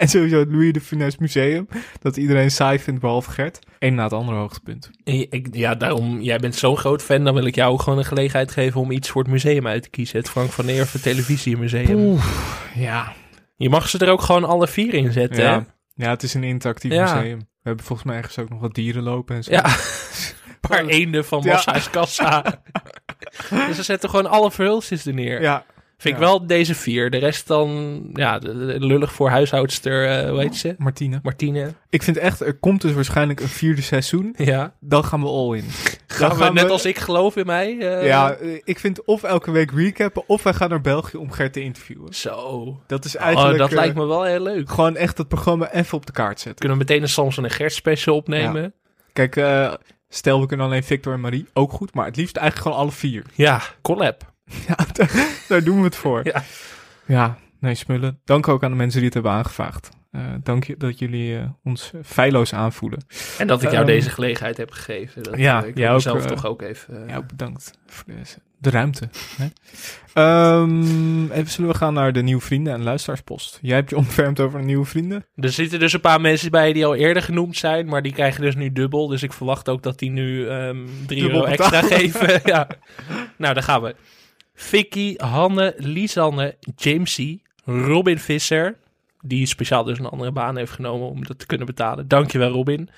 En 0.03 0.09
sowieso 0.09 0.39
het 0.39 0.51
Louis 0.51 0.73
de 0.73 0.81
Funès 0.81 1.17
museum. 1.17 1.67
Dat 2.01 2.17
iedereen 2.17 2.51
saai 2.51 2.79
vindt, 2.79 2.99
behalve 3.01 3.31
Gert. 3.31 3.59
Eén 3.79 3.95
na 3.95 4.03
het 4.03 4.13
andere 4.13 4.37
hoogtepunt. 4.37 4.89
Ik, 5.03 5.47
ja, 5.51 5.75
daarom. 5.75 6.21
Jij 6.21 6.37
bent 6.39 6.55
zo'n 6.55 6.77
groot 6.77 7.01
fan. 7.03 7.23
Dan 7.23 7.33
wil 7.33 7.45
ik 7.45 7.55
jou 7.55 7.73
ook 7.73 7.81
gewoon 7.81 7.99
een 7.99 8.05
gelegenheid 8.05 8.51
geven 8.51 8.81
om 8.81 8.91
iets 8.91 9.09
voor 9.09 9.21
het 9.21 9.31
museum 9.31 9.67
uit 9.67 9.83
te 9.83 9.89
kiezen. 9.89 10.17
Het 10.17 10.29
Frank 10.29 10.49
van 10.51 10.67
Eerven 10.67 11.01
Televisiemuseum. 11.01 12.19
Ja, 12.75 13.13
Je 13.55 13.69
mag 13.69 13.89
ze 13.89 13.97
er 13.97 14.09
ook 14.09 14.21
gewoon 14.21 14.43
alle 14.43 14.67
vier 14.67 14.93
in 14.93 15.11
zetten. 15.11 15.43
hè? 15.43 15.51
Ja, 15.51 15.65
ja 15.93 16.09
het 16.09 16.23
is 16.23 16.33
een 16.33 16.43
interactief 16.43 16.91
Ja. 16.91 17.15
museum. 17.15 17.37
We 17.39 17.45
hebben 17.69 17.85
volgens 17.85 18.07
mij 18.07 18.17
ergens 18.17 18.37
ook 18.39 18.49
nog 18.49 18.59
wat 18.59 18.73
dieren 18.75 19.03
lopen 19.03 19.35
en 19.35 19.43
zo. 19.43 19.51
Ja. 19.51 19.65
Een 20.63 20.69
paar 20.69 20.85
eenden 20.85 21.25
van 21.25 21.41
Ja. 21.43 21.53
Massa's 21.53 21.89
Kassa. 21.89 22.41
dus 23.67 23.75
ze 23.75 23.83
zetten 23.83 24.09
gewoon 24.09 24.25
alle 24.29 24.51
verhulsjes 24.51 25.05
er 25.05 25.13
neer. 25.13 25.41
ja. 25.41 25.65
Vind 26.03 26.15
ik 26.15 26.21
wel 26.21 26.47
deze 26.47 26.75
vier. 26.75 27.09
De 27.09 27.17
rest 27.17 27.47
dan, 27.47 27.99
ja, 28.13 28.39
de- 28.39 28.65
de- 28.65 28.85
lullig 28.85 29.13
voor 29.13 29.29
huishoudster, 29.29 30.09
eh 30.23 30.29
hoe 30.29 30.39
heet 30.39 30.55
ze? 30.55 30.75
Martine. 30.77 31.19
Martine. 31.23 31.73
Ik 31.89 32.03
vind 32.03 32.17
echt, 32.17 32.39
er 32.39 32.53
komt 32.53 32.81
dus 32.81 32.93
waarschijnlijk 32.93 33.39
een 33.39 33.47
vierde 33.47 33.81
seizoen. 33.81 34.33
Ja. 34.37 34.73
Dan 34.79 35.05
gaan 35.05 35.21
we 35.21 35.27
all 35.27 35.57
in. 35.57 35.65
Gaan 36.07 36.37
we, 36.37 36.49
net 36.51 36.69
als 36.69 36.85
ik 36.85 36.97
geloof 36.97 37.35
in 37.35 37.45
mij. 37.45 37.77
eh, 37.79 38.05
Ja, 38.07 38.31
eh, 38.33 38.59
ik 38.63 38.79
vind 38.79 39.05
of 39.05 39.23
elke 39.23 39.51
week 39.51 39.71
recappen, 39.71 40.23
of 40.27 40.43
wij 40.43 40.53
gaan 40.53 40.69
naar 40.69 40.81
België 40.81 41.17
om 41.17 41.31
Gert 41.31 41.53
te 41.53 41.61
interviewen. 41.61 42.13
Zo. 42.13 42.77
Dat 42.87 43.05
is 43.05 43.15
eigenlijk 43.15 43.53
oh, 43.53 43.59
dat 43.59 43.69
eh, 43.69 43.75
lijkt 43.75 43.95
me 43.95 44.05
wel 44.05 44.23
heel 44.23 44.41
leuk. 44.41 44.69
gewoon 44.69 44.95
echt 44.95 45.17
het 45.17 45.27
programma 45.27 45.71
even 45.71 45.97
op 45.97 46.05
de 46.05 46.11
kaart 46.11 46.39
zetten. 46.39 46.55
Kunnen 46.59 46.77
we 46.77 46.83
meteen 46.83 47.01
een 47.01 47.09
Samson 47.09 47.43
en 47.43 47.49
Gert 47.51 47.73
special 47.73 48.15
opnemen? 48.15 48.73
Kijk, 49.13 49.35
eh, 49.35 49.73
stel 50.09 50.39
we 50.41 50.45
kunnen 50.47 50.65
alleen 50.65 50.83
Victor 50.83 51.13
en 51.13 51.19
Marie, 51.19 51.45
ook 51.53 51.71
goed. 51.71 51.93
Maar 51.93 52.05
het 52.05 52.15
liefst 52.15 52.37
eigenlijk 52.37 52.67
gewoon 52.67 52.83
alle 52.85 52.95
vier. 52.97 53.23
Ja, 53.35 53.61
collab. 53.81 54.32
Ja, 54.67 54.75
daar, 54.91 55.27
daar 55.47 55.63
doen 55.63 55.77
we 55.77 55.83
het 55.83 55.95
voor. 55.95 56.21
Ja. 56.23 56.43
Ja, 57.05 57.37
nee, 57.59 57.75
smullen. 57.75 58.19
Dank 58.25 58.47
ook 58.47 58.63
aan 58.63 58.71
de 58.71 58.77
mensen 58.77 58.97
die 58.97 59.05
het 59.05 59.13
hebben 59.13 59.31
aangevraagd. 59.31 59.89
Eh, 60.11 60.21
dank 60.43 60.63
je 60.63 60.77
dat 60.77 60.99
jullie 60.99 61.37
eh, 61.37 61.45
ons 61.63 61.91
feilloos 62.03 62.53
aanvoelen. 62.53 63.05
En 63.37 63.47
dat 63.47 63.63
ik 63.63 63.71
jou 63.71 63.83
Ehm, 63.83 63.93
deze 63.93 64.09
gelegenheid 64.09 64.57
heb 64.57 64.71
gegeven. 64.71 65.23
Dat, 65.23 65.37
ja, 65.37 65.61
eh, 65.61 65.67
ik 65.67 65.75
mezelf 65.75 66.23
eh, 66.23 66.27
toch 66.27 66.45
ook 66.45 66.61
even... 66.61 67.07
Ja, 67.07 67.17
ook 67.17 67.27
bedankt 67.27 67.71
voor 67.85 68.03
de, 68.05 68.21
de 68.57 68.69
ruimte. 68.69 69.09
Hè? 69.37 69.47
Ehm, 70.13 71.31
even 71.31 71.51
zullen 71.51 71.71
we 71.71 71.77
gaan 71.77 71.93
naar 71.93 72.13
de 72.13 72.21
nieuwe 72.23 72.41
vrienden 72.41 72.73
en 72.73 72.83
luisteraarspost. 72.83 73.59
Jij 73.61 73.75
hebt 73.75 73.89
je 73.89 73.97
ontfermd 73.97 74.39
over 74.39 74.59
de 74.59 74.65
nieuwe 74.65 74.85
vrienden. 74.85 75.25
Er 75.35 75.51
zitten 75.51 75.79
dus 75.79 75.93
een 75.93 76.01
paar 76.01 76.21
mensen 76.21 76.51
bij 76.51 76.73
die 76.73 76.85
al 76.85 76.95
eerder 76.95 77.23
genoemd 77.23 77.57
zijn, 77.57 77.85
maar 77.85 78.01
die 78.01 78.13
krijgen 78.13 78.41
dus 78.41 78.55
nu 78.55 78.71
dubbel. 78.71 79.07
Dus 79.07 79.23
ik 79.23 79.33
verwacht 79.33 79.69
ook 79.69 79.83
dat 79.83 79.99
die 79.99 80.09
nu 80.09 80.47
ehm 80.47 80.77
3 81.05 81.21
Dubbel 81.21 81.39
euro 81.39 81.51
extra 81.51 81.81
geven. 81.81 82.41
ja. 82.53 82.67
Nou, 83.37 83.53
daar 83.53 83.63
gaan 83.63 83.81
we. 83.81 83.95
Vicky, 84.53 85.13
Hanne, 85.17 85.73
Lisanne, 85.77 86.55
Jamesy, 86.75 87.41
Robin 87.65 88.19
Visser, 88.19 88.75
die 89.21 89.45
speciaal 89.45 89.83
dus 89.83 89.99
een 89.99 90.05
andere 90.05 90.31
baan 90.31 90.57
heeft 90.57 90.71
genomen 90.71 91.07
om 91.09 91.23
dat 91.25 91.39
te 91.39 91.45
kunnen 91.45 91.65
betalen. 91.67 92.07
Dankjewel 92.07 92.51
Robin. 92.51 92.89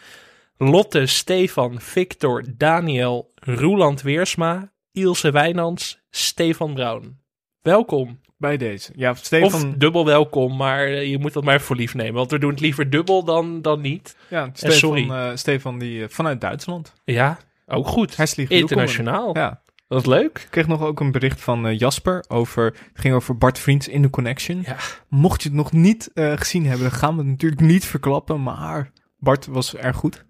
Lotte, 0.57 1.05
Stefan, 1.05 1.79
Victor, 1.81 2.43
Daniel, 2.57 3.31
Roeland 3.35 4.01
Weersma, 4.01 4.71
Ilse 4.91 5.31
Wijnands, 5.31 5.99
Stefan 6.09 6.73
Brown. 6.73 7.17
Welkom. 7.61 8.19
Bij 8.37 8.57
deze. 8.57 8.91
Ja, 8.95 9.13
Stefan. 9.13 9.69
Of 9.69 9.73
dubbel 9.77 10.05
welkom, 10.05 10.55
maar 10.55 10.85
eh, 10.85 11.09
je 11.09 11.17
moet 11.17 11.33
dat 11.33 11.43
maar 11.43 11.61
voor 11.61 11.75
lief 11.75 11.93
nemen. 11.93 12.13
Want 12.13 12.31
we 12.31 12.39
doen 12.39 12.49
het 12.49 12.59
liever 12.59 12.89
dubbel 12.89 13.23
dan, 13.23 13.61
dan 13.61 13.81
niet. 13.81 14.17
ja, 14.29 14.49
Stefan, 14.53 14.77
sorry. 14.77 15.09
eh, 15.09 15.31
Stefan 15.35 15.79
die, 15.79 16.03
eh, 16.03 16.09
vanuit 16.09 16.41
Duitsland. 16.41 16.93
Ja, 17.03 17.37
ook 17.67 17.87
goed. 17.87 18.17
Herzlich 18.17 18.49
Internationaal. 18.49 19.37
Ja. 19.37 19.61
Wat 19.87 20.05
leuk. 20.05 20.39
Ik 20.39 20.47
kreeg 20.49 20.67
nog 20.67 20.81
ook 20.81 20.99
een 20.99 21.11
bericht 21.11 21.41
van 21.41 21.67
eh, 21.67 21.79
Jasper 21.79 22.25
over, 22.27 22.65
het 22.65 23.01
ging 23.01 23.13
over 23.13 23.37
Bart 23.37 23.59
Vriends 23.59 23.87
in 23.87 24.01
de 24.01 24.09
Connection. 24.09 24.61
Ja. 24.65 24.77
Mocht 25.09 25.43
je 25.43 25.47
het 25.47 25.57
nog 25.57 25.71
niet 25.71 26.11
eh, 26.13 26.33
gezien 26.35 26.65
hebben, 26.65 26.89
dan 26.89 26.97
gaan 26.99 27.13
we 27.15 27.21
het 27.21 27.29
natuurlijk 27.29 27.61
niet 27.61 27.85
verklappen, 27.85 28.43
maar 28.43 28.91
Bart 29.19 29.45
was 29.45 29.75
erg 29.75 29.95
goed. 29.95 30.25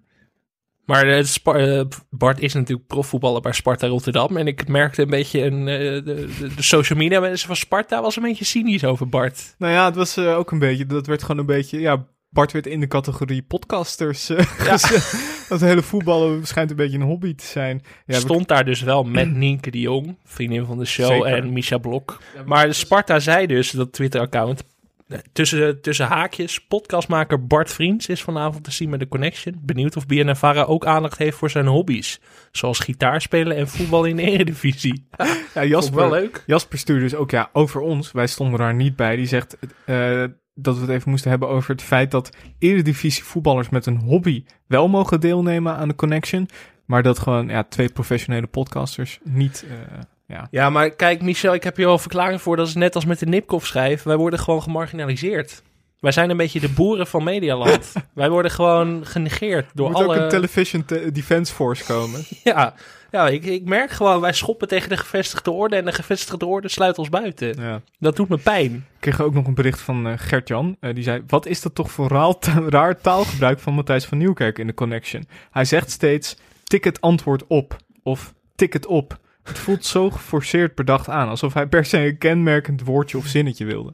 Maar 0.86 1.08
eh, 1.08 1.86
Bart 2.10 2.40
is 2.40 2.54
natuurlijk 2.54 2.88
profvoetballer 2.88 3.42
bij 3.42 3.52
Sparta 3.52 3.88
Rotterdam. 3.88 4.38
En 4.38 4.48
ik 4.48 4.68
merkte 4.68 5.02
een 5.02 5.10
beetje, 5.10 5.44
een, 5.44 5.66
de, 5.66 6.02
de, 6.06 6.54
de 6.56 6.64
social 6.64 7.00
media 7.00 7.20
mensen 7.20 7.48
van 7.48 7.56
Sparta 7.56 8.02
was 8.02 8.16
een 8.16 8.24
beetje 8.24 8.46
cynisch 8.46 8.84
over 8.84 9.10
Bart. 9.10 9.56
Nou 9.58 9.74
ja, 9.74 9.86
het 9.86 9.96
was 9.96 10.18
ook 10.18 10.52
een 10.52 10.60
beetje, 10.60 10.86
dat 10.86 11.08
werd 11.08 11.22
gewoon 11.22 11.38
een 11.38 11.46
beetje, 11.46 11.80
ja, 11.80 12.08
Bart 12.36 12.52
werd 12.52 12.68
in 12.68 12.80
de 12.80 12.88
categorie 12.88 13.42
podcasters 13.42 14.30
eh. 14.30 14.46
Dat 15.50 15.62
hele 15.62 15.82
voetballen 15.82 16.46
schijnt 16.48 16.70
een 16.70 16.76
beetje 16.76 16.98
een 16.98 17.04
hobby 17.04 17.36
te 17.36 17.46
zijn. 17.46 17.82
Ja, 17.84 17.92
we- 18.06 18.14
Stond 18.20 18.48
daar 18.48 18.66
dus 18.66 18.82
wel 18.82 19.04
met 19.04 19.36
Nienke 19.46 19.72
de 19.72 19.80
Jong, 19.80 20.18
vriendin 20.24 20.66
van 20.66 20.78
de 20.78 20.86
show, 20.86 21.08
Zeker. 21.08 21.26
en 21.34 21.54
Misha 21.54 21.78
Blok. 21.78 22.22
Maar 22.46 22.74
Sparta 22.74 23.20
zei 23.20 23.48
dus, 23.48 23.72
dat 23.72 23.92
Twitter-account, 23.94 24.64
eh, 25.08 25.18
tussen, 25.34 25.82
tussen 25.82 26.06
haakjes, 26.06 26.60
podcastmaker 26.60 27.46
Bart 27.48 27.72
Vriends 27.72 28.08
is 28.08 28.22
vanavond 28.22 28.64
te 28.64 28.72
zien 28.72 28.90
met 28.90 29.00
de 29.00 29.08
Connection. 29.08 29.60
Benieuwd 29.62 29.96
of 29.98 30.06
BNNVARA 30.06 30.64
ook 30.64 30.86
aandacht 30.86 31.18
heeft 31.18 31.38
voor 31.38 31.50
zijn 31.50 31.68
hobby's. 31.68 32.20
Zoals 32.52 32.80
gitaarspelen 32.80 33.58
en 33.58 33.68
voetbal 33.68 34.04
in 34.06 34.16
de 34.16 34.22
eredivisie. 34.22 35.08
ja, 35.56 35.66
Jasper, 35.66 35.96
wel 36.00 36.10
leuk. 36.10 36.44
Jasper 36.46 36.78
stuurde 36.78 37.02
dus 37.04 37.16
ook 37.16 37.32
ja, 37.32 37.50
over 37.54 37.82
ons. 37.82 38.12
Wij 38.12 38.28
stonden 38.28 38.60
daar 38.60 38.76
niet 38.76 38.96
bij. 38.96 39.16
Die 39.16 39.28
zegt 39.28 39.58
eh, 39.86 40.24
dat 40.56 40.76
we 40.76 40.82
het 40.82 40.90
even 40.90 41.10
moesten 41.10 41.30
hebben 41.30 41.50
over 41.50 41.72
het 41.72 41.82
feit 41.82 42.12
dat 42.12 42.30
eredivisie 42.60 43.24
voetballers 43.24 43.70
met 43.70 43.86
een 43.86 44.00
hobby 44.00 44.44
wel 44.68 44.88
mogen 44.88 45.20
deelnemen 45.20 45.76
aan 45.76 45.88
de 45.88 45.96
connection. 45.96 46.50
Maar 46.86 47.04
dat 47.04 47.20
gewoon 47.20 47.48
ja, 47.48 47.64
twee 47.64 47.90
professionele 47.90 48.48
podcasters 48.48 49.20
niet. 49.24 49.66
eh, 49.70 50.00
ja. 50.28 50.48
Ja, 50.52 50.70
maar 50.70 50.90
kijk, 50.90 51.22
Michel, 51.22 51.54
ik 51.54 51.64
heb 51.64 51.76
hier 51.76 51.86
al 51.88 51.94
een 51.94 52.00
verklaring 52.00 52.42
voor. 52.42 52.56
Dat 52.56 52.68
is 52.68 52.74
net 52.76 52.96
als 52.96 53.06
met 53.06 53.20
de 53.20 53.26
Nipkoff 53.26 53.66
schrijf. 53.68 54.04
Wij 54.04 54.16
worden 54.16 54.40
gewoon 54.40 54.62
gemarginaliseerd. 54.62 55.64
Wij 56.00 56.12
zijn 56.12 56.30
een 56.30 56.38
beetje 56.38 56.60
de 56.60 56.70
boeren 56.70 57.08
van 57.08 57.24
Medialand. 57.24 57.94
Wij 58.14 58.30
worden 58.30 58.52
gewoon 58.52 59.06
genegeerd 59.06 59.66
door 59.74 59.86
Er 59.86 59.92
moet 59.92 60.02
alle... 60.04 60.16
ook 60.16 60.22
een 60.24 60.30
television 60.30 60.86
te- 60.86 61.12
defense 61.12 61.54
force 61.54 61.84
komen. 61.84 62.24
Ja, 62.44 62.74
ja 63.16 63.28
ik, 63.28 63.46
ik 63.46 63.66
merk 63.66 63.92
gewoon, 63.92 64.22
wij 64.22 64.34
schoppen 64.34 64.68
tegen 64.68 64.90
de 64.90 64.98
gevestigde 64.98 65.52
orde 65.52 65.76
en 65.76 65.86
de 65.86 65.92
gevestigde 65.92 66.46
orde 66.46 66.68
sluit 66.70 66.98
ons 66.98 67.10
buiten. 67.10 67.62
ja. 67.62 67.82
Dat 68.00 68.16
doet 68.16 68.30
me 68.30 68.38
pijn. 68.38 68.72
Ik 68.74 68.82
kreeg 69.00 69.22
ook 69.22 69.34
nog 69.34 69.48
een 69.48 69.54
bericht 69.54 69.80
van 69.82 70.08
eh, 70.08 70.14
Gert-Jan. 70.18 70.78
Eh, 70.80 70.94
die 70.94 71.04
zei, 71.04 71.24
wat 71.28 71.46
is 71.46 71.62
dat 71.62 71.76
toch 71.76 71.92
voor 71.92 72.08
raal 72.10 72.38
ta- 72.40 72.64
raar 72.70 73.02
taalgebruik 73.02 73.60
van 73.60 73.74
Matthijs 73.74 74.06
van 74.06 74.18
Nieuwkerk 74.18 74.58
in 74.60 74.68
de 74.68 74.74
Connection? 74.74 75.28
Hij 75.52 75.66
zegt 75.66 75.92
steeds, 75.92 76.38
tik 76.64 76.84
het 76.84 77.02
antwoord 77.02 77.44
op. 77.48 77.78
Of 78.04 78.34
tik 78.56 78.74
het 78.74 78.86
op. 78.86 79.18
Het 79.44 79.58
voelt 79.58 79.86
zo 79.86 80.10
geforceerd 80.10 80.76
bedacht 80.76 81.10
aan. 81.10 81.28
Alsof 81.30 81.54
hij 81.54 81.68
per 81.68 81.86
se 81.86 81.98
een 81.98 82.18
kenmerkend 82.18 82.82
woordje 82.82 83.18
of 83.18 83.26
zinnetje 83.26 83.66
wilde. 83.66 83.94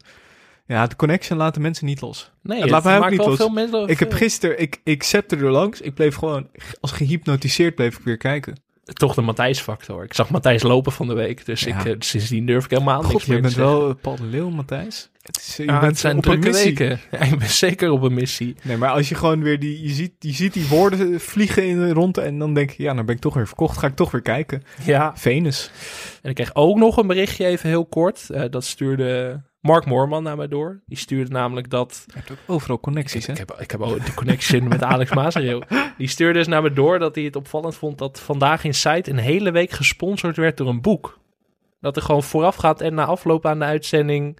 Ja, 0.68 0.88
de 0.88 0.96
Connection 0.96 1.38
laat 1.38 1.54
de 1.54 1.60
mensen 1.60 1.86
niet 1.86 2.02
los. 2.02 2.32
Nee, 2.42 2.62
Het 2.62 2.70
laat 2.70 2.84
mij 2.84 2.98
ook 2.98 3.10
niet 3.10 3.26
los. 3.26 3.36
veel 3.36 3.50
mensen 3.50 3.88
Ik 3.88 4.00
heb 4.00 4.14
gisteren, 4.14 4.60
ik, 4.60 4.80
ik 4.84 5.04
zette 5.04 5.36
er 5.36 5.52
langs. 5.52 5.82
Ik 5.82 5.94
bleef 5.94 6.16
gewoon, 6.16 6.48
als 6.82 6.92
gehypnotiseerd 6.92 7.76
bleef 7.76 7.98
ik 7.98 8.04
weer 8.04 8.18
kijken. 8.18 8.56
Toch 8.84 9.14
de 9.16 9.22
Matthijs-factor. 9.22 10.04
Ik 10.04 10.14
zag 10.14 10.30
Matthijs 10.30 10.64
lopen 10.64 10.92
van 10.92 11.08
de 11.08 11.14
week, 11.14 11.46
dus 11.46 11.64
Ja. 11.64 11.80
ik, 11.80 11.86
eh, 11.86 11.96
sindsdien 12.00 12.46
durf 12.46 12.64
ik 12.66 12.70
helemaal 12.70 13.02
God, 13.04 13.12
niks 13.12 13.26
je 13.26 13.32
meer 13.32 13.42
bent 13.42 13.54
te 13.54 13.60
zeggen. 13.60 13.80
wel 13.80 13.94
Paul 13.96 14.16
de 14.16 14.24
Leeuw, 14.26 14.50
Matthijs. 14.50 15.10
Het, 15.22 15.38
is, 15.38 15.60
eh, 15.60 15.66
je 15.66 15.72
bent 15.72 15.82
het 15.84 16.00
zijn 16.00 16.22
drukke 16.22 16.52
weken. 16.52 17.00
Ja, 17.12 17.20
ik 17.20 17.38
ben 17.40 17.50
zeker 17.50 17.92
op 17.92 18.02
een 18.02 18.14
missie. 18.14 18.56
Nee, 18.64 18.78
maar 18.78 18.90
als 18.90 19.10
je 19.10 19.16
gewoon 19.16 19.44
weer 19.44 19.60
die, 19.60 19.82
je 19.82 19.90
ziet, 19.90 20.12
je 20.20 20.34
ziet 20.34 20.54
die 20.54 20.68
woorden 20.68 21.20
vliegen 21.20 21.68
in 21.68 21.78
de 21.80 21.94
rond 21.94 22.18
en 22.18 22.40
dan 22.40 22.54
denk 22.54 22.70
je, 22.70 22.84
ja, 22.84 22.94
nou 22.94 23.06
ben 23.06 23.16
ik 23.16 23.22
toch 23.22 23.34
weer 23.34 23.48
verkocht, 23.48 23.78
ga 23.78 23.88
ik 23.88 23.96
toch 23.96 24.12
weer 24.12 24.22
kijken. 24.22 24.64
Ja, 24.84 25.12
Venus. 25.16 25.72
En 26.22 26.30
ik 26.30 26.36
kreeg 26.36 26.56
ook 26.56 26.78
nog 26.78 26.98
een 26.98 27.08
berichtje, 27.08 27.46
even 27.46 27.70
heel 27.70 27.86
kort. 27.86 28.30
Eh, 28.30 28.44
dat 28.50 28.64
stuurde 28.66 29.42
Mark 29.62 29.86
Moorman 29.86 30.24
naar 30.24 30.38
mij 30.38 30.47
door. 30.47 30.82
Die 30.86 30.97
stuurde 30.97 31.32
namelijk 31.32 31.70
dat... 31.70 32.03
Je 32.07 32.14
hebt 32.16 32.32
ook 32.32 32.38
overal 32.47 32.80
connecties, 32.80 33.26
hè? 33.26 33.32
Ik 33.32 33.38
heb, 33.38 33.55
ik 33.59 33.72
heb 33.72 33.82
ook 33.82 34.05
de 34.05 34.14
connection 34.14 34.68
met 34.68 34.84
Alex 34.84 35.14
Mazereel. 35.14 35.64
Die 35.97 36.07
stuurde 36.07 36.39
dus 36.39 36.47
naar 36.47 36.62
me 36.62 36.74
door 36.74 36.99
dat 36.99 37.16
hij 37.16 37.24
het 37.24 37.36
opvallend 37.36 37.76
vond... 37.76 37.97
dat 37.97 38.20
Vandaag 38.20 38.64
in 38.64 38.74
Site 38.74 39.09
een 39.09 39.18
hele 39.18 39.51
week 39.51 39.72
gesponsord 39.72 40.38
werd 40.38 40.57
door 40.57 40.68
een 40.68 40.82
boek. 40.82 41.20
Dat 41.80 41.95
er 41.95 42.01
gewoon 42.01 42.24
voorafgaand 42.24 42.82
en 42.82 42.93
na 42.93 43.05
afloop 43.05 43.45
aan 43.45 43.59
de 43.59 43.66
uitzending... 43.66 44.39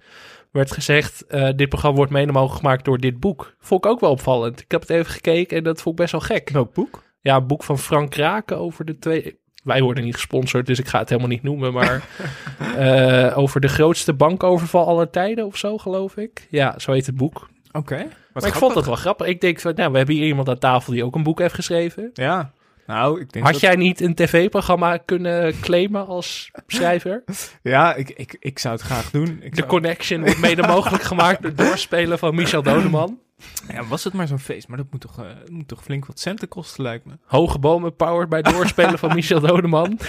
werd 0.50 0.72
gezegd, 0.72 1.26
eh, 1.26 1.48
dit 1.56 1.68
programma 1.68 1.96
wordt 1.96 2.12
mede 2.12 2.32
mogelijk 2.32 2.60
gemaakt 2.60 2.84
door 2.84 2.98
dit 2.98 3.20
boek. 3.20 3.54
Vond 3.58 3.84
ik 3.84 3.90
ook 3.90 4.00
wel 4.00 4.10
opvallend. 4.10 4.60
Ik 4.60 4.70
heb 4.70 4.80
het 4.80 4.90
even 4.90 5.12
gekeken 5.12 5.56
en 5.56 5.64
dat 5.64 5.82
vond 5.82 5.94
ik 5.94 6.00
best 6.00 6.12
wel 6.12 6.36
gek. 6.36 6.50
Welk 6.50 6.74
boek? 6.74 7.02
Ja, 7.20 7.36
een 7.36 7.46
boek 7.46 7.64
van 7.64 7.78
Frank 7.78 8.10
Kraken 8.10 8.58
over 8.58 8.84
de 8.84 8.98
twee... 8.98 9.40
Wij 9.62 9.82
worden 9.82 10.04
niet 10.04 10.14
gesponsord, 10.14 10.66
dus 10.66 10.78
ik 10.78 10.88
ga 10.88 10.98
het 10.98 11.08
helemaal 11.08 11.30
niet 11.30 11.42
noemen. 11.42 11.72
Maar 11.72 12.02
eh, 12.76 13.38
over 13.38 13.60
de 13.60 13.68
grootste 13.68 14.12
bankoverval 14.12 14.86
aller 14.86 15.10
tijden 15.10 15.46
of 15.46 15.56
zo, 15.56 15.78
geloof 15.78 16.16
ik. 16.16 16.46
Ja, 16.50 16.78
zo 16.78 16.92
heet 16.92 17.06
het 17.06 17.16
boek. 17.16 17.50
Oké. 17.72 18.06
maar 18.32 18.46
ik 18.46 18.54
vond 18.54 18.74
dat 18.74 18.86
wel 18.86 18.94
grappig. 18.94 19.26
Ik 19.26 19.40
denk, 19.40 19.60
van, 19.60 19.74
nou, 19.74 19.90
we 19.92 19.96
hebben 19.96 20.14
hier 20.14 20.26
iemand 20.26 20.48
aan 20.48 20.58
tafel 20.58 20.92
die 20.92 21.04
ook 21.04 21.14
een 21.14 21.22
boek 21.22 21.38
heeft 21.38 21.54
geschreven. 21.54 22.10
Ja. 22.12 22.52
Nou, 22.86 23.20
ik 23.20 23.32
denk 23.32 23.44
Had 23.44 23.52
dat... 23.52 23.62
jij 23.62 23.76
niet 23.76 24.00
een 24.00 24.14
tv-programma 24.14 24.96
kunnen 24.96 25.60
claimen 25.60 26.06
als 26.06 26.50
schrijver? 26.66 27.22
Ja, 27.62 27.94
ik, 27.94 28.10
ik, 28.10 28.36
ik 28.40 28.58
zou 28.58 28.74
het 28.74 28.82
graag 28.84 29.10
doen. 29.10 29.38
Ik 29.42 29.50
De 29.50 29.56
zou- 29.56 29.68
Connection 29.68 30.20
wordt 30.20 30.38
mede 30.40 30.62
mogelijk 30.66 31.02
gemaakt 31.02 31.42
door 31.42 31.50
het 31.50 31.58
doorspelen 31.66 32.18
van 32.18 32.34
Michel 32.34 32.62
Doneman. 32.62 33.18
Ja, 33.72 33.84
was 33.84 34.04
het 34.04 34.12
maar 34.12 34.26
zo'n 34.26 34.38
feest, 34.38 34.68
maar 34.68 34.76
dat 34.76 34.86
moet 34.90 35.00
toch, 35.00 35.18
eh, 35.18 35.26
moet 35.50 35.68
toch 35.68 35.82
flink 35.82 36.06
wat 36.06 36.20
centen 36.20 36.48
kosten, 36.48 36.82
lijkt 36.82 37.04
me. 37.04 37.12
Hoge 37.26 37.58
bomen 37.58 37.96
powered 37.96 38.28
bij 38.28 38.38
het 38.38 38.52
doorspelen 38.54 38.98
van 38.98 39.14
Michel 39.14 39.40
Doneman. 39.40 39.98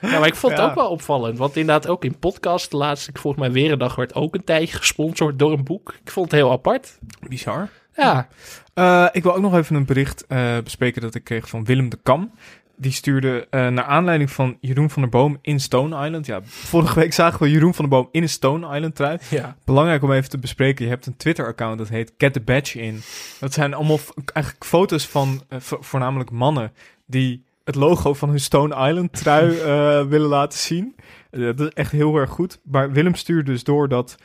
Ja, 0.00 0.18
maar 0.18 0.26
ik 0.28 0.34
vond 0.34 0.52
het 0.52 0.62
Ja. 0.62 0.68
ook 0.68 0.74
wel 0.74 0.88
opvallend. 0.90 1.38
Want 1.38 1.56
inderdaad 1.56 1.88
ook 1.88 2.04
in 2.04 2.18
podcast, 2.18 2.70
de 2.70 2.76
laatste, 2.76 3.10
ik 3.10 3.18
volgens 3.18 3.42
mij 3.42 3.52
weer 3.52 3.72
een 3.72 3.78
dag, 3.78 3.94
werd 3.94 4.14
ook 4.14 4.34
een 4.34 4.44
tijdje 4.44 4.76
gesponsord 4.76 5.38
door 5.38 5.52
een 5.52 5.64
boek. 5.64 5.94
Ik 6.04 6.10
vond 6.10 6.30
het 6.30 6.40
heel 6.40 6.50
apart. 6.50 6.98
Bizar. 7.28 7.68
Ja, 7.96 8.28
Eh, 8.74 9.06
ik 9.12 9.22
wil 9.22 9.34
ook 9.34 9.40
nog 9.40 9.54
even 9.56 9.76
een 9.76 9.84
bericht 9.86 10.26
eh, 10.26 10.58
bespreken 10.64 11.02
dat 11.02 11.14
ik 11.14 11.24
kreeg 11.24 11.48
van 11.48 11.64
Willem 11.64 11.88
de 11.88 11.98
Kam. 12.02 12.30
Die 12.78 12.92
stuurde 12.92 13.46
eh, 13.50 13.68
naar 13.68 13.84
aanleiding 13.84 14.30
van 14.30 14.56
Jeroen 14.60 14.90
van 14.90 15.02
der 15.02 15.10
Boom 15.10 15.38
in 15.42 15.60
Stone 15.60 16.04
Island. 16.06 16.26
Ja, 16.26 16.40
vorige 16.44 16.98
week 17.00 17.12
zagen 17.12 17.42
we 17.42 17.50
Jeroen 17.50 17.74
van 17.74 17.88
der 17.88 17.98
Boom 17.98 18.08
in 18.12 18.22
een 18.22 18.28
Stone 18.28 18.74
Island 18.74 18.94
trui. 18.94 19.18
ja. 19.30 19.56
Belangrijk 19.64 20.02
om 20.02 20.12
even 20.12 20.30
te 20.30 20.38
bespreken. 20.38 20.84
Je 20.84 20.90
hebt 20.90 21.06
een 21.06 21.16
Twitter-account 21.16 21.78
dat 21.78 21.88
heet 21.88 22.12
Get 22.18 22.32
the 22.32 22.40
Badge 22.40 22.80
in. 22.80 23.00
Dat 23.40 23.52
zijn 23.52 23.74
allemaal 23.74 23.98
eigenlijk 24.32 24.64
foto's 24.66 25.06
van 25.06 25.42
vo- 25.50 25.78
voornamelijk 25.80 26.30
mannen 26.30 26.72
die 27.06 27.44
het 27.64 27.74
logo 27.74 28.14
van 28.14 28.28
hun 28.28 28.40
Stone 28.40 28.88
Island 28.88 29.12
trui 29.12 29.56
willen 30.14 30.28
laten 30.28 30.58
zien. 30.58 30.94
Dat 31.30 31.60
is 31.60 31.68
echt 31.68 31.92
heel 31.92 32.16
erg 32.16 32.30
goed. 32.30 32.60
Maar 32.64 32.92
Willem 32.92 33.14
stuurde 33.14 33.50
dus 33.52 33.64
door 33.64 33.88
dat 33.88 34.16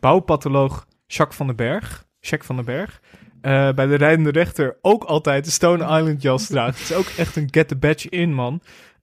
bouwpatholoog 0.00 0.86
Jacques 1.06 1.36
van 1.36 1.46
den 1.46 1.56
Berg, 1.56 2.04
Jack 2.20 2.44
van 2.44 2.56
den 2.56 2.64
Berg, 2.64 3.00
eh, 3.40 3.72
bij 3.72 3.86
de 3.86 3.94
rijdende 3.94 4.30
rechter 4.30 4.78
ook 4.80 5.04
altijd 5.04 5.44
de 5.44 5.50
Stone 5.50 5.98
Island 5.98 6.22
jas 6.22 6.46
draagt. 6.52 6.78
Het 6.78 6.90
is 6.90 6.96
ook 6.96 7.06
echt 7.16 7.36
een 7.36 7.48
Get 7.50 7.68
the 7.68 7.76
Badge 7.76 8.08
in, 8.08 8.34
man. 8.34 8.62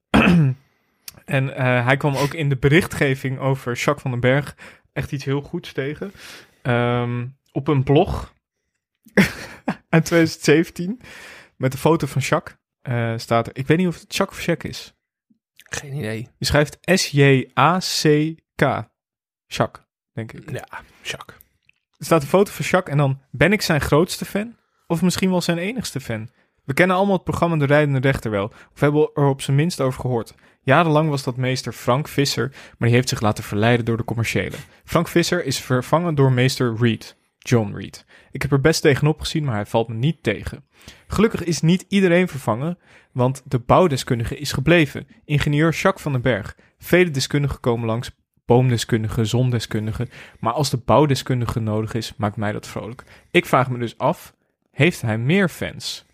en 1.25 1.55
eh, 1.55 1.85
hij 1.85 1.97
kwam 1.97 2.15
ook 2.15 2.33
in 2.33 2.49
de 2.49 2.57
berichtgeving 2.57 3.39
over 3.39 3.73
Jacques 3.73 4.01
van 4.01 4.11
den 4.11 4.19
Berg 4.19 4.55
echt 4.93 5.11
iets 5.11 5.25
heel 5.25 5.41
goeds 5.41 5.73
tegen. 5.73 6.11
Ehm, 6.61 7.27
op 7.51 7.67
een 7.67 7.83
blog 7.83 8.33
uit 9.89 10.05
2017 10.05 11.01
met 11.57 11.73
een 11.73 11.79
foto 11.79 12.07
van 12.07 12.21
Jacques 12.21 12.57
eh, 12.81 13.13
staat 13.17 13.47
er. 13.47 13.57
Ik 13.57 13.67
weet 13.67 13.77
niet 13.77 13.87
of 13.87 13.99
het 13.99 14.15
Jacques 14.15 14.39
of 14.39 14.45
Jack 14.45 14.63
is. 14.63 14.93
Geen 15.55 15.93
idee. 15.93 16.27
Je 16.37 16.45
schrijft 16.45 16.77
S-J-A-C-K. 16.81 18.61
Jacques, 19.45 19.85
denk 20.13 20.33
ik. 20.33 20.51
Ja, 20.51 20.67
Jacques. 21.01 21.37
Er 21.97 22.05
staat 22.05 22.21
een 22.21 22.27
foto 22.27 22.51
van 22.51 22.65
Jacques 22.65 22.91
en 22.91 22.97
dan 22.97 23.21
ben 23.31 23.51
ik 23.51 23.61
zijn 23.61 23.81
grootste 23.81 24.25
fan? 24.25 24.55
Of 24.87 25.01
misschien 25.01 25.29
wel 25.29 25.41
zijn 25.41 25.57
enigste 25.57 25.99
fan? 25.99 26.29
We 26.63 26.73
kennen 26.73 26.95
allemaal 26.95 27.15
het 27.15 27.23
programma 27.23 27.57
De 27.57 27.65
Rijdende 27.65 27.99
Rechter 27.99 28.31
wel, 28.31 28.51
of 28.73 28.79
hebben 28.79 29.09
er 29.13 29.27
op 29.27 29.41
zijn 29.41 29.55
minst 29.57 29.81
over 29.81 29.99
gehoord. 29.99 30.33
Jarenlang 30.61 31.09
was 31.09 31.23
dat 31.23 31.37
meester 31.37 31.73
Frank 31.73 32.07
Visser, 32.07 32.49
maar 32.49 32.87
die 32.87 32.97
heeft 32.97 33.09
zich 33.09 33.21
laten 33.21 33.43
verleiden 33.43 33.85
door 33.85 33.97
de 33.97 34.03
commerciële. 34.03 34.55
Frank 34.83 35.07
Visser 35.07 35.45
is 35.45 35.59
vervangen 35.59 36.15
door 36.15 36.31
meester 36.31 36.75
Reed, 36.79 37.17
John 37.37 37.75
Reed. 37.75 38.05
Ik 38.31 38.41
heb 38.41 38.51
er 38.51 38.61
best 38.61 38.81
tegenop 38.81 39.19
gezien, 39.19 39.43
maar 39.43 39.55
hij 39.55 39.65
valt 39.65 39.87
me 39.87 39.93
niet 39.93 40.23
tegen. 40.23 40.65
Gelukkig 41.07 41.43
is 41.43 41.61
niet 41.61 41.85
iedereen 41.87 42.27
vervangen, 42.27 42.77
want 43.11 43.41
de 43.45 43.59
bouwdeskundige 43.59 44.37
is 44.37 44.51
gebleven. 44.51 45.07
Ingenieur 45.25 45.71
Jacques 45.71 46.01
van 46.01 46.11
den 46.11 46.21
Berg. 46.21 46.55
Vele 46.77 47.11
deskundigen 47.11 47.59
komen 47.59 47.85
langs, 47.85 48.11
boomdeskundigen, 48.45 49.27
zondeskundigen. 49.27 50.09
Maar 50.39 50.53
als 50.53 50.69
de 50.69 50.77
bouwdeskundige 50.85 51.59
nodig 51.59 51.93
is, 51.93 52.13
maakt 52.17 52.37
mij 52.37 52.51
dat 52.51 52.67
vrolijk. 52.67 53.03
Ik 53.31 53.45
vraag 53.45 53.69
me 53.69 53.77
dus 53.77 53.97
af, 53.97 54.33
heeft 54.71 55.01
hij 55.01 55.17
meer 55.17 55.49
fans? 55.49 56.05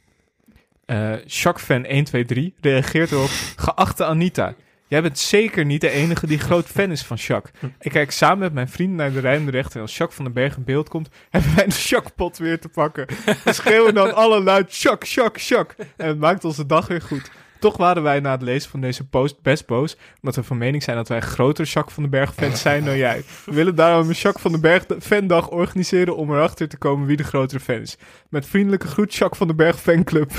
Eh 0.85 1.25
Jacques 1.25 1.65
fan 1.65 1.85
123 1.85 2.53
reageert 2.61 3.11
erop, 3.11 3.29
geachte 3.55 4.05
Anita. 4.05 4.53
Jij 4.91 5.01
bent 5.01 5.19
zeker 5.19 5.65
niet 5.65 5.81
de 5.81 5.89
enige 5.89 6.27
die 6.27 6.39
groot 6.39 6.65
fan 6.65 6.91
is 6.91 7.01
van 7.01 7.17
Jacques. 7.17 7.71
Ik 7.79 7.91
kijk 7.91 8.11
samen 8.11 8.39
met 8.39 8.53
mijn 8.53 8.69
vrienden 8.69 8.95
naar 8.95 9.11
de 9.11 9.19
rijdende 9.19 9.51
rechter. 9.51 9.75
En 9.75 9.81
als 9.81 9.97
Jacques 9.97 10.15
van 10.15 10.25
den 10.25 10.33
Berg 10.33 10.57
in 10.57 10.63
beeld 10.63 10.89
komt, 10.89 11.09
hebben 11.29 11.55
wij 11.55 11.65
de 11.65 11.85
Jacques-pot 11.87 12.37
weer 12.37 12.59
te 12.59 12.69
pakken. 12.69 13.05
We 13.43 13.53
schreeuwen 13.53 13.93
dan 13.93 14.15
alle 14.15 14.43
luid, 14.43 14.75
Jacques, 14.75 15.13
Jacques, 15.13 15.47
Jacques. 15.47 15.87
En 15.97 16.07
het 16.07 16.19
maakt 16.19 16.45
onze 16.45 16.65
dag 16.65 16.87
weer 16.87 17.01
goed. 17.01 17.31
Toch 17.61 17.77
waren 17.77 18.03
wij 18.03 18.19
na 18.19 18.31
het 18.31 18.41
lezen 18.41 18.69
van 18.69 18.81
deze 18.81 19.07
post 19.07 19.41
best 19.41 19.65
boos, 19.65 19.97
omdat 20.15 20.35
we 20.35 20.43
van 20.43 20.57
mening 20.57 20.83
zijn 20.83 20.95
dat 20.95 21.07
wij 21.07 21.19
grotere 21.19 21.67
Jacques 21.67 21.93
van 21.93 22.03
den 22.03 22.11
Berg 22.11 22.33
fans 22.33 22.61
zijn 22.61 22.85
dan 22.85 22.97
jij. 22.97 23.23
We 23.45 23.53
willen 23.53 23.75
daarom 23.75 24.07
een 24.07 24.13
Jacques 24.13 24.41
van 24.41 24.51
den 24.51 24.61
Berg 24.61 24.85
fandag 24.99 25.49
organiseren 25.49 26.15
om 26.15 26.31
erachter 26.31 26.67
te 26.67 26.77
komen 26.77 27.07
wie 27.07 27.17
de 27.17 27.23
grotere 27.23 27.59
fan 27.59 27.75
is. 27.75 27.97
Met 28.29 28.45
vriendelijke 28.45 28.87
groet, 28.87 29.13
Jacques 29.13 29.37
van 29.37 29.47
den 29.47 29.55
Berg 29.55 29.79
fanclub. 29.79 30.31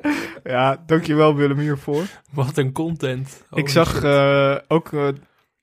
ja, 0.44 0.82
dankjewel 0.86 1.34
Willem 1.34 1.58
hiervoor. 1.58 2.04
Wat 2.32 2.56
een 2.56 2.72
content. 2.72 3.44
Ik 3.50 3.68
zag 3.68 4.02
eh, 4.02 4.56
ook 4.68 4.92
eh, 4.92 5.08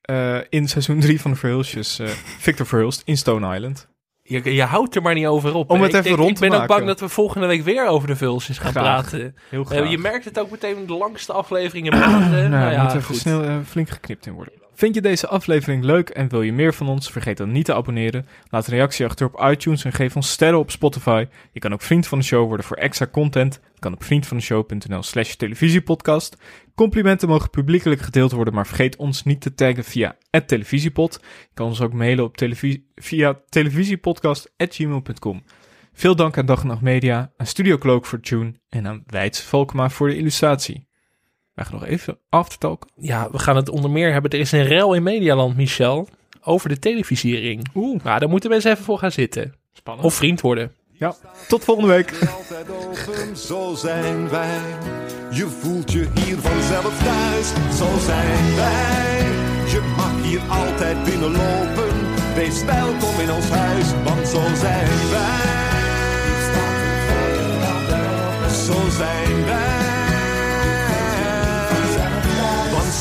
eh, 0.02 0.44
in 0.50 0.68
seizoen 0.68 1.00
3 1.00 1.22
van 1.22 1.32
de 1.32 1.38
Verhulsjes 1.38 2.00
Victor 2.40 2.66
Verhulst 2.66 3.02
in 3.06 3.18
Stone 3.18 3.56
Island. 3.56 3.88
Je, 4.26 4.54
je 4.54 4.64
houdt 4.64 4.96
er 4.96 5.02
maar 5.02 5.14
niet 5.14 5.26
over 5.26 5.54
op. 5.56 5.70
Om 5.70 5.82
het 5.82 5.90
ik 5.90 5.96
even 5.96 6.04
denk- 6.04 6.16
rond 6.18 6.30
Ik 6.30 6.36
te 6.36 6.42
ben 6.42 6.52
ook 6.52 6.58
maken. 6.58 6.76
bang 6.76 6.88
dat 6.88 7.00
we 7.00 7.10
volgende 7.10 7.48
week 7.48 7.64
weer 7.64 7.88
over 7.88 8.08
de 8.08 8.16
vulsjes 8.16 8.58
gaan 8.58 8.72
Graag. 8.72 9.10
praten. 9.10 9.36
Heel 9.50 9.66
Eh, 9.70 9.90
je 9.92 9.98
merkt 9.98 10.26
het 10.26 10.40
ook 10.40 10.50
meteen 10.52 10.78
in 10.78 10.86
de 10.86 10.94
langste 10.94 11.34
aflevering 11.34 11.92
in 11.92 12.00
maanden. 12.00 12.30
Nou, 12.40 12.50
nou 12.50 12.64
er 12.66 12.72
ja, 12.72 12.82
moet 12.84 12.92
even 12.92 13.04
goed. 13.04 13.16
snel 13.18 13.44
eh, 13.44 13.56
flink 13.68 13.90
geknipt 13.90 14.26
in 14.26 14.34
worden. 14.34 14.54
Vind 14.76 14.96
je 14.96 15.02
deze 15.02 15.28
aflevering 15.28 15.84
leuk 15.84 16.10
en 16.10 16.30
wil 16.30 16.42
je 16.42 16.54
meer 16.54 16.74
van 16.74 16.88
ons? 16.88 17.12
Vergeet 17.12 17.38
dan 17.38 17.52
niet 17.52 17.66
te 17.66 17.74
abonneren. 17.74 18.28
Laat 18.50 18.68
een 18.68 18.74
reactie 18.74 19.06
achter 19.06 19.26
op 19.26 19.46
iTunes 19.52 19.84
en 19.84 19.92
geef 19.92 20.16
ons 20.16 20.32
sterren 20.32 20.60
op 20.60 20.72
Spotify. 20.72 21.26
Je 21.52 21.60
kan 21.60 21.74
ook 21.74 21.82
vriend 21.82 22.08
van 22.08 22.18
de 22.18 22.24
show 22.24 22.48
worden 22.48 22.66
voor 22.66 22.78
extra 22.78 23.08
content. 23.08 23.60
Je 23.74 23.80
kan 23.80 23.94
op 23.94 24.04
vriendvandeshow.nl 24.04 25.04
slash 25.04 25.34
televisiepodcast. 25.34 26.38
Complimenten 26.76 27.28
mogen 27.28 27.50
publiekelijk 27.50 28.02
gedeeld 28.02 28.32
worden, 28.32 28.54
maar 28.54 28.68
vergeet 28.68 28.96
ons 28.96 29.24
niet 29.24 29.42
te 29.42 29.54
taggen 29.54 29.84
via 29.84 30.16
het 30.30 30.48
televisiepod. 30.48 31.20
Je 31.22 31.48
kan 31.54 31.68
ons 31.68 31.82
ook 31.82 31.94
mailen 31.94 32.26
op 32.26 32.38
televisie, 32.38 32.92
via 32.96 33.40
televisiepodcast.gmail.com. 33.50 35.44
Veel 35.94 36.16
dank 36.16 36.38
aan 36.38 36.46
Dag 36.46 36.62
en 36.62 36.68
Nacht 36.68 36.82
Media, 36.82 37.32
aan 37.38 37.48
Studio 37.48 37.78
Cloak 37.78 38.06
voor 38.06 38.20
Tune 38.20 38.54
en 38.70 38.88
aan 38.88 39.04
Wijts 39.06 39.42
Volkma 39.42 39.90
voor 39.90 40.08
de 40.08 40.18
illustratie. 40.18 40.92
Wij 41.54 41.66
gaan 41.66 41.74
nog 41.74 41.86
even 41.86 42.18
aftertalken. 42.30 42.90
Ja, 42.96 43.28
we 43.32 43.40
gaan 43.40 43.56
het 43.56 43.70
onder 43.70 43.92
meer 43.92 44.12
hebben. 44.12 44.32
Er 44.32 44.40
is 44.40 44.52
een 44.52 44.64
rel 44.66 44.94
in 44.94 45.04
Medialand, 45.04 45.56
Michel, 45.56 46.08
over 46.44 46.70
de 46.70 46.80
televisiering. 46.80 47.68
Oeh, 47.76 48.04
Nou, 48.04 48.20
daar 48.20 48.30
moeten 48.30 48.50
mensen 48.50 48.72
even 48.72 48.84
voor 48.84 48.98
gaan 48.98 49.12
zitten. 49.12 49.54
spannend. 49.74 50.06
Of 50.08 50.14
vriend 50.14 50.42
worden. 50.42 50.72
Ja, 50.92 51.16
tot 51.48 51.64
volgende 51.64 51.90
week. 51.90 52.12
Altijd 52.38 52.66
open, 52.70 53.38
zo 53.38 53.74
zijn 53.76 54.30
wij. 54.30 54.62
Je 55.32 55.48
voelt 55.48 55.92
je 55.92 56.08
hier 56.14 56.38
vanzelf 56.38 57.04
thuis, 57.04 57.48
zo 57.78 57.98
zijn 58.06 58.56
wij. 58.56 59.18
Je 59.72 59.94
mag 59.98 60.24
hier 60.24 60.42
altijd 60.50 61.04
binnenlopen. 61.04 61.94
Wees 62.36 62.64
welkom 62.66 63.20
in 63.20 63.32
ons 63.32 63.50
huis, 63.50 63.88
want 64.04 64.28
zo 64.28 64.42
zijn 64.56 65.10
wij. 65.12 65.52
Zo 68.66 68.90
zijn 68.90 69.46
wij. 69.46 69.73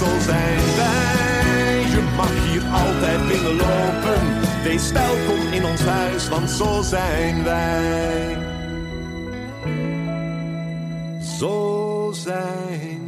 Zo 0.02 0.18
zijn 0.20 0.76
wij. 0.76 1.84
Je 1.90 2.02
mag 2.16 2.44
hier 2.50 2.62
altijd 2.62 3.28
binnenlopen. 3.28 4.20
Wees 4.62 4.92
welkom 4.92 5.52
in 5.52 5.64
ons 5.64 5.80
huis, 5.80 6.28
want 6.28 6.50
zo 6.50 6.82
zijn 6.82 7.44
wij. 7.44 8.36
Zo 11.38 12.10
zijn 12.14 13.01